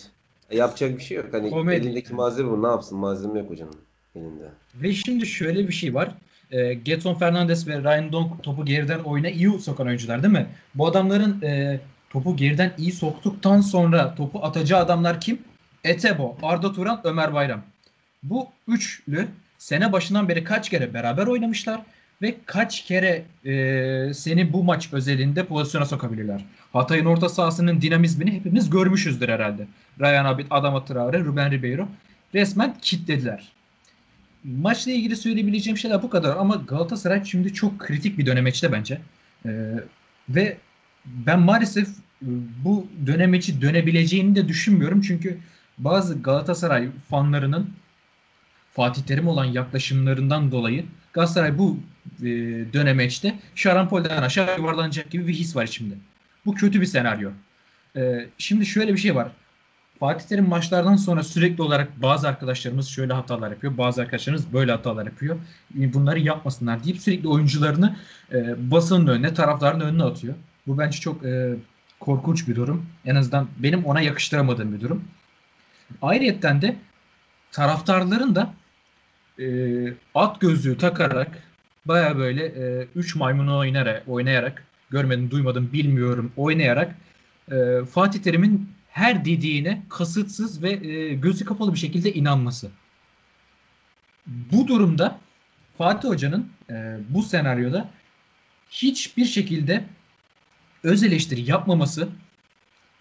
E, 0.50 0.58
yapacak 0.58 0.98
bir 0.98 1.04
şey 1.04 1.18
yok. 1.18 1.26
Hani 1.32 1.50
Komedi. 1.50 1.88
elindeki 1.88 2.14
malzeme 2.14 2.52
bu 2.52 2.64
ne 2.64 2.68
yapsın 2.68 2.98
malzeme 2.98 3.40
yok 3.40 3.50
hocanın 3.50 3.76
elinde. 4.16 4.44
Ve 4.76 4.94
şimdi 4.94 5.26
şöyle 5.28 5.68
bir 5.68 5.74
şey 5.74 5.94
var. 5.94 6.12
E, 6.52 6.74
Getson 6.74 7.16
Fernandes 7.16 7.68
ve 7.68 7.84
Ryan 7.84 8.12
Donk 8.12 8.44
topu 8.44 8.66
geriden 8.66 9.00
oyuna 9.00 9.30
iyi 9.30 9.60
sokan 9.60 9.88
oyuncular 9.88 10.24
değil 10.24 10.34
mi? 10.34 10.48
Bu 10.76 10.88
adamların 10.88 11.42
e, 11.42 11.80
topu 12.10 12.36
geriden 12.36 12.74
iyi 12.78 12.92
soktuktan 12.92 13.62
sonra 13.62 14.16
topu 14.16 14.40
atacağı 14.44 14.80
adamlar 14.80 15.22
kim? 15.22 15.40
Etebo, 15.84 16.38
Arda 16.44 16.74
Turan, 16.74 17.02
Ömer 17.04 17.34
Bayram. 17.34 17.62
Bu 18.24 18.48
üçlü 18.68 19.28
sene 19.66 19.92
başından 19.92 20.30
beri 20.30 20.44
kaç 20.44 20.70
kere 20.70 20.94
beraber 20.94 21.28
oynamışlar 21.28 21.82
ve 22.22 22.36
kaç 22.46 22.86
kere 22.86 23.26
e, 23.46 24.14
seni 24.14 24.54
bu 24.54 24.64
maç 24.64 24.90
özelinde 24.94 25.46
pozisyona 25.46 25.86
sokabilirler. 25.86 26.46
Hatay'ın 26.74 27.06
orta 27.06 27.30
sahasının 27.30 27.82
dinamizmini 27.82 28.32
hepimiz 28.32 28.70
görmüşüzdür 28.70 29.30
herhalde. 29.30 29.68
Ryan 30.00 30.26
Abid, 30.26 30.46
Adama 30.50 30.86
Traore, 30.86 31.20
Ruben 31.20 31.52
Ribeiro 31.52 31.88
resmen 32.34 32.76
kitlediler. 32.82 33.52
Maçla 34.44 34.92
ilgili 34.92 35.16
söyleyebileceğim 35.16 35.78
şeyler 35.78 36.04
bu 36.04 36.10
kadar 36.10 36.38
ama 36.38 36.56
Galatasaray 36.56 37.26
şimdi 37.26 37.54
çok 37.54 37.80
kritik 37.80 38.18
bir 38.18 38.26
dönemeçte 38.26 38.72
bence. 38.72 39.02
Ee, 39.46 39.74
ve 40.30 40.58
ben 41.06 41.40
maalesef 41.40 41.88
e, 41.88 42.30
bu 42.66 42.88
dönemeçi 43.06 43.62
dönebileceğini 43.62 44.36
de 44.36 44.48
düşünmüyorum. 44.48 45.02
Çünkü 45.02 45.38
bazı 45.78 46.22
Galatasaray 46.22 46.90
fanlarının 47.10 47.70
Fatih 48.76 49.02
Terim 49.02 49.28
olan 49.28 49.46
yaklaşımlarından 49.46 50.52
dolayı 50.52 50.86
Galatasaray 51.14 51.58
bu 51.58 51.80
e, 52.22 52.26
dönemeçte 52.74 53.36
şarampolden 53.56 54.24
aşağı 54.24 54.58
yuvarlanacak 54.58 55.12
gibi 55.12 55.28
bir 55.28 55.34
his 55.34 55.56
var 55.56 55.64
içimde. 55.64 55.96
Bu 56.46 56.54
kötü 56.56 56.82
bir 56.82 56.86
senaryo. 56.86 57.32
Ee, 57.98 58.28
şimdi 58.38 58.66
şöyle 58.66 58.94
bir 58.94 58.98
şey 58.98 59.16
var. 59.16 59.28
Fatih 60.00 60.28
Terim 60.28 60.50
maçlardan 60.50 60.96
sonra 60.96 61.24
sürekli 61.24 61.64
olarak 61.64 62.02
bazı 62.02 62.28
arkadaşlarımız 62.28 62.88
şöyle 62.88 63.14
hatalar 63.14 63.52
yapıyor, 63.52 63.78
bazı 63.78 64.02
arkadaşlarımız 64.02 64.54
böyle 64.54 64.72
hatalar 64.72 65.06
yapıyor. 65.06 65.38
Bunları 65.74 66.20
yapmasınlar 66.20 66.84
deyip 66.84 67.00
sürekli 67.00 67.28
oyuncularını 67.28 67.96
e, 68.32 68.72
basının 68.72 69.08
önüne, 69.08 69.34
taraftarın 69.34 69.80
önüne 69.80 70.04
atıyor. 70.04 70.36
Bu 70.68 70.78
bence 70.78 71.00
çok 71.00 71.26
e, 71.26 71.56
korkunç 72.00 72.48
bir 72.48 72.56
durum. 72.56 72.86
En 73.06 73.16
azından 73.16 73.48
benim 73.58 73.86
ona 73.86 74.02
yakıştıramadığım 74.02 74.74
bir 74.74 74.82
durum. 74.82 75.04
Ayrıyetten 76.02 76.62
de 76.62 76.76
taraftarların 77.52 78.36
da 78.36 78.54
e, 79.40 79.94
at 80.16 80.42
gözlüğü 80.42 80.78
takarak 80.78 81.44
baya 81.86 82.18
böyle 82.18 82.48
3 82.96 83.16
maymunu 83.16 83.58
oynayarak, 83.58 84.04
oynayarak 84.08 84.64
görmedim, 84.90 85.32
duymadım, 85.32 85.74
bilmiyorum 85.74 86.32
oynayarak 86.38 86.96
e, 87.52 87.86
Fatih 87.86 88.20
Terim'in 88.20 88.70
her 88.90 89.26
dediğine 89.26 89.82
kasıtsız 89.90 90.64
ve 90.64 90.72
e, 90.72 91.14
gözü 91.14 91.46
kapalı 91.46 91.74
bir 91.74 91.80
şekilde 91.80 92.14
inanması. 92.14 92.72
Bu 94.28 94.68
durumda 94.68 95.20
Fatih 95.78 96.10
Hoca'nın 96.10 96.50
e, 96.70 96.98
bu 97.10 97.24
senaryoda 97.24 97.90
hiçbir 98.70 99.26
şekilde 99.26 99.84
öz 100.84 101.04
eleştiri 101.04 101.50
yapmaması 101.50 102.10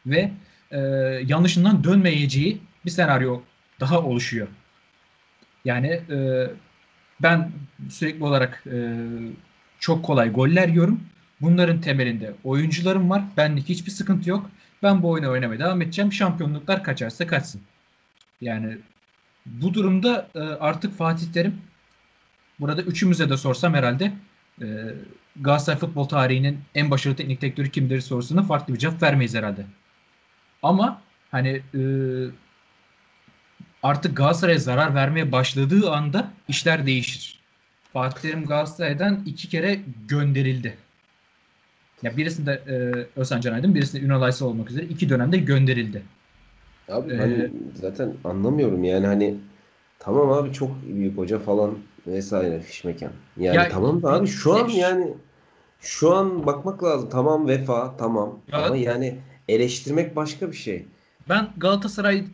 ve 0.06 0.32
e, 0.70 0.78
yanlışından 1.26 1.84
dönmeyeceği 1.84 2.60
bir 2.84 2.90
senaryo 2.90 3.40
daha 3.80 4.00
oluşuyor. 4.00 4.48
Yani 5.64 5.86
e, 5.86 6.46
ben 7.22 7.52
sürekli 7.90 8.24
olarak 8.24 8.64
e, 8.66 8.98
çok 9.78 10.04
kolay 10.04 10.32
goller 10.32 10.68
yiyorum. 10.68 11.00
Bunların 11.40 11.80
temelinde 11.80 12.34
oyuncularım 12.44 13.10
var. 13.10 13.22
Benlik 13.36 13.68
hiçbir 13.68 13.90
sıkıntı 13.90 14.30
yok. 14.30 14.50
Ben 14.82 15.02
bu 15.02 15.10
oyunu 15.10 15.30
oynamaya 15.30 15.60
devam 15.60 15.82
edeceğim. 15.82 16.12
Şampiyonluklar 16.12 16.82
kaçarsa 16.82 17.26
kaçsın. 17.26 17.60
Yani 18.40 18.78
bu 19.46 19.74
durumda 19.74 20.28
e, 20.34 20.38
artık 20.40 20.98
Fatih 20.98 21.32
Terim 21.32 21.60
burada 22.60 22.82
üçümüze 22.82 23.30
de 23.30 23.36
sorsam 23.36 23.74
herhalde 23.74 24.12
e, 24.62 24.66
Galatasaray 25.40 25.78
futbol 25.78 26.04
tarihinin 26.04 26.60
en 26.74 26.90
başarılı 26.90 27.16
teknik 27.16 27.40
direktörü 27.40 27.70
kimdir 27.70 28.00
sorusuna 28.00 28.42
farklı 28.42 28.74
bir 28.74 28.78
cevap 28.78 29.02
vermeyiz 29.02 29.34
herhalde. 29.34 29.66
Ama 30.62 31.02
hani 31.30 31.62
e, 31.74 31.80
artık 33.84 34.16
Galatasaray'a 34.16 34.58
zarar 34.58 34.94
vermeye 34.94 35.32
başladığı 35.32 35.90
anda 35.90 36.28
işler 36.48 36.86
değişir. 36.86 37.38
Fatih 37.92 38.20
Terim 38.22 38.44
Galatasaray'dan 38.44 39.22
iki 39.26 39.48
kere 39.48 39.78
gönderildi. 40.08 40.74
Ya 42.02 42.16
birisinde 42.16 42.52
e, 42.68 42.74
Özcan 43.20 43.40
Can 43.40 43.52
Aydın, 43.52 43.74
birisinde 43.74 44.02
Ünal 44.02 44.22
Aysal 44.22 44.46
olmak 44.46 44.70
üzere 44.70 44.86
iki 44.86 45.08
dönemde 45.08 45.36
gönderildi. 45.36 46.02
Abi 46.88 47.12
Ee, 47.12 47.16
hani 47.16 47.50
zaten 47.80 48.12
anlamıyorum 48.24 48.84
yani 48.84 49.06
hani 49.06 49.34
tamam 49.98 50.32
abi 50.32 50.52
çok 50.52 50.70
büyük 50.82 51.18
hoca 51.18 51.38
falan 51.38 51.74
vesaire 52.06 52.60
fişmeken. 52.60 53.10
Yani 53.40 53.56
Ya, 53.56 53.68
tamam 53.68 54.02
da 54.02 54.12
abi 54.12 54.26
şu 54.26 54.54
an 54.54 54.68
yani 54.68 55.14
şu 55.80 56.14
an 56.14 56.46
bakmak 56.46 56.84
lazım. 56.84 57.08
Tamam 57.10 57.48
vefa 57.48 57.96
tamam 57.96 58.38
Ya- 58.52 58.64
ama 58.64 58.76
yani 58.76 59.14
eleştirmek 59.48 60.16
başka 60.16 60.50
bir 60.50 60.56
şey. 60.56 60.86
Ben 61.28 61.48
Galatasaray 61.56 62.24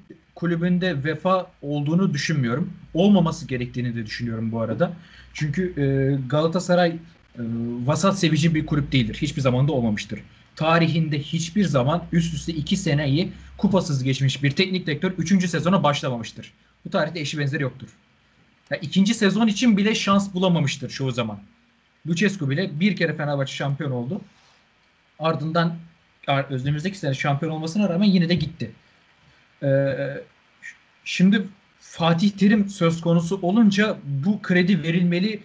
kulübünde 0.41 1.05
vefa 1.05 1.51
olduğunu 1.62 2.14
düşünmüyorum. 2.14 2.72
Olmaması 2.95 3.47
gerektiğini 3.47 3.95
de 3.97 4.07
düşünüyorum 4.07 4.53
bu 4.53 4.61
arada. 4.61 4.93
Çünkü 5.34 5.62
e, 5.76 5.84
Galatasaray 6.28 6.91
e, 6.91 6.97
vasat 7.84 8.18
sevici 8.18 8.55
bir 8.55 8.66
kulüp 8.66 8.93
değildir. 8.93 9.18
Hiçbir 9.22 9.43
zaman 9.43 9.68
da 9.68 9.72
olmamıştır. 9.72 10.20
Tarihinde 10.57 11.18
hiçbir 11.18 11.64
zaman 11.64 12.05
üst 12.12 12.34
üste 12.34 12.53
iki 12.53 12.76
seneyi 12.76 13.32
kupasız 13.59 14.03
geçmiş 14.05 14.43
bir 14.43 14.51
teknik 14.51 14.86
direktör 14.86 15.12
3. 15.18 15.49
sezona 15.51 15.82
başlamamıştır. 15.82 16.53
Bu 16.84 16.91
tarihte 16.91 17.20
eşi 17.20 17.38
benzeri 17.38 17.62
yoktur. 17.62 17.88
Ya, 18.70 18.76
ikinci 18.76 19.14
sezon 19.14 19.47
için 19.47 19.76
bile 19.76 19.95
şans 19.95 20.34
bulamamıştır 20.34 20.91
çoğu 20.91 21.11
zaman. 21.11 21.38
Lucescu 22.07 22.51
bile 22.51 22.80
bir 22.80 22.97
kere 22.97 23.16
Fenerbahçe 23.16 23.55
şampiyon 23.55 23.91
oldu. 23.91 24.20
Ardından 25.18 25.74
ar- 26.26 26.45
önümüzdeki 26.51 26.99
sene 26.99 27.14
şampiyon 27.14 27.53
olmasına 27.53 27.88
rağmen 27.88 28.07
yine 28.07 28.28
de 28.28 28.34
gitti. 28.34 28.70
Ee, 29.62 30.20
şimdi 31.04 31.48
Fatih 31.80 32.30
Terim 32.30 32.68
söz 32.68 33.00
konusu 33.00 33.38
olunca 33.42 33.96
bu 34.04 34.42
kredi 34.42 34.82
verilmeli 34.82 35.42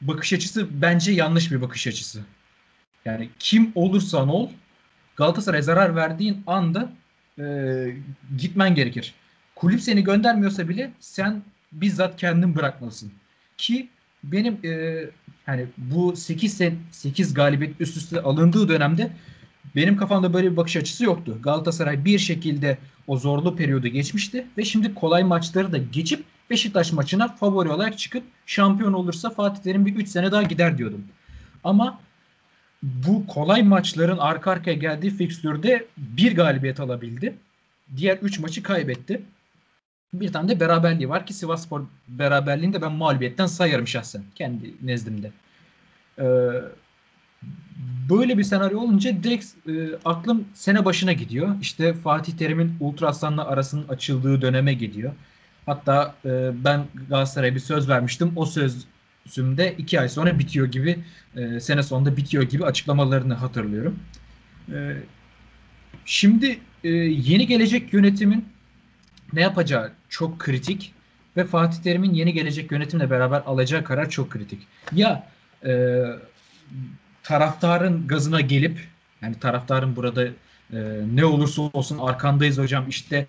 bakış 0.00 0.32
açısı 0.32 0.82
bence 0.82 1.12
yanlış 1.12 1.52
bir 1.52 1.60
bakış 1.60 1.86
açısı. 1.86 2.20
Yani 3.04 3.28
kim 3.38 3.72
olursan 3.74 4.28
ol 4.28 4.50
Galatasaray'a 5.16 5.62
zarar 5.62 5.96
verdiğin 5.96 6.42
anda 6.46 6.92
e, 7.38 7.44
gitmen 8.38 8.74
gerekir. 8.74 9.14
Kulüp 9.54 9.80
seni 9.80 10.04
göndermiyorsa 10.04 10.68
bile 10.68 10.90
sen 11.00 11.42
bizzat 11.72 12.16
kendin 12.16 12.56
bırakmalısın. 12.56 13.12
Ki 13.56 13.88
benim 14.24 14.58
e, 14.64 15.04
hani 15.46 15.66
bu 15.76 16.16
8 16.16 16.56
sen 16.56 16.74
8 16.90 17.34
galibiyet 17.34 17.80
üst 17.80 17.96
üste 17.96 18.20
alındığı 18.20 18.68
dönemde 18.68 19.10
benim 19.76 19.96
kafamda 19.96 20.32
böyle 20.32 20.52
bir 20.52 20.56
bakış 20.56 20.76
açısı 20.76 21.04
yoktu. 21.04 21.38
Galatasaray 21.42 22.04
bir 22.04 22.18
şekilde 22.18 22.78
o 23.06 23.16
zorlu 23.16 23.56
periyodu 23.56 23.88
geçmişti 23.88 24.46
ve 24.58 24.64
şimdi 24.64 24.94
kolay 24.94 25.24
maçları 25.24 25.72
da 25.72 25.78
geçip 25.78 26.24
Beşiktaş 26.50 26.92
maçına 26.92 27.28
favori 27.28 27.68
olarak 27.68 27.98
çıkıp 27.98 28.22
şampiyon 28.46 28.92
olursa 28.92 29.30
Fatih 29.30 29.62
Terim 29.62 29.86
bir 29.86 29.94
3 29.94 30.08
sene 30.08 30.32
daha 30.32 30.42
gider 30.42 30.78
diyordum. 30.78 31.04
Ama 31.64 32.00
bu 32.82 33.26
kolay 33.26 33.62
maçların 33.62 34.18
arka 34.18 34.50
arkaya 34.50 34.74
geldiği 34.74 35.10
fikstürde 35.10 35.86
bir 35.96 36.36
galibiyet 36.36 36.80
alabildi. 36.80 37.34
Diğer 37.96 38.16
3 38.16 38.38
maçı 38.38 38.62
kaybetti. 38.62 39.22
Bir 40.14 40.32
tane 40.32 40.48
de 40.48 40.60
beraberliği 40.60 41.08
var 41.08 41.26
ki 41.26 41.34
Sivasspor 41.34 41.82
beraberliğini 42.08 42.74
de 42.74 42.82
ben 42.82 42.92
mağlubiyetten 42.92 43.46
sayarım 43.46 43.86
şahsen 43.86 44.22
kendi 44.34 44.74
nezdimde. 44.82 45.32
Ee, 46.18 46.24
böyle 48.10 48.38
bir 48.38 48.44
senaryo 48.44 48.80
olunca 48.80 49.22
direkt 49.22 49.46
e, 49.68 49.72
aklım 50.04 50.44
sene 50.54 50.84
başına 50.84 51.12
gidiyor. 51.12 51.54
İşte 51.60 51.94
Fatih 51.94 52.32
Terim'in 52.32 52.74
Ultra 52.80 53.08
Aslan'la 53.08 53.46
arasının 53.46 53.88
açıldığı 53.88 54.42
döneme 54.42 54.74
gidiyor. 54.74 55.12
Hatta 55.66 56.14
e, 56.24 56.50
ben 56.64 56.84
Galatasaray'a 57.08 57.54
bir 57.54 57.60
söz 57.60 57.88
vermiştim. 57.88 58.32
O 58.36 58.46
sözümde 58.46 59.74
iki 59.78 60.00
ay 60.00 60.08
sonra 60.08 60.38
bitiyor 60.38 60.66
gibi, 60.66 60.98
e, 61.36 61.60
sene 61.60 61.82
sonunda 61.82 62.16
bitiyor 62.16 62.42
gibi 62.42 62.64
açıklamalarını 62.64 63.34
hatırlıyorum. 63.34 63.98
E, 64.72 64.96
şimdi 66.04 66.58
e, 66.84 66.88
yeni 66.88 67.46
gelecek 67.46 67.92
yönetimin 67.92 68.44
ne 69.32 69.40
yapacağı 69.40 69.92
çok 70.08 70.38
kritik 70.38 70.92
ve 71.36 71.44
Fatih 71.44 71.82
Terim'in 71.82 72.14
yeni 72.14 72.32
gelecek 72.32 72.72
yönetimle 72.72 73.10
beraber 73.10 73.42
alacağı 73.46 73.84
karar 73.84 74.10
çok 74.10 74.30
kritik. 74.30 74.60
Ya 74.92 75.28
e, 75.64 76.02
taraftarın 77.22 78.06
gazına 78.06 78.40
gelip 78.40 78.78
yani 79.22 79.38
taraftarın 79.38 79.96
burada 79.96 80.24
e, 80.24 80.30
ne 81.14 81.24
olursa 81.24 81.62
olsun 81.62 81.98
arkandayız 81.98 82.58
hocam 82.58 82.88
işte 82.88 83.26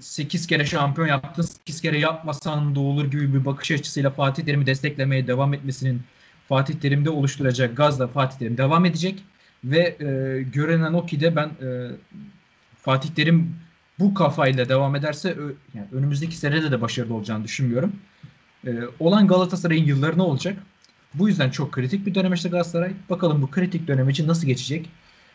8 0.00 0.46
kere 0.46 0.66
şampiyon 0.66 1.08
yaptın 1.08 1.42
8 1.42 1.80
kere 1.80 1.98
yapmasan 1.98 2.74
da 2.74 2.80
olur 2.80 3.04
gibi 3.10 3.34
bir 3.34 3.44
bakış 3.44 3.70
açısıyla 3.70 4.10
Fatih 4.10 4.44
Terim'i 4.44 4.66
desteklemeye 4.66 5.26
devam 5.26 5.54
etmesinin 5.54 6.02
Fatih 6.48 6.74
Terim'de 6.74 7.10
oluşturacak 7.10 7.76
gazla 7.76 8.08
Fatih 8.08 8.38
Terim 8.38 8.58
devam 8.58 8.84
edecek 8.84 9.22
ve 9.64 9.96
e, 10.00 10.42
görünen 10.42 10.92
o 10.92 11.06
ki 11.06 11.20
de 11.20 11.36
ben 11.36 11.46
e, 11.46 11.90
Fatih 12.82 13.08
Terim 13.08 13.56
bu 13.98 14.14
kafayla 14.14 14.68
devam 14.68 14.96
ederse 14.96 15.34
ö, 15.34 15.52
yani 15.74 15.86
önümüzdeki 15.92 16.36
senede 16.36 16.70
de 16.70 16.80
başarılı 16.80 17.14
olacağını 17.14 17.44
düşünmüyorum. 17.44 17.92
E, 18.66 18.70
olan 19.00 19.26
Galatasaray'ın 19.26 19.84
yılları 19.84 20.18
ne 20.18 20.22
olacak? 20.22 20.58
Bu 21.18 21.28
yüzden 21.28 21.50
çok 21.50 21.72
kritik 21.72 22.06
bir 22.06 22.14
dönem 22.14 22.32
işte 22.32 22.48
Galatasaray. 22.48 22.92
Bakalım 23.10 23.42
bu 23.42 23.50
kritik 23.50 23.88
dönem 23.88 24.08
için 24.08 24.28
nasıl 24.28 24.46
geçecek? 24.46 24.90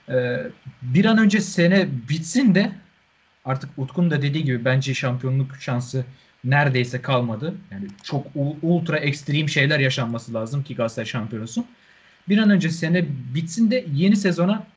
Ee, 0.09 0.37
bir 0.81 1.05
an 1.05 1.17
önce 1.17 1.41
sene 1.41 1.87
bitsin 2.09 2.55
de 2.55 2.71
artık 3.45 3.69
Utku'nun 3.77 4.11
da 4.11 4.21
dediği 4.21 4.43
gibi 4.43 4.65
bence 4.65 4.93
şampiyonluk 4.93 5.55
şansı 5.55 6.05
neredeyse 6.43 7.01
kalmadı. 7.01 7.53
Yani 7.71 7.87
çok 8.03 8.27
ultra 8.61 8.97
ekstrem 8.97 9.49
şeyler 9.49 9.79
yaşanması 9.79 10.33
lazım 10.33 10.63
ki 10.63 10.75
Galatasaray 10.75 11.05
şampiyon 11.05 11.43
olsun. 11.43 11.65
Bir 12.29 12.37
an 12.37 12.49
önce 12.49 12.69
sene 12.69 13.05
bitsin 13.35 13.71
de 13.71 13.85
yeni 13.93 14.15
sezona 14.15 14.67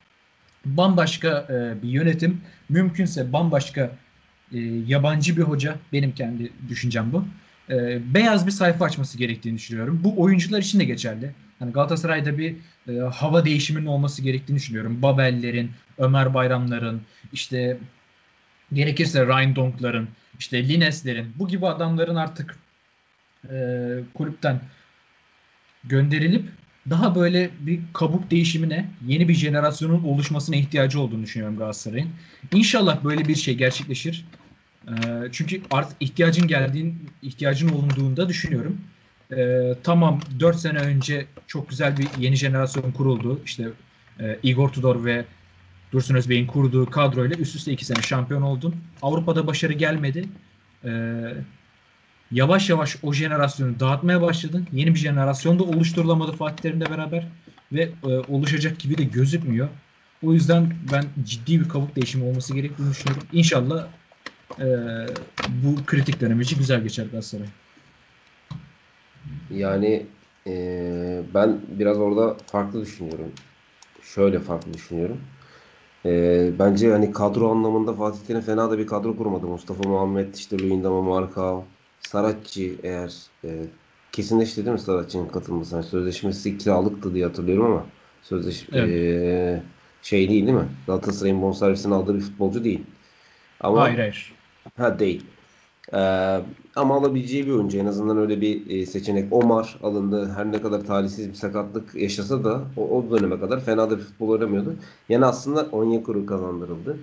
bambaşka 0.65 1.47
e, 1.49 1.83
bir 1.83 1.89
yönetim, 1.89 2.41
mümkünse 2.69 3.33
bambaşka 3.33 3.91
e, 4.51 4.59
yabancı 4.87 5.37
bir 5.37 5.41
hoca, 5.41 5.75
benim 5.93 6.11
kendi 6.11 6.51
düşüncem 6.69 7.13
bu 7.13 7.25
e, 7.69 7.99
beyaz 8.13 8.45
bir 8.45 8.51
sayfa 8.51 8.85
açması 8.85 9.17
gerektiğini 9.17 9.57
düşünüyorum. 9.57 10.01
Bu 10.03 10.21
oyuncular 10.21 10.59
için 10.59 10.79
de 10.79 10.83
geçerli. 10.83 11.31
Yani 11.61 11.71
Galatasaray'da 11.71 12.37
bir 12.37 12.55
e, 12.87 12.99
hava 12.99 13.45
değişiminin 13.45 13.85
olması 13.85 14.21
gerektiğini 14.21 14.57
düşünüyorum. 14.57 15.01
Babellerin, 15.01 15.71
Ömer 15.97 16.33
Bayramların, 16.33 17.01
işte 17.33 17.77
gerekirse 18.73 19.25
Ryan 19.25 19.55
Donk'ların, 19.55 20.07
işte 20.39 20.69
Lines'lerin, 20.69 21.33
bu 21.35 21.47
gibi 21.47 21.67
adamların 21.67 22.15
artık 22.15 22.55
e, 23.49 23.55
kulüpten 24.13 24.61
gönderilip 25.83 26.45
daha 26.89 27.15
böyle 27.15 27.49
bir 27.59 27.79
kabuk 27.93 28.31
değişimine, 28.31 28.89
yeni 29.07 29.27
bir 29.27 29.33
jenerasyonun 29.33 30.03
oluşmasına 30.03 30.55
ihtiyacı 30.55 30.99
olduğunu 30.99 31.23
düşünüyorum 31.23 31.57
Galatasaray'ın. 31.57 32.09
İnşallah 32.53 33.03
böyle 33.03 33.27
bir 33.27 33.35
şey 33.35 33.55
gerçekleşir. 33.55 34.25
Ee, 34.87 34.91
çünkü 35.31 35.61
artık 35.71 35.97
ihtiyacın 35.99 36.47
geldiğin, 36.47 37.09
ihtiyacın 37.21 37.69
olunduğunda 37.69 38.29
düşünüyorum. 38.29 38.77
Ee, 39.31 39.73
tamam 39.83 40.21
4 40.39 40.55
sene 40.55 40.79
önce 40.79 41.25
çok 41.47 41.69
güzel 41.69 41.97
bir 41.97 42.07
yeni 42.19 42.35
jenerasyon 42.35 42.91
kuruldu. 42.91 43.39
İşte 43.45 43.69
e, 44.19 44.39
Igor 44.43 44.69
Tudor 44.69 45.05
ve 45.05 45.25
Dursun 45.91 46.15
Özbey'in 46.15 46.47
kurduğu 46.47 46.89
kadroyla 46.89 47.35
üst 47.35 47.55
üste 47.55 47.71
2 47.71 47.85
sene 47.85 48.01
şampiyon 48.01 48.41
oldun. 48.41 48.75
Avrupa'da 49.01 49.47
başarı 49.47 49.73
gelmedi. 49.73 50.29
Ee, 50.85 51.33
yavaş 52.31 52.69
yavaş 52.69 52.97
o 53.03 53.13
jenerasyonu 53.13 53.79
dağıtmaya 53.79 54.21
başladın. 54.21 54.67
Yeni 54.73 54.93
bir 54.93 54.99
jenerasyon 54.99 55.59
da 55.59 55.63
oluşturulamadı 55.63 56.31
Fatih 56.31 56.63
Terim'le 56.63 56.89
beraber 56.91 57.27
ve 57.71 57.89
e, 58.03 58.07
oluşacak 58.07 58.79
gibi 58.79 58.97
de 58.97 59.03
gözükmüyor. 59.03 59.67
O 60.23 60.33
yüzden 60.33 60.73
ben 60.91 61.05
ciddi 61.25 61.59
bir 61.59 61.69
kabuk 61.69 61.95
değişimi 61.95 62.23
olması 62.23 62.53
gerektiğini 62.53 62.91
düşünüyorum. 62.91 63.27
İnşallah 63.33 63.87
e, 64.59 64.65
bu 65.47 65.85
kritik 65.85 66.21
dönem 66.21 66.41
için 66.41 66.57
güzel 66.57 66.83
geçer 66.83 67.05
Galatasaray. 67.11 67.47
Yani 69.51 70.05
e, 70.47 71.21
ben 71.33 71.59
biraz 71.67 71.97
orada 71.97 72.37
farklı 72.51 72.81
düşünüyorum. 72.81 73.31
Şöyle 74.01 74.39
farklı 74.39 74.73
düşünüyorum. 74.73 75.17
E, 76.05 76.51
bence 76.59 76.91
hani 76.91 77.11
kadro 77.11 77.51
anlamında 77.51 77.93
Fatih 77.93 78.19
Terim 78.27 78.41
fena 78.41 78.71
da 78.71 78.77
bir 78.77 78.87
kadro 78.87 79.17
kurmadı. 79.17 79.45
Mustafa 79.45 79.89
Muhammed, 79.89 80.35
işte 80.35 80.59
Luyendama, 80.59 81.01
Markao, 81.01 81.65
Saratçı 81.99 82.75
eğer 82.83 83.13
e, 83.43 83.65
kesinleşti 84.11 84.65
değil 84.65 84.73
mi 84.73 84.79
Saratçı'nın 84.79 85.27
katılması? 85.27 85.75
Yani 85.75 85.85
sözleşmesi 85.85 86.57
kiralıktı 86.57 87.13
diye 87.13 87.25
hatırlıyorum 87.25 87.65
ama 87.65 87.85
sözleşme 88.21 88.77
evet. 88.77 88.89
e, 88.89 89.63
şey 90.01 90.29
değil 90.29 90.47
değil 90.47 90.57
mi? 90.57 90.67
Galatasaray'ın 90.87 91.41
bonservisini 91.41 91.93
aldığı 91.93 92.15
bir 92.15 92.21
futbolcu 92.21 92.63
değil. 92.63 92.83
Ama 93.61 93.81
hayır 93.81 93.99
hayır. 93.99 94.34
Ha 94.77 94.99
değil. 94.99 95.25
Ee, 95.93 95.97
ama 96.75 96.95
alabileceği 96.95 97.45
bir 97.47 97.51
oyuncu. 97.51 97.77
En 97.77 97.85
azından 97.85 98.17
öyle 98.17 98.41
bir 98.41 98.69
e, 98.69 98.85
seçenek. 98.85 99.33
Omar 99.33 99.79
alındı. 99.83 100.31
Her 100.35 100.51
ne 100.51 100.61
kadar 100.61 100.81
talihsiz 100.85 101.29
bir 101.29 101.33
sakatlık 101.33 101.95
yaşasa 101.95 102.43
da 102.43 102.61
o, 102.77 102.81
o 102.89 103.11
döneme 103.11 103.39
kadar 103.39 103.59
fena 103.65 103.89
da 103.89 103.97
bir 103.97 104.03
futbol 104.03 104.29
oynamıyordu. 104.29 104.75
Yani 105.09 105.25
aslında 105.25 105.61
Onyekuru 105.71 106.25
kazandırıldı. 106.25 106.97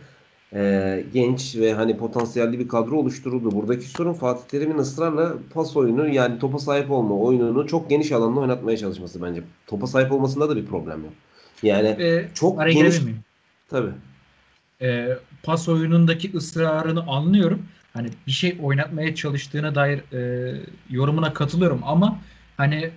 Ee, 0.54 1.04
genç 1.12 1.56
ve 1.56 1.74
hani 1.74 1.96
potansiyelli 1.96 2.58
bir 2.58 2.68
kadro 2.68 2.96
oluşturuldu. 2.96 3.52
Buradaki 3.52 3.84
sorun 3.88 4.12
Fatih 4.12 4.44
Terim'in 4.48 4.78
ısrarla 4.78 5.34
pas 5.54 5.76
oyunu 5.76 6.08
yani 6.08 6.38
topa 6.38 6.58
sahip 6.58 6.90
olma 6.90 7.14
oyununu 7.18 7.66
çok 7.66 7.90
geniş 7.90 8.12
alanda 8.12 8.40
oynatmaya 8.40 8.76
çalışması 8.76 9.22
bence. 9.22 9.42
Topa 9.66 9.86
sahip 9.86 10.12
olmasında 10.12 10.48
da 10.48 10.56
bir 10.56 10.66
problem 10.66 11.04
yok. 11.04 11.12
Yani 11.62 11.88
Ee, 11.88 12.28
çok 12.34 12.64
geniş... 12.66 13.00
Tabii. 13.70 13.90
e, 14.82 15.08
pas 15.42 15.68
oyunundaki 15.68 16.36
ısrarını 16.36 17.02
anlıyorum. 17.06 17.62
Hani 17.92 18.08
bir 18.26 18.32
şey 18.32 18.58
oynatmaya 18.62 19.14
çalıştığına 19.14 19.74
dair 19.74 20.12
e, 20.12 20.52
yorumuna 20.90 21.34
katılıyorum 21.34 21.80
ama 21.84 22.18
hani 22.56 22.90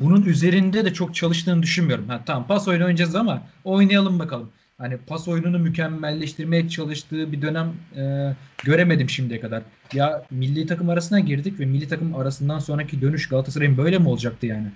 bunun 0.00 0.22
üzerinde 0.22 0.84
de 0.84 0.92
çok 0.92 1.14
çalıştığını 1.14 1.62
düşünmüyorum. 1.62 2.08
Ha, 2.08 2.20
tamam 2.26 2.46
pas 2.46 2.68
oyunu 2.68 2.84
oynayacağız 2.84 3.14
ama 3.14 3.42
oynayalım 3.64 4.18
bakalım. 4.18 4.50
Hani 4.78 4.96
pas 4.96 5.28
oyununu 5.28 5.58
mükemmelleştirmeye 5.58 6.68
çalıştığı 6.68 7.32
bir 7.32 7.42
dönem 7.42 7.72
e, 7.96 8.34
göremedim 8.64 9.10
şimdiye 9.10 9.40
kadar. 9.40 9.62
Ya 9.92 10.22
milli 10.30 10.66
takım 10.66 10.88
arasına 10.88 11.20
girdik 11.20 11.60
ve 11.60 11.66
milli 11.66 11.88
takım 11.88 12.14
arasından 12.14 12.58
sonraki 12.58 13.00
dönüş 13.00 13.28
Galatasaray'ın 13.28 13.76
böyle 13.76 13.98
mi 13.98 14.08
olacaktı 14.08 14.46
yani? 14.46 14.66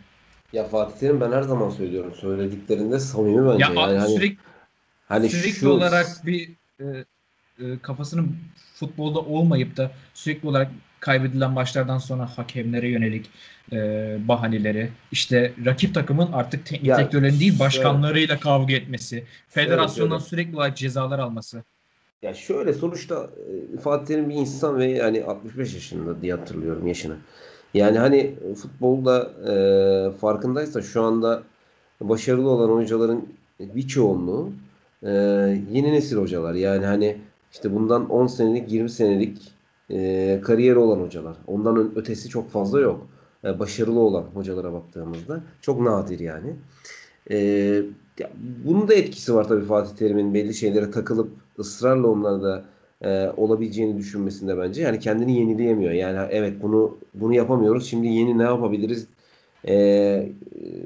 Ya 0.53 0.65
Fatih 0.65 0.99
Terim 1.01 1.21
ben 1.21 1.33
her 1.33 1.43
zaman 1.43 1.71
söylüyorum. 1.71 2.13
Söylediklerinde 2.21 2.99
samimi 2.99 3.49
bence. 3.49 3.65
Ya 3.65 3.73
yani 3.73 3.99
hani, 3.99 4.15
sürekli 4.15 4.39
hani 5.09 5.31
sürekli 5.31 5.53
şu 5.53 5.69
olarak 5.69 6.07
bir 6.27 6.60
e, 6.81 7.05
e, 7.65 7.79
kafasının 7.83 8.37
futbolda 8.75 9.19
olmayıp 9.19 9.77
da 9.77 9.91
sürekli 10.15 10.49
olarak 10.49 10.71
kaybedilen 11.01 11.51
maçlardan 11.51 11.99
sonra 11.99 12.39
hakemlere 12.39 12.89
yönelik 12.89 13.31
e, 13.73 14.19
bahaneleri, 14.29 14.89
işte 15.13 15.53
rakip 15.65 15.95
takımın 15.95 16.33
artık 16.33 16.67
teknik 16.67 16.97
direktörlerin 16.97 17.41
değil 17.41 17.53
şöyle- 17.53 17.61
başkanlarıyla 17.61 18.41
kavga 18.41 18.75
etmesi, 18.75 19.25
federasyondan 19.49 20.19
şöyle. 20.19 20.29
sürekli 20.29 20.57
olarak 20.57 20.77
cezalar 20.77 21.19
alması. 21.19 21.65
Ya 22.23 22.35
şöyle 22.35 22.73
sonuçta 22.73 23.31
e, 23.75 23.79
Fatih 23.79 24.07
Terim 24.07 24.31
bir 24.31 24.35
insan 24.35 24.79
ve 24.79 24.87
yani 24.87 25.25
65 25.25 25.75
yaşında 25.75 26.23
diye 26.23 26.35
hatırlıyorum 26.35 26.87
yaşını. 26.87 27.17
Yani 27.75 27.99
hani 27.99 28.35
futbolda 28.63 29.31
e, 29.53 29.55
farkındaysa 30.19 30.83
şu 30.83 31.03
anda 31.03 31.43
başarılı 32.01 32.49
olan 32.49 32.71
oyuncuların 32.71 33.29
bir 33.61 33.89
çoğunluğu 33.89 34.53
e, 35.03 35.11
yeni 35.73 35.93
nesil 35.93 36.17
hocalar. 36.17 36.55
Yani 36.55 36.87
hani 36.87 37.17
işte 37.53 37.75
bundan 37.75 38.11
10 38.11 38.27
senelik 38.27 38.73
20 38.73 38.91
senelik 38.91 39.53
e, 39.91 40.41
kariyeri 40.45 40.79
olan 40.79 41.01
hocalar. 41.01 41.37
Ondan 41.47 41.93
ötesi 41.97 42.29
çok 42.29 42.51
fazla 42.51 42.81
yok. 42.81 43.07
E, 43.45 43.59
başarılı 43.59 44.01
olan 44.01 44.23
hocalara 44.35 44.73
baktığımızda 44.73 45.41
çok 45.61 45.81
nadir 45.81 46.21
yani. 46.21 46.57
E, 47.31 47.37
ya 48.19 48.31
bunun 48.65 48.89
da 48.89 48.95
etkisi 48.95 49.35
var 49.35 49.49
tabii 49.49 49.65
Fatih 49.65 49.97
Terim'in 49.97 50.35
belli 50.35 50.55
şeylere 50.55 50.91
takılıp 50.91 51.31
ısrarla 51.59 52.09
onlarda 52.09 52.65
e, 53.05 53.29
olabileceğini 53.37 53.99
düşünmesinde 53.99 54.59
bence. 54.59 54.83
Yani 54.83 54.99
kendini 54.99 55.37
yenileyemiyor. 55.37 55.93
Yani 55.93 56.29
evet 56.31 56.63
bunu 56.63 56.99
bunu 57.15 57.35
yapamıyoruz. 57.35 57.87
Şimdi 57.89 58.07
yeni 58.07 58.39
ne 58.39 58.43
yapabiliriz 58.43 59.07
e, 59.69 60.29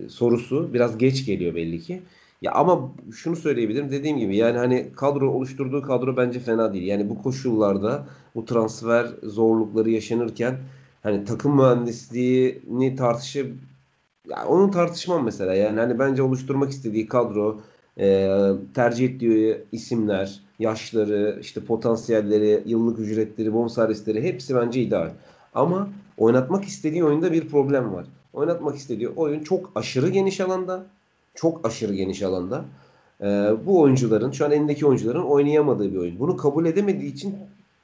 sorusu 0.08 0.74
biraz 0.74 0.98
geç 0.98 1.26
geliyor 1.26 1.54
belli 1.54 1.80
ki. 1.80 2.02
Ya 2.45 2.53
ama 2.53 2.92
şunu 3.14 3.36
söyleyebilirim. 3.36 3.90
Dediğim 3.90 4.18
gibi 4.18 4.36
yani 4.36 4.59
hani 4.59 4.92
kadro 4.97 5.30
oluşturduğu 5.30 5.82
kadro 5.82 6.16
bence 6.16 6.40
fena 6.40 6.72
değil. 6.74 6.86
Yani 6.86 7.11
bu 7.11 7.22
koşullarda 7.22 8.07
bu 8.34 8.45
transfer 8.45 9.07
zorlukları 9.22 9.90
yaşanırken 9.90 10.57
hani 11.03 11.24
takım 11.24 11.57
mühendisliğini 11.57 12.97
tartışıp 12.97 13.53
ya 14.30 14.47
onu 14.49 14.70
tartışmam 14.70 15.24
mesela. 15.24 15.55
Yani 15.55 15.80
hani 15.80 15.99
bence 15.99 16.22
oluşturmak 16.22 16.70
istediği 16.70 17.07
kadro, 17.09 17.61
e, 17.99 18.28
tercih 18.74 19.09
ettiği 19.09 19.64
isimler, 19.72 20.40
yaşları, 20.59 21.38
işte 21.40 21.64
potansiyelleri, 21.64 22.62
yıllık 22.66 22.99
ücretleri, 22.99 23.55
bonservisleri 23.55 24.22
hepsi 24.22 24.57
bence 24.57 24.82
ideal. 24.82 25.11
Ama 25.55 25.88
oynatmak 26.18 26.64
istediği 26.64 27.05
oyunda 27.05 27.32
bir 27.32 27.49
problem 27.49 27.95
var. 27.95 28.07
Oynatmak 28.32 28.76
istediği 28.76 29.09
oyun 29.09 29.40
çok 29.45 29.72
aşırı 29.74 30.09
geniş 30.09 30.40
alanda. 30.40 30.86
Çok 31.35 31.66
aşırı 31.66 31.95
geniş 31.95 32.22
alanda. 32.22 32.64
E, 33.20 33.26
bu 33.66 33.80
oyuncuların, 33.80 34.30
şu 34.30 34.45
an 34.45 34.51
elindeki 34.51 34.87
oyuncuların 34.87 35.22
oynayamadığı 35.22 35.93
bir 35.93 35.99
oyun. 35.99 36.18
Bunu 36.18 36.37
kabul 36.37 36.66
edemediği 36.66 37.12
için 37.12 37.37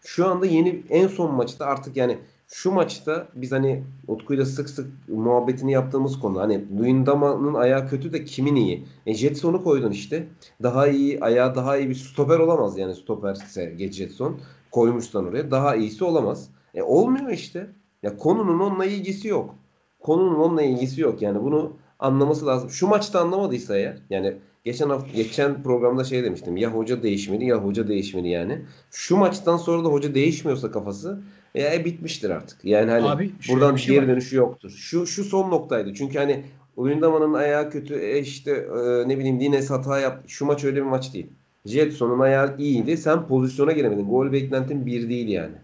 şu 0.05 0.27
anda 0.29 0.47
yeni 0.47 0.83
en 0.91 1.07
son 1.07 1.35
maçta 1.35 1.67
artık 1.67 1.97
yani 1.97 2.19
şu 2.47 2.73
maçta 2.73 3.29
biz 3.35 3.53
hani 3.53 3.85
Utku'yla 4.09 4.47
sık 4.47 4.71
sık 4.71 5.09
muhabbetini 5.09 5.73
yaptığımız 5.73 6.21
konu. 6.21 6.41
Hani 6.41 6.79
Luyendama'nın 6.79 7.55
ayağı 7.55 7.89
kötü 7.89 8.13
de 8.13 8.25
kimin 8.25 8.57
iyi? 8.57 8.85
E 9.07 9.15
Jetson'u 9.15 9.65
koydun 9.65 9.91
işte. 9.91 10.27
Daha 10.63 10.89
iyi, 10.89 11.21
ayağı 11.21 11.55
daha 11.55 11.77
iyi 11.77 11.89
bir 11.89 11.95
stoper 11.95 12.39
olamaz 12.39 12.79
yani 12.79 12.95
stoperse 12.95 13.75
geç 13.79 13.95
Jetson. 13.95 14.41
Koymuştan 14.71 15.27
oraya. 15.27 15.51
Daha 15.51 15.77
iyisi 15.77 16.05
olamaz. 16.05 16.51
E 16.75 16.83
olmuyor 16.83 17.31
işte. 17.31 17.71
Ya 18.03 18.17
konunun 18.17 18.61
onunla 18.61 18.85
ilgisi 18.85 19.29
yok. 19.29 19.55
Konunun 20.01 20.35
onunla 20.35 20.63
ilgisi 20.63 21.01
yok. 21.01 21.23
Yani 21.23 21.43
bunu 21.43 21.73
anlaması 22.01 22.47
lazım. 22.47 22.71
Şu 22.71 22.87
maçta 22.87 23.21
anlamadıysa 23.21 23.77
eğer 23.77 23.97
yani 24.11 24.35
geçen 24.65 24.89
hafta 24.89 25.13
geçen 25.17 25.63
programda 25.63 26.05
şey 26.05 26.25
demiştim. 26.25 26.57
Ya 26.57 26.71
hoca 26.71 27.03
değişmeli 27.03 27.45
ya 27.47 27.57
hoca 27.57 27.89
değişmeli 27.89 28.29
yani. 28.29 28.59
Şu 28.91 29.17
maçtan 29.17 29.57
sonra 29.57 29.85
da 29.85 29.89
hoca 29.89 30.15
değişmiyorsa 30.15 30.71
kafası 30.71 31.21
e, 31.57 31.85
bitmiştir 31.85 32.31
artık. 32.31 32.65
Yani 32.65 32.91
hani 32.91 33.09
Abi, 33.09 33.31
buradan 33.49 33.77
bir 33.77 33.81
şey 33.81 33.95
geri 33.95 34.09
dönüşü 34.09 34.37
yoktur. 34.37 34.71
Şu 34.71 35.07
şu 35.07 35.25
son 35.25 35.51
noktaydı. 35.51 35.95
Çünkü 35.95 36.19
hani 36.19 36.45
Oyundaman'ın 36.77 37.35
ayağı 37.35 37.71
kötü 37.71 37.95
e 37.95 38.19
işte 38.19 38.51
e, 38.51 39.09
ne 39.09 39.19
bileyim 39.19 39.41
Dines 39.41 39.71
hata 39.71 40.01
yaptı. 40.01 40.29
Şu 40.29 40.45
maç 40.47 40.65
öyle 40.65 40.77
bir 40.77 40.87
maç 40.87 41.15
değil. 41.15 41.27
Jetson'un 41.67 42.21
ayağı 42.21 42.57
iyiydi. 42.59 42.97
Sen 42.97 43.27
pozisyona 43.27 43.73
giremedin. 43.73 44.09
Gol 44.09 44.33
beklentin 44.33 44.87
bir 44.87 45.09
değil 45.09 45.29
yani. 45.29 45.55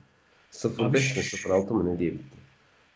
0-5 0.53 0.85
Abi 0.85 0.97
mi 0.97 1.01
ş- 1.01 1.21
0-6 1.21 1.75
mı 1.75 1.95
ne 1.95 1.99
diye 1.99 2.13
bitti. 2.13 2.36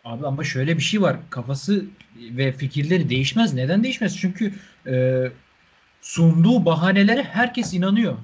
Abi 0.05 0.27
ama 0.27 0.45
şöyle 0.45 0.77
bir 0.77 0.83
şey 0.83 1.03
var. 1.03 1.17
Kafası 1.31 1.85
ve 2.17 2.53
fikirleri 2.53 3.11
değişmez. 3.11 3.55
Neden 3.55 3.85
değişmez? 3.85 4.17
Çünkü 4.17 4.53
e, 4.87 5.25
sunduğu 6.01 6.65
bahanelere 6.65 7.23
herkes 7.23 7.75
inanıyor. 7.75 8.17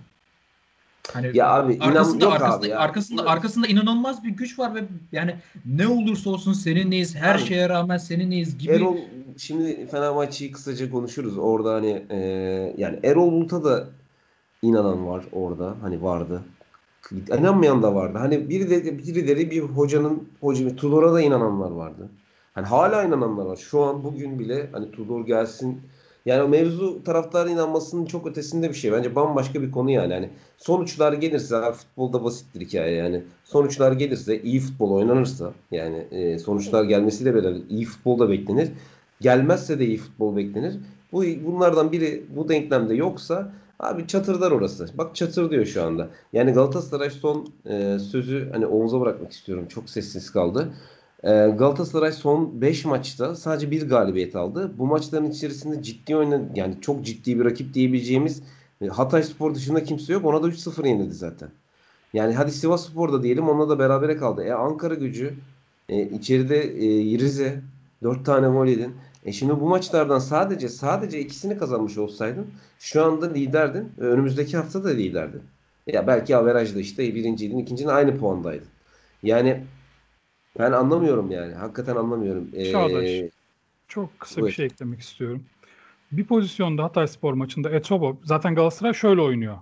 Hani 1.13 1.31
Ya 1.35 1.51
abi 1.51 1.75
inan 1.75 1.87
arkasında 1.87 2.25
yok 2.25 2.33
arkasında 2.33 2.59
abi 2.59 2.69
ya. 2.69 2.79
arkasında 2.79 3.27
arkasında 3.27 3.67
inanılmaz 3.67 4.25
bir 4.25 4.31
güç 4.31 4.59
var 4.59 4.75
ve 4.75 4.85
yani 5.13 5.37
ne 5.67 5.87
olursa 5.87 6.31
olsun 6.31 6.53
seninleyiz. 6.53 7.17
Her 7.17 7.35
Abi, 7.35 7.43
şeye 7.43 7.69
rağmen 7.69 7.97
seninleyiz 7.97 8.59
gibi. 8.59 8.73
Erol 8.73 8.97
şimdi 9.39 9.87
Fenerbahçe'yi 9.87 10.53
kısaca 10.53 10.91
konuşuruz. 10.91 11.39
Orada 11.39 11.75
hani 11.75 12.07
e, 12.11 12.19
yani 12.77 12.99
Erol 13.03 13.33
Bulut'a 13.33 13.65
da 13.65 13.89
inanan 14.63 15.07
var 15.07 15.25
orada. 15.33 15.75
Hani 15.83 16.03
vardı. 16.03 16.43
İnanmayan 17.13 17.83
da 17.83 17.95
vardı. 17.95 18.19
Hani 18.19 18.49
biri 18.49 18.71
de 18.71 18.99
birileri 18.99 19.51
bir 19.51 19.61
hocanın 19.61 20.29
hocam 20.41 20.77
Tudor'a 20.77 21.13
da 21.13 21.21
inananlar 21.21 21.71
vardı. 21.71 22.09
Hani 22.55 22.67
hala 22.67 23.05
inananlar 23.05 23.47
var. 23.47 23.57
Şu 23.57 23.83
an 23.83 24.05
bugün 24.05 24.39
bile 24.39 24.69
hani 24.73 24.91
Tudor 24.91 25.27
gelsin 25.27 25.81
yani 26.27 26.43
o 26.43 26.49
mevzu 26.49 27.05
taraftarın 27.05 27.51
inanmasının 27.51 28.07
çok 28.07 28.27
ötesinde 28.27 28.69
bir 28.69 28.75
şey. 28.75 28.93
Bence 28.93 29.15
bambaşka 29.15 29.63
bir 29.63 29.71
konu 29.71 29.91
yani. 29.91 30.15
Hani 30.15 30.31
sonuçlar 30.59 31.13
gelirse 31.13 31.73
futbolda 31.73 32.25
basittir 32.25 32.61
hikaye 32.61 32.95
yani. 32.95 33.23
Sonuçlar 33.45 33.93
gelirse 33.93 34.43
iyi 34.43 34.61
futbol 34.61 34.91
oynanırsa 34.91 35.53
yani 35.71 35.97
e, 36.11 36.39
sonuçlar 36.39 36.85
gelmesiyle 36.85 37.35
beraber 37.35 37.57
iyi 37.69 37.85
futbol 37.85 38.19
da 38.19 38.31
beklenir. 38.31 38.69
Gelmezse 39.21 39.79
de 39.79 39.87
iyi 39.87 39.97
futbol 39.97 40.37
beklenir. 40.37 40.75
Bu 41.13 41.25
bunlardan 41.47 41.93
biri 41.93 42.25
bu 42.37 42.49
denklemde 42.49 42.95
yoksa 42.95 43.53
abi 43.81 44.07
çatırdar 44.07 44.51
orası. 44.51 44.89
Bak 44.99 45.17
çatır 45.17 45.51
diyor 45.51 45.67
şu 45.67 45.83
anda. 45.85 46.09
Yani 46.33 46.53
Galatasaray 46.53 47.11
son 47.11 47.49
e, 47.67 47.99
sözü 47.99 48.49
hani 48.53 48.67
Oğuz'a 48.67 49.01
bırakmak 49.01 49.33
istiyorum. 49.33 49.67
Çok 49.69 49.91
sessiz 49.91 50.33
kaldı. 50.33 50.73
E, 51.23 51.29
Galatasaray 51.31 52.13
son 52.13 52.61
5 52.61 52.85
maçta 52.85 53.37
sadece 53.37 53.71
bir 53.71 53.89
galibiyet 53.89 54.37
aldı. 54.37 54.73
Bu 54.79 54.87
maçların 54.87 55.31
içerisinde 55.31 55.83
ciddi 55.83 56.17
oynayan 56.17 56.51
yani 56.55 56.75
çok 56.81 57.05
ciddi 57.05 57.39
bir 57.39 57.45
rakip 57.45 57.75
diyebileceğimiz 57.75 58.43
e, 58.81 58.87
Hatay 58.87 59.23
Spor 59.23 59.55
dışında 59.55 59.85
kimse 59.85 60.13
yok. 60.13 60.25
Ona 60.25 60.43
da 60.43 60.49
3-0 60.49 60.89
yenildi 60.89 61.15
zaten. 61.15 61.49
Yani 62.15 62.35
hadi 62.35 62.53
Sivas 62.53 62.87
Spor'da 62.87 63.23
diyelim 63.23 63.49
onunla 63.49 63.69
da 63.69 63.79
berabere 63.79 64.17
kaldı. 64.17 64.43
E 64.45 64.53
Ankara 64.53 64.95
gücü 64.95 65.35
e, 65.89 66.03
içeride 66.03 66.57
e, 66.63 67.19
Rize 67.19 67.63
4 68.03 68.27
tane 68.27 68.49
gol 68.49 68.67
yedin. 68.67 68.95
E 69.27 69.33
şimdi 69.33 69.61
bu 69.61 69.69
maçlardan 69.69 70.19
sadece 70.19 70.69
sadece 70.69 71.21
ikisini 71.21 71.59
kazanmış 71.59 71.99
olsaydın 71.99 72.47
şu 72.79 73.05
anda 73.05 73.33
liderdin. 73.33 73.93
Önümüzdeki 73.99 74.57
hafta 74.57 74.85
da 74.85 74.89
liderdin. 74.89 75.43
Ya 75.87 76.07
belki 76.07 76.37
averajda 76.37 76.81
işte 76.81 77.15
birinciydin, 77.15 77.59
ikincinin 77.59 77.89
aynı 77.89 78.19
puandaydın. 78.19 78.69
Yani 79.23 79.65
ben 80.59 80.73
anlamıyorum 80.73 81.31
yani. 81.31 81.55
Hakikaten 81.55 81.97
anlamıyorum. 81.97 82.49
Ee, 82.55 82.73
Çağdaş. 82.73 83.11
Çok 83.89 84.21
kısa 84.21 84.41
buyur. 84.41 84.49
bir 84.49 84.55
şey 84.55 84.67
eklemek 84.67 85.01
istiyorum. 85.01 85.45
Bir 86.13 86.25
pozisyonda 86.25 86.85
Hatayspor 86.85 87.33
maçında 87.35 87.71
Etobo 87.71 88.17
zaten 88.25 88.55
Galatasaray 88.55 88.95
şöyle 88.95 89.21
oynuyor. 89.21 89.57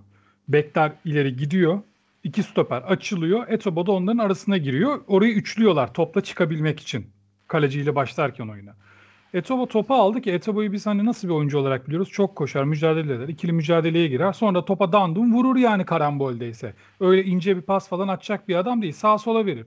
Bekler 0.47 0.91
ileri 1.05 1.35
gidiyor. 1.35 1.79
iki 2.23 2.43
stoper 2.43 2.81
açılıyor. 2.81 3.47
Etobo 3.49 3.85
da 3.85 3.91
onların 3.91 4.17
arasına 4.17 4.57
giriyor. 4.57 5.01
Orayı 5.07 5.33
üçlüyorlar 5.33 5.93
topla 5.93 6.21
çıkabilmek 6.21 6.79
için. 6.79 7.07
Kaleciyle 7.47 7.95
başlarken 7.95 8.47
oyuna. 8.47 8.75
Etobo 9.35 9.65
topu 9.65 9.93
aldı 9.93 10.21
ki 10.21 10.31
Etobo'yu 10.31 10.71
biz 10.71 10.85
hani 10.85 11.05
nasıl 11.05 11.27
bir 11.27 11.33
oyuncu 11.33 11.57
olarak 11.57 11.87
biliyoruz? 11.87 12.09
Çok 12.09 12.35
koşar, 12.35 12.63
mücadele 12.63 13.13
eder. 13.13 13.27
ikili 13.27 13.51
mücadeleye 13.51 14.07
girer. 14.07 14.33
Sonra 14.33 14.65
topa 14.65 14.91
dandum 14.91 15.33
vurur 15.33 15.55
yani 15.55 15.85
karamboldeyse. 15.85 16.73
Öyle 16.99 17.23
ince 17.23 17.57
bir 17.57 17.61
pas 17.61 17.89
falan 17.89 18.07
atacak 18.07 18.47
bir 18.47 18.55
adam 18.55 18.81
değil. 18.81 18.93
Sağa 18.93 19.17
sola 19.17 19.45
verir. 19.45 19.65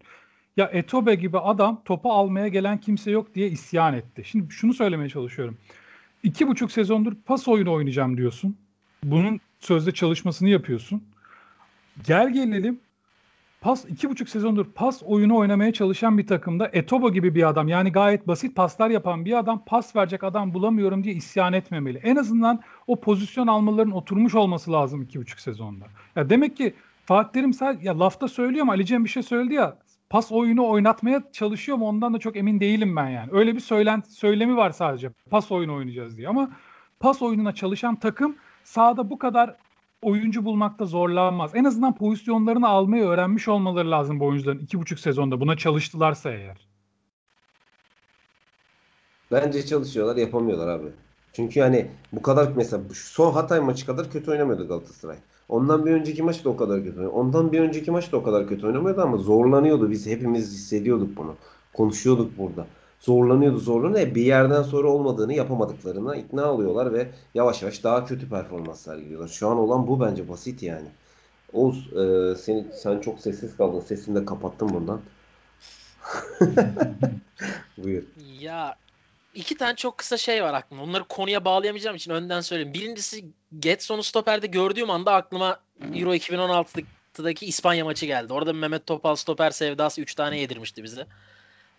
Ya 0.57 0.71
Etobe 0.73 1.15
gibi 1.15 1.39
adam 1.39 1.83
topu 1.85 2.13
almaya 2.13 2.49
gelen 2.49 2.79
kimse 2.79 3.11
yok 3.11 3.35
diye 3.35 3.49
isyan 3.49 3.95
etti. 3.95 4.23
Şimdi 4.25 4.53
şunu 4.53 4.75
söylemeye 4.75 5.09
çalışıyorum. 5.09 5.57
İki 6.23 6.49
buçuk 6.49 6.73
sezondur 6.73 7.13
pas 7.27 7.49
oyunu 7.49 7.73
oynayacağım 7.73 8.17
diyorsun. 8.17 8.57
Bunun 9.05 9.41
sözde 9.61 9.93
çalışmasını 9.93 10.49
yapıyorsun. 10.49 11.03
Gel 12.07 12.33
gelelim 12.33 12.81
pas 13.61 13.85
iki 13.85 14.11
buçuk 14.11 14.29
sezondur 14.29 14.67
pas 14.75 15.03
oyunu 15.03 15.37
oynamaya 15.37 15.73
çalışan 15.73 16.19
bir 16.19 16.27
takımda 16.27 16.71
Etobo 16.73 17.13
gibi 17.13 17.35
bir 17.35 17.49
adam 17.49 17.69
yani 17.69 17.93
gayet 17.93 18.29
basit 18.29 18.57
paslar 18.57 18.91
yapan 18.91 19.25
bir 19.25 19.39
adam 19.39 19.65
pas 19.67 19.97
verecek 19.97 20.25
adam 20.25 20.55
bulamıyorum 20.55 21.05
diye 21.05 21.15
isyan 21.15 21.53
etmemeli. 21.53 21.99
En 21.99 22.17
azından 22.17 22.61
o 22.87 23.01
pozisyon 23.01 23.47
almaların 23.47 23.93
oturmuş 23.93 24.35
olması 24.35 24.73
lazım 24.73 25.03
iki 25.03 25.21
buçuk 25.21 25.41
sezonda. 25.41 25.85
Ya 26.17 26.31
demek 26.31 26.57
ki 26.57 26.75
Fatih 27.05 27.33
Terim 27.33 27.53
sadece 27.53 27.87
ya 27.87 27.99
lafta 27.99 28.29
söylüyor 28.29 28.63
ama 28.63 28.73
Ali 28.73 28.87
Cem 28.87 29.05
bir 29.05 29.11
şey 29.11 29.23
söyledi 29.23 29.55
ya 29.55 29.77
pas 30.11 30.33
oyunu 30.33 30.69
oynatmaya 30.69 31.23
çalışıyor 31.33 31.79
mu 31.79 31.87
ondan 31.87 32.15
da 32.15 32.19
çok 32.19 32.37
emin 32.37 32.61
değilim 32.61 32.97
ben 32.97 33.09
yani. 33.09 33.31
Öyle 33.33 33.55
bir 33.55 33.61
söylenti 33.61 34.13
söylemi 34.13 34.57
var 34.57 34.71
sadece 34.71 35.11
pas 35.31 35.53
oyunu 35.53 35.75
oynayacağız 35.75 36.17
diye 36.17 36.29
ama 36.29 36.51
pas 37.01 37.23
oyununa 37.23 37.55
çalışan 37.55 37.97
takım 37.97 38.37
sahada 38.65 39.11
bu 39.11 39.19
kadar 39.19 39.57
oyuncu 40.03 40.45
bulmakta 40.45 40.85
zorlanmaz. 40.85 41.55
En 41.55 41.65
azından 41.65 41.95
pozisyonlarını 41.95 42.69
almayı 42.69 43.05
öğrenmiş 43.05 43.49
olmaları 43.49 43.91
lazım 43.91 44.21
bu 44.21 44.27
oyuncuların 44.27 44.59
iki 44.59 44.81
buçuk 44.81 44.99
sezonda. 44.99 45.41
Buna 45.41 45.57
çalıştılarsa 45.57 46.31
eğer. 46.31 46.69
Bence 49.33 49.67
çalışıyorlar 49.67 50.17
yapamıyorlar 50.17 50.69
abi. 50.69 50.89
Çünkü 51.33 51.61
hani 51.61 51.91
bu 52.13 52.23
kadar 52.23 52.53
mesela 52.57 52.83
son 52.95 53.33
Hatay 53.33 53.61
maçı 53.61 53.87
kadar 53.87 54.11
kötü 54.11 54.31
oynamıyordu 54.31 54.69
Galatasaray. 54.69 55.17
Ondan 55.49 55.87
bir 55.87 55.91
önceki 55.91 56.23
maç 56.23 56.45
da 56.45 56.49
o 56.51 56.57
kadar 56.57 56.79
kötü 56.79 56.91
oynamıyordu. 56.91 57.17
Ondan 57.17 57.53
bir 57.53 57.61
önceki 57.61 57.91
maç 57.91 58.13
da 58.13 58.17
o 58.17 58.23
kadar 58.23 58.49
kötü 58.49 58.67
oynamıyordu 58.67 59.01
ama 59.01 59.17
zorlanıyordu. 59.17 59.91
Biz 59.91 60.07
hepimiz 60.07 60.53
hissediyorduk 60.53 61.17
bunu. 61.17 61.37
Konuşuyorduk 61.73 62.39
burada. 62.39 62.67
Zorlanıyordu 63.01 63.59
zorlanıyordu. 63.59 64.11
E, 64.11 64.15
Bir 64.15 64.23
yerden 64.23 64.63
sonra 64.63 64.89
olmadığını 64.89 65.35
yapamadıklarına 65.35 66.17
ikna 66.17 66.53
oluyorlar 66.53 66.93
ve 66.93 67.09
yavaş 67.35 67.63
yavaş 67.63 67.85
daha 67.85 68.05
kötü 68.05 68.29
performanslar 68.29 68.99
gidiyorlar. 68.99 69.29
Şu 69.29 69.49
an 69.49 69.59
olan 69.59 69.87
bu 69.87 70.01
bence 70.01 70.29
basit 70.29 70.63
yani. 70.63 70.89
Oğuz 71.53 71.93
e, 71.93 72.35
seni, 72.35 72.67
sen 72.75 72.99
çok 73.01 73.21
sessiz 73.21 73.57
kaldın. 73.57 73.81
Sesini 73.81 74.21
de 74.21 74.25
kapattım 74.25 74.69
buradan. 74.69 75.01
Buyur. 77.79 78.03
Ya 78.41 78.77
iki 79.35 79.57
tane 79.57 79.77
çok 79.77 79.99
kısa 79.99 80.17
şey 80.17 80.43
var 80.43 80.55
aklımda. 80.55 80.83
Onları 80.83 81.05
konuya 81.05 81.45
bağlayamayacağım 81.45 81.97
için 81.97 82.11
önden 82.11 82.41
söyleyeyim. 82.41 82.75
Birincisi 82.75 83.25
Getson'u 83.59 84.03
stoperde 84.03 84.47
gördüğüm 84.47 84.91
anda 84.91 85.15
aklıma 85.15 85.61
Euro 85.95 86.15
2016'lık 86.15 86.87
2016'daki 87.19 87.47
İspanya 87.47 87.85
maçı 87.85 88.07
geldi. 88.07 88.33
Orada 88.33 88.53
Mehmet 88.53 88.87
Topal 88.87 89.17
stoper 89.17 89.51
sevdası 89.51 90.01
3 90.01 90.15
tane 90.15 90.41
yedirmişti 90.41 90.85
bize. 90.85 91.07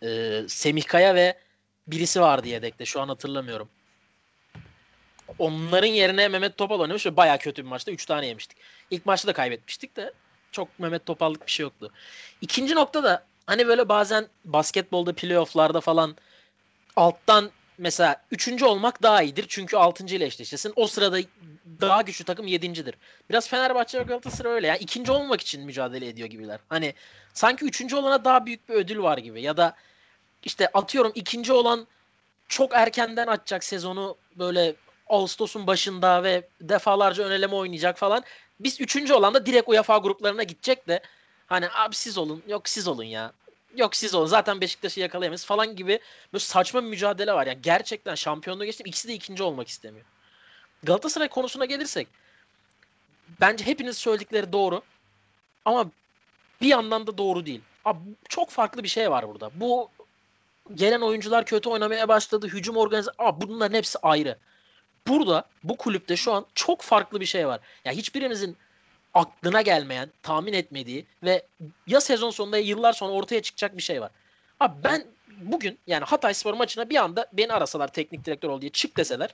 Ee, 0.03 0.41
Semih 0.47 0.83
Kaya 0.83 1.15
ve 1.15 1.37
birisi 1.87 2.21
vardı 2.21 2.47
yedekte. 2.47 2.85
Şu 2.85 3.01
an 3.01 3.07
hatırlamıyorum. 3.07 3.69
Onların 5.39 5.87
yerine 5.87 6.27
Mehmet 6.27 6.57
Topal 6.57 6.79
oynamış 6.79 7.05
ve 7.05 7.17
bayağı 7.17 7.37
kötü 7.37 7.63
bir 7.63 7.69
maçta 7.69 7.91
3 7.91 8.05
tane 8.05 8.27
yemiştik. 8.27 8.57
İlk 8.91 9.05
maçta 9.05 9.27
da 9.27 9.33
kaybetmiştik 9.33 9.95
de 9.95 10.13
çok 10.51 10.79
Mehmet 10.79 11.05
Topal'lık 11.05 11.45
bir 11.45 11.51
şey 11.51 11.63
yoktu. 11.63 11.91
İkinci 12.41 12.75
nokta 12.75 13.03
da 13.03 13.25
hani 13.45 13.67
böyle 13.67 13.89
bazen 13.89 14.27
basketbolda 14.45 15.13
playofflarda 15.13 15.81
falan 15.81 16.15
alttan 16.95 17.51
mesela 17.79 18.21
üçüncü 18.31 18.65
olmak 18.65 19.03
daha 19.03 19.21
iyidir. 19.21 19.45
Çünkü 19.49 19.77
altıncı 19.77 20.15
ile 20.15 20.25
eşleşirsin. 20.25 20.73
O 20.75 20.87
sırada 20.87 21.19
daha 21.81 22.01
güçlü 22.01 22.25
takım 22.25 22.47
yedincidir. 22.47 22.95
Biraz 23.29 23.47
Fenerbahçe 23.49 23.99
ve 23.99 24.03
Galatasaray 24.03 24.51
öyle. 24.51 24.67
Yani 24.67 24.77
ikinci 24.79 25.11
olmak 25.11 25.41
için 25.41 25.65
mücadele 25.65 26.07
ediyor 26.07 26.29
gibiler. 26.29 26.59
Hani 26.69 26.93
sanki 27.33 27.65
üçüncü 27.65 27.95
olana 27.95 28.25
daha 28.25 28.45
büyük 28.45 28.69
bir 28.69 28.73
ödül 28.73 28.99
var 28.99 29.17
gibi. 29.17 29.41
Ya 29.41 29.57
da 29.57 29.75
işte 30.43 30.67
atıyorum 30.67 31.11
ikinci 31.15 31.53
olan 31.53 31.87
çok 32.47 32.73
erkenden 32.73 33.27
açacak 33.27 33.63
sezonu 33.63 34.17
böyle 34.35 34.75
Ağustos'un 35.07 35.67
başında 35.67 36.23
ve 36.23 36.47
defalarca 36.61 37.23
öneleme 37.23 37.55
oynayacak 37.55 37.97
falan. 37.97 38.23
Biz 38.59 38.81
üçüncü 38.81 39.13
olan 39.13 39.33
da 39.33 39.45
direkt 39.45 39.69
UEFA 39.69 39.97
gruplarına 39.97 40.43
gidecek 40.43 40.87
de 40.87 41.01
hani 41.47 41.67
abi 41.69 41.95
siz 41.95 42.17
olun 42.17 42.43
yok 42.47 42.69
siz 42.69 42.87
olun 42.87 43.03
ya. 43.03 43.33
Yok 43.79 43.95
siz 43.95 44.15
olun 44.15 44.25
zaten 44.25 44.61
Beşiktaş'ı 44.61 44.99
yakalayamayız 44.99 45.45
falan 45.45 45.75
gibi 45.75 45.99
böyle 46.33 46.43
saçma 46.43 46.83
bir 46.83 46.87
mücadele 46.87 47.33
var. 47.33 47.47
Yani 47.47 47.61
gerçekten 47.61 48.15
şampiyonluğu 48.15 48.65
geçtim 48.65 48.85
ikisi 48.85 49.07
de 49.07 49.13
ikinci 49.13 49.43
olmak 49.43 49.67
istemiyor. 49.67 50.05
Galatasaray 50.83 51.27
konusuna 51.27 51.65
gelirsek 51.65 52.07
bence 53.41 53.65
hepiniz 53.65 53.97
söyledikleri 53.97 54.53
doğru 54.53 54.81
ama 55.65 55.91
bir 56.61 56.67
yandan 56.67 57.07
da 57.07 57.17
doğru 57.17 57.45
değil. 57.45 57.61
Abi 57.85 57.99
çok 58.29 58.49
farklı 58.49 58.83
bir 58.83 58.87
şey 58.87 59.11
var 59.11 59.27
burada. 59.27 59.51
Bu 59.55 59.89
gelen 60.75 61.01
oyuncular 61.01 61.45
kötü 61.45 61.69
oynamaya 61.69 62.07
başladı. 62.07 62.47
Hücum 62.47 62.77
organize 62.77 63.11
Abi 63.17 63.47
bunların 63.47 63.77
hepsi 63.77 63.99
ayrı. 63.99 64.37
Burada 65.07 65.43
bu 65.63 65.77
kulüpte 65.77 66.17
şu 66.17 66.33
an 66.33 66.45
çok 66.55 66.81
farklı 66.81 67.19
bir 67.19 67.25
şey 67.25 67.47
var. 67.47 67.59
Ya 67.85 67.91
hiçbirimizin 67.91 68.57
aklına 69.13 69.61
gelmeyen, 69.61 70.09
tahmin 70.23 70.53
etmediği 70.53 71.05
ve 71.23 71.45
ya 71.87 72.01
sezon 72.01 72.29
sonunda 72.29 72.57
ya 72.57 72.63
yıllar 72.63 72.93
sonra 72.93 73.13
ortaya 73.13 73.41
çıkacak 73.41 73.77
bir 73.77 73.81
şey 73.81 74.01
var. 74.01 74.11
Abi 74.59 74.83
ben 74.83 75.05
bugün 75.41 75.79
yani 75.87 76.05
Hatay 76.05 76.33
Spor 76.33 76.53
maçına 76.53 76.89
bir 76.89 76.95
anda 76.95 77.27
beni 77.33 77.53
arasalar 77.53 77.87
teknik 77.87 78.25
direktör 78.25 78.49
ol 78.49 78.61
diye 78.61 78.71
çık 78.71 78.97
deseler 78.97 79.29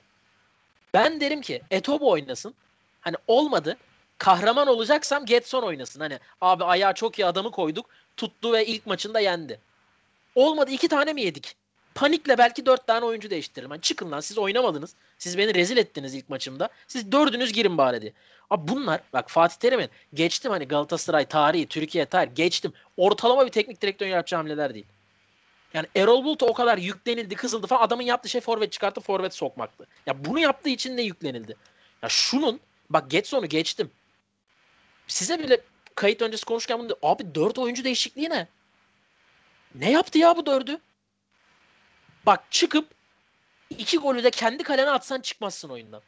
ben 0.94 1.20
derim 1.20 1.40
ki 1.40 1.62
Etobo 1.70 2.10
oynasın. 2.10 2.54
Hani 3.00 3.16
olmadı. 3.26 3.76
Kahraman 4.18 4.68
olacaksam 4.68 5.26
Getson 5.26 5.62
oynasın. 5.62 6.00
Hani 6.00 6.18
abi 6.40 6.64
ayağa 6.64 6.92
çok 6.92 7.18
iyi 7.18 7.26
adamı 7.26 7.50
koyduk. 7.50 7.86
Tuttu 8.16 8.52
ve 8.52 8.66
ilk 8.66 8.86
maçında 8.86 9.20
yendi. 9.20 9.60
Olmadı 10.34 10.70
iki 10.70 10.88
tane 10.88 11.12
mi 11.12 11.22
yedik? 11.22 11.56
Panikle 11.94 12.38
belki 12.38 12.66
dört 12.66 12.86
tane 12.86 13.04
oyuncu 13.04 13.30
değiştiririm. 13.30 13.70
Hani 13.70 13.80
çıkın 13.80 14.10
lan 14.10 14.20
siz 14.20 14.38
oynamadınız. 14.38 14.94
Siz 15.18 15.38
beni 15.38 15.54
rezil 15.54 15.76
ettiniz 15.76 16.14
ilk 16.14 16.28
maçımda. 16.28 16.68
Siz 16.88 17.12
dördünüz 17.12 17.52
girin 17.52 17.78
bari 17.78 18.02
diye. 18.02 18.12
Abi 18.50 18.68
bunlar 18.68 19.00
bak 19.12 19.30
Fatih 19.30 19.56
Terim'in 19.56 19.90
geçtim 20.14 20.52
hani 20.52 20.68
Galatasaray 20.68 21.26
tarihi, 21.26 21.66
Türkiye 21.66 22.06
tarihi 22.06 22.34
geçtim. 22.34 22.72
Ortalama 22.96 23.46
bir 23.46 23.50
teknik 23.50 23.80
direktör 23.80 24.06
yapacağı 24.06 24.38
hamleler 24.38 24.74
değil. 24.74 24.86
Yani 25.74 25.86
Erol 25.96 26.24
Bulut'a 26.24 26.46
o 26.46 26.52
kadar 26.52 26.78
yüklenildi, 26.78 27.34
kızıldı 27.34 27.66
falan. 27.66 27.82
Adamın 27.82 28.02
yaptığı 28.02 28.28
şey 28.28 28.40
forvet 28.40 28.72
çıkartıp 28.72 29.04
forvet 29.04 29.34
sokmaktı. 29.34 29.86
Ya 30.06 30.24
bunu 30.24 30.38
yaptığı 30.38 30.68
için 30.68 30.96
de 30.96 31.02
yüklenildi. 31.02 31.56
Ya 32.02 32.08
şunun 32.08 32.60
bak 32.90 33.10
Getson'u 33.10 33.46
geçtim. 33.46 33.90
Size 35.06 35.38
bile 35.38 35.60
kayıt 35.94 36.22
öncesi 36.22 36.44
konuşurken 36.44 36.78
bunu 36.78 36.96
abi 37.02 37.34
dört 37.34 37.58
oyuncu 37.58 37.84
değişikliği 37.84 38.30
ne? 38.30 38.48
Ne 39.74 39.90
yaptı 39.90 40.18
ya 40.18 40.36
bu 40.36 40.46
dördü? 40.46 40.80
Bak 42.26 42.44
çıkıp 42.50 42.88
iki 43.70 43.98
golü 43.98 44.24
de 44.24 44.30
kendi 44.30 44.62
kalene 44.62 44.90
atsan 44.90 45.20
çıkmazsın 45.20 45.68
oyundan. 45.68 46.02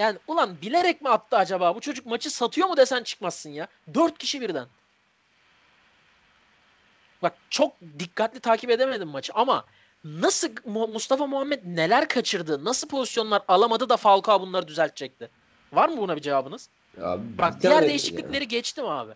Yani 0.00 0.18
ulan 0.26 0.56
bilerek 0.62 1.02
mi 1.02 1.08
attı 1.08 1.36
acaba? 1.36 1.74
Bu 1.74 1.80
çocuk 1.80 2.06
maçı 2.06 2.30
satıyor 2.30 2.68
mu 2.68 2.76
desen 2.76 3.02
çıkmazsın 3.02 3.50
ya. 3.50 3.66
Dört 3.94 4.18
kişi 4.18 4.40
birden. 4.40 4.66
Bak 7.22 7.32
çok 7.50 7.72
dikkatli 7.98 8.40
takip 8.40 8.70
edemedim 8.70 9.08
maçı 9.08 9.32
ama 9.34 9.64
nasıl 10.04 10.48
Mustafa 10.64 11.26
Muhammed 11.26 11.60
neler 11.64 12.08
kaçırdı? 12.08 12.64
Nasıl 12.64 12.88
pozisyonlar 12.88 13.42
alamadı 13.48 13.88
da 13.88 13.96
Falcao 13.96 14.40
bunları 14.40 14.68
düzeltecekti? 14.68 15.30
Var 15.72 15.88
mı 15.88 15.96
buna 15.96 16.16
bir 16.16 16.22
cevabınız? 16.22 16.68
Abi, 17.02 17.22
Bak 17.38 17.56
bir 17.56 17.60
diğer 17.60 17.74
tane- 17.74 17.88
değişiklikleri 17.88 18.48
geçtim 18.48 18.84
abi. 18.86 19.12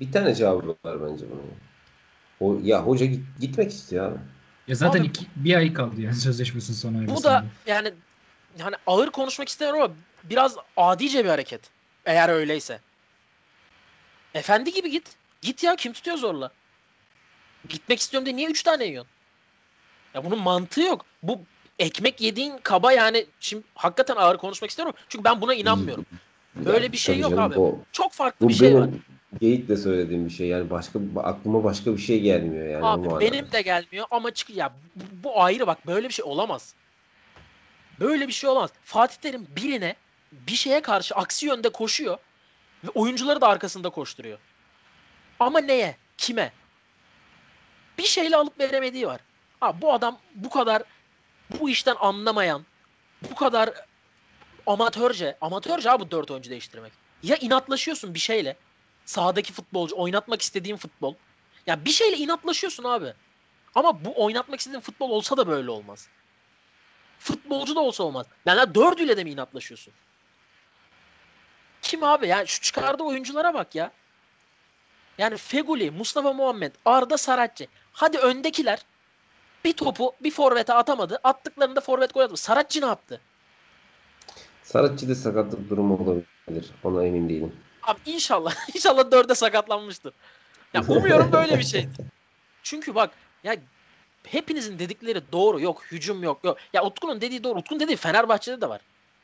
Bir 0.00 0.12
tane 0.12 0.34
cevabı 0.34 0.76
var 0.84 0.98
bence 1.08 1.26
bunun. 1.30 1.42
O, 2.40 2.60
ya 2.62 2.82
hoca 2.82 3.06
git- 3.06 3.40
gitmek 3.40 3.70
istiyor 3.70 4.12
abi. 4.12 4.18
Ya 4.68 4.74
zaten 4.74 5.00
Abi- 5.00 5.06
iki, 5.06 5.26
bir 5.36 5.54
ay 5.54 5.72
kaldı 5.72 6.00
yani 6.00 6.14
sözleşmesinin 6.14 6.76
sona 6.76 7.16
Bu 7.16 7.22
da 7.22 7.44
yani 7.66 7.92
hani 8.60 8.74
ağır 8.86 9.10
konuşmak 9.10 9.48
istemiyorum 9.48 9.82
ama 9.82 9.94
biraz 10.24 10.56
adice 10.76 11.24
bir 11.24 11.28
hareket. 11.28 11.60
Eğer 12.06 12.28
öyleyse. 12.28 12.80
Efendi 14.34 14.72
gibi 14.72 14.90
git. 14.90 15.16
Git 15.42 15.62
ya 15.62 15.76
kim 15.76 15.92
tutuyor 15.92 16.16
zorla? 16.16 16.50
Gitmek 17.68 18.00
istiyorum 18.00 18.26
diye 18.26 18.36
niye 18.36 18.48
3 18.48 18.62
tane 18.62 18.84
yiyorsun? 18.84 19.10
Ya 20.14 20.24
bunun 20.24 20.38
mantığı 20.38 20.80
yok. 20.80 21.04
Bu 21.22 21.40
ekmek 21.78 22.20
yediğin 22.20 22.58
kaba 22.62 22.92
yani 22.92 23.26
şimdi 23.40 23.64
hakikaten 23.74 24.16
ağır 24.16 24.36
konuşmak 24.38 24.70
istiyorum. 24.70 24.94
Çünkü 25.08 25.24
ben 25.24 25.40
buna 25.40 25.54
inanmıyorum. 25.54 26.06
Böyle 26.56 26.86
Ya, 26.86 26.92
bir 26.92 26.96
şey 26.96 27.18
yok 27.18 27.30
canım, 27.30 27.44
abi. 27.44 27.56
Bu, 27.56 27.78
Çok 27.92 28.12
farklı 28.12 28.46
bu 28.46 28.48
bir 28.48 28.54
şey 28.54 28.68
benim 28.70 28.80
var. 28.80 28.90
Geyik 29.40 29.68
de 29.68 29.76
söylediğim 29.76 30.24
bir 30.26 30.30
şey. 30.30 30.48
Yani 30.48 30.70
başka 30.70 30.98
aklıma 31.16 31.64
başka 31.64 31.92
bir 31.92 31.98
şey 32.02 32.20
gelmiyor 32.20 32.66
yani. 32.66 32.86
Abi 32.86 33.20
benim 33.20 33.52
de 33.52 33.62
gelmiyor 33.62 34.06
ama 34.10 34.30
çık 34.30 34.50
ya 34.50 34.72
bu, 34.96 35.04
bu 35.24 35.42
ayrı 35.42 35.66
bak 35.66 35.86
böyle 35.86 36.08
bir 36.08 36.14
şey 36.14 36.24
olamaz. 36.24 36.74
Böyle 38.00 38.28
bir 38.28 38.32
şey 38.32 38.50
olamaz. 38.50 38.70
Fatih 38.82 39.16
Terim 39.16 39.46
birine 39.56 39.96
bir 40.32 40.54
şeye 40.56 40.82
karşı 40.82 41.14
aksi 41.14 41.46
yönde 41.46 41.68
koşuyor 41.68 42.18
ve 42.84 42.88
oyuncuları 42.94 43.40
da 43.40 43.48
arkasında 43.48 43.90
koşturuyor. 43.90 44.38
Ama 45.40 45.60
neye? 45.60 45.96
Kime? 46.18 46.52
Bir 47.98 48.06
şeyle 48.06 48.36
alıp 48.36 48.60
veremediği 48.60 49.06
var. 49.06 49.20
Ha 49.60 49.80
bu 49.82 49.92
adam 49.92 50.18
bu 50.34 50.50
kadar 50.50 50.82
bu 51.60 51.70
işten 51.70 51.96
anlamayan, 52.00 52.66
bu 53.30 53.34
kadar 53.34 53.70
amatörce, 54.66 55.38
amatörce 55.40 55.90
abi 55.90 56.10
dört 56.10 56.30
oyuncu 56.30 56.50
değiştirmek. 56.50 56.92
Ya 57.22 57.36
inatlaşıyorsun 57.36 58.14
bir 58.14 58.18
şeyle. 58.18 58.56
Sahadaki 59.04 59.52
futbolcu, 59.52 59.96
oynatmak 59.96 60.42
istediğin 60.42 60.76
futbol. 60.76 61.14
Ya 61.66 61.84
bir 61.84 61.90
şeyle 61.90 62.16
inatlaşıyorsun 62.16 62.84
abi. 62.84 63.12
Ama 63.74 64.04
bu 64.04 64.24
oynatmak 64.24 64.60
istediğin 64.60 64.80
futbol 64.80 65.10
olsa 65.10 65.36
da 65.36 65.48
böyle 65.48 65.70
olmaz. 65.70 66.08
Futbolcu 67.18 67.76
da 67.76 67.80
olsa 67.80 68.04
olmaz. 68.04 68.26
Yani 68.46 68.74
dördüyle 68.74 69.16
de 69.16 69.24
mi 69.24 69.30
inatlaşıyorsun? 69.30 69.92
Kim 71.82 72.04
abi? 72.04 72.28
Yani 72.28 72.48
şu 72.48 72.60
çıkardığı 72.60 73.02
oyunculara 73.02 73.54
bak 73.54 73.74
ya. 73.74 73.92
Yani 75.18 75.36
Feguli, 75.36 75.90
Mustafa 75.90 76.32
Muhammed, 76.32 76.74
Arda 76.84 77.18
Saratçı. 77.18 77.66
Hadi 77.92 78.18
öndekiler 78.18 78.78
bir 79.64 79.72
topu 79.72 80.12
bir 80.20 80.30
forvete 80.30 80.74
atamadı. 80.74 81.20
Attıklarında 81.24 81.80
forvet 81.80 82.14
gol 82.14 82.20
atmadı. 82.20 82.40
Saratçı 82.40 82.80
ne 82.80 82.86
yaptı? 82.86 83.20
Saratçı'da 84.62 85.14
sakatlık 85.14 85.70
durumu 85.70 85.96
olabilir. 85.96 86.70
Ona 86.84 87.04
emin 87.04 87.28
değilim. 87.28 87.56
Abi 87.82 87.98
inşallah 88.06 88.54
inşallah 88.74 89.10
dörde 89.10 89.34
sakatlanmıştır. 89.34 90.12
Ya 90.74 90.82
umuyorum 90.88 91.32
böyle 91.32 91.58
bir 91.58 91.64
şey. 91.64 91.88
Çünkü 92.62 92.94
bak 92.94 93.10
ya 93.44 93.56
hepinizin 94.26 94.78
dedikleri 94.78 95.32
doğru. 95.32 95.60
Yok 95.60 95.84
hücum 95.92 96.22
yok. 96.22 96.44
Yok. 96.44 96.58
Ya 96.72 96.84
Utku'nun 96.84 97.20
dediği 97.20 97.44
doğru. 97.44 97.58
Utku'nun 97.58 97.80
dediği 97.80 97.96
Fenerbahçe'de 97.96 98.60
de 98.60 98.68
var. 98.68 98.80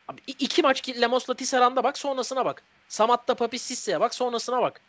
Abi 0.08 0.20
iki 0.26 0.62
maç 0.62 0.80
ki 0.80 1.00
Lemos'la 1.00 1.34
Tisserand'a 1.34 1.84
bak 1.84 1.98
sonrasına 1.98 2.44
bak. 2.44 2.62
Samat'ta 2.88 3.34
Papi 3.34 3.58
Sisse'ye 3.58 4.00
bak 4.00 4.14
sonrasına 4.14 4.62
bak. 4.62 4.80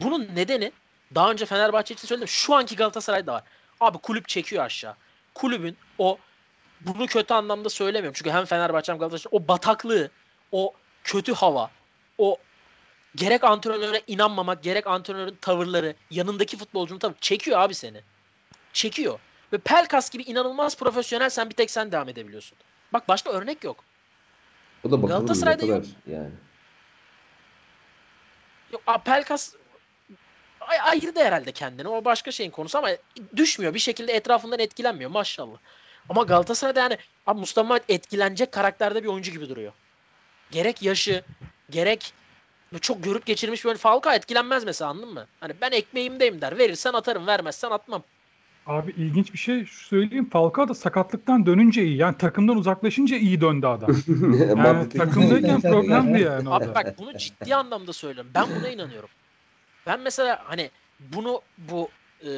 Bunun 0.00 0.28
nedeni 0.34 0.72
daha 1.14 1.30
önce 1.30 1.46
Fenerbahçe 1.46 1.94
için 1.94 2.08
söyledim. 2.08 2.28
Şu 2.28 2.54
anki 2.54 2.76
Galatasaray'da 2.76 3.32
var. 3.32 3.42
Abi 3.80 3.98
kulüp 3.98 4.28
çekiyor 4.28 4.64
aşağı. 4.64 4.96
Kulübün 5.34 5.76
o 5.98 6.18
bunu 6.80 7.06
kötü 7.06 7.34
anlamda 7.34 7.68
söylemiyorum. 7.68 8.14
Çünkü 8.16 8.30
hem 8.30 8.44
Fenerbahçe 8.44 8.92
hem 8.92 8.98
Galatasaray 8.98 9.38
o 9.38 9.48
bataklığı, 9.48 10.10
o 10.52 10.74
kötü 11.04 11.34
hava, 11.34 11.70
o 12.18 12.36
gerek 13.16 13.44
antrenöre 13.44 14.02
inanmamak, 14.06 14.62
gerek 14.62 14.86
antrenörün 14.86 15.38
tavırları, 15.40 15.94
yanındaki 16.10 16.56
futbolcunun 16.56 16.98
tavırı 16.98 17.16
çekiyor 17.20 17.58
abi 17.60 17.74
seni. 17.74 18.02
Çekiyor. 18.72 19.18
Ve 19.52 19.58
Pelkas 19.58 20.10
gibi 20.10 20.22
inanılmaz 20.22 20.76
profesyonel 20.76 21.30
sen 21.30 21.50
bir 21.50 21.54
tek 21.54 21.70
sen 21.70 21.92
devam 21.92 22.08
edebiliyorsun. 22.08 22.58
Bak 22.92 23.08
başka 23.08 23.30
örnek 23.30 23.64
yok. 23.64 23.84
O 24.84 24.90
da 24.90 24.96
Galatasaray'da 24.96 25.66
yok. 25.66 25.84
yani. 26.06 26.30
Yok 28.72 28.82
Pelkas 29.04 29.54
ay- 30.60 30.80
ayırdı 30.80 31.20
herhalde 31.20 31.52
kendini. 31.52 31.88
O 31.88 32.04
başka 32.04 32.32
şeyin 32.32 32.50
konusu 32.50 32.78
ama 32.78 32.88
düşmüyor. 33.36 33.74
Bir 33.74 33.78
şekilde 33.78 34.12
etrafından 34.12 34.58
etkilenmiyor 34.58 35.10
maşallah. 35.10 35.58
Ama 36.08 36.22
Galatasaray'da 36.22 36.80
yani 36.80 36.98
abi 37.26 37.40
Mustafa 37.40 37.80
etkilenecek 37.88 38.52
karakterde 38.52 39.02
bir 39.02 39.08
oyuncu 39.08 39.30
gibi 39.32 39.48
duruyor. 39.48 39.72
Gerek 40.50 40.82
yaşı, 40.82 41.24
gerek 41.70 42.12
çok 42.80 43.04
görüp 43.04 43.26
geçirmiş 43.26 43.64
böyle 43.64 43.78
Falcao 43.78 44.12
etkilenmez 44.12 44.64
mesela 44.64 44.90
anladın 44.90 45.12
mı? 45.12 45.26
Hani 45.40 45.54
ben 45.60 45.70
ekmeğimdeyim 45.72 46.40
der. 46.40 46.58
Verirsen 46.58 46.92
atarım, 46.92 47.26
vermezsen 47.26 47.70
atmam. 47.70 48.02
Abi 48.66 48.90
ilginç 48.90 49.32
bir 49.32 49.38
şey 49.38 49.64
şu 49.64 49.84
söyleyeyim. 49.84 50.30
Falcao 50.30 50.68
da 50.68 50.74
sakatlıktan 50.74 51.46
dönünce 51.46 51.84
iyi. 51.84 51.96
Yani 51.96 52.18
takımdan 52.18 52.56
uzaklaşınca 52.56 53.16
iyi 53.16 53.40
döndü 53.40 53.66
adam. 53.66 53.90
Yani 54.64 54.88
takımdayken 54.88 55.60
problemdi 55.60 56.20
yani 56.20 56.48
o 56.48 56.52
Abi 56.52 56.66
da. 56.66 56.74
bak 56.74 56.98
bunu 56.98 57.18
ciddi 57.18 57.54
anlamda 57.54 57.92
söylüyorum. 57.92 58.30
Ben 58.34 58.46
buna 58.60 58.68
inanıyorum. 58.68 59.08
Ben 59.86 60.00
mesela 60.00 60.42
hani 60.44 60.70
bunu 60.98 61.42
bu 61.58 61.88
e, 62.24 62.30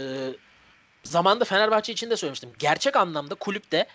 zamanda 1.04 1.44
Fenerbahçe 1.44 1.92
için 1.92 2.10
de 2.10 2.16
söylemiştim. 2.16 2.50
Gerçek 2.58 2.96
anlamda 2.96 3.34
kulüpte 3.34 3.86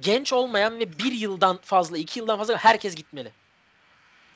genç 0.00 0.32
olmayan 0.32 0.78
ve 0.78 0.98
bir 0.98 1.12
yıldan 1.12 1.58
fazla, 1.62 1.98
iki 1.98 2.18
yıldan 2.18 2.38
fazla 2.38 2.56
herkes 2.56 2.94
gitmeli. 2.94 3.32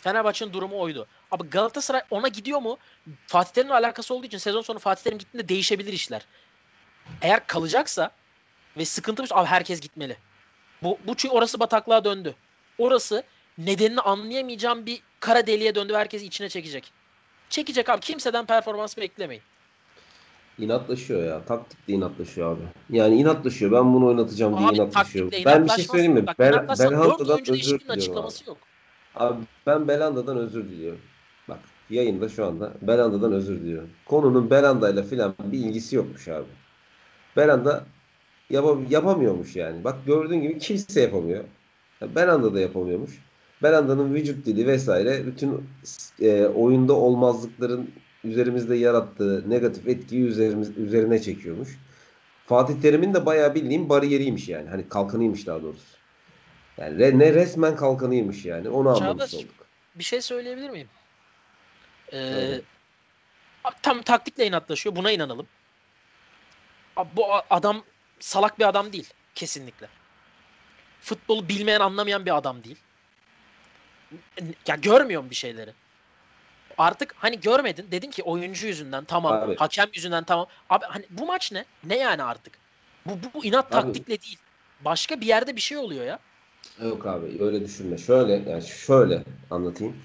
Fenerbahçe'nin 0.00 0.52
durumu 0.52 0.80
oydu. 0.80 1.06
Abi 1.30 1.48
Galatasaray 1.50 2.02
ona 2.10 2.28
gidiyor 2.28 2.60
mu? 2.60 2.78
Fatih 3.26 3.52
Terim'le 3.52 3.70
alakası 3.70 4.14
olduğu 4.14 4.26
için 4.26 4.38
sezon 4.38 4.62
sonu 4.62 4.78
Fatih 4.78 5.02
Terim 5.02 5.18
gittiğinde 5.18 5.48
değişebilir 5.48 5.92
işler. 5.92 6.26
Eğer 7.22 7.46
kalacaksa 7.46 8.10
ve 8.76 8.84
sıkıntı 8.84 9.24
abi 9.30 9.46
herkes 9.46 9.80
gitmeli. 9.80 10.16
Bu, 10.82 10.98
bu 11.06 11.14
çünkü 11.14 11.34
orası 11.34 11.60
bataklığa 11.60 12.04
döndü. 12.04 12.34
Orası 12.78 13.22
nedenini 13.58 14.00
anlayamayacağım 14.00 14.86
bir 14.86 15.02
kara 15.20 15.46
deliğe 15.46 15.74
döndü 15.74 15.92
ve 15.92 15.98
herkesi 15.98 16.26
içine 16.26 16.48
çekecek. 16.48 16.92
Çekecek 17.50 17.90
abi. 17.90 18.00
Kimseden 18.00 18.46
performans 18.46 18.96
beklemeyin. 18.96 19.42
İnatlaşıyor 20.58 21.24
ya. 21.24 21.44
Taktikle 21.44 21.94
inatlaşıyor 21.94 22.56
abi. 22.56 22.62
Yani 22.90 23.16
inatlaşıyor. 23.16 23.72
Ben 23.72 23.94
bunu 23.94 24.06
oynatacağım 24.06 24.58
diye 24.58 24.68
Abi 24.68 24.76
inatlaşıyor. 24.76 25.30
taktikle 25.30 25.50
Ben 25.50 25.64
bir 25.64 25.70
şey 25.70 25.84
söyleyeyim 25.84 26.12
mi? 26.12 26.26
Bak, 26.26 26.38
Bel, 26.38 26.52
Belhanda'dan 26.52 27.40
özür 27.48 27.80
diliyorum 27.80 28.20
abi. 28.24 28.34
yok. 28.46 28.58
Abi 29.14 29.44
ben 29.66 29.88
Belanda'dan 29.88 30.36
özür 30.36 30.64
diliyorum. 30.64 31.00
Bak 31.48 31.58
yayında 31.90 32.28
şu 32.28 32.46
anda 32.46 32.72
Belanda'dan 32.82 33.32
özür 33.32 33.60
diliyorum. 33.60 33.90
Konunun 34.06 34.50
Belanda'yla 34.50 35.02
filan 35.02 35.34
bir 35.44 35.58
ilgisi 35.58 35.96
yokmuş 35.96 36.28
abi. 36.28 36.46
Belanda 37.38 37.84
yapa- 38.50 38.92
yapamıyormuş 38.92 39.56
yani. 39.56 39.84
Bak 39.84 40.06
gördüğün 40.06 40.40
gibi 40.42 40.58
kimse 40.58 41.00
yapamıyor. 41.00 41.44
Belanda 42.02 42.54
da 42.54 42.60
yapamıyormuş. 42.60 43.18
Belanda'nın 43.62 44.14
vücut 44.14 44.46
dili 44.46 44.66
vesaire 44.66 45.26
bütün 45.26 45.68
e, 46.20 46.44
oyunda 46.44 46.92
olmazlıkların 46.92 47.90
üzerimizde 48.24 48.76
yarattığı 48.76 49.50
negatif 49.50 49.88
etkiyi 49.88 50.24
üzerimiz, 50.24 50.78
üzerine 50.78 51.22
çekiyormuş. 51.22 51.78
Fatih 52.46 52.74
Terim'in 52.82 53.14
de 53.14 53.26
bayağı 53.26 53.54
bildiğim 53.54 53.88
bariyeriymiş 53.88 54.48
yani. 54.48 54.68
Hani 54.68 54.88
kalkanıymış 54.88 55.46
daha 55.46 55.62
doğrusu. 55.62 55.98
Yani 56.78 57.02
re- 57.02 57.18
ne 57.18 57.34
resmen 57.34 57.76
kalkanıymış 57.76 58.44
yani. 58.44 58.68
Onu 58.68 58.88
anlamış 58.88 59.34
olduk. 59.34 59.54
Bir 59.94 60.04
şey 60.04 60.20
söyleyebilir 60.22 60.70
miyim? 60.70 60.88
Ee, 62.12 62.18
Evet. 62.18 62.62
tam 63.82 64.02
taktikle 64.02 64.46
inatlaşıyor. 64.46 64.96
Buna 64.96 65.10
inanalım. 65.12 65.46
Bu 67.16 67.26
adam 67.50 67.82
salak 68.20 68.58
bir 68.58 68.68
adam 68.68 68.92
değil. 68.92 69.10
Kesinlikle. 69.34 69.88
Futbolu 71.00 71.48
bilmeyen, 71.48 71.80
anlamayan 71.80 72.26
bir 72.26 72.36
adam 72.36 72.64
değil. 72.64 72.78
Ya 74.66 74.76
görmüyorum 74.76 75.30
bir 75.30 75.34
şeyleri. 75.34 75.72
Artık 76.78 77.14
hani 77.18 77.40
görmedin. 77.40 77.86
Dedin 77.90 78.10
ki 78.10 78.22
oyuncu 78.22 78.66
yüzünden 78.66 79.04
tamam. 79.04 79.32
Abi. 79.32 79.56
Hakem 79.56 79.88
yüzünden 79.94 80.24
tamam. 80.24 80.46
Abi 80.70 80.84
hani 80.88 81.04
bu 81.10 81.26
maç 81.26 81.52
ne? 81.52 81.64
Ne 81.84 81.98
yani 81.98 82.22
artık? 82.22 82.58
Bu, 83.06 83.10
bu, 83.10 83.26
bu 83.34 83.44
inat 83.44 83.64
Abi. 83.66 83.70
taktikle 83.72 84.22
değil. 84.22 84.38
Başka 84.80 85.20
bir 85.20 85.26
yerde 85.26 85.56
bir 85.56 85.60
şey 85.60 85.78
oluyor 85.78 86.04
ya. 86.04 86.18
Yok 86.82 87.06
abi 87.06 87.36
öyle 87.40 87.64
düşünme. 87.64 87.98
Şöyle 87.98 88.50
yani 88.50 88.62
şöyle 88.62 89.22
anlatayım. 89.50 89.96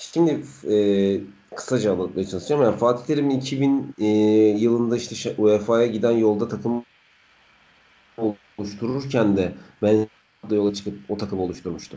Şimdi 0.00 0.40
e, 0.70 0.76
kısaca 1.56 1.92
anlatmaya 1.92 2.26
çalışacağım. 2.26 2.62
Yani 2.62 2.76
Fatih 2.76 3.04
Terim 3.06 3.30
2000 3.30 3.94
e, 3.98 4.06
yılında 4.58 4.96
işte 4.96 5.34
UEFA'ya 5.38 5.86
giden 5.86 6.10
yolda 6.10 6.48
takım 6.48 6.84
oluştururken 8.58 9.36
de 9.36 9.52
ben 9.82 10.06
da 10.50 10.54
yola 10.54 10.74
çıkıp 10.74 10.94
o 11.08 11.16
takımı 11.16 11.42
oluşturmuştu. 11.42 11.96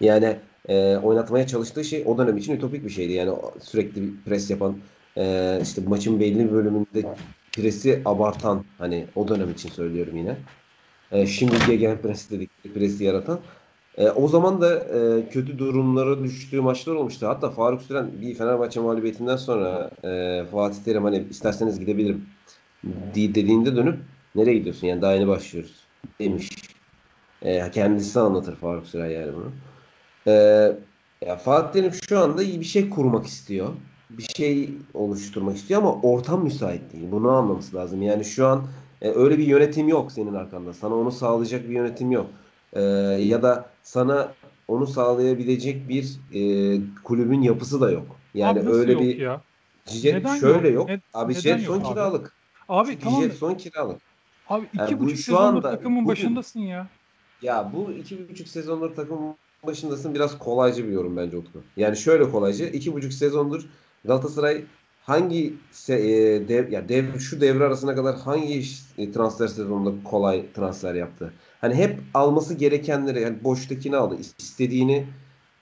Yani 0.00 0.38
e, 0.68 0.96
oynatmaya 0.96 1.46
çalıştığı 1.46 1.84
şey 1.84 2.04
o 2.06 2.18
dönem 2.18 2.36
için 2.36 2.56
ütopik 2.56 2.84
bir 2.84 2.90
şeydi. 2.90 3.12
Yani 3.12 3.32
sürekli 3.62 4.22
pres 4.24 4.50
yapan 4.50 4.76
e, 5.16 5.58
işte 5.62 5.82
maçın 5.86 6.20
belli 6.20 6.38
bir 6.38 6.52
bölümünde 6.52 7.14
presi 7.52 8.02
abartan 8.04 8.64
hani 8.78 9.06
o 9.16 9.28
dönem 9.28 9.50
için 9.50 9.68
söylüyorum 9.68 10.16
yine. 10.16 10.36
E, 11.12 11.26
şimdi 11.26 11.54
Gegenpress 11.66 12.30
dedikleri 12.30 12.74
presi 12.74 13.04
yaratan. 13.04 13.40
E, 13.98 14.10
o 14.10 14.28
zaman 14.28 14.60
da 14.60 14.74
e, 14.78 15.28
kötü 15.28 15.58
durumlara 15.58 16.24
düştüğü 16.24 16.60
maçlar 16.60 16.94
olmuştu. 16.94 17.28
Hatta 17.28 17.50
Faruk 17.50 17.82
Süren 17.82 18.10
bir 18.20 18.34
Fenerbahçe 18.34 18.80
mağlubiyetinden 18.80 19.36
sonra 19.36 19.90
e, 20.04 20.44
Fatih 20.50 20.84
Terim 20.84 21.04
hani 21.04 21.24
isterseniz 21.30 21.80
gidebilirim 21.80 22.26
di- 23.14 23.34
dediğinde 23.34 23.76
dönüp 23.76 23.98
nereye 24.34 24.58
gidiyorsun 24.58 24.86
yani 24.86 25.02
daha 25.02 25.12
yeni 25.12 25.28
başlıyoruz 25.28 25.86
demiş. 26.20 26.50
E, 27.42 27.70
kendisi 27.70 28.20
anlatır 28.20 28.56
Faruk 28.56 28.86
Süren 28.86 29.10
yani 29.10 29.32
bunu. 29.34 29.50
E, 30.26 30.32
ya 31.26 31.36
Fatih 31.36 31.72
Terim 31.72 31.92
şu 32.08 32.18
anda 32.18 32.42
iyi 32.42 32.60
bir 32.60 32.64
şey 32.64 32.90
kurmak 32.90 33.26
istiyor. 33.26 33.68
Bir 34.10 34.22
şey 34.36 34.70
oluşturmak 34.94 35.56
istiyor 35.56 35.80
ama 35.82 36.00
ortam 36.02 36.44
müsait 36.44 36.92
değil. 36.92 37.04
Bunu 37.12 37.30
anlaması 37.30 37.76
lazım. 37.76 38.02
Yani 38.02 38.24
şu 38.24 38.46
an 38.46 38.66
e, 39.02 39.10
öyle 39.10 39.38
bir 39.38 39.46
yönetim 39.46 39.88
yok 39.88 40.12
senin 40.12 40.34
arkanda. 40.34 40.72
Sana 40.72 40.94
onu 40.94 41.10
sağlayacak 41.12 41.64
bir 41.64 41.74
yönetim 41.74 42.10
yok. 42.10 42.26
Ee, 42.72 42.80
ya 43.20 43.42
da 43.42 43.70
sana 43.82 44.32
onu 44.68 44.86
sağlayabilecek 44.86 45.88
bir 45.88 46.18
e, 46.34 46.40
kulübün 47.04 47.42
yapısı 47.42 47.80
da 47.80 47.90
yok. 47.90 48.16
Yani 48.34 48.60
Abi 48.60 48.68
öyle 48.70 48.92
yok 48.92 49.02
bir 49.02 49.18
ya? 49.18 49.40
Neden 50.04 50.36
şöyle 50.36 50.68
yok? 50.68 50.74
yok. 50.74 50.88
Ne- 50.88 51.00
abi 51.14 51.34
Jetson 51.34 51.80
abi? 51.80 51.88
kiralık. 51.88 52.32
Abi 52.68 52.98
tamam. 52.98 53.22
Jetson 53.22 53.54
kiralık. 53.54 54.00
Abi 54.48 54.66
iki 54.72 54.78
Yani 54.78 55.00
bu 55.00 55.04
buçuk 55.04 55.16
şu 55.16 55.22
sezondur 55.22 55.62
takımın 55.62 55.96
bugün- 55.96 56.08
başındasın 56.08 56.60
ya. 56.60 56.86
Ya 57.42 57.70
bu 57.74 57.92
iki 57.92 58.28
buçuk 58.28 58.48
sezondur 58.48 58.94
takım 58.94 59.18
başındasın 59.66 60.14
biraz 60.14 60.38
kolaycı 60.38 60.88
bir 60.88 60.92
yorum 60.92 61.16
bence 61.16 61.36
Utku. 61.36 61.58
Yani 61.76 61.96
şöyle 61.96 62.30
kolaycı. 62.30 62.64
iki 62.64 62.92
buçuk 62.92 63.12
sezondur 63.12 63.66
Galatasaray 64.04 64.64
hangi 65.02 65.54
e, 65.88 65.98
dev, 66.48 66.72
ya 66.72 66.88
dev 66.88 67.18
şu 67.18 67.40
devre 67.40 67.64
arasına 67.64 67.94
kadar 67.94 68.16
hangi 68.16 68.64
e, 68.98 69.12
transfer 69.12 69.48
sezonunda 69.48 70.04
kolay 70.04 70.52
transfer 70.52 70.94
yaptı? 70.94 71.32
Hani 71.60 71.74
hep 71.74 71.98
alması 72.14 72.54
gerekenleri 72.54 73.20
yani 73.20 73.44
boştakini 73.44 73.96
aldı. 73.96 74.16
istediğini 74.38 75.06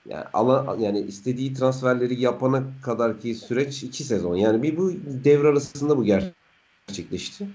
yani 0.09 0.25
ala, 0.33 0.77
yani 0.79 0.99
istediği 0.99 1.53
transferleri 1.53 2.21
yapana 2.21 2.63
kadarki 2.83 3.35
süreç 3.35 3.83
iki 3.83 4.03
sezon. 4.03 4.35
Yani 4.35 4.63
bir 4.63 4.77
bu 4.77 4.91
devre 5.23 5.47
arasında 5.47 5.97
bu 5.97 6.05
gerçekleşti. 6.05 7.47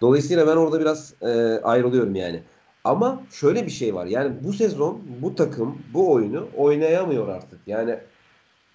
Dolayısıyla 0.00 0.46
ben 0.46 0.56
orada 0.56 0.80
biraz 0.80 1.14
e, 1.22 1.28
ayrılıyorum 1.62 2.14
yani. 2.14 2.42
Ama 2.84 3.22
şöyle 3.30 3.66
bir 3.66 3.70
şey 3.70 3.94
var. 3.94 4.06
Yani 4.06 4.32
bu 4.44 4.52
sezon 4.52 5.02
bu 5.22 5.34
takım 5.34 5.78
bu 5.94 6.12
oyunu 6.12 6.48
oynayamıyor 6.56 7.28
artık. 7.28 7.60
Yani 7.66 7.98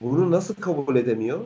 bunu 0.02 0.32
nasıl 0.32 0.56
kabul 0.56 0.96
edemiyor? 0.96 1.40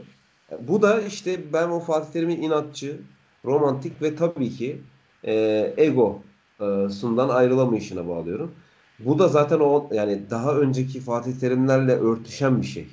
Bu 0.68 0.82
da 0.82 1.02
işte 1.02 1.54
ben 1.54 1.70
o 1.70 1.80
Fatih 1.80 2.12
Terim'in 2.12 2.42
inatçı, 2.42 3.02
romantik 3.46 4.02
ve 4.02 4.16
tabii 4.16 4.50
ki 4.50 4.82
e, 5.24 5.34
ego 5.78 6.22
e, 6.60 6.66
ayrılamayışına 7.20 8.08
bağlıyorum. 8.08 8.52
Bu 9.00 9.20
da 9.20 9.28
zaten 9.28 9.60
o 9.60 9.90
yani 9.94 10.22
daha 10.30 10.56
önceki 10.56 11.00
Fatih 11.00 11.40
Terimlerle 11.40 11.92
örtüşen 11.92 12.62
bir 12.62 12.68
şey. 12.68 12.88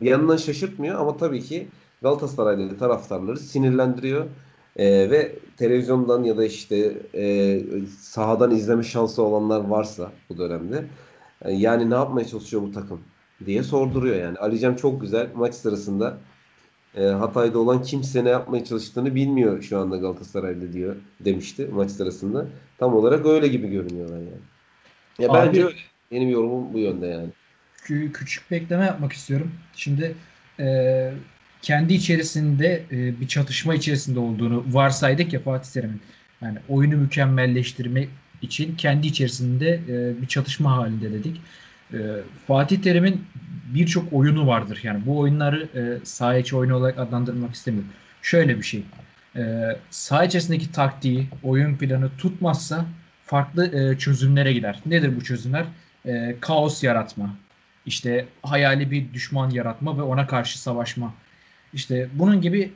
Bir 0.00 0.10
yandan 0.10 0.36
şaşırtmıyor 0.36 1.00
ama 1.00 1.16
tabii 1.16 1.42
ki 1.42 1.68
Galatasaraylı 2.02 2.78
taraftarları 2.78 3.38
sinirlendiriyor. 3.38 4.26
E, 4.76 5.10
ve 5.10 5.38
televizyondan 5.56 6.22
ya 6.22 6.36
da 6.36 6.44
işte 6.44 7.02
e, 7.14 7.60
sahadan 8.00 8.50
izleme 8.50 8.82
şansı 8.82 9.22
olanlar 9.22 9.60
varsa 9.60 10.12
bu 10.28 10.38
dönemde 10.38 10.84
e, 11.42 11.52
yani 11.52 11.90
ne 11.90 11.94
yapmaya 11.94 12.26
çalışıyor 12.26 12.62
bu 12.62 12.72
takım 12.72 13.00
diye 13.46 13.62
sorduruyor 13.62 14.16
yani. 14.16 14.38
Alican 14.38 14.74
çok 14.74 15.00
güzel 15.00 15.28
maç 15.34 15.54
sırasında 15.54 16.18
e, 16.98 17.02
Hatay'da 17.02 17.58
olan 17.58 17.82
kimse 17.82 18.24
ne 18.24 18.28
yapmaya 18.28 18.64
çalıştığını 18.64 19.14
bilmiyor 19.14 19.62
şu 19.62 19.78
anda 19.78 19.96
Galatasaray'da 19.96 20.72
diyor 20.72 20.96
demişti 21.20 21.68
maç 21.72 21.90
sırasında. 21.90 22.46
Tam 22.78 22.94
olarak 22.94 23.26
öyle 23.26 23.48
gibi 23.48 23.68
görünüyorlar 23.70 24.18
yani. 24.18 24.28
Ya 25.18 25.28
Abi- 25.30 25.48
bence 25.48 25.64
öyle. 25.64 25.76
Benim 26.12 26.28
yorumum 26.28 26.72
bu 26.72 26.78
yönde 26.78 27.06
yani. 27.06 27.28
Kü- 27.84 28.12
küçük 28.12 28.50
bir 28.50 28.56
ekleme 28.56 28.84
yapmak 28.84 29.12
istiyorum. 29.12 29.50
Şimdi 29.74 30.14
e, 30.60 31.10
kendi 31.62 31.94
içerisinde 31.94 32.82
e, 32.92 33.20
bir 33.20 33.28
çatışma 33.28 33.74
içerisinde 33.74 34.18
olduğunu 34.18 34.64
varsaydık 34.70 35.32
ya 35.32 35.40
Fatih 35.40 35.70
Terim'in. 35.72 36.00
Yani 36.42 36.58
oyunu 36.68 36.96
mükemmelleştirme 36.96 38.06
için 38.42 38.76
kendi 38.76 39.06
içerisinde 39.06 39.80
e, 39.88 40.22
bir 40.22 40.26
çatışma 40.26 40.76
halinde 40.76 41.12
dedik. 41.12 41.40
E, 41.92 41.98
Fatih 42.46 42.82
Terim'in 42.82 43.24
birçok 43.74 44.12
oyunu 44.12 44.46
vardır. 44.46 44.80
Yani 44.82 45.06
bu 45.06 45.18
oyunları 45.18 45.68
e, 45.74 46.04
saha 46.04 46.36
içi 46.36 46.56
oyunu 46.56 46.76
olarak 46.76 46.98
adlandırmak 46.98 47.54
istemiyorum. 47.54 47.90
Şöyle 48.22 48.58
bir 48.58 48.62
şey. 48.62 48.84
E, 49.36 49.76
saha 49.90 50.24
içerisindeki 50.24 50.72
taktiği, 50.72 51.28
oyun 51.42 51.76
planı 51.76 52.10
tutmazsa 52.18 52.84
farklı 53.24 53.66
e, 53.66 53.98
çözümlere 53.98 54.52
gider. 54.52 54.80
Nedir 54.86 55.16
bu 55.16 55.24
çözümler? 55.24 55.64
E, 56.06 56.36
kaos 56.40 56.84
yaratma, 56.84 57.36
İşte 57.86 58.26
hayali 58.42 58.90
bir 58.90 59.12
düşman 59.14 59.50
yaratma 59.50 59.98
ve 59.98 60.02
ona 60.02 60.26
karşı 60.26 60.60
savaşma. 60.60 61.14
İşte 61.72 62.08
bunun 62.14 62.40
gibi 62.40 62.72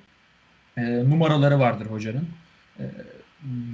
e, 0.77 0.83
numaraları 1.11 1.59
vardır 1.59 1.87
hocanın. 1.87 2.29
E, 2.81 2.85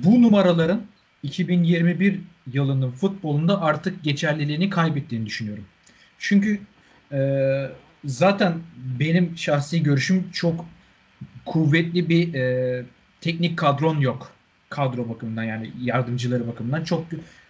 bu 0.05 0.23
numaraların 0.23 0.83
2021 1.23 2.21
yılının 2.53 2.91
futbolunda 2.91 3.63
artık 3.63 4.05
geçerliliğini 4.05 4.71
kaybettiğini 4.71 5.27
düşünüyorum. 5.27 5.65
Çünkü 6.19 6.61
e, 7.13 7.21
zaten 8.05 8.55
benim 9.01 9.39
şahsi 9.39 9.83
görüşüm 9.83 10.31
çok 10.31 10.65
kuvvetli 11.47 12.09
bir 12.09 12.35
e, 12.35 12.85
teknik 13.21 13.59
kadron 13.59 14.01
yok. 14.01 14.33
Kadro 14.71 15.09
bakımından 15.09 15.45
yani 15.45 15.73
yardımcıları 15.81 16.49
bakımından 16.49 16.85
çok 16.85 17.07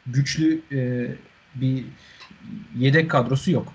güçlü 0.07 0.62
e, 0.73 1.07
bir 1.55 1.85
yedek 2.77 3.11
kadrosu 3.11 3.51
yok. 3.51 3.73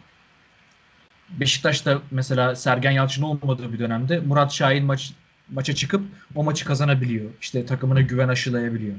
Beşiktaş'ta 1.29 2.01
mesela 2.11 2.55
Sergen 2.55 2.91
Yalçın 2.91 3.23
olmadığı 3.23 3.73
bir 3.73 3.79
dönemde 3.79 4.19
Murat 4.19 4.53
Şahin 4.53 4.85
maç 4.85 5.13
maça 5.51 5.75
çıkıp 5.75 6.01
o 6.35 6.43
maçı 6.43 6.65
kazanabiliyor. 6.65 7.29
İşte 7.41 7.65
takımına 7.65 8.01
güven 8.01 8.27
aşılayabiliyor. 8.27 8.95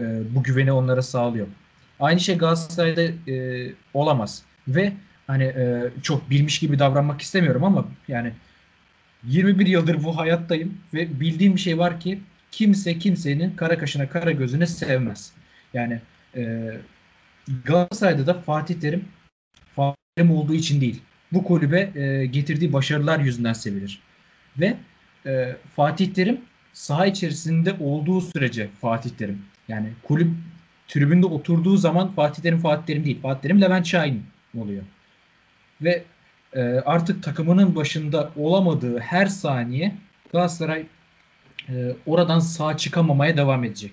E, 0.00 0.34
bu 0.34 0.42
güveni 0.42 0.72
onlara 0.72 1.02
sağlıyor. 1.02 1.46
Aynı 2.00 2.20
şey 2.20 2.38
Galatasaray'da 2.38 3.30
e, 3.32 3.72
olamaz. 3.94 4.42
Ve 4.68 4.92
hani 5.26 5.44
e, 5.44 5.90
çok 6.02 6.30
bilmiş 6.30 6.58
gibi 6.58 6.78
davranmak 6.78 7.20
istemiyorum 7.20 7.64
ama 7.64 7.84
yani 8.08 8.32
21 9.24 9.66
yıldır 9.66 10.04
bu 10.04 10.16
hayattayım 10.16 10.78
ve 10.94 11.20
bildiğim 11.20 11.54
bir 11.54 11.60
şey 11.60 11.78
var 11.78 12.00
ki 12.00 12.20
kimse 12.50 12.98
kimsenin 12.98 13.56
kara 13.56 13.78
kaşına 13.78 14.08
kara 14.08 14.30
gözüne 14.30 14.66
sevmez. 14.66 15.32
Yani 15.74 16.00
e, 16.36 16.72
Galatasaray'da 17.64 18.26
da 18.26 18.34
Fatih 18.34 18.74
Terim 18.80 19.04
Fatih 19.76 20.02
Terim 20.16 20.30
olduğu 20.30 20.54
için 20.54 20.80
değil. 20.80 21.02
Bu 21.32 21.44
kulübe 21.44 22.00
e, 22.00 22.26
getirdiği 22.26 22.72
başarılar 22.72 23.18
yüzünden 23.20 23.52
sevilir. 23.52 24.00
Ve 24.58 24.76
e, 25.26 25.56
Fatih 25.76 26.14
Terim 26.14 26.40
saha 26.72 27.06
içerisinde 27.06 27.72
olduğu 27.80 28.20
sürece 28.20 28.68
Fatih 28.80 29.10
Terim 29.10 29.42
yani 29.68 29.88
kulüp 30.02 30.30
tribünde 30.88 31.26
oturduğu 31.26 31.76
zaman 31.76 32.12
Fatih 32.12 32.42
Terim 32.42 32.58
Fatih 32.58 32.86
Terim 32.86 33.04
değil. 33.04 33.20
Fatih 33.22 33.40
Terim 33.40 33.60
Levent 33.60 33.86
Şahin 33.86 34.22
oluyor. 34.58 34.82
Ve 35.82 36.04
e, 36.52 36.62
artık 36.62 37.22
takımının 37.22 37.76
başında 37.76 38.30
olamadığı 38.36 38.98
her 38.98 39.26
saniye 39.26 39.94
Galatasaray 40.32 40.86
e, 41.68 41.96
oradan 42.06 42.38
sağ 42.38 42.76
çıkamamaya 42.76 43.36
devam 43.36 43.64
edecek. 43.64 43.92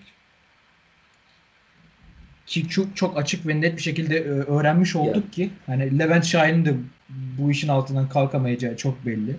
Ki 2.46 2.70
çok, 2.70 2.98
çok 2.98 3.18
açık 3.18 3.48
ve 3.48 3.62
net 3.62 3.78
bir 3.78 3.82
şekilde 3.82 4.18
e, 4.18 4.28
öğrenmiş 4.28 4.96
olduk 4.96 5.16
yeah. 5.16 5.32
ki 5.32 5.50
hani 5.66 6.00
Levent 6.00 6.26
Şahin'in 6.26 6.66
de 6.66 6.74
bu 7.10 7.52
işin 7.52 7.68
altından 7.68 8.10
kalkamayacağı 8.10 8.78
çok 8.78 9.06
belli. 9.06 9.36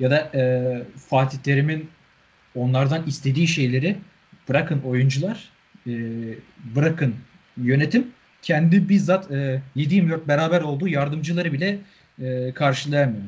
Ya 0.00 0.10
da 0.10 0.30
e, 0.34 0.42
Fatih 1.08 1.38
Terim'in 1.38 1.90
onlardan 2.54 3.06
istediği 3.06 3.48
şeyleri 3.48 3.96
bırakın 4.50 4.80
oyuncular, 4.86 5.50
e, 5.86 5.92
bırakın 6.76 7.14
yönetim 7.56 8.06
kendi 8.42 8.88
bizzat 8.88 9.30
e, 9.30 9.62
7-24 9.76 10.28
beraber 10.28 10.60
olduğu 10.60 10.88
yardımcıları 10.88 11.52
bile 11.52 11.78
e, 12.22 12.52
karşılayamıyor. 12.54 13.22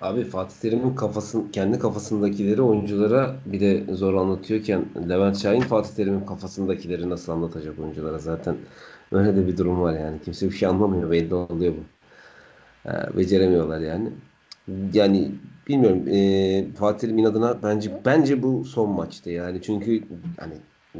Abi 0.00 0.24
Fatih 0.24 0.56
Terim'in 0.56 0.94
kafasın, 0.94 1.48
kendi 1.52 1.78
kafasındakileri 1.78 2.62
oyunculara 2.62 3.36
bir 3.46 3.60
de 3.60 3.94
zor 3.94 4.14
anlatıyorken 4.14 4.84
Levent 5.08 5.38
Şahin 5.42 5.60
Fatih 5.60 5.94
Terim'in 5.94 6.26
kafasındakileri 6.26 7.10
nasıl 7.10 7.32
anlatacak 7.32 7.78
oyunculara 7.78 8.18
zaten 8.18 8.56
öyle 9.12 9.36
de 9.36 9.46
bir 9.46 9.56
durum 9.56 9.80
var 9.80 9.98
yani. 9.98 10.20
Kimse 10.24 10.46
bir 10.46 10.54
şey 10.54 10.68
anlamıyor 10.68 11.10
belli 11.10 11.34
oluyor 11.34 11.74
bu. 11.74 11.84
Ee, 12.90 13.16
beceremiyorlar 13.16 13.80
yani. 13.80 14.10
Yani 14.92 15.30
bilmiyorum 15.68 16.08
e, 16.08 16.64
Fatih 16.78 16.98
Terim 17.00 17.18
inadına 17.18 17.62
bence 17.62 17.90
bence 18.04 18.42
bu 18.42 18.64
son 18.64 18.90
maçtı 18.90 19.30
yani 19.30 19.62
çünkü 19.62 20.02
hani 20.40 20.54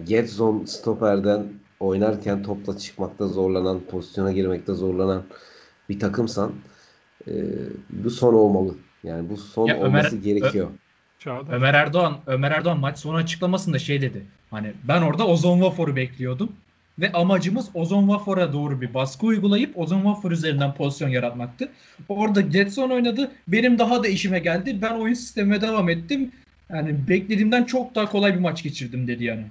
Gedzon 0.04 0.64
stoperden 0.64 1.46
oynarken 1.80 2.42
topla 2.42 2.78
çıkmakta 2.78 3.26
zorlanan, 3.28 3.80
pozisyona 3.90 4.32
girmekte 4.32 4.74
zorlanan 4.74 5.22
bir 5.88 6.00
takımsan 6.00 6.52
e, 7.28 7.32
bu 7.90 8.10
son 8.10 8.34
olmalı. 8.34 8.74
Yani 9.04 9.30
bu 9.30 9.36
son 9.36 9.66
Ya 9.66 9.74
Ömer- 9.76 9.86
olması 9.86 10.16
gerekiyor. 10.16 10.70
Çağdaş. 11.18 11.54
Ömer 11.54 11.74
Erdoğan 11.74 12.16
Ömer 12.26 12.50
Erdoğan 12.50 12.80
maç 12.80 12.98
sonu 12.98 13.16
açıklamasında 13.16 13.78
şey 13.78 14.02
dedi. 14.02 14.22
Hani 14.50 14.72
ben 14.88 15.02
orada 15.02 15.26
Ozon 15.26 15.60
Vafor'u 15.60 15.96
bekliyordum 15.96 16.52
ve 16.99 17.12
amacımız 17.12 17.70
Ozon 17.74 18.09
Vafor'a 18.09 18.53
doğru 18.53 18.80
bir 18.80 18.94
baskı 18.94 19.26
uygulayıp 19.26 19.78
Ozon 19.78 20.05
Vafor 20.05 20.30
üzerinden 20.30 20.74
pozisyon 20.74 21.09
yaratmaktı. 21.09 21.68
Orada 22.09 22.40
Getson 22.40 22.90
oynadı. 22.90 23.32
Benim 23.49 23.78
daha 23.78 24.03
da 24.05 24.09
işime 24.09 24.38
geldi. 24.38 24.78
Ben 24.82 24.94
oyun 24.94 25.14
sistemime 25.14 25.61
devam 25.61 25.88
ettim. 25.88 26.32
Yani 26.70 27.09
beklediğimden 27.09 27.64
çok 27.64 27.94
daha 27.94 28.07
kolay 28.11 28.34
bir 28.34 28.40
maç 28.40 28.62
geçirdim 28.62 29.09
dedi 29.09 29.24
yani. 29.24 29.44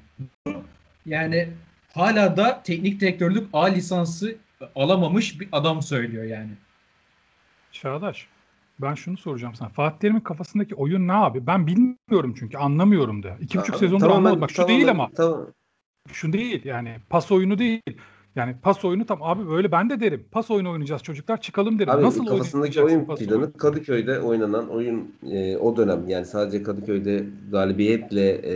Yani 1.06 1.50
hala 1.94 2.38
da 2.38 2.62
teknik 2.64 3.02
direktörlük 3.02 3.48
A 3.54 3.66
lisansı 3.66 4.36
alamamış 4.76 5.40
bir 5.40 5.48
adam 5.52 5.82
söylüyor 5.82 6.24
yani. 6.24 6.50
Çağdaş. 7.72 8.28
Ben 8.82 8.94
şunu 8.96 9.18
soracağım 9.18 9.56
sana. 9.56 9.70
Fatih 9.70 10.00
Terim'in 10.00 10.20
kafasındaki 10.20 10.76
oyun 10.76 11.08
ne 11.08 11.14
abi? 11.14 11.48
Ben 11.48 11.68
bilmiyorum 11.68 12.36
çünkü 12.40 12.58
anlamıyorum 12.58 13.24
da. 13.24 13.38
İki 13.42 13.58
buçuk 13.60 13.76
Aa, 13.76 13.78
sezondur 13.78 14.06
tamamen- 14.06 14.18
anlamadım. 14.18 14.42
Bak 14.42 14.50
şu 14.52 14.56
tamamen- 14.56 14.78
değil 14.78 14.90
ama. 14.92 15.10
Tamam. 15.18 15.48
Şu 16.12 16.34
değil 16.34 16.66
yani. 16.66 16.96
Pas 17.10 17.32
oyunu 17.32 17.58
değil. 17.58 17.82
Yani 18.36 18.56
pas 18.62 18.86
oyunu 18.86 19.06
tam 19.06 19.24
abi 19.24 19.50
böyle 19.50 19.72
ben 19.72 19.90
de 19.90 20.00
derim. 20.00 20.26
Pas 20.32 20.52
oyunu 20.52 20.72
oynayacağız 20.72 21.04
çocuklar 21.04 21.42
çıkalım 21.42 21.80
derim. 21.80 21.90
Abi 21.90 22.04
Nasıl 22.04 22.26
kafasındaki 22.26 22.84
oyun 22.84 23.06
planı? 23.06 23.54
Kadıköy'de 23.54 24.20
oynanan 24.20 24.70
oyun 24.70 25.16
e, 25.32 25.58
o 25.58 25.78
dönem 25.78 26.08
yani 26.08 26.26
sadece 26.26 26.64
Kadıköy'de 26.64 27.26
galibiyetle 27.52 28.30
e, 28.32 28.56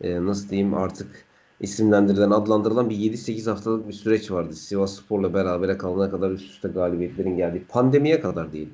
e, 0.00 0.24
nasıl 0.24 0.48
diyeyim 0.48 0.74
artık 0.74 1.24
isimlendirilen 1.60 2.30
adlandırılan 2.30 2.90
bir 2.90 2.96
7-8 2.96 3.50
haftalık 3.50 3.88
bir 3.88 3.92
süreç 3.92 4.30
vardı. 4.30 4.54
Sivas 4.54 4.96
Spor'la 4.96 5.34
berabere 5.34 5.78
kalana 5.78 6.10
kadar 6.10 6.30
üst 6.30 6.50
üste 6.50 6.68
galibiyetlerin 6.68 7.36
geldiği 7.36 7.64
pandemiye 7.68 8.20
kadar 8.20 8.52
değil. 8.52 8.68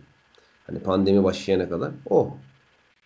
Hani 0.67 0.79
pandemi 0.79 1.25
başlayana 1.25 1.69
kadar 1.69 1.91
o. 2.11 2.37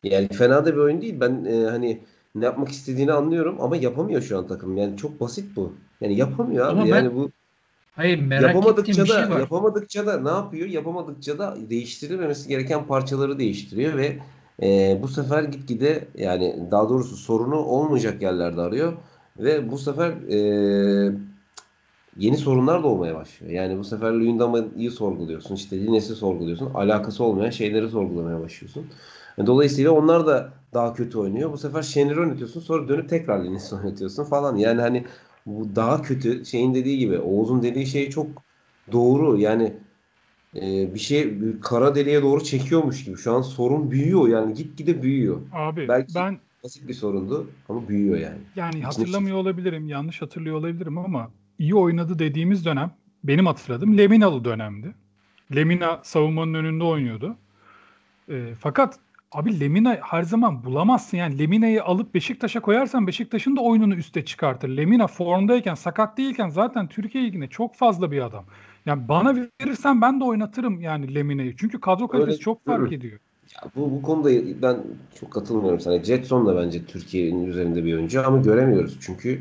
Yani 0.02 0.28
fena 0.28 0.66
da 0.66 0.72
bir 0.72 0.80
oyun 0.80 1.02
değil. 1.02 1.20
Ben 1.20 1.44
e, 1.44 1.70
hani 1.70 2.00
ne 2.34 2.44
yapmak 2.44 2.68
istediğini 2.68 3.12
anlıyorum 3.12 3.56
ama 3.60 3.76
yapamıyor 3.76 4.22
şu 4.22 4.38
an 4.38 4.46
takım. 4.46 4.76
Yani 4.76 4.96
çok 4.96 5.20
basit 5.20 5.56
bu. 5.56 5.72
Yani 6.00 6.16
yapamıyor 6.16 6.66
abi. 6.66 6.72
Ama 6.72 6.82
ben 6.82 6.88
yani 6.88 7.14
bu 7.14 7.30
Hayır 7.92 8.18
merak 8.18 8.42
ettiğim 8.42 8.56
yapamadıkça 8.56 9.04
bir 9.04 9.08
şey 9.08 9.22
da 9.22 9.30
var. 9.30 9.40
yapamadıkça 9.40 10.06
da 10.06 10.20
ne 10.20 10.28
yapıyor? 10.28 10.68
Yapamadıkça 10.68 11.38
da 11.38 11.56
değiştirilmemesi 11.70 12.48
gereken 12.48 12.86
parçaları 12.86 13.38
değiştiriyor 13.38 13.96
ve 13.96 14.18
e, 14.62 14.98
bu 15.02 15.08
sefer 15.08 15.42
gitgide 15.42 16.08
yani 16.14 16.56
daha 16.70 16.88
doğrusu 16.88 17.16
sorunu 17.16 17.56
olmayacak 17.56 18.22
yerlerde 18.22 18.60
arıyor 18.60 18.92
ve 19.38 19.70
bu 19.70 19.78
sefer 19.78 20.10
e, 20.10 20.38
yeni 22.16 22.36
sorunlar 22.36 22.82
da 22.82 22.86
olmaya 22.86 23.14
başlıyor. 23.14 23.52
Yani 23.52 23.78
bu 23.78 23.84
sefer 23.84 24.12
Luyendama'yı 24.12 24.90
sorguluyorsun, 24.90 25.54
işte 25.54 25.80
Lines'i 25.80 26.14
sorguluyorsun, 26.14 26.74
alakası 26.74 27.24
olmayan 27.24 27.50
şeyleri 27.50 27.88
sorgulamaya 27.88 28.40
başlıyorsun. 28.40 28.86
E, 29.39 29.47
Dolayısıyla 29.47 29.91
onlar 29.93 30.26
da 30.26 30.53
daha 30.74 30.95
kötü 30.95 31.18
oynuyor. 31.18 31.53
Bu 31.53 31.59
sefer 31.59 31.82
Şener'i 31.82 32.20
oynatıyorsun, 32.20 32.61
sonra 32.61 32.89
dönüp 32.89 33.09
tekrar 33.09 33.45
Lines'i 33.45 33.74
oynatıyorsun 33.74 34.24
falan. 34.24 34.57
Yani 34.57 34.80
hani 34.80 35.05
bu 35.47 35.76
daha 35.76 36.03
kötü 36.03 36.45
şeyin 36.45 36.74
dediği 36.74 36.99
gibi 36.99 37.18
Oğuz'un 37.18 37.62
dediği 37.62 37.86
şey 37.86 38.11
çok 38.11 38.26
doğru. 38.93 39.39
Yani 39.39 39.72
e, 40.57 40.95
bir 40.95 40.99
şey 40.99 41.41
bir 41.41 41.61
kara 41.61 41.95
deliğe 41.95 42.22
doğru 42.22 42.45
çekiyormuş 42.45 43.05
gibi. 43.05 43.16
Şu 43.16 43.32
an 43.32 43.43
sorun 43.43 43.91
büyüyor 43.91 44.28
yani 44.28 44.55
gitgide 44.55 45.03
büyüyor. 45.03 45.41
Abi 45.53 45.89
Belki- 45.89 46.14
ben 46.14 46.39
Basit 46.64 46.89
bir 46.89 46.95
sorundu 46.95 47.51
ama 47.68 47.89
büyüyor 47.89 48.18
yani. 48.18 48.39
yani 48.57 48.70
İçine 48.70 48.84
hatırlamıyor 48.84 49.36
olabilirim. 49.36 49.89
Yanlış 49.89 50.22
hatırlıyor 50.22 50.57
olabilirim 50.57 50.99
ama 50.99 51.30
iyi 51.59 51.74
oynadı 51.74 52.18
dediğimiz 52.18 52.64
dönem 52.64 52.91
benim 53.24 53.47
hatırladığım 53.47 53.99
Leminalı 53.99 54.45
dönemdi. 54.45 54.95
Lemina 55.57 56.01
savunmanın 56.03 56.55
önünde 56.55 56.84
oynuyordu. 56.84 57.36
E, 58.28 58.55
fakat 58.61 58.99
abi 59.32 59.60
Lemina 59.60 59.98
her 60.02 60.22
zaman 60.22 60.64
bulamazsın 60.64 61.16
yani 61.16 61.38
Lemina'yı 61.38 61.84
alıp 61.84 62.14
Beşiktaş'a 62.14 62.60
koyarsan 62.60 63.06
Beşiktaş'ın 63.06 63.56
da 63.56 63.60
oyununu 63.60 63.94
üste 63.94 64.24
çıkartır. 64.24 64.68
Lemina 64.68 65.06
formdayken 65.06 65.74
sakat 65.74 66.18
değilken 66.18 66.48
zaten 66.48 66.88
Türkiye 66.88 67.24
Ligi'ne 67.24 67.48
çok 67.48 67.74
fazla 67.74 68.10
bir 68.10 68.20
adam. 68.22 68.44
Yani 68.86 69.08
bana 69.08 69.36
verirsen 69.36 70.00
ben 70.00 70.20
de 70.20 70.24
oynatırım 70.24 70.80
yani 70.80 71.14
Lemina'yı. 71.14 71.56
Çünkü 71.56 71.80
kadro 71.80 72.08
kalitesi 72.08 72.32
Öyle- 72.32 72.42
çok 72.42 72.64
fark 72.66 72.92
ediyor. 72.92 73.18
Ya 73.54 73.70
bu, 73.76 73.90
bu 73.90 74.02
konuda 74.02 74.30
ben 74.62 74.76
çok 75.20 75.30
katılmıyorum 75.30 75.80
sana. 75.80 76.04
Jetson 76.04 76.46
da 76.46 76.56
bence 76.56 76.84
Türkiye'nin 76.84 77.46
üzerinde 77.46 77.84
bir 77.84 77.94
oyuncu 77.94 78.26
ama 78.26 78.38
göremiyoruz. 78.38 78.98
Çünkü 79.00 79.40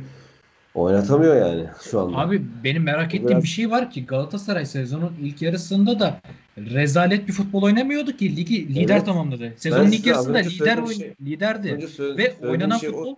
oynatamıyor 0.77 1.35
yani 1.35 1.65
şu 1.91 1.99
anda. 2.01 2.17
Abi 2.17 2.41
benim 2.63 2.83
merak 2.83 3.07
ettiğim 3.15 3.27
Biraz- 3.27 3.43
bir 3.43 3.47
şey 3.47 3.71
var 3.71 3.91
ki 3.91 4.05
Galatasaray 4.05 4.65
sezonun 4.65 5.13
ilk 5.21 5.41
yarısında 5.41 5.99
da 5.99 6.19
rezalet 6.57 7.27
bir 7.27 7.33
futbol 7.33 7.61
oynamıyordu 7.63 8.17
ki 8.17 8.35
ligi 8.35 8.75
lider 8.75 8.95
Evet. 8.95 9.05
tamamladı. 9.05 9.53
Sezonun 9.57 9.91
ilk 9.91 10.05
yarısında 10.05 10.37
lider 10.37 10.77
oyn- 10.77 10.97
şey- 10.99 11.13
liderdi. 11.21 11.87
Söyle- 11.87 12.17
Ve 12.17 12.47
oynanan 12.47 12.77
şey 12.77 12.89
o. 12.89 12.93
futbol 12.93 13.15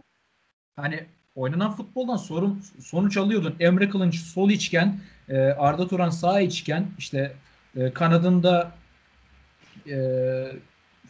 hani 0.75 0.99
oynanan 1.35 1.71
futboldan 1.71 2.17
sorun 2.17 2.61
sonuç 2.83 3.17
alıyordun. 3.17 3.55
Emre 3.59 3.89
Kılınç 3.89 4.15
sol 4.15 4.49
içken 4.49 4.99
e, 5.29 5.37
Arda 5.39 5.87
Turan 5.87 6.09
sağ 6.09 6.39
içken 6.41 6.87
işte 6.97 7.31
e, 7.77 7.91
kanadında 7.93 8.71
e, 9.87 9.95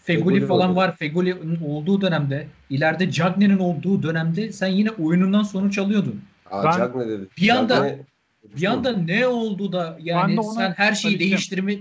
Feguli 0.04 0.24
Feguli 0.36 0.46
falan 0.48 0.70
oldu. 0.70 0.76
var. 0.76 0.96
Feguli'nin 0.96 1.60
olduğu 1.68 2.02
dönemde 2.02 2.48
ileride 2.70 3.12
Cagney'in 3.12 3.58
olduğu 3.58 4.04
dönemde 4.04 4.52
sen 4.52 4.68
yine 4.68 4.90
oyunundan 4.92 5.44
sonuç 5.44 5.78
alıyordun. 5.78 6.22
Aa, 6.52 6.64
Ben- 6.64 6.78
Cagne 6.78 7.08
dedi. 7.08 7.28
Bir 7.38 7.50
anda- 7.50 7.74
Cagne- 7.76 8.00
Bir 8.58 8.66
anda 8.66 8.92
ne 8.92 9.28
oldu 9.28 9.72
da 9.72 9.98
yani 10.02 10.40
ona 10.40 10.54
sen 10.54 10.72
her 10.72 10.94
şeyi 10.94 11.20
değiştirme 11.20 11.76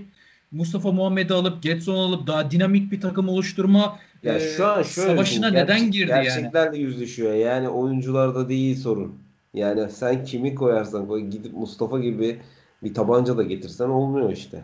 Mustafa 0.51 0.91
Muhammed'i 0.91 1.33
alıp 1.33 1.63
Getson 1.63 1.95
alıp 1.95 2.27
daha 2.27 2.51
dinamik 2.51 2.91
bir 2.91 3.01
takım 3.01 3.29
oluşturma 3.29 3.99
Ya 4.23 4.35
e, 4.35 4.39
şu 4.39 4.65
an 4.67 4.83
şöyle 4.83 5.07
savaşına 5.09 5.45
düşün, 5.47 5.55
neden 5.55 5.77
gerçek- 5.77 5.93
girdi 5.93 6.11
yani? 6.11 6.23
Gerçeklerle 6.23 6.77
yüzleşiyor. 6.77 7.33
Yani 7.33 7.69
oyuncularda 7.69 8.49
değil 8.49 8.75
sorun. 8.77 9.15
Yani 9.53 9.91
sen 9.91 10.23
kimi 10.25 10.55
koyarsan 10.55 11.07
koy 11.07 11.21
gidip 11.25 11.53
Mustafa 11.53 11.99
gibi 11.99 12.39
bir 12.83 12.93
tabanca 12.93 13.37
da 13.37 13.43
getirsen 13.43 13.89
olmuyor 13.89 14.31
işte. 14.31 14.63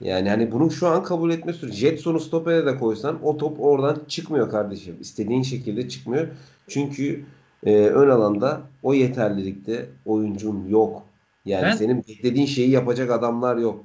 Yani 0.00 0.28
hani 0.28 0.52
bunu 0.52 0.70
şu 0.70 0.88
an 0.88 1.02
kabul 1.02 1.30
etme 1.30 1.52
süreci. 1.52 1.76
Jetson'u 1.76 2.20
stopere 2.20 2.66
de 2.66 2.76
koysan 2.76 3.18
o 3.22 3.36
top 3.36 3.60
oradan 3.60 3.98
çıkmıyor 4.08 4.50
kardeşim. 4.50 4.96
İstediğin 5.00 5.42
şekilde 5.42 5.88
çıkmıyor. 5.88 6.28
Çünkü 6.68 7.24
e, 7.66 7.72
ön 7.86 8.10
alanda 8.10 8.60
o 8.82 8.94
yeterlilikte 8.94 9.86
oyuncun 10.06 10.68
yok. 10.68 11.02
Yani 11.44 11.62
Ben- 11.62 11.76
senin 11.76 12.04
beklediğin 12.08 12.46
şeyi 12.46 12.70
yapacak 12.70 13.10
adamlar 13.10 13.56
yok. 13.56 13.84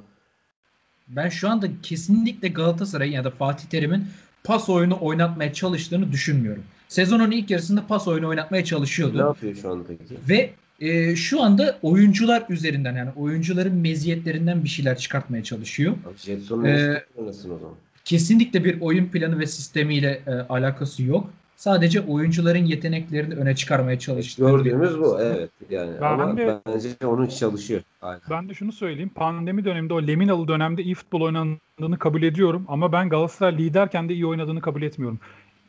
Ben 1.07 1.29
şu 1.29 1.49
anda 1.49 1.67
kesinlikle 1.83 2.47
Galatasaray'ın 2.47 3.13
ya 3.13 3.23
da 3.23 3.31
Fatih 3.31 3.67
Terim'in 3.67 4.03
pas 4.43 4.69
oyunu 4.69 4.97
oynatmaya 5.01 5.53
çalıştığını 5.53 6.11
düşünmüyorum. 6.11 6.63
Sezonun 6.87 7.31
ilk 7.31 7.49
yarısında 7.51 7.87
pas 7.87 8.07
oyunu 8.07 8.27
oynatmaya 8.27 8.59
Ne 8.61 8.65
çalışıyordu. 8.65 9.17
yapıyor 9.17 9.55
şu 9.55 9.71
an 9.71 9.85
peki? 9.87 10.15
Ve 10.29 10.49
e, 10.79 11.15
şu 11.15 11.41
anda 11.43 11.77
oyuncular 11.81 12.43
üzerinden 12.49 12.95
yani 12.95 13.09
oyuncuların 13.15 13.75
meziyetlerinden 13.75 14.63
bir 14.63 14.69
şeyler 14.69 14.97
çıkartmaya 14.97 15.43
çalışıyor. 15.43 15.93
Jetson'un 16.17 16.65
Ee, 16.65 17.03
o 17.17 17.31
zaman. 17.31 17.59
Kesinlikle 18.05 18.63
bir 18.63 18.81
oyun 18.81 19.05
planı 19.05 19.39
ve 19.39 19.45
sistemiyle 19.47 20.21
e, 20.27 20.31
alakası 20.31 21.03
yok. 21.03 21.29
Sadece 21.57 22.01
oyuncuların 22.01 22.65
yeteneklerini 22.65 23.33
öne 23.33 23.55
çıkarmaya 23.55 23.99
çalıştığı. 23.99 24.41
Gördüğümüz 24.45 24.99
bu 24.99 25.21
evet 25.21 25.49
yani 25.69 25.91
Ben 26.01 26.19
ama 26.19 26.37
de- 26.37 26.59
bence 26.65 26.89
onun 27.05 27.25
için 27.25 27.37
çalışıyor. 27.37 27.81
Aynen. 28.01 28.21
Ben 28.29 28.49
de 28.49 28.53
şunu 28.53 28.71
söyleyeyim. 28.71 29.11
Pandemi 29.15 29.65
döneminde 29.65 29.93
o 29.93 30.07
Leminalı 30.07 30.47
dönemde 30.47 30.83
iyi 30.83 30.95
futbol 30.95 31.21
oynandığını 31.21 31.99
kabul 31.99 32.23
ediyorum. 32.23 32.65
Ama 32.67 32.91
ben 32.91 33.09
Galatasaray 33.09 33.57
liderken 33.57 34.09
de 34.09 34.13
iyi 34.13 34.25
oynadığını 34.25 34.61
kabul 34.61 34.81
etmiyorum. 34.81 35.19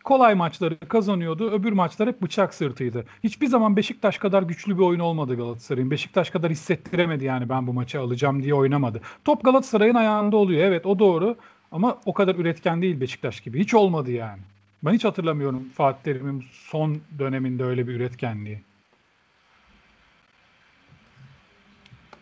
Kolay 0.04 0.34
maçları 0.34 0.78
kazanıyordu. 0.88 1.50
Öbür 1.50 1.72
maçlar 1.72 2.08
hep 2.08 2.22
bıçak 2.22 2.54
sırtıydı. 2.54 3.04
Hiçbir 3.24 3.46
zaman 3.46 3.76
Beşiktaş 3.76 4.18
kadar 4.18 4.42
güçlü 4.42 4.78
bir 4.78 4.82
oyun 4.82 5.00
olmadı 5.00 5.36
Galatasaray'ın. 5.36 5.90
Beşiktaş 5.90 6.30
kadar 6.30 6.50
hissettiremedi 6.50 7.24
yani 7.24 7.48
ben 7.48 7.66
bu 7.66 7.72
maçı 7.72 8.00
alacağım 8.00 8.42
diye 8.42 8.54
oynamadı. 8.54 9.00
Top 9.24 9.44
Galatasaray'ın 9.44 9.94
ayağında 9.94 10.36
oluyor. 10.36 10.60
Evet 10.64 10.86
o 10.86 10.98
doğru. 10.98 11.36
Ama 11.72 11.98
o 12.06 12.12
kadar 12.14 12.34
üretken 12.34 12.82
değil 12.82 13.00
Beşiktaş 13.00 13.40
gibi. 13.40 13.60
Hiç 13.60 13.74
olmadı 13.74 14.10
yani. 14.10 14.40
Ben 14.84 14.92
hiç 14.92 15.04
hatırlamıyorum 15.04 15.68
Fatih 15.74 16.02
Terim'in 16.02 16.44
son 16.52 16.98
döneminde 17.18 17.64
öyle 17.64 17.88
bir 17.88 17.94
üretkenliği. 17.94 18.60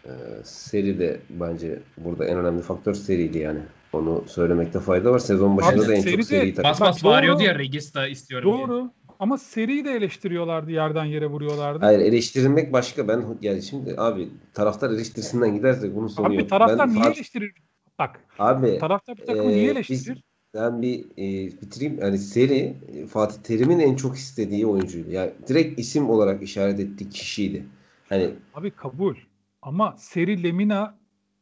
Ee, 0.07 0.11
seri 0.45 0.99
de 0.99 1.21
bence 1.31 1.79
burada 1.99 2.25
en 2.27 2.39
önemli 2.39 2.63
faktör 2.63 2.95
seriydi 2.95 3.39
yani. 3.39 3.59
Onu 3.93 4.25
söylemekte 4.29 4.81
fayda 4.81 5.13
var. 5.13 5.19
Sezon 5.19 5.57
başında 5.57 5.83
Abi 5.83 5.89
da 5.89 5.95
en 5.95 6.01
seri 6.01 6.11
çok 6.13 6.19
de- 6.21 6.25
seri 6.25 6.55
takım. 6.55 6.71
Bas 6.71 6.81
bas 6.81 7.05
bağırıyordu 7.05 7.43
ya 7.43 7.59
Regista 7.59 8.07
istiyorum 8.07 8.53
diye. 8.57 8.67
Doğru. 8.69 8.91
Ama 9.19 9.39
seriyi 9.39 9.85
de 9.85 9.91
eleştiriyorlardı. 9.93 10.71
Yerden 10.71 11.05
yere 11.05 11.27
vuruyorlardı. 11.27 11.85
Hayır 11.85 12.01
eleştirilmek 12.01 12.73
başka. 12.73 13.09
Ben 13.09 13.25
yani 13.43 13.63
şimdi 13.63 13.95
abi 14.01 14.29
taraftar 14.55 14.91
eleştirisinden 14.91 15.55
gidersek 15.55 15.95
bunun 15.97 16.09
sonu 16.09 16.27
Abi 16.27 16.37
yok. 16.37 16.49
taraftar 16.51 16.79
Ben 16.89 16.95
niye 16.95 17.07
eleştirir? 17.07 17.53
Bak 17.99 18.21
Abi 18.39 18.79
taraftar 18.79 19.17
bir 19.17 19.27
takımı 19.27 19.45
Ee, 19.53 19.55
niye 19.55 19.65
biz- 19.69 19.77
eleştirir? 19.77 20.23
Ben 20.57 20.83
bir 20.83 21.01
e, 21.01 21.47
bitireyim. 21.63 21.99
Yani 22.01 22.19
seri 22.19 22.75
e, 22.95 23.07
Fatih 23.07 23.43
Terim'in 23.43 23.79
en 23.79 23.97
çok 23.97 24.17
istediği 24.17 24.67
oyuncuydu. 24.67 25.11
Yani 25.11 25.31
direkt 25.49 25.81
isim 25.81 26.11
olarak 26.11 26.43
işaret 26.43 26.81
ettiği 26.81 27.11
kişiydi. 27.11 27.65
Hani 28.09 28.31
Abi 28.55 28.71
kabul. 28.71 29.15
Ama 29.63 29.95
Seri 29.99 30.43
Lemina 30.43 30.95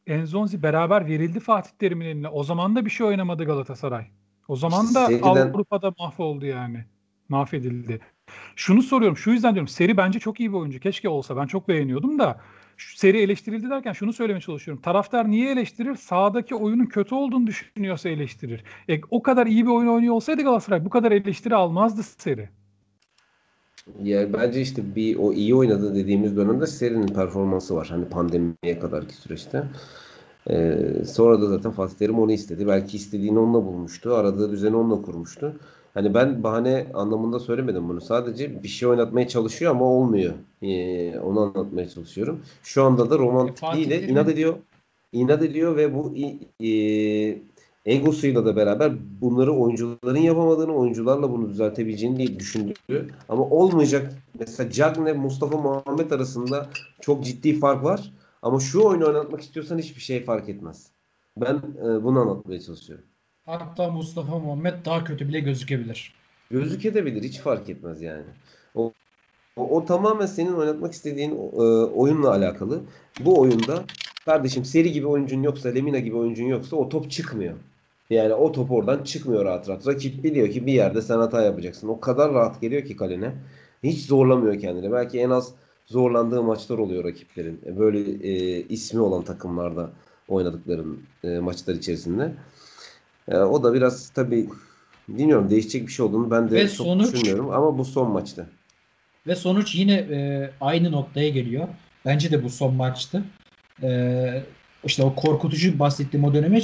Enzonzi 0.06 0.62
beraber 0.62 1.06
verildi 1.06 1.40
Fatih 1.40 1.70
Terim'in 1.78 2.04
eline. 2.06 2.28
O 2.28 2.44
zaman 2.44 2.76
da 2.76 2.84
bir 2.84 2.90
şey 2.90 3.06
oynamadı 3.06 3.44
Galatasaray. 3.44 4.06
O 4.48 4.56
zaman 4.56 4.84
İşte 4.86 4.94
da 4.94 5.06
seriden- 5.06 5.50
Avrupa'da 5.52 5.94
mahvoldu 5.98 6.46
yani. 6.46 6.84
Mahvedildi. 7.28 8.00
Şunu 8.56 8.82
soruyorum. 8.82 9.16
Şu 9.16 9.30
yüzden 9.30 9.54
diyorum. 9.54 9.68
Seri 9.68 9.96
bence 9.96 10.18
çok 10.18 10.40
iyi 10.40 10.52
bir 10.52 10.56
oyuncu. 10.56 10.80
Keşke 10.80 11.08
olsa. 11.08 11.36
Ben 11.36 11.46
çok 11.46 11.68
beğeniyordum 11.68 12.18
da. 12.18 12.40
Seri 12.78 13.18
eleştirildi 13.18 13.70
derken 13.70 13.92
şunu 13.92 14.12
söylemeye 14.12 14.40
çalışıyorum. 14.40 14.82
Taraftar 14.82 15.30
niye 15.30 15.52
eleştirir? 15.52 15.94
Sahadaki 15.94 16.54
oyunun 16.54 16.86
kötü 16.86 17.14
olduğunu 17.14 17.46
düşünüyorsa 17.46 18.08
eleştirir. 18.08 18.64
E, 18.88 19.00
o 19.10 19.22
kadar 19.22 19.46
iyi 19.46 19.64
bir 19.64 19.70
oyun 19.70 19.88
oynuyor 19.88 20.14
olsaydı 20.14 20.42
Galatasaray 20.42 20.84
bu 20.84 20.90
kadar 20.90 21.12
eleştiri 21.12 21.54
almazdı 21.54 22.02
seri. 22.02 22.48
Ya 24.02 24.32
bence 24.32 24.60
işte 24.60 24.94
bir 24.96 25.16
o 25.16 25.32
iyi 25.32 25.54
oynadı 25.54 25.94
dediğimiz 25.94 26.36
dönemde 26.36 26.66
serinin 26.66 27.06
performansı 27.06 27.76
var. 27.76 27.86
Hani 27.90 28.04
pandemiye 28.04 28.78
kadarki 28.80 29.14
süreçte. 29.14 29.64
Ee, 30.50 30.78
sonra 31.06 31.40
da 31.40 31.46
zaten 31.46 31.72
Fatih 31.72 31.96
Terim 31.96 32.18
onu 32.18 32.32
istedi. 32.32 32.66
Belki 32.66 32.96
istediğini 32.96 33.38
onunla 33.38 33.64
bulmuştu. 33.66 34.14
Aradığı 34.14 34.50
düzeni 34.50 34.76
onunla 34.76 35.02
kurmuştu. 35.02 35.56
Hani 35.94 36.14
ben 36.14 36.42
bahane 36.42 36.86
anlamında 36.94 37.40
söylemedim 37.40 37.88
bunu. 37.88 38.00
Sadece 38.00 38.62
bir 38.62 38.68
şey 38.68 38.88
oynatmaya 38.88 39.28
çalışıyor 39.28 39.70
ama 39.70 39.84
olmuyor. 39.84 40.34
Ee, 40.62 41.18
onu 41.18 41.40
anlatmaya 41.40 41.88
çalışıyorum. 41.88 42.40
Şu 42.62 42.82
anda 42.82 43.10
da 43.10 43.14
E, 43.14 43.18
romantikliğiyle 43.18 43.94
Terim'in- 44.00 44.12
inat 44.12 44.28
ediyor. 44.28 44.54
İnat 45.12 45.42
ediyor 45.42 45.76
ve 45.76 45.94
bu 45.94 46.14
e, 46.64 46.68
egosuyla 47.86 48.46
da 48.46 48.56
beraber 48.56 48.92
bunları 49.20 49.52
oyuncuların 49.52 50.20
yapamadığını, 50.20 50.74
oyuncularla 50.74 51.30
bunu 51.32 51.48
düzeltebileceğini 51.48 52.16
diye 52.16 52.38
düşündüğü 52.38 53.08
ama 53.28 53.44
olmayacak. 53.44 54.12
Mesela 54.38 54.70
Cagne, 54.70 55.12
Mustafa 55.12 55.56
Muhammed 55.58 56.10
arasında 56.10 56.66
çok 57.00 57.24
ciddi 57.24 57.58
fark 57.58 57.84
var. 57.84 58.12
Ama 58.42 58.60
şu 58.60 58.84
oyunu 58.84 59.06
oynatmak 59.06 59.40
istiyorsan 59.40 59.78
hiçbir 59.78 60.00
şey 60.00 60.24
fark 60.24 60.48
etmez. 60.48 60.86
Ben 61.36 61.54
e, 61.54 62.04
bunu 62.04 62.20
anlatmaya 62.20 62.60
çalışıyorum. 62.60 63.04
Hatta 63.46 63.90
Mustafa 63.90 64.38
Muhammed 64.38 64.84
daha 64.84 65.04
kötü 65.04 65.28
bile 65.28 65.40
gözükebilir. 65.40 66.14
Gözükebilir, 66.50 67.22
hiç 67.22 67.38
fark 67.38 67.68
etmez 67.68 68.02
yani. 68.02 68.24
O, 68.74 68.92
o, 69.56 69.76
o 69.76 69.84
tamamen 69.84 70.26
senin 70.26 70.52
oynatmak 70.52 70.92
istediğin 70.92 71.30
e, 71.30 71.34
oyunla 71.84 72.30
alakalı. 72.30 72.80
Bu 73.20 73.40
oyunda 73.40 73.84
kardeşim 74.24 74.64
seri 74.64 74.92
gibi 74.92 75.06
oyuncun 75.06 75.42
yoksa, 75.42 75.68
Lemina 75.68 75.98
gibi 75.98 76.16
oyuncun 76.16 76.44
yoksa 76.44 76.76
o 76.76 76.88
top 76.88 77.10
çıkmıyor. 77.10 77.54
Yani 78.10 78.34
o 78.34 78.52
top 78.52 78.70
oradan 78.70 79.02
çıkmıyor 79.02 79.44
rahat 79.44 79.68
rahat. 79.68 79.86
Rakip 79.86 80.24
biliyor 80.24 80.50
ki 80.50 80.66
bir 80.66 80.72
yerde 80.72 81.02
sen 81.02 81.18
hata 81.18 81.42
yapacaksın. 81.42 81.88
O 81.88 82.00
kadar 82.00 82.32
rahat 82.34 82.60
geliyor 82.60 82.84
ki 82.84 82.96
kalene. 82.96 83.32
Hiç 83.82 84.06
zorlamıyor 84.06 84.58
kendini. 84.60 84.92
Belki 84.92 85.20
en 85.20 85.30
az 85.30 85.54
zorlandığı 85.86 86.42
maçlar 86.42 86.78
oluyor 86.78 87.04
rakiplerin. 87.04 87.60
E, 87.66 87.78
Böyle 87.78 87.98
e, 88.28 88.60
ismi 88.68 89.00
olan 89.00 89.24
takımlarda 89.24 89.90
oynadıkların 90.28 91.02
e, 91.24 91.38
maçlar 91.38 91.74
içerisinde. 91.74 92.32
E, 93.28 93.36
o 93.36 93.62
da 93.62 93.74
biraz 93.74 94.10
tabii 94.10 94.48
bilmiyorum 95.08 95.50
değişecek 95.50 95.86
bir 95.86 95.92
şey 95.92 96.06
olduğunu 96.06 96.30
ben 96.30 96.50
de 96.50 96.54
Ve 96.54 96.68
çok 96.68 96.86
sonuç- 96.86 97.12
düşünmüyorum 97.12 97.50
ama 97.50 97.78
bu 97.78 97.84
son 97.84 98.10
maçtı. 98.10 98.50
Ve 99.26 99.34
sonuç 99.36 99.74
yine 99.74 99.94
e, 99.94 100.50
aynı 100.60 100.92
noktaya 100.92 101.28
geliyor. 101.28 101.68
Bence 102.04 102.30
de 102.30 102.44
bu 102.44 102.50
son 102.50 102.74
maçtı. 102.74 103.24
E, 103.82 104.42
işte 104.84 105.02
o 105.02 105.14
korkutucu 105.14 105.78
bahsettiğim 105.78 106.24
o 106.24 106.34
döneme 106.34 106.60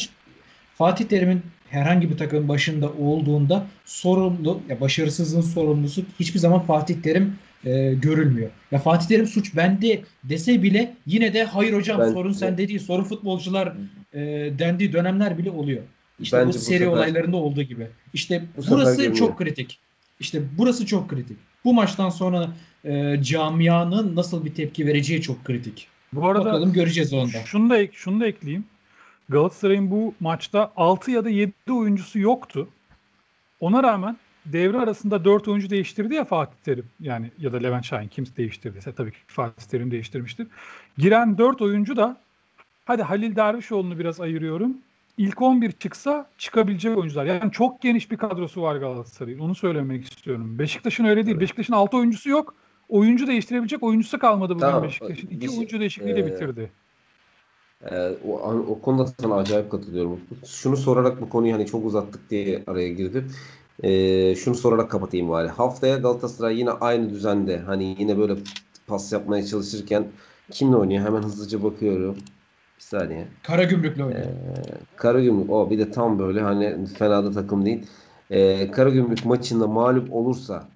Fatih 0.75 1.05
Terim'in 1.05 1.43
herhangi 1.71 2.11
bir 2.11 2.17
takımın 2.17 2.49
başında 2.49 2.93
olduğunda 2.93 3.67
sorumlu, 3.85 4.61
ya 4.69 4.81
başarısızlığın 4.81 5.41
sorumlusu 5.41 6.03
hiçbir 6.21 6.39
zaman 6.39 6.61
Fatih 6.61 7.03
Terim 7.03 7.35
e, 7.65 7.95
görülmüyor. 7.95 8.51
Ya 8.71 8.79
Fatih 8.79 9.09
Terim 9.09 9.27
suç 9.27 9.57
bende 9.57 10.01
dese 10.25 10.63
bile 10.63 10.97
yine 11.07 11.35
de 11.35 11.45
hayır 11.45 11.73
hocam 11.73 12.01
Ben- 12.01 12.13
sorun 12.13 12.33
sende 12.33 12.69
değil, 12.69 12.79
sorun 12.79 13.05
futbolcular 13.05 13.73
e, 14.15 14.21
dendiği 14.59 14.93
dönemler 14.93 15.39
bile 15.39 15.51
oluyor. 15.51 15.83
İşte 16.21 16.37
bu 16.37 16.47
Bence 16.47 16.59
bu 16.59 16.63
seri 16.63 16.79
sefer- 16.79 16.93
olaylarında 16.93 17.37
olduğu 17.37 17.63
gibi. 17.63 17.87
İşte 18.15 18.45
Bu 18.57 18.63
burası 18.71 19.15
çok 19.15 19.39
kritik. 19.39 19.79
İşte 20.21 20.43
burası 20.59 20.87
çok 20.87 21.09
kritik. 21.11 21.37
Bu 21.65 21.75
maçtan 21.75 22.11
sonra 22.11 22.51
e, 22.85 23.23
camianın 23.23 24.17
nasıl 24.17 24.45
bir 24.45 24.55
tepki 24.55 24.87
vereceği 24.87 25.23
çok 25.23 25.45
kritik. 25.45 25.89
Bu 26.13 26.27
arada 26.29 26.45
Bakalım 26.45 26.73
göreceğiz 26.73 27.13
onda. 27.13 27.39
Şunu 27.47 27.71
da 27.71 27.79
ek- 27.79 27.93
şunu 27.97 28.21
da 28.21 28.27
ekleyeyim. 28.27 28.65
Galatasaray'ın 29.29 29.91
bu 29.91 30.15
maçta 30.21 30.73
6 30.77 31.11
ya 31.11 31.25
da 31.25 31.31
7 31.31 31.53
oyuncusu 31.73 32.19
yoktu. 32.19 32.69
Ona 33.61 33.83
rağmen 33.83 34.17
devre 34.47 34.79
arasında 34.79 35.25
4 35.25 35.49
oyuncu 35.49 35.71
değiştirdi 35.71 36.15
ya 36.15 36.25
Fatih 36.25 36.57
Terim. 36.65 36.85
Yani 37.01 37.31
ya 37.39 37.53
da 37.53 37.57
Levent 37.57 37.85
Şahin 37.85 38.09
kim 38.09 38.27
değiştirdiyse 38.37 38.93
tabii 38.93 39.11
ki 39.11 39.17
Fatih 39.27 39.67
Terim 39.67 39.91
değiştirmiştir. 39.91 40.47
Giren 40.99 41.39
4 41.39 41.63
oyuncu 41.63 41.97
da 41.97 42.17
hadi 42.85 43.03
Halil 43.03 43.37
Dervişoğlu'nu 43.37 43.99
biraz 43.99 44.21
ayırıyorum. 44.21 44.77
İlk 45.19 45.43
11 45.43 45.73
çıksa 45.73 46.27
çıkabilecek 46.39 46.99
oyuncular. 46.99 47.25
Yani 47.25 47.53
çok 47.53 47.83
geniş 47.83 48.11
bir 48.11 48.17
kadrosu 48.17 48.63
var 48.63 48.77
Galatasaray'ın. 48.77 49.39
Onu 49.39 49.55
söylemek 49.55 50.05
istiyorum. 50.05 50.59
Beşiktaş'ın 50.59 51.05
öyle 51.05 51.27
değil. 51.27 51.41
Beşiktaş'ın 51.41 51.73
6 51.73 51.97
oyuncusu 51.97 52.31
yok. 52.31 52.55
Oyuncu 52.89 53.27
değiştirebilecek 53.27 53.83
oyuncusu 53.83 54.19
kalmadı 54.19 54.55
bugün 54.55 54.67
Tamam. 54.67 54.83
Beşiktaş'ın. 54.83 55.27
İki 55.29 55.41
Biz- 55.41 55.59
oyuncu 55.59 55.81
değişikliğiyle 55.81 56.21
Ee, 56.21 56.27
bitirdi. 56.27 56.71
Ee, 57.91 58.11
o, 58.29 58.33
o 58.69 58.81
konuda 58.81 59.07
sana 59.07 59.35
acayip 59.37 59.71
katılıyorum. 59.71 60.21
Şunu 60.47 60.77
sorarak 60.77 61.21
bu 61.21 61.29
konuyu 61.29 61.55
hani 61.55 61.67
çok 61.67 61.85
uzattık 61.87 62.31
diye 62.31 62.63
araya 62.67 62.89
girdim. 62.89 63.33
Ee, 63.83 64.35
şunu 64.35 64.55
sorarak 64.55 64.91
kapatayım 64.91 65.29
bari. 65.29 65.49
Haftaya 65.49 65.97
Galatasaray 65.97 66.59
yine 66.59 66.71
aynı 66.71 67.11
düzende 67.11 67.59
hani 67.59 67.97
yine 67.99 68.19
böyle 68.19 68.35
pas 68.87 69.13
yapmaya 69.13 69.47
çalışırken 69.47 70.09
kimle 70.51 70.77
oynuyor? 70.77 71.05
Hemen 71.07 71.23
hızlıca 71.23 71.63
bakıyorum. 71.63 72.17
Bir 72.81 72.85
saniye. 72.85 73.29
Karagümrük'le 73.43 74.01
oynuyor. 74.01 74.27
Karagümrük 74.97 75.51
o 75.51 75.71
bir 75.71 75.79
de 75.79 75.91
tam 75.91 76.19
böyle 76.19 76.41
hani 76.41 76.87
fena 76.87 77.25
da 77.25 77.33
takım 77.33 77.65
değil. 77.67 77.87
Ee, 78.31 78.71
Karagümrük 78.71 79.25
maçında 79.25 79.67
mağlup 79.67 80.13
olursa 80.13 80.69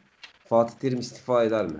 Fatih 0.49 0.75
Terim 0.75 1.01
istifa 1.01 1.45
eder 1.45 1.67
mi? 1.67 1.79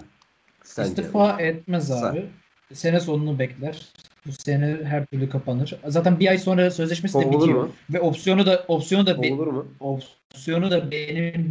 Sence? 0.63 0.89
İstifa 0.89 1.41
etmez 1.41 1.89
Sen. 1.89 2.03
abi. 2.03 2.27
Sene 2.73 3.01
sonunu 3.01 3.39
bekler. 3.39 3.89
Bu 4.27 4.33
sene 4.33 4.79
her 4.85 5.07
türlü 5.07 5.29
kapanır. 5.29 5.75
Zaten 5.87 6.21
bir 6.21 6.29
ay 6.29 6.39
sonra 6.39 6.71
sözleşmesi 6.71 7.19
de 7.19 7.23
Kovulur 7.23 7.41
bitiyor. 7.41 7.63
mu? 7.65 7.71
Ve 7.91 8.01
opsiyonu 8.01 8.47
da 8.47 8.65
opsiyonu 8.69 9.07
da 9.07 9.23
be- 9.23 9.33
Olur 9.35 9.47
mu? 9.47 9.67
opsiyonu 9.81 10.71
da 10.71 10.91
benim 10.91 11.51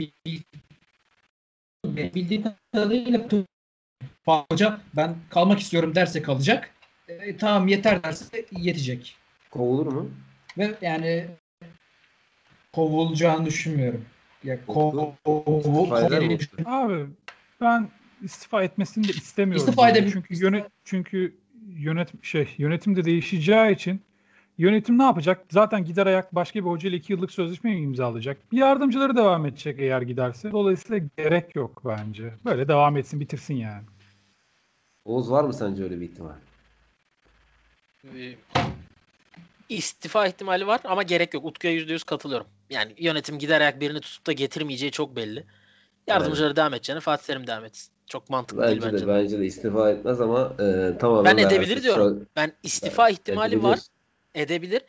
bildiğim 1.86 2.44
kadarıyla 2.74 3.22
hoca 4.26 4.80
ben 4.96 5.16
kalmak 5.30 5.60
istiyorum 5.60 5.96
derse 5.96 6.22
kalacak. 6.22 6.70
E, 7.08 7.38
tamam 7.38 7.68
yeter 7.68 8.04
derse 8.04 8.46
yetecek. 8.52 9.16
Kovulur 9.52 9.88
mu? 9.88 10.10
Ve 10.58 10.76
yani 10.82 11.28
kovulacağını 12.74 13.46
düşünmüyorum. 13.46 14.06
Ya 14.44 14.66
kov? 14.66 15.12
Abi 16.66 17.06
ben 17.62 17.90
istifa 18.22 18.64
etmesini 18.64 19.08
de 19.08 19.12
istemiyorum. 19.12 19.66
İstifa 19.68 19.88
Yani 19.88 19.98
edebilir. 19.98 20.14
Çünkü 20.14 20.44
yönet 20.44 20.66
çünkü 20.84 21.36
yönet 21.76 22.26
şey 22.26 22.56
yönetim 22.58 22.96
de 22.96 23.06
değişeceği 23.06 23.76
için 23.76 24.02
yönetim 24.58 24.98
ne 24.98 25.04
yapacak? 25.04 25.46
Zaten 25.52 25.86
gider 25.86 26.08
ayak 26.08 26.36
başka 26.36 26.60
bir 26.60 26.70
hocayla 26.70 26.98
iki 26.98 27.14
yıllık 27.14 27.32
sözleşme 27.32 27.76
mi 27.76 27.82
imzalayacak? 27.82 28.52
Bir 28.52 28.58
yardımcıları 28.58 29.16
devam 29.16 29.46
edecek 29.46 29.80
eğer 29.80 30.02
giderse. 30.02 30.52
Dolayısıyla 30.52 31.08
gerek 31.18 31.56
yok 31.56 31.82
bence. 31.86 32.34
Böyle 32.46 32.68
devam 32.68 32.98
etsin 32.98 33.20
bitirsin 33.20 33.56
yani. 33.56 33.84
Oğuz 35.06 35.32
var 35.32 35.44
mı 35.44 35.54
sence 35.54 35.84
öyle 35.84 36.02
bir 36.02 36.06
ihtimal? 36.06 36.36
Ee, 38.06 38.36
istifa 39.70 40.28
ihtimali 40.28 40.68
var 40.68 40.82
ama 40.84 41.04
gerek 41.04 41.34
yok. 41.34 41.46
Utku'ya 41.46 41.74
%100 41.74 42.04
katılıyorum. 42.06 42.48
Yani 42.70 42.94
yönetim 42.98 43.40
gider 43.40 43.62
ayak 43.62 43.80
birini 43.82 44.00
tutup 44.02 44.28
da 44.28 44.32
getirmeyeceği 44.32 44.92
çok 44.92 45.16
belli. 45.16 45.44
Yardımcıları 46.08 46.56
devam 46.56 46.74
edeceğine 46.74 47.00
Fatih 47.00 47.26
Terim 47.26 47.48
devam 47.48 47.66
etsin. 47.66 47.94
Çok 48.08 48.30
mantıklı 48.30 48.62
Bence 48.62 48.72
değil 48.82 48.94
bence. 48.94 49.06
de 49.06 49.08
de. 49.10 49.14
bence 49.16 49.40
de 49.40 49.46
istifa 49.46 49.90
etmez 49.92 50.22
ama 50.22 50.54
e, 50.60 50.98
tamamen 50.98 51.26
Ben 51.26 51.38
de 51.38 51.42
edebilir 51.42 51.68
herkes 51.70 51.84
diyorum. 51.84 52.28
Ben 52.36 52.52
istifa 52.64 53.10
ihtimali 53.10 53.50
edebilir. 53.50 53.64
var. 53.70 53.80
Edebilir. 54.36 54.82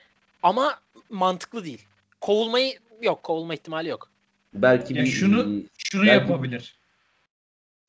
Ama 0.42 0.80
mantıklı 1.10 1.64
değil. 1.64 1.86
Kovulmayı 2.20 2.78
yok. 3.02 3.22
Kovulma 3.22 3.54
ihtimali 3.54 3.88
yok. 3.88 4.10
Belki 4.54 4.94
Ya 4.94 5.02
bir 5.04 5.08
şunu- 5.10 5.62
Şunu 5.78 6.06
Belki- 6.06 6.30
yapabilir. 6.30 6.74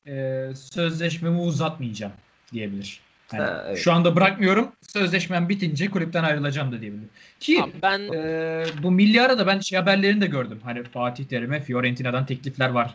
Ee, 0.06 0.50
sözleşmemi 0.56 1.40
uzatmayacağım 1.40 2.12
diyebilir. 2.52 3.00
Yani 3.32 3.44
Ha, 3.44 3.64
evet. 3.68 3.78
Şu 3.78 3.92
anda 3.92 4.16
bırakmıyorum. 4.16 4.68
Sözleşmem 4.80 5.48
bitince 5.48 5.90
kulüpten 5.90 6.24
ayrılacağım 6.24 6.72
da 6.72 6.80
diyebilir. 6.80 7.08
Ki 7.40 7.62
Abi 7.62 7.72
ben 7.82 8.00
e, 8.14 8.64
bu 8.82 8.90
milli 8.90 9.22
arada 9.22 9.46
ben 9.46 9.60
şey 9.60 9.78
haberlerini 9.78 10.20
de 10.20 10.26
gördüm. 10.26 10.58
Hani 10.64 10.82
Fatih 10.82 11.24
Terim'e 11.24 11.60
Fiorentina'dan 11.60 12.26
teklifler 12.26 12.70
var. 12.70 12.94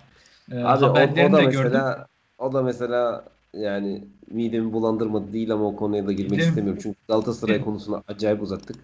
E, 0.52 0.58
Abi 0.64 0.86
o, 0.86 0.88
o 0.88 0.92
haberlerini 0.92 1.34
da 1.34 1.38
de 1.38 1.46
mesela 1.46 1.64
gördüm. 1.64 2.06
o 2.38 2.54
da 2.54 2.62
mesela 2.64 3.24
yani 3.54 4.04
midemi 4.32 4.74
bulandırmadı 4.74 5.34
değil 5.34 5.52
ama 5.54 5.66
o 5.66 5.76
konuya 5.76 6.08
da 6.08 6.12
girmek 6.12 6.40
Midem- 6.40 6.48
istemiyorum. 6.50 6.80
Çünkü 6.84 6.98
Galatasaray 7.08 7.56
Evet. 7.56 7.66
konusuna 7.66 8.04
acayip 8.08 8.42
uzattık. 8.42 8.76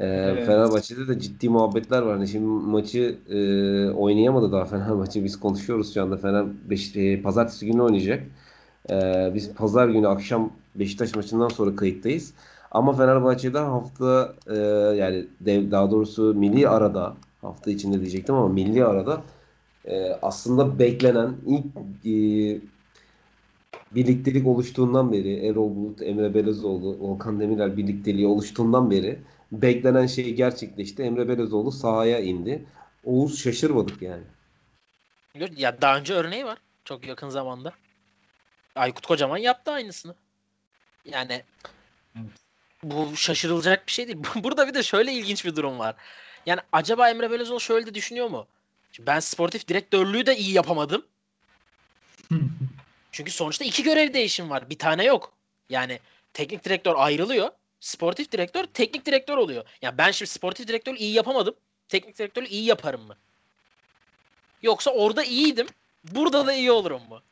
Ee, 0.00 0.06
Evet. 0.06 0.46
Fenerbahçe'de 0.46 1.08
de 1.08 1.20
ciddi 1.20 1.48
muhabbetler 1.48 2.02
var. 2.02 2.16
Hani 2.16 2.28
şimdi 2.28 2.46
maçı 2.46 3.18
e, 3.30 3.36
oynayamadı 3.90 4.52
daha 4.52 4.64
Fenerbahçe. 4.64 5.24
Biz 5.24 5.40
konuşuyoruz 5.40 5.94
şu 5.94 6.02
anda. 6.02 6.16
Fener 6.16 6.44
beş, 6.70 6.96
e, 6.96 7.22
pazartesi 7.22 7.66
günü 7.66 7.82
oynayacak. 7.82 8.22
Ee, 8.90 9.30
biz 9.34 9.54
pazar 9.54 9.88
günü 9.88 10.08
akşam 10.08 10.50
Beşiktaş 10.74 11.14
maçından 11.14 11.48
sonra 11.48 11.76
kayıttayız. 11.76 12.34
Ama 12.70 12.92
Fenerbahçe'de 12.92 13.58
hafta 13.58 14.34
e, 14.46 14.56
yani 14.96 15.26
dev, 15.40 15.70
daha 15.70 15.90
doğrusu 15.90 16.34
milli 16.34 16.68
arada 16.68 17.16
hafta 17.40 17.70
içinde 17.70 18.00
diyecektim 18.00 18.34
ama 18.34 18.48
milli 18.48 18.84
arada 18.84 19.22
e, 19.84 20.12
aslında 20.22 20.78
beklenen 20.78 21.36
ilk 21.46 21.66
e, 22.06 22.14
birliktelik 23.94 24.46
oluştuğundan 24.46 25.12
beri 25.12 25.46
Erol 25.46 25.76
Bulut, 25.76 26.02
Emre 26.02 26.34
Belezoğlu, 26.34 26.98
Volkan 27.00 27.40
Demirel 27.40 27.76
birlikteliği 27.76 28.26
oluştuğundan 28.26 28.90
beri 28.90 29.18
beklenen 29.52 30.06
şey 30.06 30.34
gerçekleşti. 30.34 31.02
Emre 31.02 31.28
Belezoğlu 31.28 31.72
sahaya 31.72 32.20
indi. 32.20 32.64
Oğuz 33.04 33.38
şaşırmadık 33.38 34.02
yani. 34.02 34.22
ya 35.56 35.80
daha 35.80 35.98
önce 35.98 36.14
örneği 36.14 36.44
var. 36.44 36.58
Çok 36.84 37.06
yakın 37.06 37.28
zamanda. 37.28 37.72
Aykut 38.74 39.06
Kocaman 39.06 39.36
yaptı 39.36 39.70
aynısını. 39.70 40.14
Yani 41.04 41.42
Evet. 42.16 42.30
bu 42.82 43.16
şaşırılacak 43.16 43.86
bir 43.86 43.92
şey 43.92 44.06
değil. 44.06 44.18
Burada 44.34 44.68
bir 44.68 44.74
de 44.74 44.82
şöyle 44.82 45.12
ilginç 45.12 45.44
bir 45.44 45.56
durum 45.56 45.78
var. 45.78 45.94
Yani 46.46 46.60
acaba 46.72 47.10
Emre 47.10 47.30
Belözoğlu 47.30 47.60
şöyle 47.60 47.86
de 47.86 47.94
düşünüyor 47.94 48.28
mu? 48.28 48.46
Şimdi 48.92 49.06
ben 49.06 49.20
sportif 49.20 49.68
direktörlüğü 49.68 50.26
de 50.26 50.36
iyi 50.36 50.52
yapamadım. 50.52 51.06
Çünkü 53.12 53.30
sonuçta 53.30 53.64
iki 53.64 53.82
görev 53.82 54.14
değişim 54.14 54.50
var. 54.50 54.70
Bir 54.70 54.78
tane 54.78 55.04
yok. 55.04 55.32
Yani 55.68 56.00
teknik 56.32 56.64
direktör 56.64 56.94
ayrılıyor. 56.96 57.50
Sportif 57.80 58.32
direktör 58.32 58.64
teknik 58.64 59.06
direktör 59.06 59.36
oluyor. 59.36 59.64
Yani 59.82 59.98
ben 59.98 60.10
şimdi 60.10 60.30
sportif 60.30 60.68
direktörü 60.68 60.96
iyi 60.96 61.12
yapamadım. 61.12 61.54
Teknik 61.88 62.18
direktörü 62.18 62.46
iyi 62.46 62.64
yaparım 62.64 63.02
mı? 63.02 63.16
Yoksa 64.62 64.90
orada 64.90 65.24
iyiydim. 65.24 65.66
Burada 66.04 66.46
da 66.46 66.52
iyi 66.52 66.72
olurum 66.72 67.02
mu? 67.08 67.22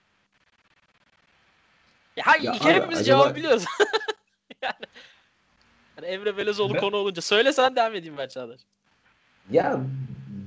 Ya, 2.16 2.24
hayır, 2.26 2.44
Ya 2.44 2.52
abi, 2.52 2.64
hepimiz 2.64 2.98
acaba- 2.98 3.05
cevabı 3.05 3.36
biliyoruz. 3.36 3.64
yani, 4.62 4.74
yani 5.97 6.06
Emre 6.06 6.36
Belözoğlu 6.36 6.74
Ben- 6.74 6.80
konu 6.80 6.97
olunca. 6.97 7.22
Söylesen 7.22 7.76
devam 7.76 7.94
edeyim 7.94 8.14
ben 8.18 8.28
Çağdaş. 8.28 8.60
Ya 9.51 9.80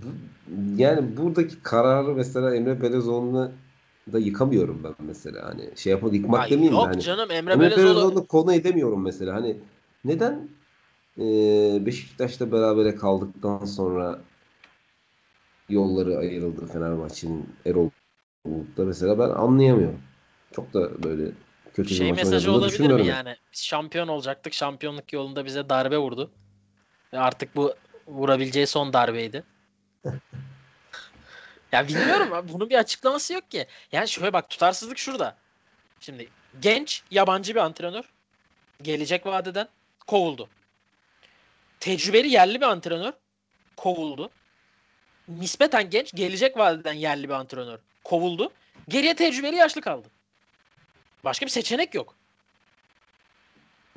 bu- 0.03 0.81
yani 0.81 1.17
buradaki 1.17 1.61
kararı 1.63 2.07
mesela 2.15 2.55
Emre 2.55 2.81
Belezoğlu'na 2.81 3.51
da 4.13 4.19
yıkamıyorum 4.19 4.81
ben 4.83 4.93
mesela. 4.99 5.45
Hani 5.49 5.69
şey 5.75 5.91
yapıp 5.91 6.13
yıkmak 6.13 6.41
Ay, 6.41 6.49
demeyeyim 6.49 6.73
de 6.73 6.77
yok 6.77 6.87
hani. 6.87 7.01
canım 7.01 7.31
Emre, 7.31 7.53
Emre 7.53 7.59
Belözoğlu 7.63 7.85
Belezoğlu'nu 7.85 8.27
konu 8.27 8.53
edemiyorum 8.53 9.03
mesela. 9.03 9.33
Hani 9.35 9.57
neden 10.05 10.49
e, 11.17 11.23
Beşiktaş'ta 11.85 12.51
berabere 12.51 12.95
kaldıktan 12.95 13.65
sonra 13.65 14.19
yolları 15.69 16.17
ayrıldı 16.17 16.67
Fenerbahçe'nin 16.67 17.49
Erol 17.65 17.89
Bulut'ta 18.45 18.83
mesela 18.83 19.19
ben 19.19 19.29
anlayamıyorum. 19.29 19.99
Çok 20.51 20.73
da 20.73 21.03
böyle 21.03 21.31
kötü 21.75 21.89
bir 21.89 21.95
şey 21.95 22.09
maç 22.09 22.17
mesajı 22.17 22.51
olabilir 22.51 22.91
mi 22.91 23.07
yani? 23.07 23.37
Biz 23.53 23.63
şampiyon 23.63 24.07
olacaktık. 24.07 24.53
Şampiyonluk 24.53 25.13
yolunda 25.13 25.45
bize 25.45 25.69
darbe 25.69 25.97
vurdu. 25.97 26.31
Ve 27.13 27.19
artık 27.19 27.55
bu 27.55 27.75
vurabileceği 28.07 28.67
son 28.67 28.93
darbeydi. 28.93 29.43
ya 31.71 31.87
bilmiyorum 31.87 32.33
abi. 32.33 32.53
Bunun 32.53 32.69
bir 32.69 32.75
açıklaması 32.75 33.33
yok 33.33 33.51
ki. 33.51 33.67
Yani 33.91 34.07
şöyle 34.07 34.33
bak 34.33 34.49
tutarsızlık 34.49 34.97
şurada. 34.97 35.35
Şimdi 35.99 36.29
genç 36.61 37.03
yabancı 37.11 37.55
bir 37.55 37.59
antrenör 37.59 38.03
gelecek 38.81 39.25
vadeden 39.25 39.67
kovuldu. 40.07 40.49
Tecrübeli 41.79 42.29
yerli 42.29 42.61
bir 42.61 42.65
antrenör 42.65 43.13
kovuldu. 43.77 44.29
Nispeten 45.27 45.89
genç 45.89 46.13
gelecek 46.13 46.57
vadeden 46.57 46.93
yerli 46.93 47.29
bir 47.29 47.33
antrenör 47.33 47.79
kovuldu. 48.03 48.51
Geriye 48.87 49.15
tecrübeli 49.15 49.55
yaşlı 49.55 49.81
kaldı. 49.81 50.07
Başka 51.25 51.45
bir 51.45 51.51
seçenek 51.51 51.93
yok. 51.93 52.15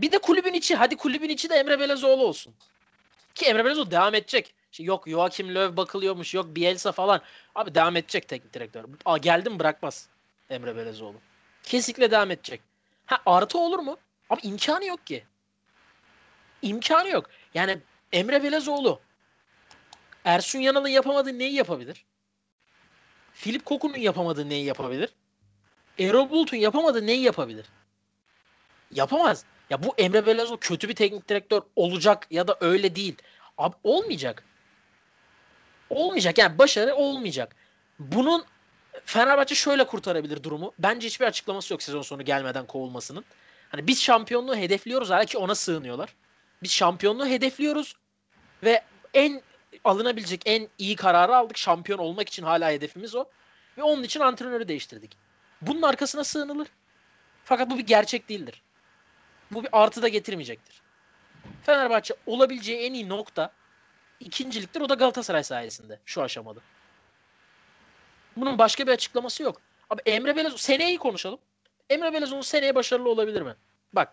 Bir 0.00 0.12
de 0.12 0.18
kulübün 0.18 0.52
içi. 0.52 0.76
Hadi 0.76 0.96
kulübün 0.96 1.28
içi 1.28 1.50
de 1.50 1.54
Emre 1.54 1.80
Belezoğlu 1.80 2.22
olsun. 2.22 2.54
Ki 3.34 3.46
Emre 3.46 3.64
Belezoğlu 3.64 3.90
devam 3.90 4.14
edecek. 4.14 4.54
İşte 4.72 4.84
yok 4.84 5.08
Joachim 5.08 5.54
Löw 5.54 5.76
bakılıyormuş. 5.76 6.34
Yok 6.34 6.46
Bielsa 6.46 6.92
falan. 6.92 7.20
Abi 7.54 7.74
devam 7.74 7.96
edecek 7.96 8.28
teknik 8.28 8.54
direktör. 8.54 8.84
Aa, 9.04 9.18
geldim 9.18 9.58
bırakmaz 9.58 10.08
Emre 10.50 10.76
Belezoğlu. 10.76 11.16
Kesinlikle 11.62 12.10
devam 12.10 12.30
edecek. 12.30 12.60
Ha 13.06 13.18
artı 13.26 13.58
olur 13.58 13.78
mu? 13.78 13.96
Abi 14.30 14.40
imkanı 14.42 14.84
yok 14.84 15.06
ki. 15.06 15.24
İmkanı 16.62 17.08
yok. 17.08 17.30
Yani 17.54 17.78
Emre 18.12 18.42
Belezoğlu 18.42 19.00
Ersun 20.24 20.58
Yanal'ın 20.58 20.88
yapamadığı 20.88 21.38
neyi 21.38 21.54
yapabilir? 21.54 22.04
Filip 23.32 23.64
Koku'nun 23.64 23.96
yapamadığı 23.98 24.48
neyi 24.48 24.64
yapabilir? 24.64 25.10
Erol 25.98 26.30
Bulut'un 26.30 26.56
yapamadığı 26.56 27.06
neyi 27.06 27.22
yapabilir? 27.22 27.66
Yapamaz. 28.90 29.44
Ya 29.70 29.82
bu 29.82 29.94
Emre 29.98 30.26
Belözoğlu 30.26 30.58
kötü 30.60 30.88
bir 30.88 30.94
teknik 30.94 31.28
direktör 31.28 31.62
olacak 31.76 32.26
ya 32.30 32.48
da 32.48 32.56
öyle 32.60 32.96
değil. 32.96 33.16
Abi 33.58 33.76
olmayacak. 33.84 34.44
Olmayacak 35.90 36.38
yani 36.38 36.58
başarı 36.58 36.94
olmayacak. 36.94 37.56
Bunun 37.98 38.44
Fenerbahçe 39.04 39.54
şöyle 39.54 39.86
kurtarabilir 39.86 40.42
durumu. 40.42 40.72
Bence 40.78 41.06
hiçbir 41.06 41.26
açıklaması 41.26 41.74
yok 41.74 41.82
sezon 41.82 42.02
sonu 42.02 42.24
gelmeden 42.24 42.66
kovulmasının. 42.66 43.24
Hani 43.68 43.86
biz 43.86 44.02
şampiyonluğu 44.02 44.56
hedefliyoruz 44.56 45.10
hala 45.10 45.24
ki 45.24 45.38
ona 45.38 45.54
sığınıyorlar. 45.54 46.14
Biz 46.62 46.72
şampiyonluğu 46.72 47.26
hedefliyoruz 47.26 47.94
ve 48.64 48.82
en 49.14 49.42
alınabilecek 49.84 50.42
en 50.46 50.68
iyi 50.78 50.96
kararı 50.96 51.36
aldık. 51.36 51.58
Şampiyon 51.58 51.98
olmak 51.98 52.28
için 52.28 52.42
hala 52.42 52.70
hedefimiz 52.70 53.14
o. 53.14 53.24
Ve 53.78 53.82
onun 53.82 54.02
için 54.02 54.20
antrenörü 54.20 54.68
değiştirdik. 54.68 55.27
Bunun 55.62 55.82
arkasına 55.82 56.24
sığınılır. 56.24 56.68
Fakat 57.44 57.70
bu 57.70 57.78
bir 57.78 57.86
gerçek 57.86 58.28
değildir. 58.28 58.62
Bu 59.50 59.62
bir 59.62 59.68
artı 59.72 60.02
da 60.02 60.08
getirmeyecektir. 60.08 60.82
Fenerbahçe 61.62 62.14
olabileceği 62.26 62.78
en 62.78 62.94
iyi 62.94 63.08
nokta 63.08 63.52
ikinciliktir. 64.20 64.80
O 64.80 64.88
da 64.88 64.94
Galatasaray 64.94 65.44
sayesinde 65.44 65.98
şu 66.04 66.22
aşamada. 66.22 66.60
Bunun 68.36 68.58
başka 68.58 68.86
bir 68.86 68.92
açıklaması 68.92 69.42
yok. 69.42 69.60
Abi 69.90 70.02
Emre 70.06 70.36
Belezoğlu 70.36 70.58
seneyi 70.58 70.98
konuşalım. 70.98 71.38
Emre 71.90 72.12
Belezoğlu 72.12 72.42
seneye 72.42 72.74
başarılı 72.74 73.08
olabilir 73.08 73.42
mi? 73.42 73.54
Bak. 73.92 74.12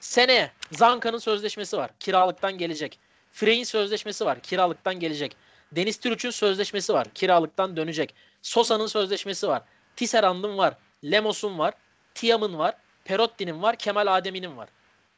Seneye 0.00 0.50
Zanka'nın 0.72 1.18
sözleşmesi 1.18 1.76
var. 1.76 1.90
Kiralıktan 2.00 2.58
gelecek. 2.58 2.98
Frey'in 3.32 3.64
sözleşmesi 3.64 4.24
var. 4.24 4.40
Kiralıktan 4.40 5.00
gelecek. 5.00 5.36
Deniz 5.72 5.96
Türüç'ün 5.96 6.30
sözleşmesi 6.30 6.92
var. 6.92 7.06
Kiralıktan 7.14 7.76
dönecek. 7.76 8.14
Sosa'nın 8.42 8.86
sözleşmesi 8.86 9.48
var. 9.48 9.62
Tisserand'ın 9.96 10.58
var. 10.58 10.74
Lemos'un 11.04 11.58
var. 11.58 11.74
Tiam'ın 12.14 12.58
var. 12.58 12.74
Perotti'nin 13.04 13.62
var. 13.62 13.76
Kemal 13.76 14.16
Adem'i'nin 14.16 14.56
var. 14.56 14.68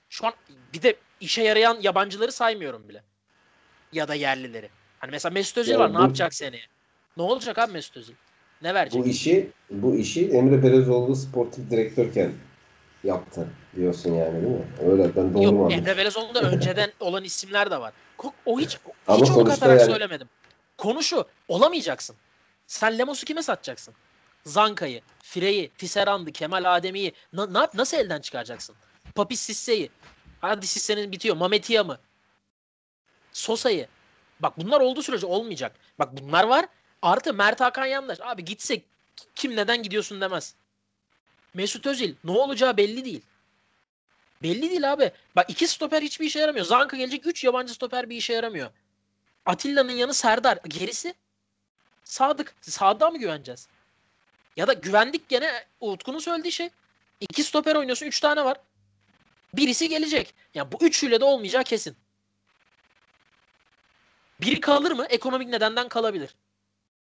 Şu 0.08 0.26
an 0.26 0.32
bir 0.72 0.82
de 0.82 0.96
işe 1.20 1.42
yarayan 1.42 1.78
yabancıları 1.80 2.32
saymıyorum 2.32 2.88
bile. 2.88 3.02
Ya 3.92 4.08
da 4.08 4.14
yerlileri. 4.14 4.68
Hani 4.98 5.10
mesela 5.10 5.32
Mesut 5.32 5.58
Özil 5.58 5.72
Ya 5.72 5.78
var. 5.78 5.92
Ne 5.92 5.98
bu- 5.98 6.02
yapacak 6.02 6.34
seneye? 6.34 6.62
Ne 7.16 7.22
olacak 7.22 7.58
abi 7.58 7.72
Mesut 7.72 7.96
Özil? 7.96 8.14
Ne 8.62 8.74
verecek? 8.74 9.02
Bu 9.02 9.06
işi 9.06 9.50
bu 9.70 9.96
işi 9.96 10.28
Emre 10.30 10.62
Belezoğlu 10.62 11.16
sportif 11.16 11.70
direktörken 11.70 12.32
yaptı 13.04 13.48
diyorsun 13.76 14.14
yani 14.14 14.32
değil 14.42 14.52
mi? 14.54 14.64
Öyle 14.90 15.16
ben 15.16 15.34
doğru 15.34 15.42
Yok? 15.42 15.72
Emre 15.72 15.96
Belezoğlu'nda 15.96 16.40
önceden 16.50 16.92
olan 17.00 17.24
isimler 17.24 17.70
de 17.70 17.80
var. 17.80 17.92
O 18.46 18.60
hiç 18.60 18.78
Ama 19.06 19.16
hiç 19.18 19.30
ok 19.30 19.34
sonuçta 19.34 19.52
atarak 19.54 19.80
yani- 19.80 19.90
söylemedim. 19.90 20.28
Konu 20.78 21.02
şu. 21.02 21.24
Olamayacaksın. 21.48 22.16
Sen 22.66 22.98
Lemos'u 22.98 23.26
kime 23.26 23.42
satacaksın? 23.42 23.94
Zanka'yı, 24.44 25.02
Frey'i, 25.22 25.68
Tisserand'ı, 25.78 26.32
Kemal 26.32 26.76
Ademi'yi 26.76 27.12
na- 27.32 27.52
na- 27.52 27.70
nasıl 27.74 27.96
elden 27.96 28.20
çıkaracaksın? 28.20 28.76
Papi 29.14 29.36
Sisse'yi. 29.36 29.90
Hadi 30.40 30.66
Sisse'nin 30.66 31.12
bitiyor. 31.12 31.36
Mametia 31.36 31.84
mı? 31.84 31.98
Sosa'yı. 33.32 33.88
Bak 34.40 34.58
bunlar 34.58 34.80
olduğu 34.80 35.02
sürece 35.02 35.26
olmayacak. 35.26 35.76
Bak 35.98 36.08
bunlar 36.16 36.44
var. 36.44 36.66
Artı 37.02 37.34
Mert 37.34 37.60
Hakan 37.60 37.86
Yandaş. 37.86 38.18
Abi 38.20 38.44
gitsek 38.44 38.84
kim 39.34 39.56
neden 39.56 39.82
gidiyorsun 39.82 40.20
demez. 40.20 40.54
Mesut 41.54 41.86
Özil 41.86 42.14
ne 42.24 42.30
olacağı 42.30 42.76
belli 42.76 43.04
değil. 43.04 43.22
Belli 44.42 44.70
değil 44.70 44.92
abi. 44.92 45.12
Bak 45.36 45.50
iki 45.50 45.66
stoper 45.68 46.02
hiçbir 46.02 46.26
işe 46.26 46.38
yaramıyor. 46.40 46.66
Zanka 46.66 46.96
gelecek 46.96 47.26
3 47.26 47.44
yabancı 47.44 47.74
stoper 47.74 48.10
bir 48.10 48.16
işe 48.16 48.32
yaramıyor. 48.32 48.70
Atilla'nın 49.46 49.92
yanı 49.92 50.14
Serdar. 50.14 50.58
Gerisi 50.68 51.14
Sadık. 52.04 52.54
Sadık'a 52.60 53.10
mı 53.10 53.18
güveneceğiz? 53.18 53.68
Ya 54.56 54.66
da 54.66 54.72
güvendik 54.72 55.28
gene 55.28 55.64
Utku'nun 55.80 56.18
söylediği 56.18 56.52
şey. 56.52 56.70
İki 57.20 57.44
stoper 57.44 57.76
oynuyorsun. 57.76 58.06
Üç 58.06 58.20
tane 58.20 58.44
var. 58.44 58.58
Birisi 59.54 59.88
gelecek. 59.88 60.34
Ya 60.54 60.72
bu 60.72 60.76
üçüyle 60.80 61.20
de 61.20 61.24
olmayacağı 61.24 61.64
kesin. 61.64 61.96
Biri 64.40 64.60
kalır 64.60 64.92
mı? 64.92 65.06
Ekonomik 65.08 65.48
nedenden 65.48 65.88
kalabilir. 65.88 66.34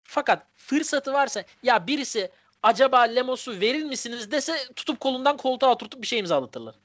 Fakat 0.04 0.48
fırsatı 0.56 1.14
varsa 1.14 1.44
ya 1.64 1.88
birisi 1.88 2.32
acaba 2.64 3.02
Lemos'u 3.02 3.60
verir 3.60 3.84
misiniz 3.84 4.32
dese 4.32 4.74
tutup 4.76 5.00
kolundan 5.00 5.38
koltuğa 5.38 5.72
oturtup 5.72 6.02
bir 6.02 6.08
şey 6.08 6.20
imzalatırlar. 6.20 6.76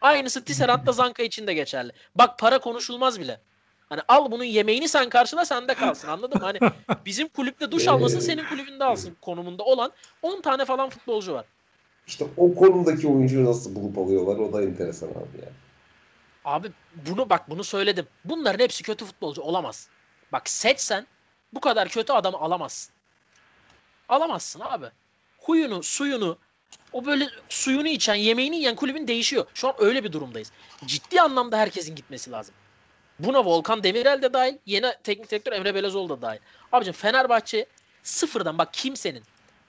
Aynısı 0.00 0.44
Tisserand'la 0.44 0.92
Zanka 0.92 1.22
için 1.22 1.46
de 1.46 1.54
geçerli. 1.54 1.92
Bak 2.14 2.38
para 2.38 2.58
konuşulmaz 2.58 3.20
bile. 3.20 3.40
Hani 3.90 4.00
al 4.08 4.30
bunun 4.30 4.44
yemeğini 4.44 4.88
sen 4.88 5.08
karşıla 5.08 5.44
sende 5.44 5.74
kalsın 5.74 6.08
anladın 6.08 6.38
mı? 6.38 6.44
Hani 6.44 6.58
bizim 7.06 7.28
kulüpte 7.28 7.70
duş 7.70 7.88
almasın 7.88 8.20
senin 8.20 8.44
kulübünde 8.44 8.84
alsın 8.84 9.16
konumunda 9.20 9.62
olan 9.64 9.92
10 10.22 10.40
tane 10.40 10.64
falan 10.64 10.90
futbolcu 10.90 11.32
var. 11.34 11.44
İşte 12.06 12.26
o 12.36 12.54
konumdaki 12.54 13.08
oyuncuyu 13.08 13.44
nasıl 13.44 13.74
bulup 13.74 13.98
alıyorlar 13.98 14.36
o 14.36 14.52
da 14.52 14.62
enteresan 14.62 15.08
abi 15.08 15.40
ya. 15.42 15.48
Abi 16.44 16.72
bunu 17.08 17.30
bak 17.30 17.50
bunu 17.50 17.64
söyledim. 17.64 18.06
Bunların 18.24 18.64
hepsi 18.64 18.82
kötü 18.82 19.04
futbolcu 19.04 19.42
olamaz. 19.42 19.88
Bak 20.32 20.50
seçsen 20.50 21.06
bu 21.54 21.60
kadar 21.60 21.88
kötü 21.88 22.12
adamı 22.12 22.36
alamazsın. 22.38 22.94
Alamazsın 24.08 24.60
abi. 24.60 24.86
Huyunu, 25.38 25.82
suyunu, 25.82 26.38
o 26.92 27.06
böyle 27.06 27.28
suyunu 27.48 27.88
içen, 27.88 28.14
yemeğini 28.14 28.56
yiyen 28.56 28.76
kulübün 28.76 29.08
değişiyor. 29.08 29.46
Şu 29.54 29.68
an 29.68 29.74
öyle 29.78 30.04
bir 30.04 30.12
durumdayız. 30.12 30.52
Ciddi 30.86 31.20
anlamda 31.20 31.58
herkesin 31.58 31.94
gitmesi 31.94 32.30
lazım. 32.30 32.54
Buna 33.24 33.44
Volkan 33.44 33.82
Demirel 33.82 34.22
de 34.22 34.32
dahil, 34.32 34.58
yeni 34.66 34.92
teknik 35.04 35.30
direktör 35.30 35.52
Emre 35.52 35.74
Belezoğlu 35.74 36.08
da 36.08 36.22
dahil. 36.22 36.38
Abicim 36.72 36.92
Fenerbahçe 36.92 37.66
sıfırdan 38.02 38.58
bak 38.58 38.74
kimsenin, 38.74 39.22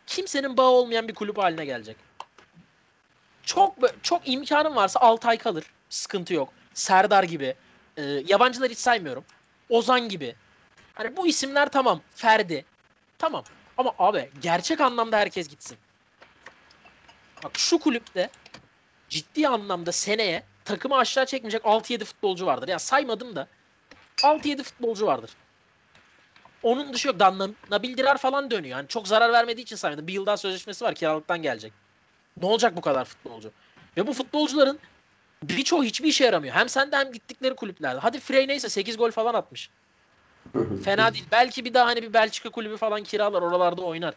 kimsenin 0.08 0.58
bağı 0.58 0.70
olmayan 0.70 1.08
bir 1.08 1.14
kulüp 1.14 1.38
haline 1.38 1.66
gelecek. 1.66 1.98
Çok 3.44 3.76
çok 4.04 4.30
imkanın 4.30 4.76
varsa 4.76 5.00
Altay 5.00 5.38
kalır. 5.38 5.66
Sıkıntı 5.90 6.34
yok. 6.34 6.50
Serdar 6.74 7.24
gibi. 7.24 7.56
e, 7.98 8.02
yabancılar 8.04 8.70
hiç 8.70 8.78
saymıyorum. 8.78 9.26
Ozan 9.70 10.10
gibi. 10.10 10.36
Hani 10.94 11.18
bu 11.18 11.28
isimler 11.28 11.72
tamam. 11.72 12.02
Ferdi. 12.16 12.66
Tamam. 13.18 13.44
Ama 13.78 13.94
abi 14.00 14.30
gerçek 14.42 14.82
anlamda 14.82 15.18
herkes 15.18 15.48
gitsin. 15.50 15.78
Bak 17.44 17.52
şu 17.58 17.80
kulüpte 17.80 18.30
ciddi 19.10 19.48
anlamda 19.48 19.92
seneye 19.92 20.44
takımı 20.66 20.98
aşağı 20.98 21.26
çekmeyecek 21.26 21.62
6-7 21.64 22.06
futbolcu 22.06 22.46
vardır. 22.46 22.68
Ya 22.68 22.80
saymadım 22.80 23.36
da 23.36 23.48
6-7 24.24 24.64
futbolcu 24.64 25.06
vardır. 25.06 25.32
Onun 26.64 26.94
dışı 26.94 27.08
yok. 27.08 27.18
Nab- 27.22 27.54
Nabil 27.70 27.98
Dirar 27.98 28.18
falan 28.18 28.52
dönüyor. 28.52 28.78
Yani 28.78 28.88
çok 28.88 29.08
zarar 29.08 29.34
vermediği 29.34 29.64
için 29.64 29.76
saymadım. 29.76 30.08
Bir 30.08 30.14
yıl 30.14 30.26
daha 30.26 30.38
sözleşmesi 30.38 30.86
var. 30.86 30.96
Kiralıktan 30.96 31.42
gelecek. 31.42 31.74
Ne 32.42 32.46
olacak 32.46 32.78
bu 32.78 32.82
kadar 32.82 33.06
futbolcu? 33.06 33.52
Ve 33.98 34.08
bu 34.08 34.14
futbolcuların 34.14 34.80
birçoğu 35.44 35.84
hiçbir 35.84 36.08
işe 36.08 36.26
yaramıyor. 36.26 36.56
Hem 36.56 36.70
sende 36.70 36.98
hem 36.98 37.12
gittikleri 37.12 37.56
kulüplerde. 37.56 38.00
Hadi 38.00 38.20
Frey 38.20 38.48
neyse 38.48 38.70
8 38.70 38.98
gol 38.98 39.12
falan 39.12 39.34
atmış. 39.34 39.70
Fena 40.84 41.14
değil. 41.14 41.26
Belki 41.32 41.66
bir 41.66 41.74
daha 41.74 41.86
hani 41.86 42.02
bir 42.02 42.14
Belçika 42.14 42.50
kulübü 42.50 42.78
falan 42.78 43.04
kiralar 43.04 43.42
oralarda 43.42 43.82
oynar. 43.82 44.14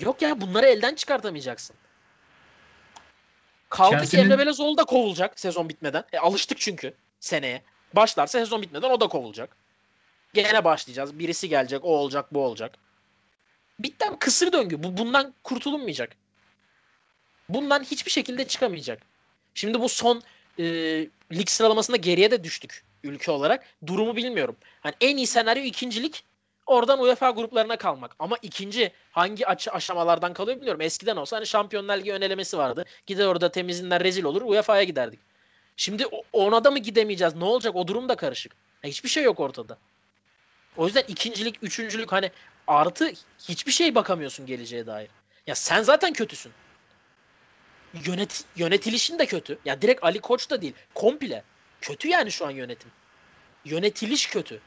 Yok 0.00 0.22
ya 0.22 0.40
bunları 0.40 0.66
elden 0.66 0.94
çıkartamayacaksın. 0.94 1.76
Kaldı 3.72 3.90
ki 3.90 4.00
Chelsea'nin- 4.00 4.24
Emre 4.24 4.38
Belezoğlu 4.38 4.76
da 4.78 4.84
kovulacak 4.84 5.40
sezon 5.40 5.68
bitmeden. 5.68 6.04
E, 6.12 6.18
alıştık 6.18 6.58
çünkü 6.60 6.94
seneye. 7.20 7.62
Başlarsa 7.94 8.38
sezon 8.38 8.62
bitmeden 8.62 8.90
o 8.90 9.00
da 9.00 9.08
kovulacak. 9.08 9.56
Gene 10.34 10.64
başlayacağız. 10.64 11.18
Birisi 11.18 11.48
gelecek, 11.48 11.84
o 11.84 11.88
olacak, 11.88 12.34
bu 12.34 12.40
olacak. 12.44 12.74
Bitti 13.78 14.06
abi 14.06 14.18
kısır 14.18 14.52
döngü. 14.52 14.82
Bu 14.82 14.96
bundan 14.96 15.34
kurtulunmayacak. 15.44 16.16
Bundan 17.48 17.82
hiçbir 17.82 18.10
şekilde 18.10 18.46
çıkamayacak. 18.46 19.02
Şimdi 19.54 19.80
bu 19.80 19.88
son 19.88 20.22
e, 20.58 20.64
lig 21.32 21.48
sıralamasında 21.48 21.96
geriye 21.96 22.30
de 22.30 22.44
düştük 22.44 22.84
ülke 23.04 23.30
olarak. 23.30 23.64
Durumu 23.86 24.16
bilmiyorum. 24.16 24.56
Hani 24.80 24.94
en 25.00 25.16
iyi 25.16 25.26
senaryo 25.26 25.62
ikincilik. 25.62 26.24
Oradan 26.72 27.00
UEFA 27.00 27.30
gruplarına 27.30 27.76
kalmak. 27.76 28.16
Ama 28.18 28.36
ikinci 28.42 28.92
hangi 29.10 29.46
aşamalardan 29.46 30.32
kalıyor 30.32 30.56
bilmiyorum. 30.56 30.80
Eskiden 30.80 31.16
olsa 31.16 31.36
hani 31.36 31.46
Şampiyonlar 31.46 31.98
Ligi 31.98 32.12
önelemesi 32.12 32.58
vardı. 32.58 32.84
Gider 33.06 33.26
orada 33.26 33.50
temizinden 33.50 34.04
rezil 34.04 34.24
olur 34.24 34.42
UEFA'ya 34.42 34.82
giderdik. 34.82 35.20
Şimdi 35.76 36.06
ona 36.32 36.64
da 36.64 36.70
mı 36.70 36.78
gidemeyeceğiz? 36.78 37.34
Ne 37.34 37.44
olacak? 37.44 37.76
O 37.76 37.88
durum 37.88 38.08
da 38.08 38.16
karışık. 38.16 38.52
Ya 38.82 38.90
hiçbir 38.90 39.08
şey 39.08 39.24
yok 39.24 39.40
ortada. 39.40 39.78
O 40.76 40.86
yüzden 40.86 41.04
ikincilik, 41.08 41.58
üçüncülük 41.62 42.12
hani 42.12 42.30
artı 42.66 43.12
hiçbir 43.48 43.72
şey 43.72 43.94
bakamıyorsun 43.94 44.46
geleceğe 44.46 44.86
dair. 44.86 45.08
Ya 45.46 45.54
sen 45.54 45.82
zaten 45.82 46.12
kötüsün. 46.12 46.52
Yönet 48.06 48.44
yönetilişin 48.56 49.18
de 49.18 49.26
kötü. 49.26 49.58
Ya 49.64 49.82
direkt 49.82 50.04
Ali 50.04 50.20
Koç 50.20 50.50
da 50.50 50.62
değil. 50.62 50.74
Komple. 50.94 51.44
Kötü 51.80 52.08
yani 52.08 52.32
şu 52.32 52.46
an 52.46 52.50
yönetim. 52.50 52.90
Yönetiliş 53.64 54.26
kötü. 54.26 54.60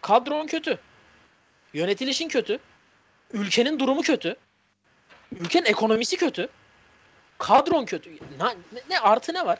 Kadron 0.00 0.46
kötü. 0.46 0.78
Yönetilişin 1.74 2.28
kötü. 2.28 2.58
Ülkenin 3.32 3.78
durumu 3.78 4.02
kötü. 4.02 4.36
Ülkenin 5.40 5.64
ekonomisi 5.64 6.16
kötü. 6.16 6.48
Kadron 7.38 7.84
kötü. 7.84 8.10
Ne, 8.10 8.56
ne, 8.90 8.98
artı 9.00 9.34
ne 9.34 9.46
var? 9.46 9.58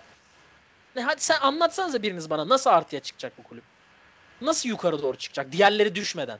Ne, 0.97 1.03
hadi 1.03 1.21
sen 1.21 1.37
anlatsanıza 1.41 2.03
biriniz 2.03 2.31
bana 2.31 2.49
nasıl 2.49 2.71
artıya 2.71 3.01
çıkacak 3.03 3.33
bu 3.39 3.43
kulüp? 3.43 3.65
Nasıl 4.41 4.69
yukarı 4.69 5.03
doğru 5.03 5.17
çıkacak? 5.17 5.53
Diğerleri 5.53 5.95
düşmeden. 5.95 6.39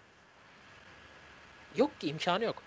Yok 1.77 2.01
ki 2.01 2.09
imkanı 2.09 2.45
yok. 2.45 2.63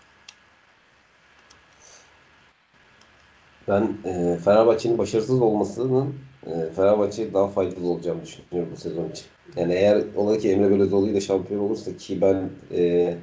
Ben 3.68 3.96
e, 4.04 4.38
Fenerbahçe'nin 4.44 4.98
başarısız 4.98 5.42
olmasının 5.42 6.20
e, 6.46 6.50
Fenerbahçe'ye 6.76 7.34
daha 7.34 7.48
faydalı 7.48 7.86
olacağını 7.86 8.22
düşünüyorum 8.22 8.72
bu 8.72 8.76
sezon 8.76 9.10
için. 9.10 9.26
Yani 9.56 9.72
eğer 9.74 10.02
ola 10.16 10.38
ki 10.38 10.50
Emre 10.50 10.70
Belözoğlu 10.70 11.08
ile 11.08 11.20
şampiyon 11.20 11.60
olursa 11.60 11.96
ki 11.96 12.20
ben 12.20 12.50
e, 12.74 13.14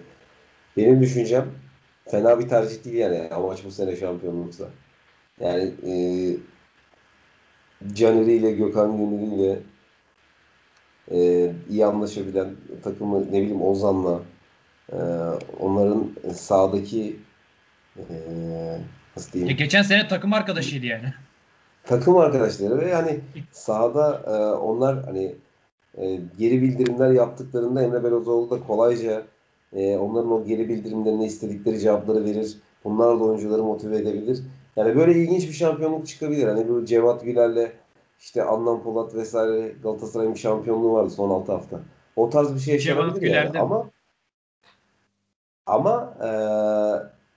benim 0.78 1.02
düşüncem 1.02 1.46
fena 2.06 2.40
bir 2.40 2.50
tercih 2.50 2.86
değil 2.86 2.98
yani 2.98 3.30
amaç 3.30 3.66
bu 3.66 3.72
sene 3.72 3.96
şampiyonluksa. 3.96 4.66
Yani 5.40 5.72
e, 5.88 5.94
Caner'i 7.94 8.34
ile 8.34 8.52
Gökhan 8.52 8.98
Gönül 8.98 9.32
ile 9.32 9.60
e, 11.12 11.52
iyi 11.70 11.86
anlaşabilen 11.86 12.56
takımı 12.84 13.22
ne 13.32 13.42
bileyim 13.42 13.62
Ozan'la 13.62 14.22
e, 14.92 14.98
onların 15.60 16.12
sahadaki 16.34 17.16
e, 17.98 18.04
nasıl 19.16 19.32
diyeyim 19.32 19.58
geçen 19.58 19.82
sene 19.82 20.08
takım 20.08 20.34
arkadaşıydı 20.34 20.86
yani. 20.86 21.14
Takım 21.86 22.18
arkadaşları 22.18 22.82
ve 22.82 22.90
yani 22.90 23.20
sahada 23.52 24.22
e, 24.28 24.56
onlar 24.56 25.06
hani 25.06 25.36
e, 25.98 26.20
geri 26.38 26.62
bildirimler 26.62 27.12
yaptıklarında 27.12 27.84
Emre 27.84 28.04
Belözoğlu 28.04 28.50
da 28.50 28.68
kolayca 28.68 29.24
e, 29.74 29.98
onların 29.98 30.32
o 30.32 30.46
geri 30.46 30.70
bildirimlerine 30.70 31.26
istedikleri 31.26 31.80
cevapları 31.80 32.26
verir. 32.26 32.58
Bunlar 32.84 33.20
da 33.20 33.24
oyuncuları 33.24 33.64
motive 33.64 33.98
edebilir. 33.98 34.40
Yani 34.76 34.96
böyle 34.96 35.20
ilginç 35.20 35.48
bir 35.48 35.54
şampiyonluk 35.54 36.08
çıkabilir. 36.08 36.48
Hani 36.48 36.70
bu 36.70 36.86
Cevat 36.86 37.24
Güler'le 37.24 37.72
işte 38.20 38.44
Adnan 38.44 38.84
Polat 38.84 39.16
vesaire 39.16 39.76
Galatasaray'ın 39.84 40.34
bir 40.34 40.40
şampiyonluğu 40.40 40.94
vardı 40.94 41.10
son 41.10 41.30
6 41.30 41.52
hafta. 41.52 41.80
O 42.16 42.30
tarz 42.30 42.56
bir 42.56 42.60
şey 42.60 42.74
yaşanabilir 42.74 43.34
yani. 43.34 43.60
Ama 43.60 43.90
ama 45.66 46.14
e, 46.22 46.30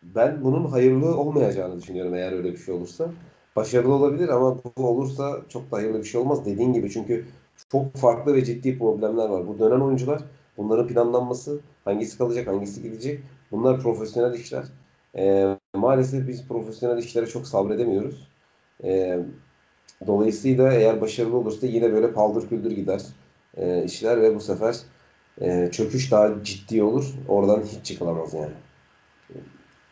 ben 0.02 0.44
bunun 0.44 0.64
hayırlı 0.64 1.16
olmayacağını 1.16 1.76
düşünüyorum 1.76 2.14
eğer 2.14 2.32
öyle 2.32 2.52
bir 2.52 2.58
şey 2.58 2.74
olursa. 2.74 3.10
Başarılı 3.58 3.94
olabilir 3.94 4.28
ama 4.28 4.58
bu 4.76 4.88
olursa 4.88 5.40
çok 5.48 5.70
da 5.72 5.76
hayırlı 5.76 5.98
bir 5.98 6.04
şey 6.04 6.20
olmaz. 6.20 6.46
Dediğin 6.46 6.72
gibi 6.72 6.90
çünkü 6.90 7.26
çok 7.72 7.96
farklı 7.96 8.34
ve 8.34 8.44
ciddi 8.44 8.78
problemler 8.78 9.28
var. 9.28 9.48
Bu 9.48 9.58
dönen 9.58 9.80
oyuncular 9.80 10.22
bunların 10.56 10.86
planlanması, 10.86 11.60
hangisi 11.84 12.18
kalacak, 12.18 12.46
hangisi 12.46 12.82
gidecek 12.82 13.20
bunlar 13.50 13.80
profesyonel 13.80 14.34
işler. 14.34 14.64
E, 15.16 15.56
maalesef 15.74 16.28
biz 16.28 16.48
profesyonel 16.48 16.98
işlere 16.98 17.26
çok 17.26 17.46
sabredemiyoruz. 17.46 18.28
E, 18.84 19.18
dolayısıyla 20.06 20.72
eğer 20.72 21.00
başarılı 21.00 21.36
olursa 21.36 21.66
yine 21.66 21.92
böyle 21.92 22.12
paldır 22.12 22.48
küldür 22.48 22.70
gider 22.70 23.02
e, 23.56 23.84
işler 23.84 24.22
ve 24.22 24.34
bu 24.34 24.40
sefer 24.40 24.76
e, 25.40 25.68
çöküş 25.72 26.12
daha 26.12 26.44
ciddi 26.44 26.82
olur. 26.82 27.14
Oradan 27.28 27.62
hiç 27.62 27.86
çıkılamaz 27.86 28.34
yani. 28.34 28.54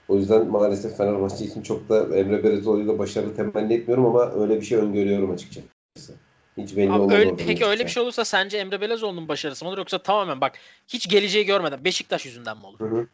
O 0.08 0.16
yüzden 0.16 0.46
maalesef 0.46 0.96
Fenerbahçe 0.96 1.44
için 1.44 1.62
çok 1.62 1.88
da 1.88 2.16
Emre 2.16 2.44
Belezoğlu'yla 2.44 2.98
başarı 2.98 3.36
temenni 3.36 3.74
etmiyorum 3.74 4.06
ama 4.06 4.32
öyle 4.32 4.60
bir 4.60 4.66
şey 4.66 4.78
öngörüyorum 4.78 5.30
açıkçası. 5.30 6.14
Hiç 6.56 6.76
belli 6.76 6.92
olmaz 6.92 7.12
öyle, 7.12 7.36
peki 7.36 7.64
öyle 7.64 7.84
bir 7.84 7.90
şey 7.90 8.02
olursa 8.02 8.24
sence 8.24 8.58
Emre 8.58 8.80
Belezoğlu'nun 8.80 9.28
başarısı 9.28 9.64
mı 9.64 9.68
olur 9.68 9.78
yoksa 9.78 10.02
tamamen 10.02 10.40
bak 10.40 10.58
hiç 10.88 11.08
geleceği 11.08 11.46
görmeden 11.46 11.84
Beşiktaş 11.84 12.26
yüzünden 12.26 12.56
mi 12.56 12.66
olur? 12.66 12.80
Hı 12.80 12.84
hı. 12.84 13.06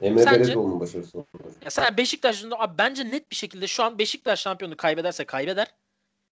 Emre 0.00 0.22
Sence? 0.22 0.40
Belezoğlu'nun 0.40 0.80
başarısı 0.80 1.18
olur. 1.18 1.26
Ya 1.64 1.70
sen 1.70 1.96
Beşiktaş 1.96 2.36
yüzünden 2.36 2.56
abi 2.58 2.78
bence 2.78 3.10
net 3.10 3.30
bir 3.30 3.36
şekilde 3.36 3.66
şu 3.66 3.82
an 3.82 3.98
Beşiktaş 3.98 4.40
şampiyonu 4.40 4.76
kaybederse 4.76 5.24
kaybeder. 5.24 5.66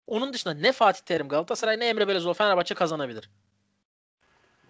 Onun 0.07 0.33
dışında 0.33 0.55
ne 0.55 0.73
Fatih 0.73 1.03
Terim 1.03 1.29
Galatasaray 1.29 1.79
ne 1.79 1.87
Emre 1.87 2.09
Belezoğlu 2.09 2.35
Fenerbahçe 2.35 2.75
kazanabilir. 2.75 3.31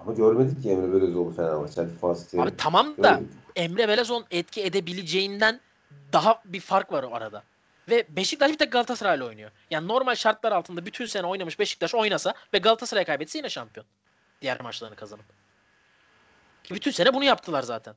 Ama 0.00 0.12
görmedik 0.12 0.62
ki 0.62 0.70
Emre 0.70 0.92
Belezoğlu 0.92 1.32
Fenerbahçe. 1.32 1.80
Hadi 1.80 1.92
Fatih 1.92 2.24
Terim. 2.24 2.44
Abi 2.44 2.56
tamam 2.56 2.96
da 3.02 3.10
Görmedik. 3.10 3.30
Emre 3.56 3.88
Belezoğlu'nun 3.88 4.26
etki 4.30 4.62
edebileceğinden 4.62 5.60
daha 6.12 6.42
bir 6.44 6.60
fark 6.60 6.92
var 6.92 7.02
o 7.02 7.14
arada. 7.14 7.42
Ve 7.88 8.06
Beşiktaş 8.08 8.50
bir 8.52 8.58
tek 8.58 8.72
Galatasaray'la 8.72 9.26
oynuyor. 9.26 9.50
Yani 9.70 9.88
normal 9.88 10.14
şartlar 10.14 10.52
altında 10.52 10.86
bütün 10.86 11.06
sene 11.06 11.26
oynamış 11.26 11.58
Beşiktaş 11.58 11.94
oynasa 11.94 12.34
ve 12.54 12.58
Galatasaray 12.58 13.04
kaybetse 13.04 13.38
yine 13.38 13.48
şampiyon. 13.48 13.86
Diğer 14.42 14.60
maçlarını 14.60 14.96
kazanıp. 14.96 15.24
Ki 16.64 16.74
bütün 16.74 16.90
sene 16.90 17.14
bunu 17.14 17.24
yaptılar 17.24 17.62
zaten. 17.62 17.94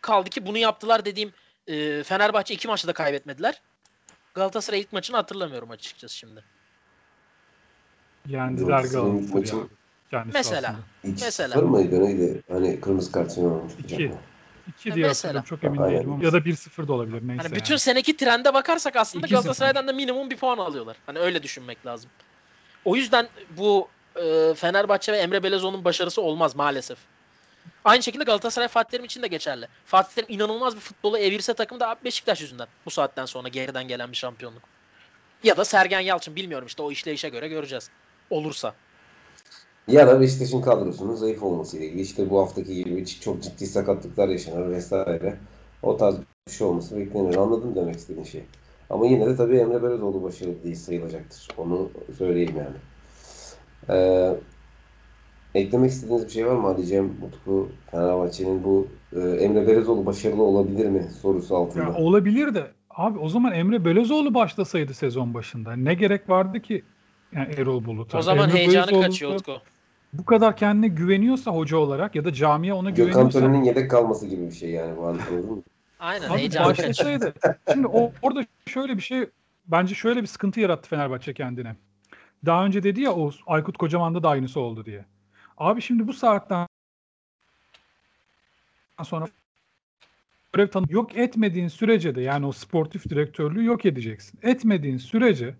Kaldı 0.00 0.30
ki 0.30 0.46
bunu 0.46 0.58
yaptılar 0.58 1.04
dediğim 1.04 1.32
e, 1.66 2.02
Fenerbahçe 2.02 2.54
iki 2.54 2.68
maçta 2.68 2.88
da 2.88 2.92
kaybetmediler. 2.92 3.62
Galatasaray 4.34 4.80
ilk 4.80 4.92
maçını 4.92 5.16
hatırlamıyorum 5.16 5.70
açıkçası 5.70 6.16
şimdi. 6.16 6.44
Yendiler 8.26 8.84
Galatasaray. 8.84 9.66
Yani 10.12 10.30
Mesela. 10.34 10.60
sahasında. 10.60 10.84
İlk 11.04 11.22
Mesela. 11.22 11.48
sıfır 11.48 11.62
mıydı 11.62 12.04
neydi? 12.04 12.42
Hani 12.52 12.80
kırmızı 12.80 13.12
kart 13.12 13.38
olmuş. 13.38 13.72
İki. 13.78 14.12
2 14.78 14.88
Ya 14.88 14.94
diye 14.94 15.06
mesela. 15.06 15.44
Çok 15.44 15.64
emin 15.64 15.78
Aynen. 15.78 16.00
değilim. 16.00 16.22
Ya 16.22 16.32
da 16.32 16.38
1-0 16.38 16.88
da 16.88 16.92
olabilir. 16.92 17.28
Neyse. 17.28 17.42
Hani 17.42 17.56
bütün 17.56 17.74
yani. 17.74 17.80
seneki 17.80 18.16
trende 18.16 18.54
bakarsak 18.54 18.96
aslında 18.96 19.26
2-0. 19.26 19.30
Galatasaray'dan 19.30 19.88
da 19.88 19.92
minimum 19.92 20.30
bir 20.30 20.36
puan 20.36 20.58
alıyorlar. 20.58 20.96
Hani 21.06 21.18
öyle 21.18 21.42
düşünmek 21.42 21.86
lazım. 21.86 22.10
O 22.84 22.96
yüzden 22.96 23.28
bu 23.56 23.88
e, 24.16 24.54
Fenerbahçe 24.54 25.12
ve 25.12 25.16
Emre 25.16 25.42
Belezoğlu'nun 25.42 25.84
başarısı 25.84 26.22
olmaz 26.22 26.56
maalesef. 26.56 26.98
Aynı 27.84 28.02
şekilde 28.02 28.24
Galatasaray 28.24 28.68
Fatih 28.68 28.90
Terim 28.90 29.04
için 29.04 29.22
de 29.22 29.26
geçerli. 29.26 29.68
Fatih 29.84 30.14
Terim 30.14 30.28
inanılmaz 30.28 30.74
bir 30.76 30.80
futbolu 30.80 31.18
evirse 31.18 31.54
takım 31.54 31.80
da 31.80 31.96
Beşiktaş 32.04 32.40
yüzünden. 32.40 32.68
Bu 32.86 32.90
saatten 32.90 33.26
sonra 33.26 33.48
geriden 33.48 33.88
gelen 33.88 34.12
bir 34.12 34.16
şampiyonluk. 34.16 34.62
Ya 35.44 35.56
da 35.56 35.64
Sergen 35.64 36.00
Yalçın 36.00 36.36
bilmiyorum 36.36 36.66
işte 36.66 36.82
o 36.82 36.90
işleyişe 36.90 37.28
göre 37.28 37.48
göreceğiz. 37.48 37.90
Olursa. 38.30 38.74
Ya 39.88 40.06
da 40.06 40.20
Beşiktaş'ın 40.20 40.60
kadrosunun 40.60 41.14
zayıf 41.14 41.42
olmasıyla 41.42 41.86
ilgili. 41.86 42.00
İşte 42.00 42.30
bu 42.30 42.40
haftaki 42.40 42.84
gibi 42.84 43.06
çok 43.06 43.42
ciddi 43.42 43.66
sakatlıklar 43.66 44.28
yaşanır 44.28 44.70
vesaire. 44.70 45.36
O 45.82 45.96
tarz 45.96 46.16
bir 46.46 46.52
şey 46.52 46.66
olması 46.66 46.96
beklenir. 46.96 47.36
Anladım 47.36 47.74
demek 47.74 47.96
istediğin 47.96 48.24
şey. 48.24 48.42
Ama 48.90 49.06
yine 49.06 49.26
de 49.26 49.36
tabii 49.36 49.56
Emre 49.56 49.82
Belözoğlu 49.82 50.22
başarılı 50.22 50.62
değil 50.64 50.76
sayılacaktır. 50.76 51.48
Onu 51.58 51.90
söyleyeyim 52.18 52.54
yani. 52.56 52.76
Ee, 53.88 54.36
eklemek 55.54 55.90
istediğiniz 55.90 56.24
bir 56.26 56.30
şey 56.30 56.46
var 56.46 56.56
mı 56.56 56.66
Ali 56.66 56.86
Cem, 56.86 57.04
Utku, 57.06 57.68
Fenerbahçe'nin 57.90 58.64
bu 58.64 58.86
e, 59.12 59.20
Emre 59.20 59.66
Belözoğlu 59.66 60.06
başarılı 60.06 60.42
olabilir 60.42 60.86
mi 60.86 61.10
sorusu 61.22 61.56
altında? 61.56 61.84
Ya 61.84 61.94
olabilir 61.94 62.54
de 62.54 62.66
abi 62.90 63.18
o 63.18 63.28
zaman 63.28 63.52
Emre 63.52 63.84
Belözoğlu 63.84 64.34
başlasaydı 64.34 64.94
sezon 64.94 65.34
başında. 65.34 65.76
Ne 65.76 65.94
gerek 65.94 66.28
vardı 66.28 66.62
ki 66.62 66.84
yani 67.32 67.54
Erol 67.54 67.84
Bulut'a? 67.84 68.18
O 68.18 68.22
zaman 68.22 68.48
Emre 68.48 68.58
heyecanı 68.58 68.86
Belözoğlu 68.86 69.06
kaçıyor 69.06 69.32
Utku. 69.32 69.52
Bu 70.18 70.24
kadar 70.24 70.56
kendine 70.56 70.88
güveniyorsa 70.88 71.50
hoca 71.50 71.76
olarak 71.76 72.14
ya 72.14 72.24
da 72.24 72.32
camiye 72.32 72.74
ona 72.74 72.90
Gökhan 72.90 73.06
güveniyorsa 73.06 73.40
Tören'in 73.40 73.64
yedek 73.64 73.90
kalması 73.90 74.26
gibi 74.26 74.46
bir 74.46 74.54
şey 74.54 74.70
yani 74.70 74.96
bu 74.96 75.02
mı? 75.02 75.62
Aynen 76.00 76.28
Abi 76.28 76.50
başlasaydı. 76.54 77.34
Şimdi 77.72 77.86
o, 77.86 78.12
orada 78.22 78.46
şöyle 78.66 78.96
bir 78.96 79.02
şey 79.02 79.28
bence 79.66 79.94
şöyle 79.94 80.22
bir 80.22 80.26
sıkıntı 80.26 80.60
yarattı 80.60 80.88
Fenerbahçe 80.88 81.34
kendine. 81.34 81.76
Daha 82.46 82.64
önce 82.64 82.82
dedi 82.82 83.00
ya 83.00 83.14
o 83.14 83.30
Aykut 83.46 83.78
Kocaman'da 83.78 84.22
da 84.22 84.28
aynısı 84.28 84.60
oldu 84.60 84.84
diye. 84.84 85.04
Abi 85.58 85.82
şimdi 85.82 86.08
bu 86.08 86.12
saatten 86.12 86.66
sonra 89.02 89.28
görev 90.52 90.68
tanı 90.68 90.86
yok 90.88 91.16
etmediğin 91.16 91.68
sürece 91.68 92.14
de 92.14 92.20
yani 92.20 92.46
o 92.46 92.52
sportif 92.52 93.10
direktörlüğü 93.10 93.64
yok 93.64 93.86
edeceksin. 93.86 94.38
Etmediğin 94.42 94.98
sürece 94.98 95.54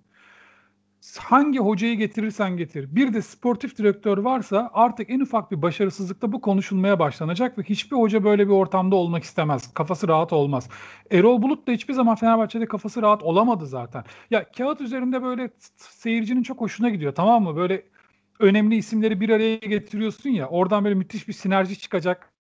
hangi 1.19 1.59
hocayı 1.59 1.97
getirirsen 1.97 2.57
getir. 2.57 2.97
Bir 2.97 3.15
de 3.15 3.23
sportif 3.23 3.79
direktör 3.79 4.19
varsa 4.19 4.71
artık 4.75 5.11
en 5.11 5.21
ufak 5.21 5.51
bir 5.51 5.63
başarısızlıkta 5.63 6.33
bu 6.33 6.41
konuşulmaya 6.41 6.99
başlanacak 6.99 7.59
ve 7.59 7.63
hiçbir 7.63 7.97
hoca 7.97 8.25
böyle 8.25 8.47
bir 8.47 8.53
ortamda 8.53 8.97
olmak 8.97 9.25
istemez. 9.25 9.75
Kafası 9.75 10.09
rahat 10.09 10.33
olmaz. 10.33 10.69
Erol 11.11 11.43
Bulut 11.43 11.69
da 11.69 11.73
hiçbir 11.73 11.95
zaman 11.95 12.15
Fenerbahçe'de 12.17 12.67
kafası 12.67 13.03
rahat 13.03 13.23
olamadı 13.23 13.67
zaten. 13.67 14.05
Ya 14.31 14.51
kağıt 14.51 14.81
üzerinde 14.81 15.23
böyle 15.23 15.51
seyircinin 15.77 16.43
çok 16.43 16.61
hoşuna 16.61 16.89
gidiyor 16.89 17.15
tamam 17.15 17.43
mı? 17.43 17.57
Böyle 17.57 17.87
önemli 18.41 18.77
isimleri 18.77 19.21
bir 19.21 19.29
araya 19.31 19.57
getiriyorsun 19.57 20.31
ya 20.31 20.49
oradan 20.49 20.85
böyle 20.85 20.95
müthiş 20.95 21.29
bir 21.29 21.33
sinerji 21.33 21.79
çıkacak. 21.79 22.36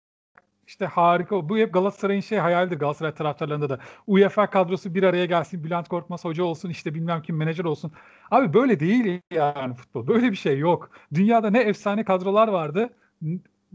İşte 0.66 0.86
harika. 0.86 1.48
Bu 1.48 1.58
hep 1.58 1.74
Galatasaray'ın 1.74 2.20
şey 2.20 2.38
hayalidir 2.38 2.78
Galatasaray 2.78 3.14
taraftarlarında 3.14 3.68
da. 3.68 3.78
UEFA 4.06 4.50
kadrosu 4.50 4.94
bir 4.94 5.02
araya 5.02 5.26
gelsin. 5.26 5.64
Bülent 5.64 5.88
Korkmaz 5.88 6.24
hoca 6.24 6.44
olsun. 6.44 6.70
işte 6.70 6.94
bilmem 6.94 7.22
kim 7.22 7.36
menajer 7.36 7.64
olsun. 7.64 7.92
Abi 8.30 8.54
böyle 8.54 8.80
değil 8.80 9.20
yani 9.34 9.74
futbol. 9.74 10.06
Böyle 10.06 10.30
bir 10.30 10.36
şey 10.36 10.58
yok. 10.58 10.90
Dünyada 11.14 11.50
ne 11.50 11.60
efsane 11.60 12.04
kadrolar 12.04 12.48
vardı. 12.48 12.90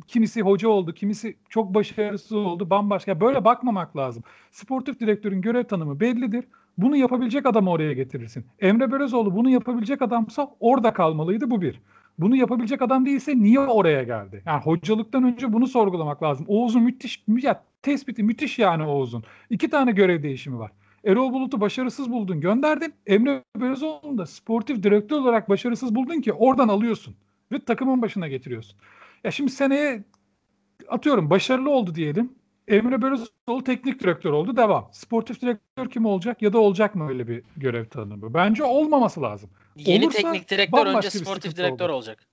Kimisi 0.07 0.41
hoca 0.41 0.69
oldu, 0.69 0.93
kimisi 0.93 1.37
çok 1.49 1.73
başarısız 1.73 2.31
oldu, 2.31 2.69
bambaşka. 2.69 3.21
Böyle 3.21 3.45
bakmamak 3.45 3.97
lazım. 3.97 4.23
Sportif 4.51 4.99
direktörün 4.99 5.41
görev 5.41 5.63
tanımı 5.63 5.99
bellidir. 5.99 6.45
Bunu 6.77 6.95
yapabilecek 6.95 7.45
adamı 7.45 7.69
oraya 7.71 7.93
getirirsin. 7.93 8.45
Emre 8.59 8.91
Belözoğlu 8.91 9.35
bunu 9.35 9.49
yapabilecek 9.49 10.01
adamsa 10.01 10.55
orada 10.59 10.93
kalmalıydı 10.93 11.51
bu 11.51 11.61
bir. 11.61 11.81
Bunu 12.19 12.35
yapabilecek 12.35 12.81
adam 12.81 13.05
değilse 13.05 13.37
niye 13.37 13.59
oraya 13.59 14.03
geldi? 14.03 14.43
Yani 14.45 14.61
hocalıktan 14.63 15.23
önce 15.23 15.53
bunu 15.53 15.67
sorgulamak 15.67 16.23
lazım. 16.23 16.45
Oğuz'un 16.49 16.83
müthiş, 16.83 17.23
ya 17.41 17.63
tespiti 17.81 18.23
müthiş 18.23 18.59
yani 18.59 18.83
Oğuz'un. 18.83 19.23
İki 19.49 19.69
tane 19.69 19.91
görev 19.91 20.23
değişimi 20.23 20.59
var. 20.59 20.71
Erol 21.05 21.33
Bulut'u 21.33 21.61
başarısız 21.61 22.11
buldun 22.11 22.41
gönderdin. 22.41 22.93
Emre 23.07 23.43
Belözoğlu'nu 23.55 24.17
da 24.17 24.25
sportif 24.25 24.83
direktör 24.83 25.17
olarak 25.17 25.49
başarısız 25.49 25.95
buldun 25.95 26.21
ki 26.21 26.33
oradan 26.33 26.67
alıyorsun. 26.67 27.15
Ve 27.51 27.59
takımın 27.59 28.01
başına 28.01 28.27
getiriyorsun. 28.27 28.79
Ya 29.23 29.31
şimdi 29.31 29.51
seneye 29.51 30.03
atıyorum 30.89 31.29
başarılı 31.29 31.69
oldu 31.69 31.95
diyelim. 31.95 32.33
Emre 32.67 33.01
Belözoğlu 33.01 33.63
teknik 33.65 33.99
direktör 33.99 34.31
oldu. 34.31 34.57
Devam. 34.57 34.89
Sportif 34.91 35.41
direktör 35.41 35.89
kim 35.89 36.05
olacak 36.05 36.41
ya 36.41 36.53
da 36.53 36.59
olacak 36.59 36.95
mı 36.95 37.09
öyle 37.09 37.27
bir 37.27 37.43
görev 37.57 37.85
tanımı? 37.85 38.33
Bence 38.33 38.63
olmaması 38.63 39.21
lazım. 39.21 39.49
Yeni 39.75 40.05
Olursa 40.05 40.17
teknik 40.21 40.49
direktör 40.49 40.85
önce 40.85 41.09
sportif 41.09 41.57
direktör 41.57 41.85
olur. 41.89 41.95
olacak. 41.95 42.27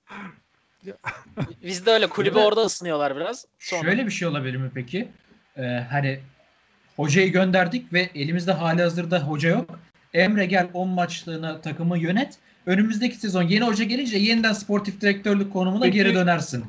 Bizde 1.63 1.91
öyle 1.91 2.07
kulübe 2.07 2.39
orada 2.39 2.61
ısınıyorlar 2.61 3.17
biraz. 3.17 3.47
Sonra. 3.59 3.83
Şöyle 3.83 4.07
bir 4.07 4.11
şey 4.11 4.29
olabilir 4.29 4.57
mi 4.57 4.71
peki? 4.75 5.09
Ee, 5.57 5.63
hani 5.91 6.21
hocayı 6.97 7.33
gönderdik 7.33 7.93
ve 7.93 8.11
elimizde 8.15 8.53
hali 8.53 8.83
hazırda 8.83 9.23
hoca 9.23 9.49
yok. 9.49 9.79
Emre 10.15 10.47
gel 10.47 10.69
10 10.75 10.89
maçlığına 10.89 11.61
takımı 11.61 11.99
yönet. 11.99 12.39
Önümüzdeki 12.67 13.17
sezon 13.17 13.43
yeni 13.43 13.65
hoca 13.65 13.85
gelince 13.85 14.19
yeniden 14.19 14.53
sportif 14.53 15.01
direktörlük 15.01 15.53
konumuna 15.53 15.85
Peki- 15.85 15.97
geri 15.97 16.15
dönersin. 16.15 16.65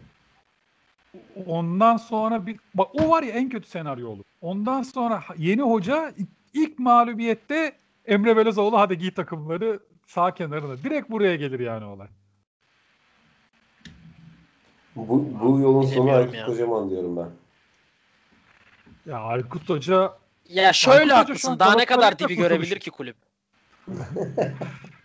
Ondan 1.45 1.97
sonra 1.97 2.45
bir 2.45 2.59
bak 2.73 2.87
o 2.93 3.09
var 3.09 3.23
ya 3.23 3.29
en 3.29 3.49
kötü 3.49 3.69
senaryo 3.69 4.09
olur. 4.09 4.23
Ondan 4.41 4.83
sonra 4.83 5.23
yeni 5.37 5.61
hoca 5.61 6.13
ilk, 6.17 6.29
ilk 6.53 6.79
mağlubiyette 6.79 7.73
Emre 8.05 8.37
Belözoğlu 8.37 8.79
hadi 8.79 8.97
giy 8.97 9.11
takımları 9.11 9.79
sağ 10.09 10.33
kenarına. 10.33 10.77
Direkt 10.83 11.09
buraya 11.09 11.35
gelir 11.35 11.59
yani 11.59 11.85
olay. 11.85 12.07
Bu, 14.95 15.25
bu 15.43 15.59
yolun 15.59 15.81
sonu 15.81 15.91
Bilemiyorum 15.91 16.15
Aykut 16.19 16.35
ya. 16.35 16.45
Kocaman 16.45 16.89
diyorum 16.89 17.17
ben. 17.17 17.29
Ya 19.11 19.19
Aykut 19.19 19.69
Hoca 19.69 20.13
Ya 20.45 20.73
şöyle 20.73 21.13
Aykut 21.13 21.13
Hoca 21.13 21.21
şu 21.23 21.29
haklısın. 21.29 21.51
an 21.51 21.59
Daha 21.59 21.75
ne 21.75 21.85
kadar 21.85 21.99
Galatasaray'da 22.01 22.27
dibi 22.27 22.35
görebilir 22.35 22.79
ki 22.79 22.91
kulüp? 22.91 23.15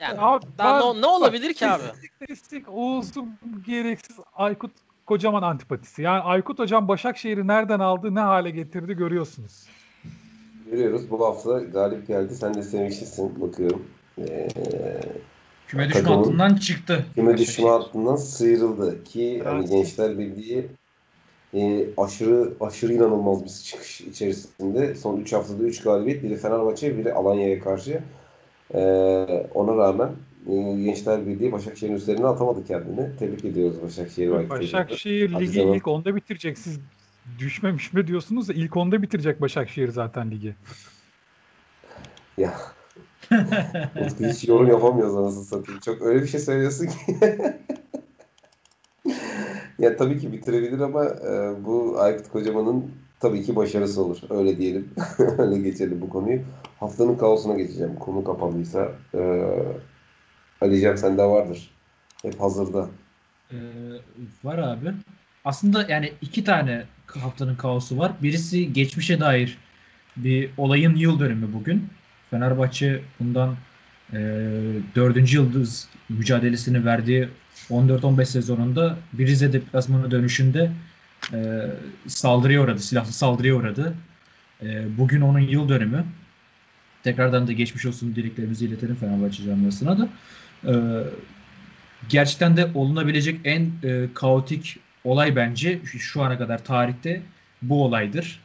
Yani 0.01 0.20
Abi 0.20 0.47
daha 0.59 0.81
ben- 0.81 0.97
ne, 0.97 1.02
ne 1.02 1.06
olabilir 1.06 1.55
ki 1.55 1.66
abi? 1.66 1.82
Destek 2.28 2.68
Oğuz'un 2.68 3.39
gereksiz 3.66 4.16
Aykut 4.35 4.70
Kocaman 5.06 5.43
antipatisi. 5.43 6.02
Yani 6.02 6.22
Aykut 6.22 6.59
Hocam 6.59 6.89
Başakşehir'i 6.89 7.47
nereden 7.47 7.81
aldı 7.81 8.14
ne 8.14 8.20
hale 8.20 8.51
getirdi 8.51 8.94
görüyorsunuz. 8.94 9.66
Görüyoruz 10.70 11.10
bu 11.10 11.26
hafta 11.26 11.59
galip 11.59 12.06
geldi. 12.06 12.35
Sen 12.35 12.55
de 12.55 12.62
sevinçlisin 12.62 13.40
bakıyorum. 13.40 13.86
Ee, 14.19 14.49
Küme 15.69 15.89
düşme 15.89 16.01
Takımın- 16.03 16.16
hattından 16.24 16.57
çıktı. 16.57 17.07
küme 17.15 17.39
düşme 17.39 17.69
hattından 17.69 18.16
sıyrıldı 18.16 19.05
ki 19.05 19.43
hani 19.45 19.59
Evet. 19.61 19.70
Gençler 19.70 20.19
Birliği 20.19 20.66
e, 21.55 21.86
aşırı 21.97 22.53
aşırı 22.61 22.93
inanılmaz 22.93 23.45
bir 23.45 23.49
çıkış 23.51 24.01
içerisinde. 24.01 24.95
Son 24.95 25.16
3 25.20 25.32
haftada 25.32 25.62
3 25.62 25.82
galibiyet. 25.82 26.23
Biri 26.23 26.36
Fenerbahçe, 26.36 26.99
biri 26.99 27.12
Alanya'ya 27.12 27.61
karşı. 27.61 28.01
Ee, 28.74 28.78
ona 29.55 29.77
rağmen 29.77 30.09
e, 30.51 30.82
Gençler 30.82 31.27
Birliği 31.27 31.53
Başakşehir'in 31.53 31.97
üzerine 31.97 32.27
atamadı 32.27 32.65
kendini. 32.66 33.16
Tebrik 33.19 33.45
ediyoruz 33.45 33.82
Başakşehir. 33.82 34.31
ve 34.31 34.36
Aykut 34.36 34.51
Hoca'yı. 34.53 34.73
Başakşehir 34.73 35.31
Hadi 35.32 35.45
ligi 35.45 35.53
canım. 35.53 35.74
ilk 35.74 35.89
onda 35.89 36.16
bitirecek. 36.16 36.59
Siz 36.59 36.81
düşmemiş 37.39 37.93
mi 37.93 38.07
diyorsunuz 38.07 38.49
da 38.49 38.53
ilk 38.53 38.77
onda 38.77 39.03
bitirecek 39.03 39.41
Başakşehir 39.41 39.89
zaten 39.89 40.31
ligi. 40.31 40.55
Ya. 42.39 42.55
Hiç 44.20 44.48
yorum 44.48 44.68
yapamıyoruz 44.68 45.16
anasını 45.16 45.44
satayım. 45.44 45.80
Çok 45.80 46.02
öyle 46.02 46.22
bir 46.22 46.26
şey 46.26 46.40
söylüyorsun 46.40 46.86
ki. 46.86 47.16
ya 49.78 49.96
tabii 49.96 50.18
ki 50.18 50.32
bitirebilir 50.32 50.80
ama 50.80 51.05
e, 51.05 51.64
bu 51.64 51.96
Aykut 52.01 52.28
Kocaman'ın 52.28 52.90
tabii 53.20 53.42
ki 53.42 53.56
başarısı 53.56 54.02
olur. 54.05 54.18
Öyle 54.30 54.59
diyelim. 54.59 54.90
öyle 55.38 55.59
geçelim 55.59 56.01
bu 56.01 56.09
konuyu. 56.09 56.40
Haftanın 56.80 57.16
kaosuna 57.16 57.55
geçeceğim. 57.55 57.94
Konu 57.94 58.24
kapandıysa. 58.24 58.88
E, 59.14 59.51
Alican 60.60 60.96
sende 60.96 61.22
vardır. 61.22 61.70
Hep 62.22 62.40
hazırda. 62.40 62.88
Ee, 63.52 63.56
var 64.44 64.59
abi. 64.59 64.92
Aslında 65.44 65.86
yani 65.88 66.12
iki 66.20 66.44
tane 66.44 66.84
haftanın 67.06 67.56
kaosu 67.56 67.98
var. 67.98 68.12
Birisi 68.22 68.72
geçmişe 68.72 69.20
dair 69.20 69.59
bir 70.16 70.51
olayın 70.56 70.94
yıl 70.94 71.20
dönümü 71.20 71.52
bugün. 71.52 71.88
Fenerbahçe 72.35 73.01
bundan 73.20 73.56
e, 74.12 74.19
dördüncü 74.94 75.36
yıldız 75.36 75.89
mücadelesini 76.09 76.85
verdiği 76.85 77.28
14-15 77.70 78.24
sezonunda 78.24 78.97
bir 79.12 79.27
Rize 79.27 79.52
deplasmanı 79.52 80.11
dönüşünde 80.11 80.70
e, 81.32 81.66
saldırıya 82.06 82.62
uğradı. 82.62 82.81
Silahlı 82.81 83.12
saldırıya 83.12 83.55
uğradı. 83.55 83.94
E, 84.62 84.98
bugün 84.98 85.20
onun 85.20 85.39
yıl 85.39 85.69
dönümü. 85.69 86.05
Tekrardan 87.02 87.47
da 87.47 87.52
geçmiş 87.52 87.86
olsun 87.86 88.15
dileklerimizi 88.15 88.66
iletelim 88.66 88.97
Fenerbahçe 88.97 89.44
camiasına 89.44 89.98
da. 89.98 90.09
E, 90.66 90.73
gerçekten 92.09 92.56
de 92.56 92.70
olunabilecek 92.74 93.40
en 93.44 93.70
e, 93.82 94.06
kaotik 94.15 94.77
olay 95.05 95.36
bence 95.36 95.81
şu 95.85 96.23
ana 96.23 96.39
kadar 96.39 96.65
tarihte 96.65 97.23
bu 97.62 97.85
olaydır. 97.85 98.40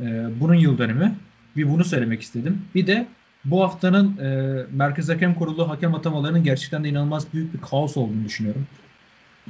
E, 0.00 0.26
bunun 0.40 0.54
yıl 0.54 0.78
dönümü. 0.78 1.14
Bir 1.56 1.68
bunu 1.68 1.84
söylemek 1.84 2.22
istedim. 2.22 2.62
Bir 2.74 2.86
de 2.86 3.06
bu 3.44 3.62
haftanın 3.62 4.18
e, 4.18 4.62
Merkez 4.72 5.08
Hakem 5.08 5.34
Kurulu 5.34 5.68
hakem 5.68 5.94
atamalarının 5.94 6.44
gerçekten 6.44 6.84
de 6.84 6.88
inanılmaz 6.88 7.32
büyük 7.32 7.54
bir 7.54 7.60
kaos 7.60 7.96
olduğunu 7.96 8.24
düşünüyorum. 8.24 8.66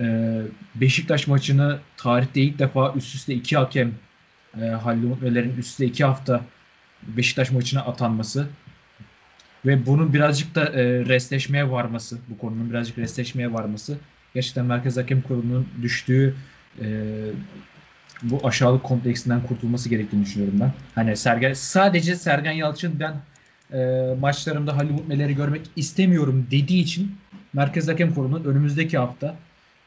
E, 0.00 0.40
Beşiktaş 0.74 1.26
maçını 1.26 1.78
tarihte 1.96 2.40
ilk 2.40 2.58
defa 2.58 2.92
üst 2.96 3.14
üste 3.14 3.34
iki 3.34 3.56
hakem 3.56 3.92
e, 4.62 4.64
Halil 4.66 5.04
Umutlu'ların 5.04 5.56
üst 5.56 5.68
üste 5.68 5.86
iki 5.86 6.04
hafta 6.04 6.40
Beşiktaş 7.02 7.50
maçına 7.50 7.80
atanması 7.80 8.46
ve 9.66 9.86
bunun 9.86 10.14
birazcık 10.14 10.54
da 10.54 10.64
e, 10.64 10.84
restleşmeye 10.84 11.70
varması, 11.70 12.18
bu 12.28 12.38
konunun 12.38 12.70
birazcık 12.70 12.98
restleşmeye 12.98 13.52
varması 13.52 13.98
gerçekten 14.34 14.66
Merkez 14.66 14.96
Hakem 14.96 15.22
Kurulu'nun 15.22 15.68
düştüğü 15.82 16.34
e, 16.80 16.86
bu 18.22 18.46
aşağılık 18.46 18.82
kompleksinden 18.82 19.42
kurtulması 19.42 19.88
gerektiğini 19.88 20.24
düşünüyorum 20.24 20.60
ben. 20.60 20.72
Hani 20.94 21.16
Sergen 21.16 21.52
sadece 21.52 22.16
Sergen 22.16 22.52
Yalçın 22.52 23.00
ben 23.00 23.14
e, 23.72 24.08
maçlarımda 24.20 24.76
Halil 24.76 24.90
Umutmeleri 24.90 25.34
görmek 25.34 25.70
istemiyorum 25.76 26.46
dediği 26.50 26.82
için 26.82 27.14
Merkez 27.52 27.88
Hakem 27.88 28.14
Kurulu'nun 28.14 28.44
önümüzdeki 28.44 28.98
hafta 28.98 29.36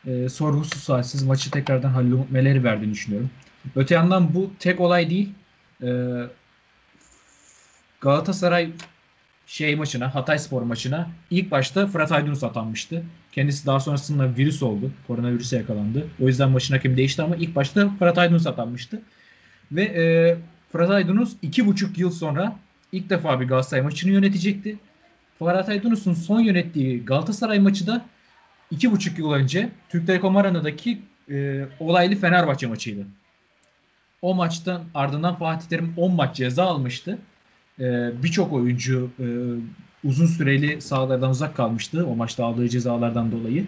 e, 0.08 0.30
sorgusuz 0.30 0.84
sualsiz 0.84 1.24
maçı 1.24 1.52
tekrardan 1.52 1.90
Halil 1.90 2.12
Umutmeleri 2.12 2.64
verdiğini 2.64 2.94
düşünüyorum. 2.94 3.30
Öte 3.76 3.96
yandan 3.96 4.34
bu 4.34 4.52
tek 4.60 4.80
olay 4.80 5.10
değil. 5.10 5.30
E, 5.84 5.90
Galatasaray 8.02 8.72
şey 9.48 9.76
maçına, 9.76 10.16
Hatay 10.16 10.40
Spor 10.40 10.62
maçına 10.62 11.10
ilk 11.32 11.52
başta 11.52 11.88
Fırat 11.88 12.12
Aydınus 12.12 12.44
atanmıştı. 12.44 13.04
Kendisi 13.32 13.66
daha 13.66 13.80
sonrasında 13.80 14.38
virüs 14.38 14.64
oldu. 14.64 14.92
Koronavirüse 15.08 15.58
yakalandı. 15.58 16.08
O 16.22 16.28
yüzden 16.28 16.50
maçın 16.50 16.74
hakemi 16.74 16.98
değişti 16.98 17.22
ama 17.22 17.36
ilk 17.36 17.56
başta 17.56 17.90
Fırat 18.00 18.18
Aydınus 18.18 18.48
atanmıştı. 18.48 19.02
Ve 19.72 19.84
e, 19.84 20.38
Fırat 20.72 20.90
Aydınus 20.90 21.34
iki 21.42 21.66
buçuk 21.66 21.98
yıl 21.98 22.12
sonra 22.12 22.60
ilk 22.92 23.10
defa 23.10 23.40
bir 23.40 23.48
Galatasaray 23.48 23.84
maçını 23.84 24.12
yönetecekti. 24.12 24.78
Fırat 25.40 25.70
Aydınus'un 25.70 26.14
son 26.14 26.40
yönettiği 26.40 27.06
Galatasaray 27.06 27.60
maçı 27.60 27.88
da 27.88 28.06
iki 28.72 28.92
buçuk 28.92 29.20
yıl 29.20 29.32
önce 29.32 29.70
Türk 29.90 30.08
Telekom 30.08 30.38
Arena'daki 30.38 31.02
e, 31.32 31.66
olaylı 31.80 32.16
Fenerbahçe 32.16 32.68
maçıydı. 32.68 33.06
O 34.22 34.36
maçtan 34.36 34.84
ardından 34.94 35.36
Fatih 35.36 35.68
Terim 35.68 35.94
10 35.98 36.16
maç 36.16 36.36
ceza 36.36 36.66
almıştı. 36.66 37.20
Ee, 37.80 38.12
birçok 38.24 38.54
oyuncu 38.54 39.10
e, 39.20 39.26
uzun 40.08 40.26
süreli 40.26 40.82
sahalardan 40.82 41.30
uzak 41.30 41.56
kalmıştı 41.56 42.08
o 42.08 42.16
maçta 42.16 42.46
aldığı 42.46 42.70
cezalardan 42.70 43.32
dolayı. 43.32 43.66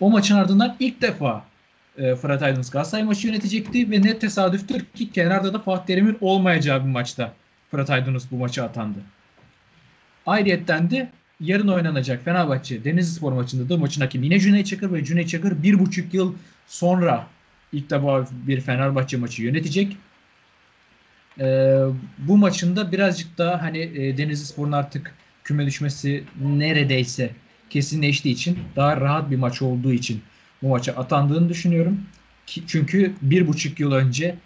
O 0.00 0.10
maçın 0.10 0.36
ardından 0.36 0.76
ilk 0.80 1.02
defa 1.02 1.44
e, 1.98 2.14
Fırat 2.14 2.42
Aydınus 2.42 2.70
Galatasaray 2.70 3.04
maçı 3.04 3.26
yönetecekti 3.26 3.90
ve 3.90 4.02
ne 4.02 4.18
tesadüftür 4.18 4.84
ki 4.84 5.12
kenarda 5.12 5.54
da 5.54 5.58
Fatih 5.58 5.86
Terim'in 5.86 6.18
olmayacağı 6.20 6.84
bir 6.84 6.90
maçta 6.90 7.32
Fırat 7.74 7.90
Aydınus 7.90 8.24
bu 8.30 8.36
maça 8.36 8.64
atandı. 8.64 8.98
Ayrıyetten 10.26 10.90
de 10.90 11.10
yarın 11.40 11.68
oynanacak 11.68 12.24
Fenerbahçe 12.24 12.84
Denizlispor 12.84 13.32
maçında 13.32 13.68
da 13.68 13.76
maçın 13.76 14.00
hakemi 14.00 14.26
yine 14.26 14.40
Cüneyt 14.40 14.66
Çakır 14.66 14.92
ve 14.92 15.04
Cüneyt 15.04 15.28
Çakır 15.28 15.62
bir 15.62 15.78
buçuk 15.78 16.14
yıl 16.14 16.34
sonra 16.66 17.26
ilk 17.72 17.90
defa 17.90 18.26
bir 18.32 18.60
Fenerbahçe 18.60 19.16
maçı 19.16 19.42
yönetecek. 19.42 19.96
Ee, 21.40 21.78
bu 22.18 22.36
maçında 22.36 22.92
birazcık 22.92 23.38
daha 23.38 23.62
hani 23.62 23.78
e, 23.78 24.18
Denizlispor'un 24.18 24.72
artık 24.72 25.14
küme 25.44 25.66
düşmesi 25.66 26.24
neredeyse 26.42 27.30
kesinleştiği 27.70 28.34
için 28.34 28.58
daha 28.76 29.00
rahat 29.00 29.30
bir 29.30 29.36
maç 29.36 29.62
olduğu 29.62 29.92
için 29.92 30.22
bu 30.62 30.68
maça 30.68 30.92
atandığını 30.92 31.48
düşünüyorum. 31.48 32.00
Ki, 32.46 32.62
çünkü 32.66 33.12
bir 33.22 33.46
buçuk 33.46 33.80
yıl 33.80 33.92
önce 33.92 34.36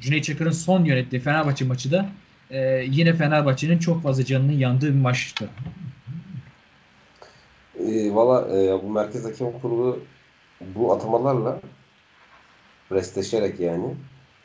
Cüneyt 0.00 0.24
Çakır'ın 0.24 0.50
son 0.50 0.84
yönettiği 0.84 1.22
Fenerbahçe 1.22 1.64
maçı 1.64 1.92
da 1.92 2.08
e, 2.50 2.84
yine 2.88 3.14
Fenerbahçe'nin 3.14 3.78
çok 3.78 4.02
fazla 4.02 4.24
canının 4.24 4.52
yandığı 4.52 4.88
bir 4.88 5.00
maçtı. 5.00 5.48
E, 7.78 8.14
Valla 8.14 8.58
e, 8.58 8.82
bu 8.82 8.90
Merkez 8.90 9.24
Hakem 9.24 9.58
Kurulu 9.62 9.98
bu 10.74 10.92
atamalarla 10.92 11.60
restleşerek 12.92 13.60
yani 13.60 13.94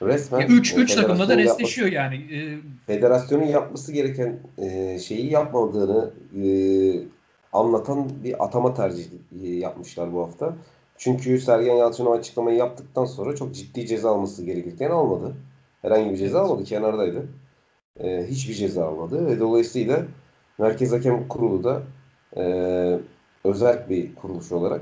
resmen 0.02 0.48
3 0.48 0.74
e, 0.74 0.76
3 0.76 0.96
takımda 0.96 1.30
da 1.30 1.38
restleşiyor 1.38 1.88
yani. 1.88 2.16
E, 2.16 2.58
federasyonun 2.88 3.46
yapması 3.46 3.92
gereken 3.92 4.40
e, 4.58 5.00
şeyi 5.00 5.32
yapmadığını 5.32 6.12
e, 6.44 6.48
anlatan 7.54 8.10
bir 8.24 8.46
atama 8.46 8.74
tercihi 8.74 9.10
e, 9.44 9.48
yapmışlar 9.48 10.14
bu 10.14 10.24
hafta. 10.24 10.56
Çünkü 10.98 11.40
Sergen 11.40 11.76
Yalçın 11.76 12.06
o 12.06 12.12
açıklamayı 12.12 12.58
yaptıktan 12.58 13.06
sonra 13.06 13.36
çok 13.36 13.56
ciddi 13.56 13.88
ceza 13.88 14.12
alması 14.12 14.46
gerekirken 14.46 14.90
almadı. 14.90 15.36
Herhangi 15.82 16.12
bir 16.12 16.18
ceza 16.18 16.42
almadı. 16.42 16.64
Kenardaydı. 16.64 17.28
E, 18.04 18.26
hiçbir 18.28 18.54
ceza 18.54 18.86
almadı. 18.86 19.28
Ve 19.28 19.40
dolayısıyla 19.40 20.06
Merkez 20.58 20.92
Hakem 20.92 21.28
Kurulu 21.28 21.64
da 21.64 21.82
e, 22.38 22.44
özel 23.44 23.90
bir 23.90 24.16
kuruluş 24.16 24.52
olarak 24.52 24.82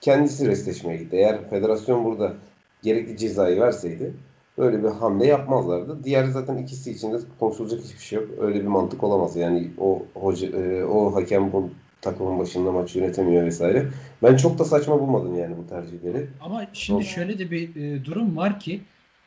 kendisi 0.00 0.48
restleşmeye 0.48 0.96
gitti. 0.96 1.16
Eğer 1.16 1.50
federasyon 1.50 2.04
burada 2.04 2.34
gerekli 2.82 3.16
cezayı 3.16 3.60
verseydi 3.60 4.14
böyle 4.58 4.82
bir 4.82 4.88
hamle 4.88 5.26
yapmazlardı. 5.26 6.04
Diğer 6.04 6.24
zaten 6.24 6.56
ikisi 6.56 6.90
için 6.90 7.12
de 7.12 7.16
konuşulacak 7.40 7.80
hiçbir 7.80 8.02
şey 8.02 8.18
yok. 8.18 8.28
Öyle 8.40 8.60
bir 8.60 8.66
mantık 8.66 9.04
olamaz. 9.04 9.36
Yani 9.36 9.70
o 9.78 10.02
hoca, 10.14 10.48
e, 10.48 10.84
o 10.84 11.14
hakem 11.14 11.52
bu 11.52 11.70
takımın 12.00 12.38
başında 12.38 12.72
maç 12.72 12.96
yönetemiyor 12.96 13.44
vesaire. 13.44 13.86
Ben 14.22 14.36
çok 14.36 14.58
da 14.58 14.64
saçma 14.64 15.00
bulmadım 15.00 15.38
yani 15.38 15.56
bu 15.56 15.66
tercihleri. 15.66 16.26
Ama 16.40 16.66
şimdi 16.72 17.00
Doğru. 17.00 17.08
şöyle 17.08 17.38
de 17.38 17.50
bir 17.50 17.76
e, 17.76 18.04
durum 18.04 18.36
var 18.36 18.60
ki 18.60 18.80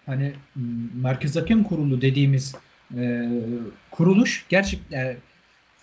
hani 0.09 0.33
m, 0.55 0.63
Merkez 1.01 1.35
Hakem 1.35 1.63
Kurulu 1.63 2.01
dediğimiz 2.01 2.55
e, 2.97 3.29
kuruluş 3.91 4.45
gerçekten 4.49 5.15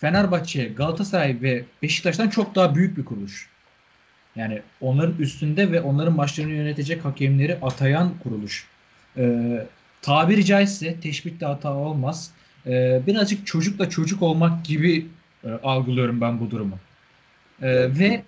Fenerbahçe, 0.01 0.65
Galatasaray 0.65 1.37
ve 1.43 1.65
Beşiktaş'tan 1.83 2.29
çok 2.29 2.55
daha 2.55 2.75
büyük 2.75 2.97
bir 2.97 3.05
kuruluş. 3.05 3.49
Yani 4.37 4.63
onların 4.81 5.19
üstünde 5.19 5.73
ve 5.73 5.81
onların 5.81 6.17
maçlarını 6.17 6.53
yönetecek 6.53 7.05
hakemleri 7.05 7.59
atayan 7.63 8.13
kuruluş. 8.23 8.67
E, 9.17 9.67
tabiri 10.03 10.45
caizse 10.45 11.01
teşbihte 11.01 11.47
hata 11.47 11.75
olmaz. 11.75 12.31
E, 12.67 13.03
birazcık 13.07 13.47
çocukla 13.47 13.91
çocuk 13.91 14.23
olmak 14.23 14.65
gibi 14.65 15.07
e, 15.45 15.51
algılıyorum 15.51 16.21
ben 16.21 16.41
bu 16.41 16.51
durumu. 16.51 16.79
E, 17.63 17.99
ve 17.99 18.23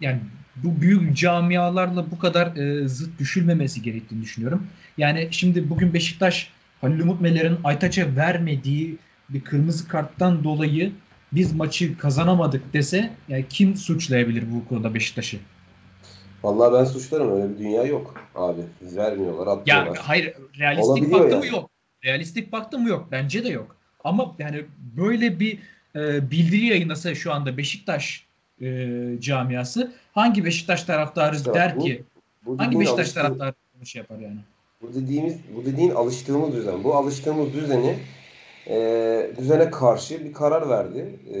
yani 0.00 0.20
bu 0.64 0.80
büyük 0.80 1.16
camialarla 1.16 2.10
bu 2.10 2.18
kadar 2.18 2.56
e, 2.56 2.88
zıt 2.88 3.18
düşülmemesi 3.18 3.82
gerektiğini 3.82 4.22
düşünüyorum. 4.22 4.66
Yani 4.98 5.28
şimdi 5.30 5.70
bugün 5.70 5.94
Beşiktaş 5.94 6.50
Halil 6.80 7.00
Umut 7.00 7.20
Meler'in 7.20 7.56
Aytaç'a 7.64 8.16
vermediği 8.16 8.96
bir 9.28 9.40
kırmızı 9.40 9.88
karttan 9.88 10.44
dolayı 10.44 10.92
biz 11.32 11.52
maçı 11.52 11.98
kazanamadık 11.98 12.72
dese 12.72 13.10
yani 13.28 13.44
kim 13.48 13.76
suçlayabilir 13.76 14.44
bu 14.52 14.68
konuda 14.68 14.94
Beşiktaş'ı? 14.94 15.38
Vallahi 16.42 16.72
ben 16.72 16.84
suçlarım. 16.84 17.32
Öyle 17.32 17.54
bir 17.54 17.58
dünya 17.58 17.84
yok 17.84 18.14
abi. 18.34 18.60
Biz 18.82 18.96
vermiyorlar, 18.96 19.46
Ya 19.46 19.52
atıyorlar. 19.52 19.98
hayır 20.02 20.34
realistik 20.58 20.90
Olabiliyor 20.90 21.20
baktı 21.20 21.36
mı 21.36 21.46
yani. 21.46 21.56
yok. 21.56 21.70
Realistik 22.04 22.52
baktı 22.52 22.78
mı 22.78 22.88
yok. 22.88 23.08
Bence 23.12 23.44
de 23.44 23.48
yok. 23.48 23.76
Ama 24.04 24.34
yani 24.38 24.64
böyle 24.96 25.40
bir 25.40 25.58
e, 25.96 26.30
bildiri 26.30 26.66
yayınlasa 26.66 27.14
şu 27.14 27.32
anda 27.32 27.56
Beşiktaş 27.56 28.26
e, 28.62 28.88
camiası 29.20 29.92
hangi 30.12 30.44
Beşiktaş 30.44 30.82
taraftarı 30.84 31.36
bak 31.46 31.54
der 31.54 31.76
bu- 31.76 31.80
ki 31.80 32.02
Bu 32.46 32.58
hangi 32.58 32.80
Beşiktaş 32.80 32.98
alıştığı- 33.06 33.14
taraftarı 33.20 33.54
bunu 33.76 33.86
şey 33.86 34.00
yapar 34.02 34.18
yani? 34.18 34.38
Bu 34.82 34.94
dediğimiz, 34.94 35.34
bu 35.56 35.64
dediğin 35.64 35.90
alıştığımız 35.90 36.52
düzen. 36.52 36.84
Bu 36.84 36.94
alıştığımız 36.94 37.52
düzeni 37.52 37.94
e, 38.68 39.30
düzene 39.38 39.70
karşı 39.70 40.24
bir 40.24 40.32
karar 40.32 40.68
verdi 40.68 41.04
e, 41.34 41.38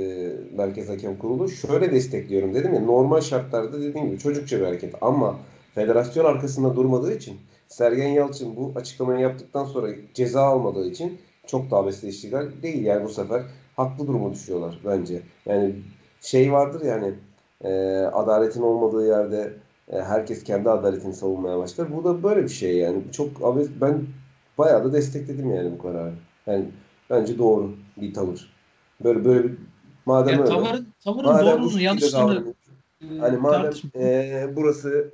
Merkez 0.56 0.88
Hakem 0.88 1.18
Kurulu. 1.18 1.48
Şöyle 1.48 1.92
destekliyorum 1.92 2.54
dedim 2.54 2.74
ya 2.74 2.80
normal 2.80 3.20
şartlarda 3.20 3.80
dediğim 3.82 4.06
gibi 4.06 4.18
çocukça 4.18 4.60
bir 4.60 4.64
hareket 4.64 4.94
ama 5.00 5.38
federasyon 5.74 6.24
arkasında 6.24 6.76
durmadığı 6.76 7.16
için 7.16 7.36
Sergen 7.68 8.08
Yalçın 8.08 8.56
bu 8.56 8.72
açıklamayı 8.76 9.20
yaptıktan 9.20 9.64
sonra 9.64 9.88
ceza 10.14 10.42
almadığı 10.42 10.90
için 10.90 11.18
çok 11.46 11.70
daha 11.70 11.80
abesle 11.80 12.08
iştigal 12.08 12.46
değil 12.62 12.84
yani 12.84 13.04
bu 13.04 13.08
sefer 13.08 13.42
haklı 13.76 14.06
duruma 14.06 14.32
düşüyorlar 14.32 14.78
bence. 14.86 15.22
Yani 15.46 15.72
şey 16.20 16.52
vardır 16.52 16.84
yani 16.84 17.14
e, 17.64 17.70
adaletin 18.12 18.62
olmadığı 18.62 19.06
yerde 19.06 19.52
e, 19.92 20.00
herkes 20.02 20.44
kendi 20.44 20.70
adaletini 20.70 21.14
savunmaya 21.14 21.58
başlar. 21.58 21.96
Bu 21.96 22.04
da 22.04 22.22
böyle 22.22 22.42
bir 22.42 22.48
şey 22.48 22.76
yani. 22.76 23.02
Çok 23.12 23.44
abes 23.44 23.68
ben 23.80 24.04
bayağı 24.58 24.84
da 24.84 24.92
destekledim 24.92 25.54
yani 25.54 25.72
bu 25.72 25.82
kararı. 25.82 26.12
Yani 26.46 26.64
bence 27.10 27.38
doğru 27.38 27.72
bir 27.96 28.14
tavır. 28.14 28.52
Böyle 29.04 29.24
böyle 29.24 29.44
bir 29.44 29.54
madem 30.06 30.34
Ya 30.34 30.40
öyle. 30.40 30.50
tavırın, 30.50 30.86
tavırın 31.04 31.26
madem 31.32 31.46
doğrusunu 31.58 31.82
yanlışını 31.82 32.20
davranıyor, 32.20 32.54
e, 33.02 33.18
Hani 33.18 33.36
madem 33.36 33.72
e, 33.96 34.46
burası 34.56 35.10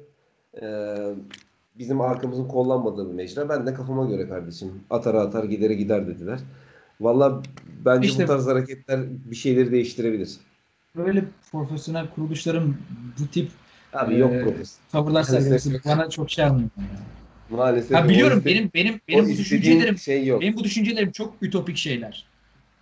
e, 0.63 0.67
bizim 1.79 2.01
arkamızın 2.01 2.49
kollanmadığı 2.49 3.09
bir 3.09 3.15
mecra. 3.15 3.49
Ben 3.49 3.67
de 3.67 3.75
kafama 3.75 4.07
göre 4.07 4.29
kardeşim. 4.29 4.81
Atar 4.91 5.15
atar 5.15 5.45
gidere 5.45 5.75
gider 5.75 6.07
dediler. 6.07 6.41
Valla 7.01 7.43
bence 7.85 8.09
İşte- 8.09 8.23
bu 8.23 8.27
tarz 8.27 8.47
hareketler 8.47 9.01
bir 9.31 9.37
şeyleri 9.37 9.73
değiştirebilir. 9.73 10.37
Böyle 10.97 11.25
profesyonel 11.53 12.11
kuruluşların 12.11 12.75
bu 13.21 13.27
tip 13.27 13.51
Abi 13.93 14.19
yok 14.19 14.33
profesör. 14.43 14.77
tavırlar 14.93 15.23
sergilemesi 15.23 15.81
bana 15.85 16.11
çok 16.11 16.31
şey 16.31 16.45
almıyor. 16.45 16.71
Maalesef. 17.51 17.97
Ha 17.97 18.05
o 18.05 18.09
biliyorum 18.09 18.39
iste- 18.39 18.45
benim 18.45 18.71
benim 18.75 19.01
benim 19.09 19.25
bu 19.25 19.29
düşüncelerim 19.29 19.99
şey 19.99 20.27
yok. 20.27 20.41
benim 20.41 20.57
bu 20.57 20.65
düşüncelerim 20.65 21.13
çok 21.13 21.35
ütopik 21.43 21.77
şeyler. 21.77 22.27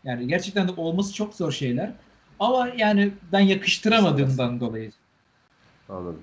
Yani 0.04 0.28
gerçekten 0.28 0.68
de 0.68 0.72
olması 0.76 1.14
çok 1.14 1.34
zor 1.34 1.52
şeyler. 1.52 1.92
Ama 2.38 2.68
yani 2.76 3.10
ben 3.32 3.40
yakıştıramadığımdan 3.40 4.60
dolayı. 4.60 4.90
Anladım. 5.88 6.20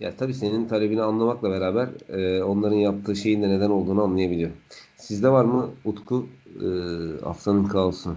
Ya 0.00 0.16
tabii 0.16 0.34
senin 0.34 0.68
talebini 0.68 1.02
anlamakla 1.02 1.50
beraber 1.50 1.88
e, 2.08 2.42
onların 2.42 2.76
yaptığı 2.76 3.16
şeyin 3.16 3.42
de 3.42 3.48
neden 3.48 3.70
olduğunu 3.70 4.02
anlayabiliyor. 4.02 4.50
Sizde 4.96 5.28
var 5.28 5.44
mı 5.44 5.70
Utku 5.84 6.26
e, 6.46 6.66
haftanın 7.24 7.64
kaosu? 7.64 8.16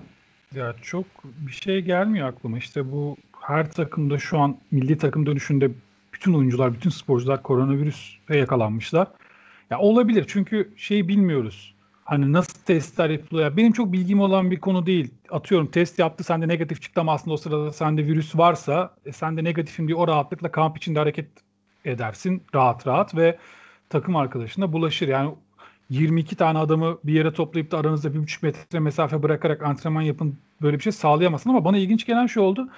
Ya 0.55 0.75
çok 0.81 1.05
bir 1.23 1.51
şey 1.51 1.81
gelmiyor 1.81 2.27
aklıma. 2.27 2.57
İşte 2.57 2.91
bu 2.91 3.17
her 3.41 3.71
takımda 3.71 4.17
şu 4.17 4.39
an 4.39 4.57
milli 4.71 4.97
takım 4.97 5.25
dönüşünde 5.25 5.71
bütün 6.13 6.33
oyuncular, 6.33 6.73
bütün 6.73 6.89
sporcular 6.89 7.43
koronavirüse 7.43 8.37
yakalanmışlar. 8.37 9.07
Ya 9.69 9.79
olabilir 9.79 10.25
çünkü 10.27 10.73
şeyi 10.77 11.07
bilmiyoruz. 11.07 11.75
Hani 12.05 12.33
nasıl 12.33 12.59
testler 12.65 13.09
yapılıyor? 13.09 13.57
Benim 13.57 13.71
çok 13.71 13.93
bilgim 13.93 14.19
olan 14.19 14.51
bir 14.51 14.59
konu 14.59 14.85
değil. 14.85 15.13
Atıyorum 15.29 15.67
test 15.67 15.99
yaptı 15.99 16.23
sende 16.23 16.47
negatif 16.47 16.81
çıktı 16.81 17.01
ama 17.01 17.13
aslında 17.13 17.33
o 17.33 17.37
sırada 17.37 17.73
sende 17.73 18.05
virüs 18.05 18.35
varsa 18.37 18.95
e, 19.05 19.11
sen 19.11 19.37
de 19.37 19.43
negatifim 19.43 19.87
diye 19.87 19.95
o 19.95 20.07
rahatlıkla 20.07 20.51
kamp 20.51 20.77
içinde 20.77 20.99
hareket 20.99 21.27
edersin 21.85 22.43
rahat 22.55 22.87
rahat 22.87 23.15
ve 23.15 23.37
takım 23.89 24.15
arkadaşına 24.15 24.73
bulaşır. 24.73 25.07
Yani 25.07 25.35
22 25.91 26.35
tane 26.35 26.59
adamı 26.59 26.97
bir 27.03 27.13
yere 27.13 27.33
toplayıp 27.33 27.71
da 27.71 27.77
aranızda 27.77 28.13
bir 28.13 28.19
buçuk 28.19 28.43
metre 28.43 28.79
mesafe 28.79 29.23
bırakarak 29.23 29.63
antrenman 29.63 30.01
yapın 30.01 30.37
böyle 30.61 30.77
bir 30.77 30.83
şey 30.83 30.91
sağlayamazsın 30.91 31.49
ama 31.49 31.65
bana 31.65 31.77
ilginç 31.77 32.05
gelen 32.05 32.27
şey 32.27 32.43
oldu. 32.43 32.69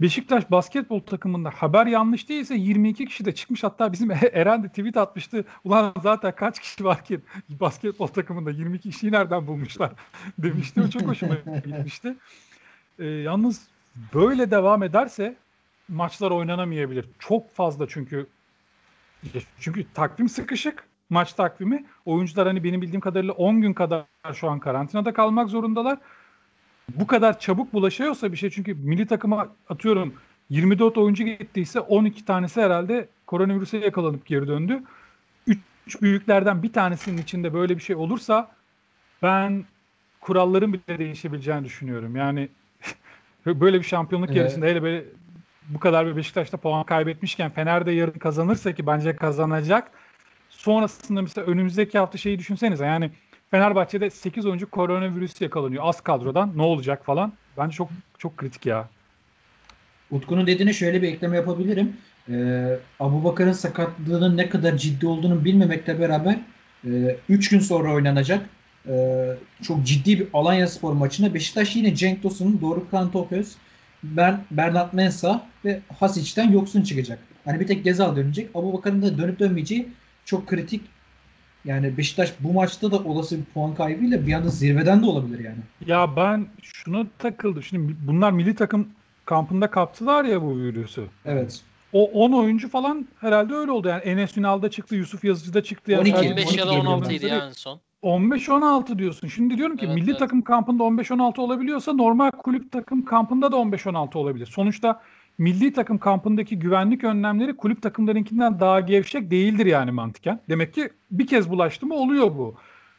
Beşiktaş 0.00 0.50
basketbol 0.50 1.00
takımında 1.00 1.50
haber 1.50 1.86
yanlış 1.86 2.28
değilse 2.28 2.54
22 2.54 3.06
kişi 3.06 3.24
de 3.24 3.34
çıkmış. 3.34 3.64
Hatta 3.64 3.92
bizim 3.92 4.10
Eren 4.32 4.62
de 4.62 4.68
tweet 4.68 4.96
atmıştı. 4.96 5.44
Ulan 5.64 5.94
zaten 6.02 6.34
kaç 6.36 6.60
kişi 6.60 6.84
var 6.84 7.04
ki 7.04 7.20
basketbol 7.48 8.06
takımında 8.06 8.50
22 8.50 8.90
kişiyi 8.90 9.12
nereden 9.12 9.46
bulmuşlar 9.46 9.92
demişti. 10.38 10.82
O 10.82 10.90
çok 10.90 11.02
hoşuma 11.02 11.34
gitmişti. 11.64 12.16
Ee, 12.98 13.04
yalnız 13.04 13.68
böyle 14.14 14.50
devam 14.50 14.82
ederse 14.82 15.36
maçlar 15.88 16.30
oynanamayabilir. 16.30 17.04
Çok 17.18 17.54
fazla 17.54 17.88
çünkü 17.88 18.26
çünkü 19.60 19.86
takvim 19.94 20.28
sıkışık 20.28 20.89
maç 21.10 21.32
takvimi. 21.32 21.84
Oyuncular 22.04 22.46
hani 22.46 22.64
benim 22.64 22.82
bildiğim 22.82 23.00
kadarıyla 23.00 23.34
10 23.34 23.60
gün 23.60 23.72
kadar 23.72 24.04
şu 24.34 24.50
an 24.50 24.58
karantinada 24.58 25.12
kalmak 25.12 25.48
zorundalar. 25.48 25.98
Bu 26.94 27.06
kadar 27.06 27.38
çabuk 27.38 27.72
bulaşıyorsa 27.72 28.32
bir 28.32 28.36
şey 28.36 28.50
çünkü 28.50 28.74
milli 28.74 29.06
takıma 29.06 29.48
atıyorum 29.68 30.14
24 30.50 30.98
oyuncu 30.98 31.24
gittiyse 31.24 31.80
12 31.80 32.24
tanesi 32.24 32.60
herhalde 32.62 33.08
koronavirüse 33.26 33.78
yakalanıp 33.78 34.26
geri 34.26 34.48
döndü. 34.48 34.82
3 35.46 36.02
büyüklerden 36.02 36.62
bir 36.62 36.72
tanesinin 36.72 37.22
içinde 37.22 37.54
böyle 37.54 37.76
bir 37.76 37.82
şey 37.82 37.96
olursa 37.96 38.50
ben 39.22 39.64
kuralların 40.20 40.72
bile 40.72 40.98
değişebileceğini 40.98 41.64
düşünüyorum. 41.64 42.16
Yani 42.16 42.48
böyle 43.46 43.78
bir 43.78 43.84
şampiyonluk 43.84 44.28
Evet. 44.28 44.38
yarışında 44.38 44.66
hele 44.66 44.82
böyle 44.82 45.04
bu 45.68 45.78
kadar 45.80 46.06
bir 46.06 46.16
Beşiktaş'ta 46.16 46.56
puan 46.56 46.84
kaybetmişken 46.84 47.50
Fener 47.50 47.86
de 47.86 47.92
yarın 47.92 48.18
kazanırsa 48.18 48.72
ki 48.72 48.86
bence 48.86 49.16
kazanacak. 49.16 49.90
Sonrasında 50.60 51.22
mesela 51.22 51.46
önümüzdeki 51.46 51.98
hafta 51.98 52.18
şeyi 52.18 52.38
düşünsenize 52.38 52.84
yani 52.84 53.10
Fenerbahçe'de 53.50 54.10
8 54.10 54.46
oyuncu 54.46 54.70
koronavirüs 54.70 55.40
yakalanıyor 55.40 55.82
az 55.86 56.00
kadrodan 56.00 56.52
ne 56.56 56.62
olacak 56.62 57.04
falan. 57.04 57.32
Bence 57.58 57.76
çok 57.76 57.90
çok 58.18 58.36
kritik 58.36 58.66
ya. 58.66 58.88
Utku'nun 60.10 60.46
dediğine 60.46 60.72
şöyle 60.72 61.02
bir 61.02 61.08
ekleme 61.08 61.36
yapabilirim. 61.36 61.96
Ee, 62.28 62.78
Abu 63.00 63.24
Bakar'ın 63.24 63.52
sakatlığının 63.52 64.36
ne 64.36 64.48
kadar 64.48 64.76
ciddi 64.76 65.06
olduğunu 65.06 65.44
bilmemekle 65.44 66.00
beraber 66.00 66.38
3 67.28 67.48
gün 67.48 67.58
sonra 67.58 67.92
oynanacak 67.92 68.46
e, 68.88 69.26
çok 69.62 69.86
ciddi 69.86 70.20
bir 70.20 70.28
Alanya 70.32 70.66
Spor 70.66 70.92
maçına 70.92 71.34
Beşiktaş 71.34 71.76
yine 71.76 71.94
Cenk 71.94 72.22
Tosun'un, 72.22 72.60
Dorukhan 72.60 73.10
Topöz, 73.10 73.56
Ber 74.02 74.34
Bernat 74.50 74.94
Mensah 74.94 75.40
ve 75.64 75.80
Hasic'ten 75.98 76.52
yoksun 76.52 76.82
çıkacak. 76.82 77.18
Hani 77.44 77.60
bir 77.60 77.66
tek 77.66 77.84
Gezal 77.84 78.16
dönecek. 78.16 78.50
Abu 78.54 78.72
Bakar'ın 78.72 79.02
da 79.02 79.18
dönüp 79.18 79.38
dönmeyeceği 79.38 79.88
çok 80.24 80.46
kritik. 80.46 80.82
Yani 81.64 81.96
Beşiktaş 81.98 82.32
bu 82.40 82.52
maçta 82.52 82.90
da 82.90 82.98
olası 82.98 83.38
bir 83.38 83.44
puan 83.44 83.74
kaybıyla 83.74 84.26
bir 84.26 84.32
anda 84.32 84.48
zirveden 84.48 85.02
de 85.02 85.06
olabilir 85.06 85.44
yani. 85.44 85.58
Ya 85.86 86.16
ben 86.16 86.46
şunu 86.62 87.06
takıldım. 87.18 87.62
Şimdi 87.62 87.96
bunlar 88.06 88.30
milli 88.32 88.54
takım 88.54 88.88
kampında 89.24 89.70
kaptılar 89.70 90.24
ya 90.24 90.42
bu 90.42 90.58
virüsü. 90.58 91.04
Evet. 91.24 91.60
O 91.92 92.04
10 92.04 92.32
oyuncu 92.32 92.68
falan 92.68 93.08
herhalde 93.20 93.54
öyle 93.54 93.70
oldu. 93.70 93.88
Yani 93.88 94.02
Enes 94.02 94.36
Ünal'da 94.36 94.70
çıktı, 94.70 94.96
Yusuf 94.96 95.24
Yazıcı'da 95.24 95.62
çıktı. 95.62 95.92
Yani 95.92 96.00
12, 96.00 96.12
herhalde 96.12 96.30
15 96.30 96.56
ya 96.56 96.66
da 96.66 96.70
12 96.72 96.86
16 96.86 97.12
idi 97.12 97.20
geliyor. 97.20 97.40
ya 97.40 97.46
en 97.46 97.52
son. 97.52 97.80
15-16 98.02 98.98
diyorsun. 98.98 99.28
Şimdi 99.28 99.56
diyorum 99.56 99.76
ki 99.76 99.86
Evet, 99.86 99.94
milli 99.94 100.10
evet. 100.10 100.18
takım 100.18 100.42
kampında 100.42 100.82
15-16 100.82 101.40
olabiliyorsa 101.40 101.92
normal 101.92 102.30
kulüp 102.30 102.72
takım 102.72 103.04
kampında 103.04 103.52
da 103.52 103.56
15-16 103.56 104.18
olabilir. 104.18 104.46
Sonuçta 104.46 105.00
milli 105.40 105.72
takım 105.72 105.98
kampındaki 105.98 106.58
güvenlik 106.58 107.04
önlemleri 107.04 107.56
kulüp 107.56 107.82
takımlarınkinden 107.82 108.60
daha 108.60 108.80
gevşek 108.80 109.30
değildir 109.30 109.66
yani 109.66 109.90
mantıken. 109.90 110.40
Demek 110.48 110.74
ki 110.74 110.90
bir 111.10 111.26
kez 111.26 111.50
bulaştı 111.50 111.86
mı 111.86 111.94
oluyor 111.94 112.26
bu. 112.38 112.54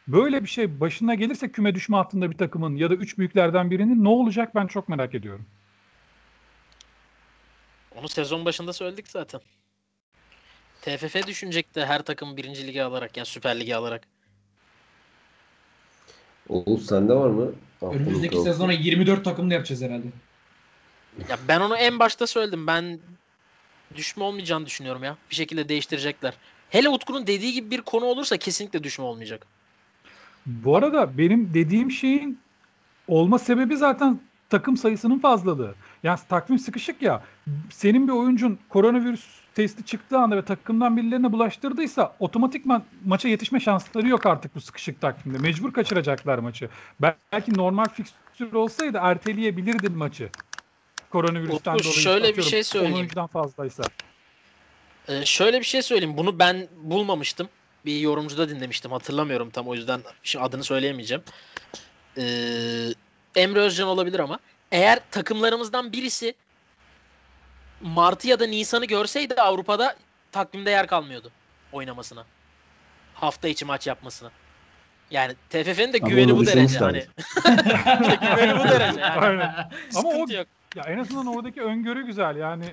Böyle 0.08 0.42
bir 0.42 0.48
şey 0.48 0.80
başına 0.80 1.14
gelirse 1.14 1.52
küme 1.52 1.74
düşme 1.74 1.96
hattında 1.96 2.30
bir 2.30 2.38
takımın 2.38 2.76
ya 2.76 2.90
da 2.90 2.94
üç 2.94 3.18
büyüklerden 3.18 3.70
birinin 3.70 4.04
ne 4.04 4.08
olacak 4.08 4.54
ben 4.54 4.66
çok 4.66 4.88
merak 4.88 5.14
ediyorum. 5.14 5.46
Onu 7.96 8.08
sezon 8.08 8.44
başında 8.44 8.72
söyledik 8.72 9.08
zaten. 9.08 9.40
TFF 10.80 11.26
düşünecekti 11.26 11.84
her 11.84 12.02
takım 12.02 12.36
birinci 12.36 12.66
ligi 12.66 12.82
alarak 12.82 13.16
yani 13.16 13.26
Süper 13.26 13.60
Ligi 13.60 13.76
alarak. 13.76 14.02
Oğuz 16.48 16.86
sende 16.86 17.14
var 17.14 17.28
mı? 17.30 17.52
Önümüzdeki 17.82 18.40
sezona 18.40 18.72
24 18.72 19.24
takımlı 19.24 19.54
yapacağız 19.54 19.82
herhalde. 19.82 20.06
Ya 21.28 21.38
ben 21.48 21.60
onu 21.60 21.76
en 21.76 21.98
başta 21.98 22.26
söyledim. 22.26 22.66
Ben 22.66 23.00
düşme 23.96 24.24
olmayacağını 24.24 24.66
düşünüyorum 24.66 25.02
ya. 25.02 25.16
Bir 25.30 25.34
şekilde 25.34 25.68
değiştirecekler. 25.68 26.34
Hele 26.70 26.88
Utku'nun 26.88 27.26
dediği 27.26 27.52
gibi 27.52 27.70
bir 27.70 27.80
konu 27.80 28.04
olursa 28.04 28.36
kesinlikle 28.36 28.84
düşme 28.84 29.04
olmayacak. 29.04 29.46
Bu 30.46 30.76
arada 30.76 31.18
benim 31.18 31.54
dediğim 31.54 31.90
şeyin 31.90 32.40
olma 33.08 33.38
sebebi 33.38 33.76
zaten 33.76 34.20
takım 34.50 34.76
sayısının 34.76 35.18
fazlalığı. 35.18 35.74
Yani 36.02 36.18
takvim 36.28 36.58
sıkışık 36.58 37.02
ya. 37.02 37.22
Senin 37.70 38.08
bir 38.08 38.12
oyuncun 38.12 38.58
koronavirüs 38.68 39.24
testi 39.54 39.84
çıktığı 39.84 40.18
anda 40.18 40.36
ve 40.36 40.42
takımdan 40.42 40.96
birilerine 40.96 41.32
bulaştırdıysa 41.32 42.16
otomatikman 42.18 42.84
maça 43.04 43.28
yetişme 43.28 43.60
şansları 43.60 44.08
yok 44.08 44.26
artık 44.26 44.54
bu 44.54 44.60
sıkışık 44.60 45.00
takvimde. 45.00 45.38
Mecbur 45.38 45.72
kaçıracaklar 45.72 46.38
maçı. 46.38 46.68
Belki 47.00 47.54
normal 47.54 47.88
fikstür 47.88 48.52
olsaydı 48.52 48.98
erteleyebilirdin 49.02 49.98
maçı. 49.98 50.28
Koronavirüsten 51.12 51.74
Utku, 51.74 51.84
dolayı. 51.84 52.02
şöyle 52.02 52.36
bir 52.36 52.42
şey 52.42 52.58
10 52.58 52.62
söyleyeyim. 52.62 52.94
oyuncudan 52.96 53.26
fazlaysa. 53.26 53.82
Ee, 55.08 55.24
şöyle 55.24 55.60
bir 55.60 55.64
şey 55.64 55.82
söyleyeyim. 55.82 56.16
Bunu 56.16 56.38
ben 56.38 56.68
bulmamıştım. 56.82 57.48
Bir 57.86 58.00
yorumcuda 58.00 58.48
dinlemiştim. 58.48 58.92
Hatırlamıyorum 58.92 59.50
tam 59.50 59.68
o 59.68 59.74
yüzden 59.74 60.00
şimdi 60.22 60.44
adını 60.44 60.64
söyleyemeyeceğim. 60.64 61.22
Ee, 62.18 62.22
Emre 63.36 63.60
Özcan 63.60 63.88
olabilir 63.88 64.18
ama. 64.18 64.38
Eğer 64.72 65.00
takımlarımızdan 65.10 65.92
birisi 65.92 66.34
Mart'ı 67.80 68.28
ya 68.28 68.40
da 68.40 68.46
Nisan'ı 68.46 68.84
görseydi 68.84 69.34
Avrupa'da 69.34 69.96
takvimde 70.32 70.70
yer 70.70 70.86
kalmıyordu 70.86 71.30
oynamasına. 71.72 72.24
Hafta 73.14 73.48
içi 73.48 73.64
maç 73.64 73.86
yapmasına. 73.86 74.30
Yani 75.10 75.34
TFF'nin 75.50 75.92
de 75.92 75.98
Ama 76.02 76.08
güveni 76.08 76.36
bu 76.36 76.46
derece. 76.46 76.78
Hani 76.78 76.98
güveni 78.20 78.58
bu 78.58 78.64
derece. 78.64 79.00
Yani. 79.00 79.20
Aynen. 79.20 79.70
Ama 79.94 80.08
o 80.08 80.26
yok. 80.32 80.46
Ya 80.76 80.84
en 80.84 80.98
azından 80.98 81.26
oradaki 81.26 81.62
öngörü 81.62 82.06
güzel. 82.06 82.36
Yani 82.36 82.64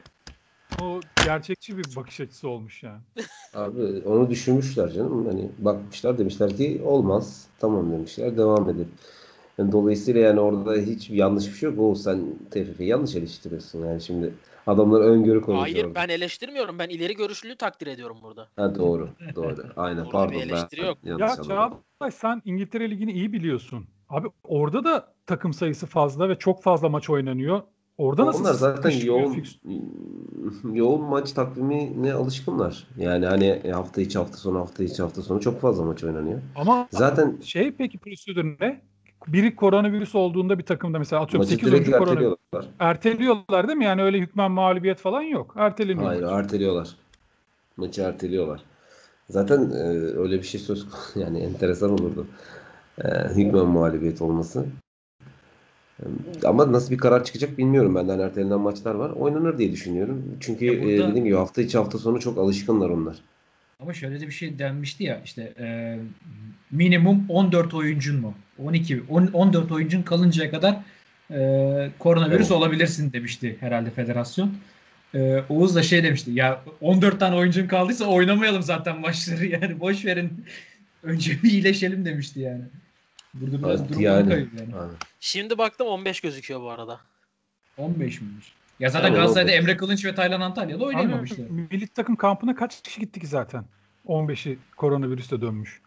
o 0.80 1.00
gerçekçi 1.24 1.78
bir 1.78 1.96
bakış 1.96 2.20
açısı 2.20 2.50
olmuş 2.50 2.84
yani. 2.84 3.02
Abi 3.54 4.02
onu 4.06 4.30
düşünmüşler 4.30 4.90
canım. 4.90 5.26
Hani 5.26 5.50
bakmışlar 5.60 6.18
demişler 6.18 6.58
ki 6.58 6.82
olmaz. 6.86 7.48
Tamam 7.60 7.92
demişler. 7.92 8.38
Devam 8.38 8.70
edelim. 8.70 8.92
Yani 9.58 9.72
dolayısıyla 9.72 10.22
yani 10.22 10.40
orada 10.40 10.74
hiç 10.74 11.10
yanlış 11.10 11.48
bir 11.48 11.54
şey 11.54 11.70
yok. 11.70 11.80
O 11.80 11.96
sen 11.96 12.20
TFF'yi 12.52 12.88
yanlış 12.88 13.16
eleştiriyorsun. 13.16 13.86
Yani 13.86 14.02
şimdi 14.02 14.34
adamlar 14.68 15.02
öngörü 15.02 15.42
koymuşlar. 15.42 15.72
Hayır 15.74 15.86
orada. 15.86 15.96
ben 15.96 16.10
eleştirmiyorum. 16.10 16.80
Ben 16.80 16.90
ileri 16.90 17.16
görüşlülüğü 17.16 17.56
takdir 17.56 17.88
ediyorum 17.88 18.18
burada. 18.22 18.50
Ha 18.56 18.76
doğru. 18.76 19.10
Doğru. 19.36 19.56
Aynen. 19.76 20.00
Orada 20.00 20.12
Pardon 20.12 20.42
bir 20.42 20.46
eleştiri 20.46 20.82
ben 20.82 20.88
yok. 20.88 20.98
Ya. 21.04 21.36
Çağatay 21.44 22.12
sen 22.12 22.42
İngiltere 22.46 22.90
Ligi'ni 22.92 23.12
iyi 23.12 23.34
biliyorsun. 23.34 23.88
Abi 24.10 24.28
orada 24.44 24.84
da 24.84 25.14
takım 25.26 25.54
sayısı 25.54 25.86
fazla 25.86 26.30
ve 26.30 26.36
çok 26.36 26.64
fazla 26.64 26.90
maç 26.90 27.10
oynanıyor. 27.10 27.62
Orada 28.00 28.26
nasıl 28.26 28.42
Onlar 28.42 28.54
zaten 28.54 28.90
yoğun 28.90 29.34
fix- 29.34 30.76
yoğun 30.76 31.02
maç 31.02 31.32
takvimine 31.32 32.14
alışkınlar. 32.14 32.88
Yani 32.98 33.26
hani 33.26 33.62
hafta 33.72 34.02
içi 34.02 34.18
hafta 34.18 34.38
sonu 34.38 34.60
hafta 34.60 34.84
içi 34.84 35.02
hafta 35.02 35.22
sonu 35.22 35.42
çok 35.42 35.62
fazla 35.62 35.84
maç 35.84 36.04
oynanıyor. 36.04 36.42
Ama 36.56 36.88
Zaten 36.92 37.38
şey 37.42 37.72
peki 37.72 37.98
prosedür 37.98 38.60
ne? 38.60 38.82
Biri 39.28 39.56
koronavirüs 39.56 40.16
olduğunda 40.16 40.60
bir 40.60 40.64
takımda 40.64 41.00
mesela 41.00 41.22
atıyorum 41.22 41.42
maçı 41.46 41.52
8 41.52 41.68
direkt 41.68 41.88
oyuncu 41.88 41.92
korona 41.92 42.12
erteliyorlar. 42.12 42.66
erteliyorlar 42.80 43.68
değil 43.68 43.78
mi? 43.78 43.86
Yani 43.86 44.04
öyle 44.04 44.20
hükmen 44.20 44.52
mağlubiyet 44.52 45.00
falan 45.00 45.22
yok. 45.22 45.54
Erteleniyor. 45.58 46.08
Hayır 46.08 46.24
maç. 46.24 46.32
erteliyorlar. 46.32 46.90
Maçı 47.78 48.02
erteliyorlar. 48.02 48.62
Zaten 49.30 49.72
e, 49.72 49.84
öyle 50.18 50.38
bir 50.38 50.44
şey 50.44 50.62
söz. 50.62 50.88
Yani 51.16 51.40
enteresan 51.40 51.92
olurdu. 51.92 52.28
E, 53.04 53.08
hükmen 53.36 53.66
muhalefet 53.66 54.22
olması. 54.22 54.66
E, 56.04 56.48
Ama 56.48 56.72
nasıl 56.72 56.92
bir 56.92 56.98
karar 56.98 57.24
çıkacak 57.24 57.58
bilmiyorum. 57.58 57.96
Benden 57.96 58.20
ertelenen 58.20 58.60
maçlar 58.60 58.96
var. 58.96 59.10
Oynanır 59.10 59.58
diye 59.58 59.72
düşünüyorum. 59.72 60.24
Çünkü 60.40 60.66
Ya 60.66 60.74
e, 60.74 60.82
burada- 60.84 61.10
dediğim 61.10 61.26
gibi 61.26 61.36
hafta 61.36 61.62
içi 61.62 61.78
hafta 61.78 61.98
sonu 61.98 62.20
çok 62.20 62.38
alışkınlar 62.38 62.90
onlar. 62.90 63.16
Ama 63.80 63.94
şöyle 63.94 64.20
de 64.22 64.28
bir 64.28 64.32
şey 64.32 64.60
denmişti 64.60 65.04
ya 65.04 65.22
işte 65.26 65.54
e, 65.60 65.98
minimum 66.72 67.26
14 67.30 67.74
oyuncun 67.74 68.22
mu? 68.22 68.34
12 68.64 69.04
on- 69.10 69.28
14 69.34 69.72
oyuncun 69.72 70.02
kalıncaya 70.02 70.52
kadar 70.52 70.76
e, 71.32 71.90
koronavirüs 72.00 72.40
Evet. 72.40 72.52
olabilirsin 72.52 73.14
demişti 73.14 73.58
herhalde 73.60 73.90
federasyon. 73.90 74.52
E, 75.16 75.42
Oğuz 75.50 75.76
da 75.76 75.84
şey 75.84 76.04
demişti 76.04 76.32
ya 76.32 76.62
14 76.82 77.20
tane 77.20 77.36
oyuncun 77.36 77.68
kaldıysa 77.68 78.06
oynamayalım 78.06 78.62
zaten 78.64 79.00
maçları 79.00 79.46
yani 79.46 79.80
boş 79.80 80.06
verin 80.06 80.46
önce 81.04 81.32
bir 81.44 81.52
iyileşelim 81.52 82.06
demişti 82.06 82.40
yani. 82.40 82.62
Burada 83.34 83.64
biraz 83.64 83.80
Evet, 83.82 83.90
durum 83.90 84.02
yani. 84.02 84.30
kayıyor 84.30 84.48
yani. 84.60 84.76
Aynen. 84.76 84.94
Şimdi 85.20 85.58
baktım 85.58 85.88
15 85.88 86.22
gözüküyor 86.22 86.62
bu 86.62 86.70
arada. 86.70 87.00
15 87.78 88.22
miymiş? 88.22 88.54
Ya 88.80 88.90
zaten 88.90 89.08
Tamam, 89.08 89.16
Galatasaray'da 89.18 89.52
15. 89.52 89.60
Emre 89.60 89.78
Kılınç 89.78 90.06
ve 90.06 90.16
Taylan 90.16 90.42
Antalya'da 90.42 90.78
Abi, 90.84 90.86
oynayamamışlar. 90.86 91.38
milli 91.50 91.88
takım 91.88 92.16
kampına 92.16 92.56
kaç 92.56 92.82
kişi 92.82 93.00
gitti 93.02 93.20
ki 93.20 93.28
zaten? 93.28 93.66
15'i 94.08 94.58
koronavirüste 94.78 95.42
dönmüş. 95.42 95.82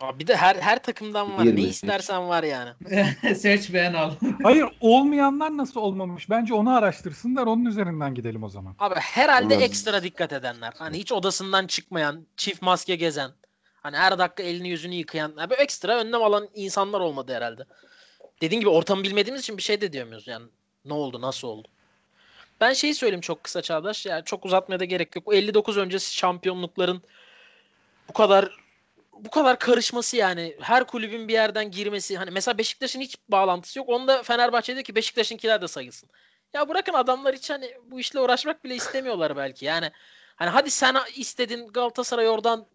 Abi 0.00 0.18
bir 0.18 0.26
de 0.26 0.36
her 0.36 0.56
her 0.56 0.82
takımdan 0.82 1.36
var. 1.36 1.44
20. 1.44 1.62
Ne 1.62 1.68
istersen 1.68 2.28
var 2.28 2.42
yani. 2.42 2.70
Seç 3.36 3.72
beğen 3.74 3.94
al. 3.94 4.12
Hayır 4.42 4.64
olmayanlar 4.80 5.56
nasıl 5.56 5.80
olmamış? 5.80 6.30
Bence 6.30 6.54
onu 6.54 6.76
araştırsınlar 6.76 7.46
onun 7.46 7.64
üzerinden 7.64 8.14
gidelim 8.14 8.42
o 8.42 8.48
zaman. 8.48 8.74
Abi 8.78 8.94
herhalde 8.94 9.54
Olmaz. 9.54 9.62
ekstra 9.62 10.02
dikkat 10.02 10.32
edenler. 10.32 10.72
Hani 10.78 10.98
hiç 10.98 11.12
odasından 11.12 11.66
çıkmayan, 11.66 12.26
çift 12.36 12.62
maske 12.62 12.96
gezen, 12.96 13.30
hani 13.86 13.96
her 13.96 14.18
dakika 14.18 14.42
elini 14.42 14.68
yüzünü 14.68 14.94
yıkayan, 14.94 15.34
yani 15.38 15.50
böyle 15.50 15.62
ekstra 15.62 15.98
önlem 15.98 16.22
alan 16.22 16.48
insanlar 16.54 17.00
olmadı 17.00 17.34
herhalde. 17.34 17.64
Dediğin 18.40 18.60
gibi 18.60 18.70
ortamı 18.70 19.02
bilmediğimiz 19.02 19.42
için 19.42 19.56
bir 19.56 19.62
şey 19.62 19.80
de 19.80 19.92
diyemiyoruz 19.92 20.26
yani. 20.26 20.46
Ne 20.84 20.92
oldu, 20.92 21.20
nasıl 21.20 21.48
oldu? 21.48 21.68
Ben 22.60 22.72
şeyi 22.72 22.94
söyleyeyim 22.94 23.20
çok 23.20 23.44
kısa 23.44 23.62
Çağdaş. 23.62 24.06
Yani 24.06 24.24
çok 24.24 24.44
uzatmaya 24.44 24.80
da 24.80 24.84
gerek 24.84 25.16
yok. 25.16 25.28
O 25.28 25.34
59 25.34 25.76
öncesi 25.76 26.14
şampiyonlukların 26.14 27.02
bu 28.08 28.12
kadar 28.12 28.56
bu 29.12 29.30
kadar 29.30 29.58
karışması 29.58 30.16
yani 30.16 30.56
her 30.60 30.86
kulübün 30.86 31.28
bir 31.28 31.32
yerden 31.32 31.70
girmesi 31.70 32.16
hani 32.16 32.30
mesela 32.30 32.58
Beşiktaş'ın 32.58 33.00
hiç 33.00 33.16
bağlantısı 33.28 33.78
yok. 33.78 33.88
Onda 33.88 34.22
Fenerbahçe 34.22 34.74
diyor 34.74 34.84
ki 34.84 34.94
Beşiktaş'ınkiler 34.94 35.62
de 35.62 35.68
sayılsın. 35.68 36.08
Ya 36.54 36.68
bırakın 36.68 36.92
adamlar 36.92 37.34
hiç 37.34 37.50
hani 37.50 37.74
bu 37.84 38.00
işle 38.00 38.20
uğraşmak 38.20 38.64
bile 38.64 38.74
istemiyorlar 38.74 39.36
belki. 39.36 39.64
Yani 39.64 39.90
hani 40.36 40.50
hadi 40.50 40.70
sen 40.70 40.96
istedin 41.16 41.68
Galatasaray 41.68 42.28
oradan 42.28 42.66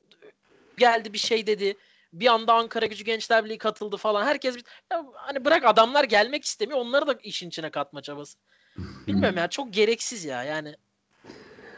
geldi 0.81 1.13
bir 1.13 1.17
şey 1.17 1.47
dedi. 1.47 1.77
Bir 2.13 2.27
anda 2.27 2.53
Ankara 2.53 2.85
Gücü 2.85 3.03
Gençler 3.03 3.45
Birliği 3.45 3.57
katıldı 3.57 3.97
falan. 3.97 4.25
Herkes 4.25 4.55
bir, 4.55 4.63
ya 4.91 5.05
hani 5.15 5.45
bırak 5.45 5.65
adamlar 5.65 6.03
gelmek 6.03 6.43
istemiyor. 6.45 6.79
Onları 6.79 7.07
da 7.07 7.13
işin 7.13 7.47
içine 7.47 7.69
katma 7.69 8.01
çabası. 8.01 8.37
Bilmiyorum 9.07 9.37
ya 9.37 9.47
çok 9.47 9.73
gereksiz 9.73 10.25
ya. 10.25 10.43
Yani 10.43 10.75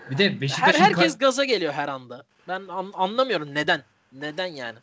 Bir 0.09 0.17
de 0.17 0.29
her 0.29 0.41
Beşiktaş'ın 0.41 0.79
herkes 0.83 1.17
gaza 1.17 1.45
geliyor 1.45 1.73
her 1.73 1.87
anda. 1.87 2.25
Ben 2.47 2.61
an- 2.67 2.91
anlamıyorum 2.93 3.55
neden. 3.55 3.83
Neden 4.13 4.47
yani? 4.47 4.77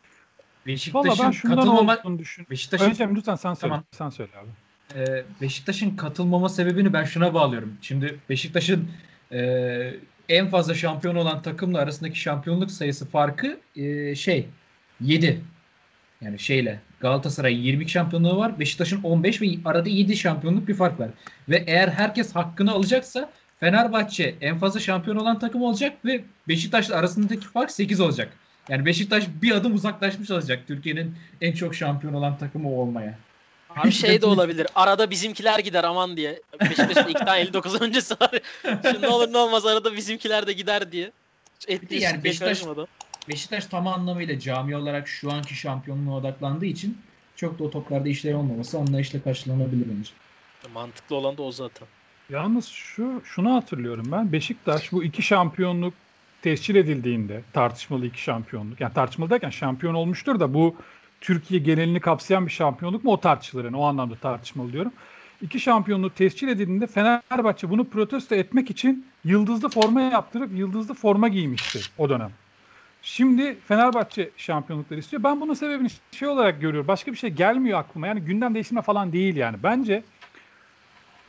Beşiktaş'ın 0.65 1.25
ben 1.25 1.31
şundan 1.31 1.55
katılmama 1.57 1.97
olduğunu 1.97 2.19
düşün. 2.19 2.47
Beşiktaş'ın 2.49 2.85
Önce 2.89 3.09
lütfen 3.15 3.35
sen 3.35 3.53
söyle. 3.53 3.71
Tamam. 3.71 3.83
Sen 3.91 4.09
söyle 4.09 4.31
abi. 4.37 4.49
e, 4.99 5.25
Beşiktaş'ın 5.41 5.95
katılmama 5.95 6.49
sebebini 6.49 6.93
ben 6.93 7.03
şuna 7.03 7.33
bağlıyorum. 7.33 7.77
Şimdi 7.81 8.19
Beşiktaş'ın 8.29 8.91
e, 9.31 9.39
en 10.29 10.47
fazla 10.47 10.73
şampiyon 10.73 11.15
olan 11.15 11.41
takımla 11.41 11.79
arasındaki 11.79 12.19
şampiyonluk 12.19 12.71
sayısı 12.71 13.09
farkı 13.09 13.59
e, 13.75 14.15
şey 14.15 14.47
7. 15.01 15.41
Yani 16.21 16.39
şeyle 16.39 16.79
Galatasaray 16.99 17.67
22 17.67 17.91
şampiyonluğu 17.91 18.37
var. 18.37 18.59
Beşiktaş'ın 18.59 19.03
15 19.03 19.41
ve 19.41 19.45
arada 19.65 19.89
7 19.89 20.15
şampiyonluk 20.15 20.67
bir 20.67 20.73
fark 20.73 20.99
var. 20.99 21.09
Ve 21.49 21.63
eğer 21.67 21.87
herkes 21.87 22.35
hakkını 22.35 22.71
alacaksa 22.71 23.29
Fenerbahçe 23.59 24.35
en 24.41 24.57
fazla 24.57 24.79
şampiyon 24.79 25.17
olan 25.17 25.39
takım 25.39 25.61
olacak 25.61 26.05
ve 26.05 26.23
Beşiktaş'la 26.47 26.95
arasındaki 26.95 27.47
fark 27.47 27.71
8 27.71 27.99
olacak. 27.99 28.33
Yani 28.69 28.85
Beşiktaş 28.85 29.27
bir 29.41 29.51
adım 29.51 29.73
uzaklaşmış 29.73 30.31
olacak 30.31 30.59
Türkiye'nin 30.67 31.15
en 31.41 31.53
çok 31.53 31.75
şampiyon 31.75 32.13
olan 32.13 32.37
takımı 32.37 32.69
olmaya. 32.69 33.17
Abi 33.75 33.91
şey 33.91 34.21
de 34.21 34.25
olabilir. 34.25 34.67
Arada 34.75 35.09
bizimkiler 35.09 35.59
gider 35.59 35.83
aman 35.83 36.17
diye. 36.17 36.41
Beşiktaş'ın 36.61 37.09
ilk 37.09 37.19
tane 37.19 37.39
59 37.39 37.81
öncesi 37.81 38.13
var. 38.21 38.31
Şimdi 38.83 39.01
ne 39.01 39.07
olur 39.07 39.33
ne 39.33 39.37
olmaz 39.37 39.65
arada 39.65 39.93
bizimkiler 39.95 40.47
de 40.47 40.53
gider 40.53 40.91
diye. 40.91 41.11
Ettiği 41.67 42.01
Yani 42.01 42.03
yani 42.03 42.23
Beşiktaş- 42.23 42.39
karışmadı. 42.39 42.87
Beşiktaş 43.29 43.65
tam 43.65 43.87
anlamıyla 43.87 44.39
cami 44.39 44.75
olarak 44.75 45.07
şu 45.07 45.31
anki 45.31 45.55
şampiyonluğa 45.55 46.15
odaklandığı 46.17 46.65
için 46.65 46.97
çok 47.35 47.59
da 47.59 47.63
o 47.63 47.71
toplarda 47.71 48.09
işleri 48.09 48.35
olmaması 48.35 48.77
anlayışla 48.77 49.21
karşılanabilir 49.21 49.85
bence. 49.97 50.11
Mantıklı 50.73 51.15
olan 51.15 51.37
da 51.37 51.41
o 51.43 51.51
zaten. 51.51 51.87
Yalnız 52.29 52.65
şu 52.67 53.21
şunu 53.25 53.53
hatırlıyorum 53.55 54.11
ben. 54.11 54.31
Beşiktaş 54.31 54.91
bu 54.91 55.03
iki 55.03 55.21
şampiyonluk 55.21 55.93
tescil 56.41 56.75
edildiğinde 56.75 57.41
tartışmalı 57.53 58.05
iki 58.05 58.21
şampiyonluk. 58.21 58.81
Yani 58.81 58.93
tartışmalı 58.93 59.29
derken 59.29 59.49
şampiyon 59.49 59.93
olmuştur 59.93 60.39
da 60.39 60.53
bu 60.53 60.75
Türkiye 61.21 61.59
genelini 61.61 61.99
kapsayan 61.99 62.45
bir 62.45 62.51
şampiyonluk 62.51 63.03
mu 63.03 63.11
o 63.11 63.19
tartışılır. 63.19 63.65
Yani 63.65 63.77
o 63.77 63.83
anlamda 63.83 64.15
tartışmalı 64.15 64.73
diyorum. 64.73 64.91
İki 65.41 65.59
şampiyonluğu 65.59 66.09
tescil 66.09 66.47
edildiğinde 66.47 66.87
Fenerbahçe 66.87 67.69
bunu 67.69 67.85
protesto 67.89 68.35
etmek 68.35 68.69
için 68.69 69.05
yıldızlı 69.23 69.69
forma 69.69 70.01
yaptırıp 70.01 70.51
yıldızlı 70.57 70.93
forma 70.93 71.27
giymişti 71.27 71.81
o 71.97 72.09
dönem. 72.09 72.31
Şimdi 73.01 73.59
Fenerbahçe 73.67 74.29
şampiyonlukları 74.37 74.99
istiyor. 74.99 75.23
Ben 75.23 75.41
bunun 75.41 75.53
sebebini 75.53 75.87
şey 76.11 76.27
olarak 76.27 76.61
görüyorum. 76.61 76.87
Başka 76.87 77.11
bir 77.11 77.17
şey 77.17 77.29
gelmiyor 77.29 77.79
aklıma. 77.79 78.07
Yani 78.07 78.21
gündem 78.21 78.53
değiştirme 78.55 78.81
falan 78.81 79.13
değil 79.13 79.35
yani. 79.35 79.57
Bence 79.63 80.03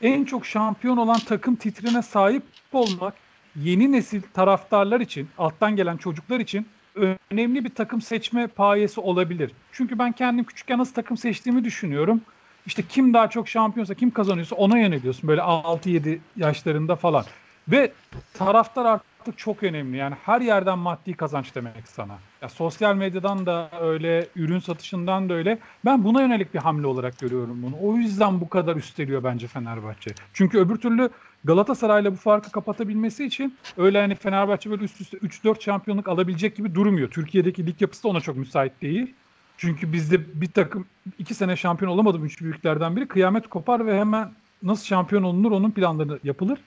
en 0.03 0.25
çok 0.25 0.47
şampiyon 0.47 0.97
olan 0.97 1.21
takım 1.21 1.57
titrine 1.57 2.03
sahip 2.03 2.43
olmak 2.73 3.15
yeni 3.57 3.93
nesil 3.93 4.23
taraftarlar 4.35 5.01
için, 5.01 5.29
alttan 5.39 5.77
gelen 5.77 5.97
çocuklar 5.97 6.41
için 6.41 6.67
önemli 6.95 7.65
bir 7.65 7.75
takım 7.75 8.01
seçme 8.01 8.47
payesi 8.47 9.01
olabilir. 9.01 9.53
Çünkü 9.73 9.99
ben 9.99 10.13
kendim 10.13 10.45
küçükken 10.45 10.79
nasıl 10.79 10.95
takım 10.95 11.17
seçtiğimi 11.17 11.65
düşünüyorum. 11.65 12.21
İşte 12.67 12.83
kim 12.89 13.15
daha 13.15 13.31
çok 13.31 13.49
şampiyonsa, 13.49 13.95
kim 13.95 14.11
kazanıyorsa 14.11 14.57
ona 14.57 14.79
yöneliyorsun. 14.79 15.29
Böyle 15.29 15.41
6-7 15.41 16.19
yaşlarında 16.37 16.97
falan. 16.97 17.25
Ve 17.69 17.93
taraftar 18.35 18.85
artık 18.85 19.39
çok 19.39 19.63
önemli. 19.63 19.97
Yani 19.97 20.15
her 20.25 20.41
yerden 20.41 20.79
maddi 20.79 21.15
kazanç 21.15 21.55
demek 21.55 21.89
sana. 21.89 22.19
Ya 22.43 22.49
sosyal 22.49 22.95
medyadan 22.95 23.47
da 23.47 23.71
öyle, 23.81 24.27
ürün 24.37 24.59
satışından 24.59 25.29
da 25.29 25.35
öyle. 25.35 25.59
Ben 25.85 26.05
buna 26.05 26.23
yönelik 26.23 26.55
bir 26.55 26.59
hamle 26.59 26.87
olarak 26.87 27.19
görüyorum 27.19 27.63
bunu. 27.63 27.75
O 27.83 27.97
yüzden 27.97 28.41
bu 28.41 28.49
kadar 28.49 28.77
üsteliyor 28.77 29.25
bence 29.25 29.47
Fenerbahçe. 29.47 30.11
Çünkü 30.33 30.59
öbür 30.59 30.77
türlü 30.77 31.11
Galatasaray'la 31.45 32.13
bu 32.13 32.17
farkı 32.17 32.53
kapatabilmesi 32.53 33.25
için 33.25 33.57
öyle 33.77 34.01
hani 34.01 34.15
Fenerbahçe 34.15 34.71
böyle 34.71 34.85
üst 34.85 35.01
üste 35.01 35.17
3-4 35.17 35.63
şampiyonluk 35.63 36.09
alabilecek 36.09 36.57
gibi 36.57 36.75
durmuyor. 36.75 37.11
Türkiye'deki 37.11 37.67
lig 37.67 37.83
yapısı 37.83 38.03
da 38.03 38.09
ona 38.09 38.21
çok 38.21 38.37
müsait 38.37 38.83
değil. 38.83 39.15
Çünkü 39.57 39.93
bizde 39.93 40.41
bir 40.41 40.51
takım 40.51 40.87
iki 41.19 41.35
sene 41.35 41.57
şampiyon 41.57 41.93
olamadım 41.93 42.25
üç 42.25 42.41
büyüklerden 42.41 42.97
biri. 42.97 43.09
Kıyamet 43.09 43.49
kopar 43.49 43.87
ve 43.87 44.01
hemen 44.01 44.31
nasıl 44.63 44.85
şampiyon 44.85 45.23
olunur 45.23 45.53
onun 45.53 45.71
planları 45.71 46.19
yapılır. 46.25 46.59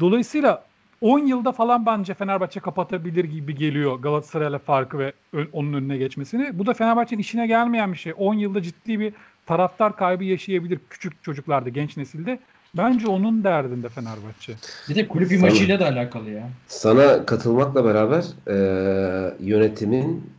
Dolayısıyla 0.00 0.64
10 1.00 1.18
yılda 1.18 1.52
falan 1.52 1.86
bence 1.86 2.14
Fenerbahçe 2.14 2.60
kapatabilir 2.60 3.24
gibi 3.24 3.54
geliyor 3.54 3.98
Galatasaray'la 3.98 4.58
farkı 4.58 4.98
ve 4.98 5.12
onun 5.52 5.72
önüne 5.72 5.96
geçmesini. 5.96 6.58
Bu 6.58 6.66
da 6.66 6.74
Fenerbahçe'nin 6.74 7.20
işine 7.20 7.46
gelmeyen 7.46 7.92
bir 7.92 7.98
şey. 7.98 8.12
10 8.16 8.34
yılda 8.34 8.62
ciddi 8.62 9.00
bir 9.00 9.14
taraftar 9.46 9.96
kaybı 9.96 10.24
yaşayabilir 10.24 10.78
küçük 10.90 11.22
çocuklarda, 11.22 11.68
genç 11.68 11.96
nesilde. 11.96 12.38
Bence 12.76 13.08
onun 13.08 13.44
derdinde 13.44 13.88
Fenerbahçe. 13.88 14.52
Bir 14.88 14.94
de 14.94 15.08
kulüp 15.08 15.28
Sana- 15.28 15.38
imajıyla 15.38 15.80
da 15.80 15.86
alakalı 15.86 16.30
ya. 16.30 16.48
Sana 16.66 17.26
katılmakla 17.26 17.84
beraber 17.84 18.24
eee, 18.48 19.34
yönetimin 19.40 20.30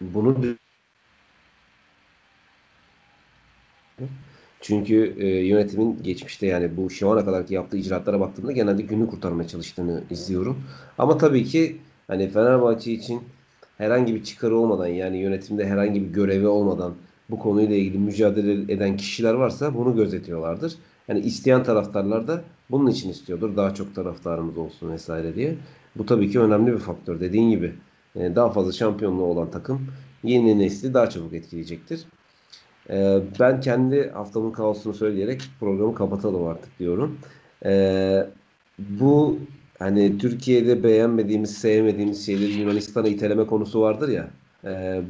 bunu 0.00 0.36
çünkü 4.60 5.14
eee, 5.18 5.46
yönetimin 5.46 6.02
geçmişte 6.02 6.46
yani 6.46 6.76
bu 6.76 6.90
şu 6.90 7.10
ana 7.10 7.24
kadarki 7.24 7.54
yaptığı 7.54 7.76
icraatlara 7.76 8.20
baktığımda 8.20 8.52
genelde 8.52 8.82
günü 8.82 9.06
kurtarmaya 9.10 9.48
çalıştığını 9.48 10.02
izliyorum. 10.10 10.62
Ama 10.98 11.18
tabii 11.18 11.44
ki 11.44 11.76
hani 12.08 12.28
Fenerbahçe 12.30 12.92
için 12.92 13.22
herhangi 13.78 14.14
bir 14.14 14.24
çıkarı 14.24 14.56
olmadan 14.56 14.86
yani 14.86 15.18
yönetimde 15.18 15.66
herhangi 15.68 16.02
bir 16.02 16.08
görevi 16.12 16.46
olmadan 16.46 16.94
bu 17.30 17.38
konuyla 17.38 17.76
ilgili 17.76 17.98
mücadele 17.98 18.72
eden 18.72 18.96
kişiler 18.96 19.34
varsa 19.34 19.74
bunu 19.74 19.96
gözetiyorlardır. 19.96 20.74
Yani 21.08 21.20
isteyen 21.20 21.64
taraftarlar 21.64 22.28
da 22.28 22.44
bunun 22.70 22.90
için 22.90 23.10
istiyordur. 23.10 23.56
Daha 23.56 23.74
çok 23.74 23.94
taraftarımız 23.94 24.56
olsun 24.58 24.92
vesaire 24.92 25.34
diye. 25.34 25.58
Bu 25.96 26.06
tabii 26.06 26.30
ki 26.30 26.40
önemli 26.40 26.72
bir 26.72 26.78
faktör. 26.78 27.20
Dediğin 27.20 27.50
gibi 27.50 27.74
e, 28.16 28.36
daha 28.36 28.50
fazla 28.52 28.72
şampiyonluğu 28.72 29.24
olan 29.24 29.50
takım 29.50 29.86
yeni 30.22 30.58
nesli 30.58 30.94
daha 30.94 31.10
çabuk 31.10 31.32
etkileyecektir. 31.34 32.06
E, 32.90 33.22
Ben 33.40 33.60
kendi 33.60 34.10
haftamın 34.10 34.52
kaosunu 34.52 34.94
söyleyerek 34.94 35.42
programı 35.60 35.94
kapatalım 35.94 36.46
artık 36.46 36.78
diyorum. 36.78 37.20
E, 37.64 38.26
Bu 38.78 39.38
hani 39.78 40.18
Türkiye'de 40.18 40.82
beğenmediğimiz, 40.84 41.58
sevmediğimiz 41.58 42.26
şeyleri 42.26 42.52
Yunanistan'a 42.52 43.08
iteleme 43.08 43.46
konusu 43.46 43.80
vardır 43.80 44.08
ya. 44.08 44.30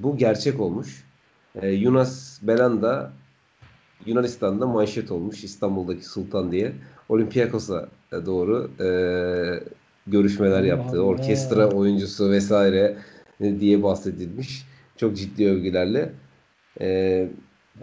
Bu 0.02 0.16
gerçek 0.16 0.60
olmuş. 0.60 1.04
Yunus 1.62 2.38
Belanda 2.42 3.12
Yunanistan'da 4.06 4.66
manşet 4.66 5.10
olmuş 5.10 5.44
İstanbul'daki 5.44 6.04
Sultan 6.04 6.52
diye. 6.52 6.72
Olympiakos'a 7.08 7.88
doğru 8.26 8.70
e, 8.80 8.88
görüşmeler 10.06 10.62
yaptığı, 10.62 11.04
orkestra 11.04 11.68
oyuncusu 11.68 12.30
vesaire 12.30 12.96
e, 13.40 13.60
diye 13.60 13.82
bahsedilmiş. 13.82 14.66
Çok 14.96 15.16
ciddi 15.16 15.50
övgülerle. 15.50 16.12
E, 16.80 17.28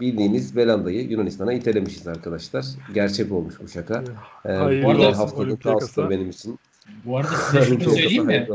bildiğiniz 0.00 0.56
Belanda'yı 0.56 1.10
Yunanistan'a 1.10 1.52
itelemişiz 1.52 2.06
arkadaşlar. 2.06 2.66
Gerçek 2.94 3.32
olmuş 3.32 3.54
bu 3.62 3.68
şaka. 3.68 4.04
E, 4.44 4.48
bu 4.84 4.94
da 4.94 5.08
olsun 5.08 5.12
haftanın 5.12 5.46
Olympiakos'a. 5.46 5.86
kaosudur 5.86 6.10
benim 6.10 6.30
için. 6.30 6.58
Bu 7.04 7.16
arada 7.16 7.28
size 7.28 7.62
şunu 7.62 7.80
söyleyeyim 7.80 8.26
mi? 8.26 8.48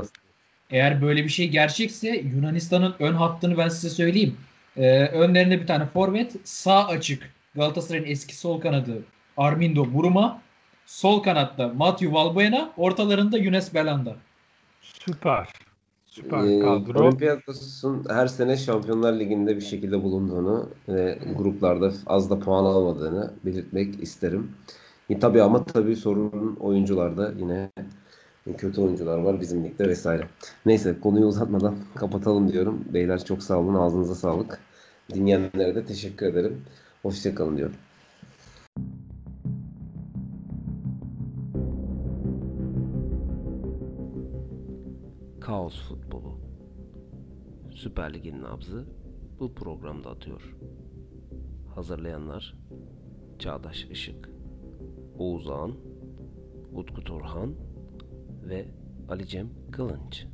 Eğer 0.70 1.02
böyle 1.02 1.24
bir 1.24 1.30
şey 1.30 1.50
gerçekse 1.50 2.10
Yunanistan'ın 2.10 2.94
ön 3.00 3.14
hattını 3.14 3.58
ben 3.58 3.70
size 3.70 3.90
söyleyeyim. 3.90 4.36
Ee, 4.78 5.08
önlerinde 5.08 5.62
bir 5.62 5.68
tane 5.68 5.86
forvet, 5.86 6.36
sağ 6.44 6.88
açık 6.88 7.37
Galatasaray'ın 7.58 8.06
eski 8.06 8.38
sol 8.38 8.62
kanadı 8.62 9.04
Armindo 9.38 9.94
Buruma, 9.94 10.42
sol 10.86 11.24
kanatta 11.24 11.68
Matthew 11.68 12.14
Valbuena, 12.14 12.74
ortalarında 12.78 13.38
Younes 13.38 13.74
Belanda. 13.74 14.16
Süper. 14.82 15.48
Süper 16.06 16.44
Ee, 16.44 16.60
kadro. 16.60 17.04
Olympiakos'un 17.04 18.06
her 18.10 18.28
sene 18.28 18.58
Şampiyonlar 18.58 19.20
Ligi'nde 19.20 19.56
bir 19.56 19.62
şekilde 19.62 20.04
bulunduğunu 20.04 20.70
ve 20.90 21.20
gruplarda 21.38 21.92
az 22.08 22.30
da 22.30 22.40
puan 22.40 22.66
almadığını 22.66 23.34
belirtmek 23.46 24.04
isterim. 24.04 24.52
E, 25.10 25.20
tabii 25.20 25.42
ama 25.42 25.66
tabii 25.66 25.96
sorun 25.96 26.58
oyuncularda 26.60 27.34
yine 27.40 27.70
kötü 28.58 28.82
oyuncular 28.82 29.18
var 29.18 29.42
bizim 29.42 29.64
ligde 29.64 29.88
vesaire. 29.88 30.28
Neyse 30.66 30.96
konuyu 31.04 31.26
uzatmadan 31.26 31.76
kapatalım 31.96 32.52
diyorum. 32.54 32.86
Beyler 32.94 33.26
çok 33.26 33.44
sağ 33.44 33.58
olun. 33.58 33.76
Ağzınıza 33.76 34.16
sağlık. 34.16 34.60
Dinleyenlere 35.14 35.76
de 35.76 35.86
teşekkür 35.86 36.26
ederim. 36.26 36.62
Hoşçakalın 37.02 37.58
diyorum. 37.58 37.76
Kaos 45.40 45.82
futbolu. 45.90 46.40
Süper 47.76 48.14
Lig'in 48.14 48.42
nabzı 48.42 48.86
bu 49.40 49.54
programda 49.54 50.10
atıyor. 50.10 50.56
Hazırlayanlar 51.76 52.56
Çağdaş 53.40 53.86
Işık, 53.86 54.30
Oğuz 55.18 55.50
Ağan, 55.50 55.76
Utku 56.74 57.04
Turhan 57.04 57.56
ve 58.50 58.66
Ali 59.10 59.28
Cem 59.28 59.50
Kılınç. 59.72 60.26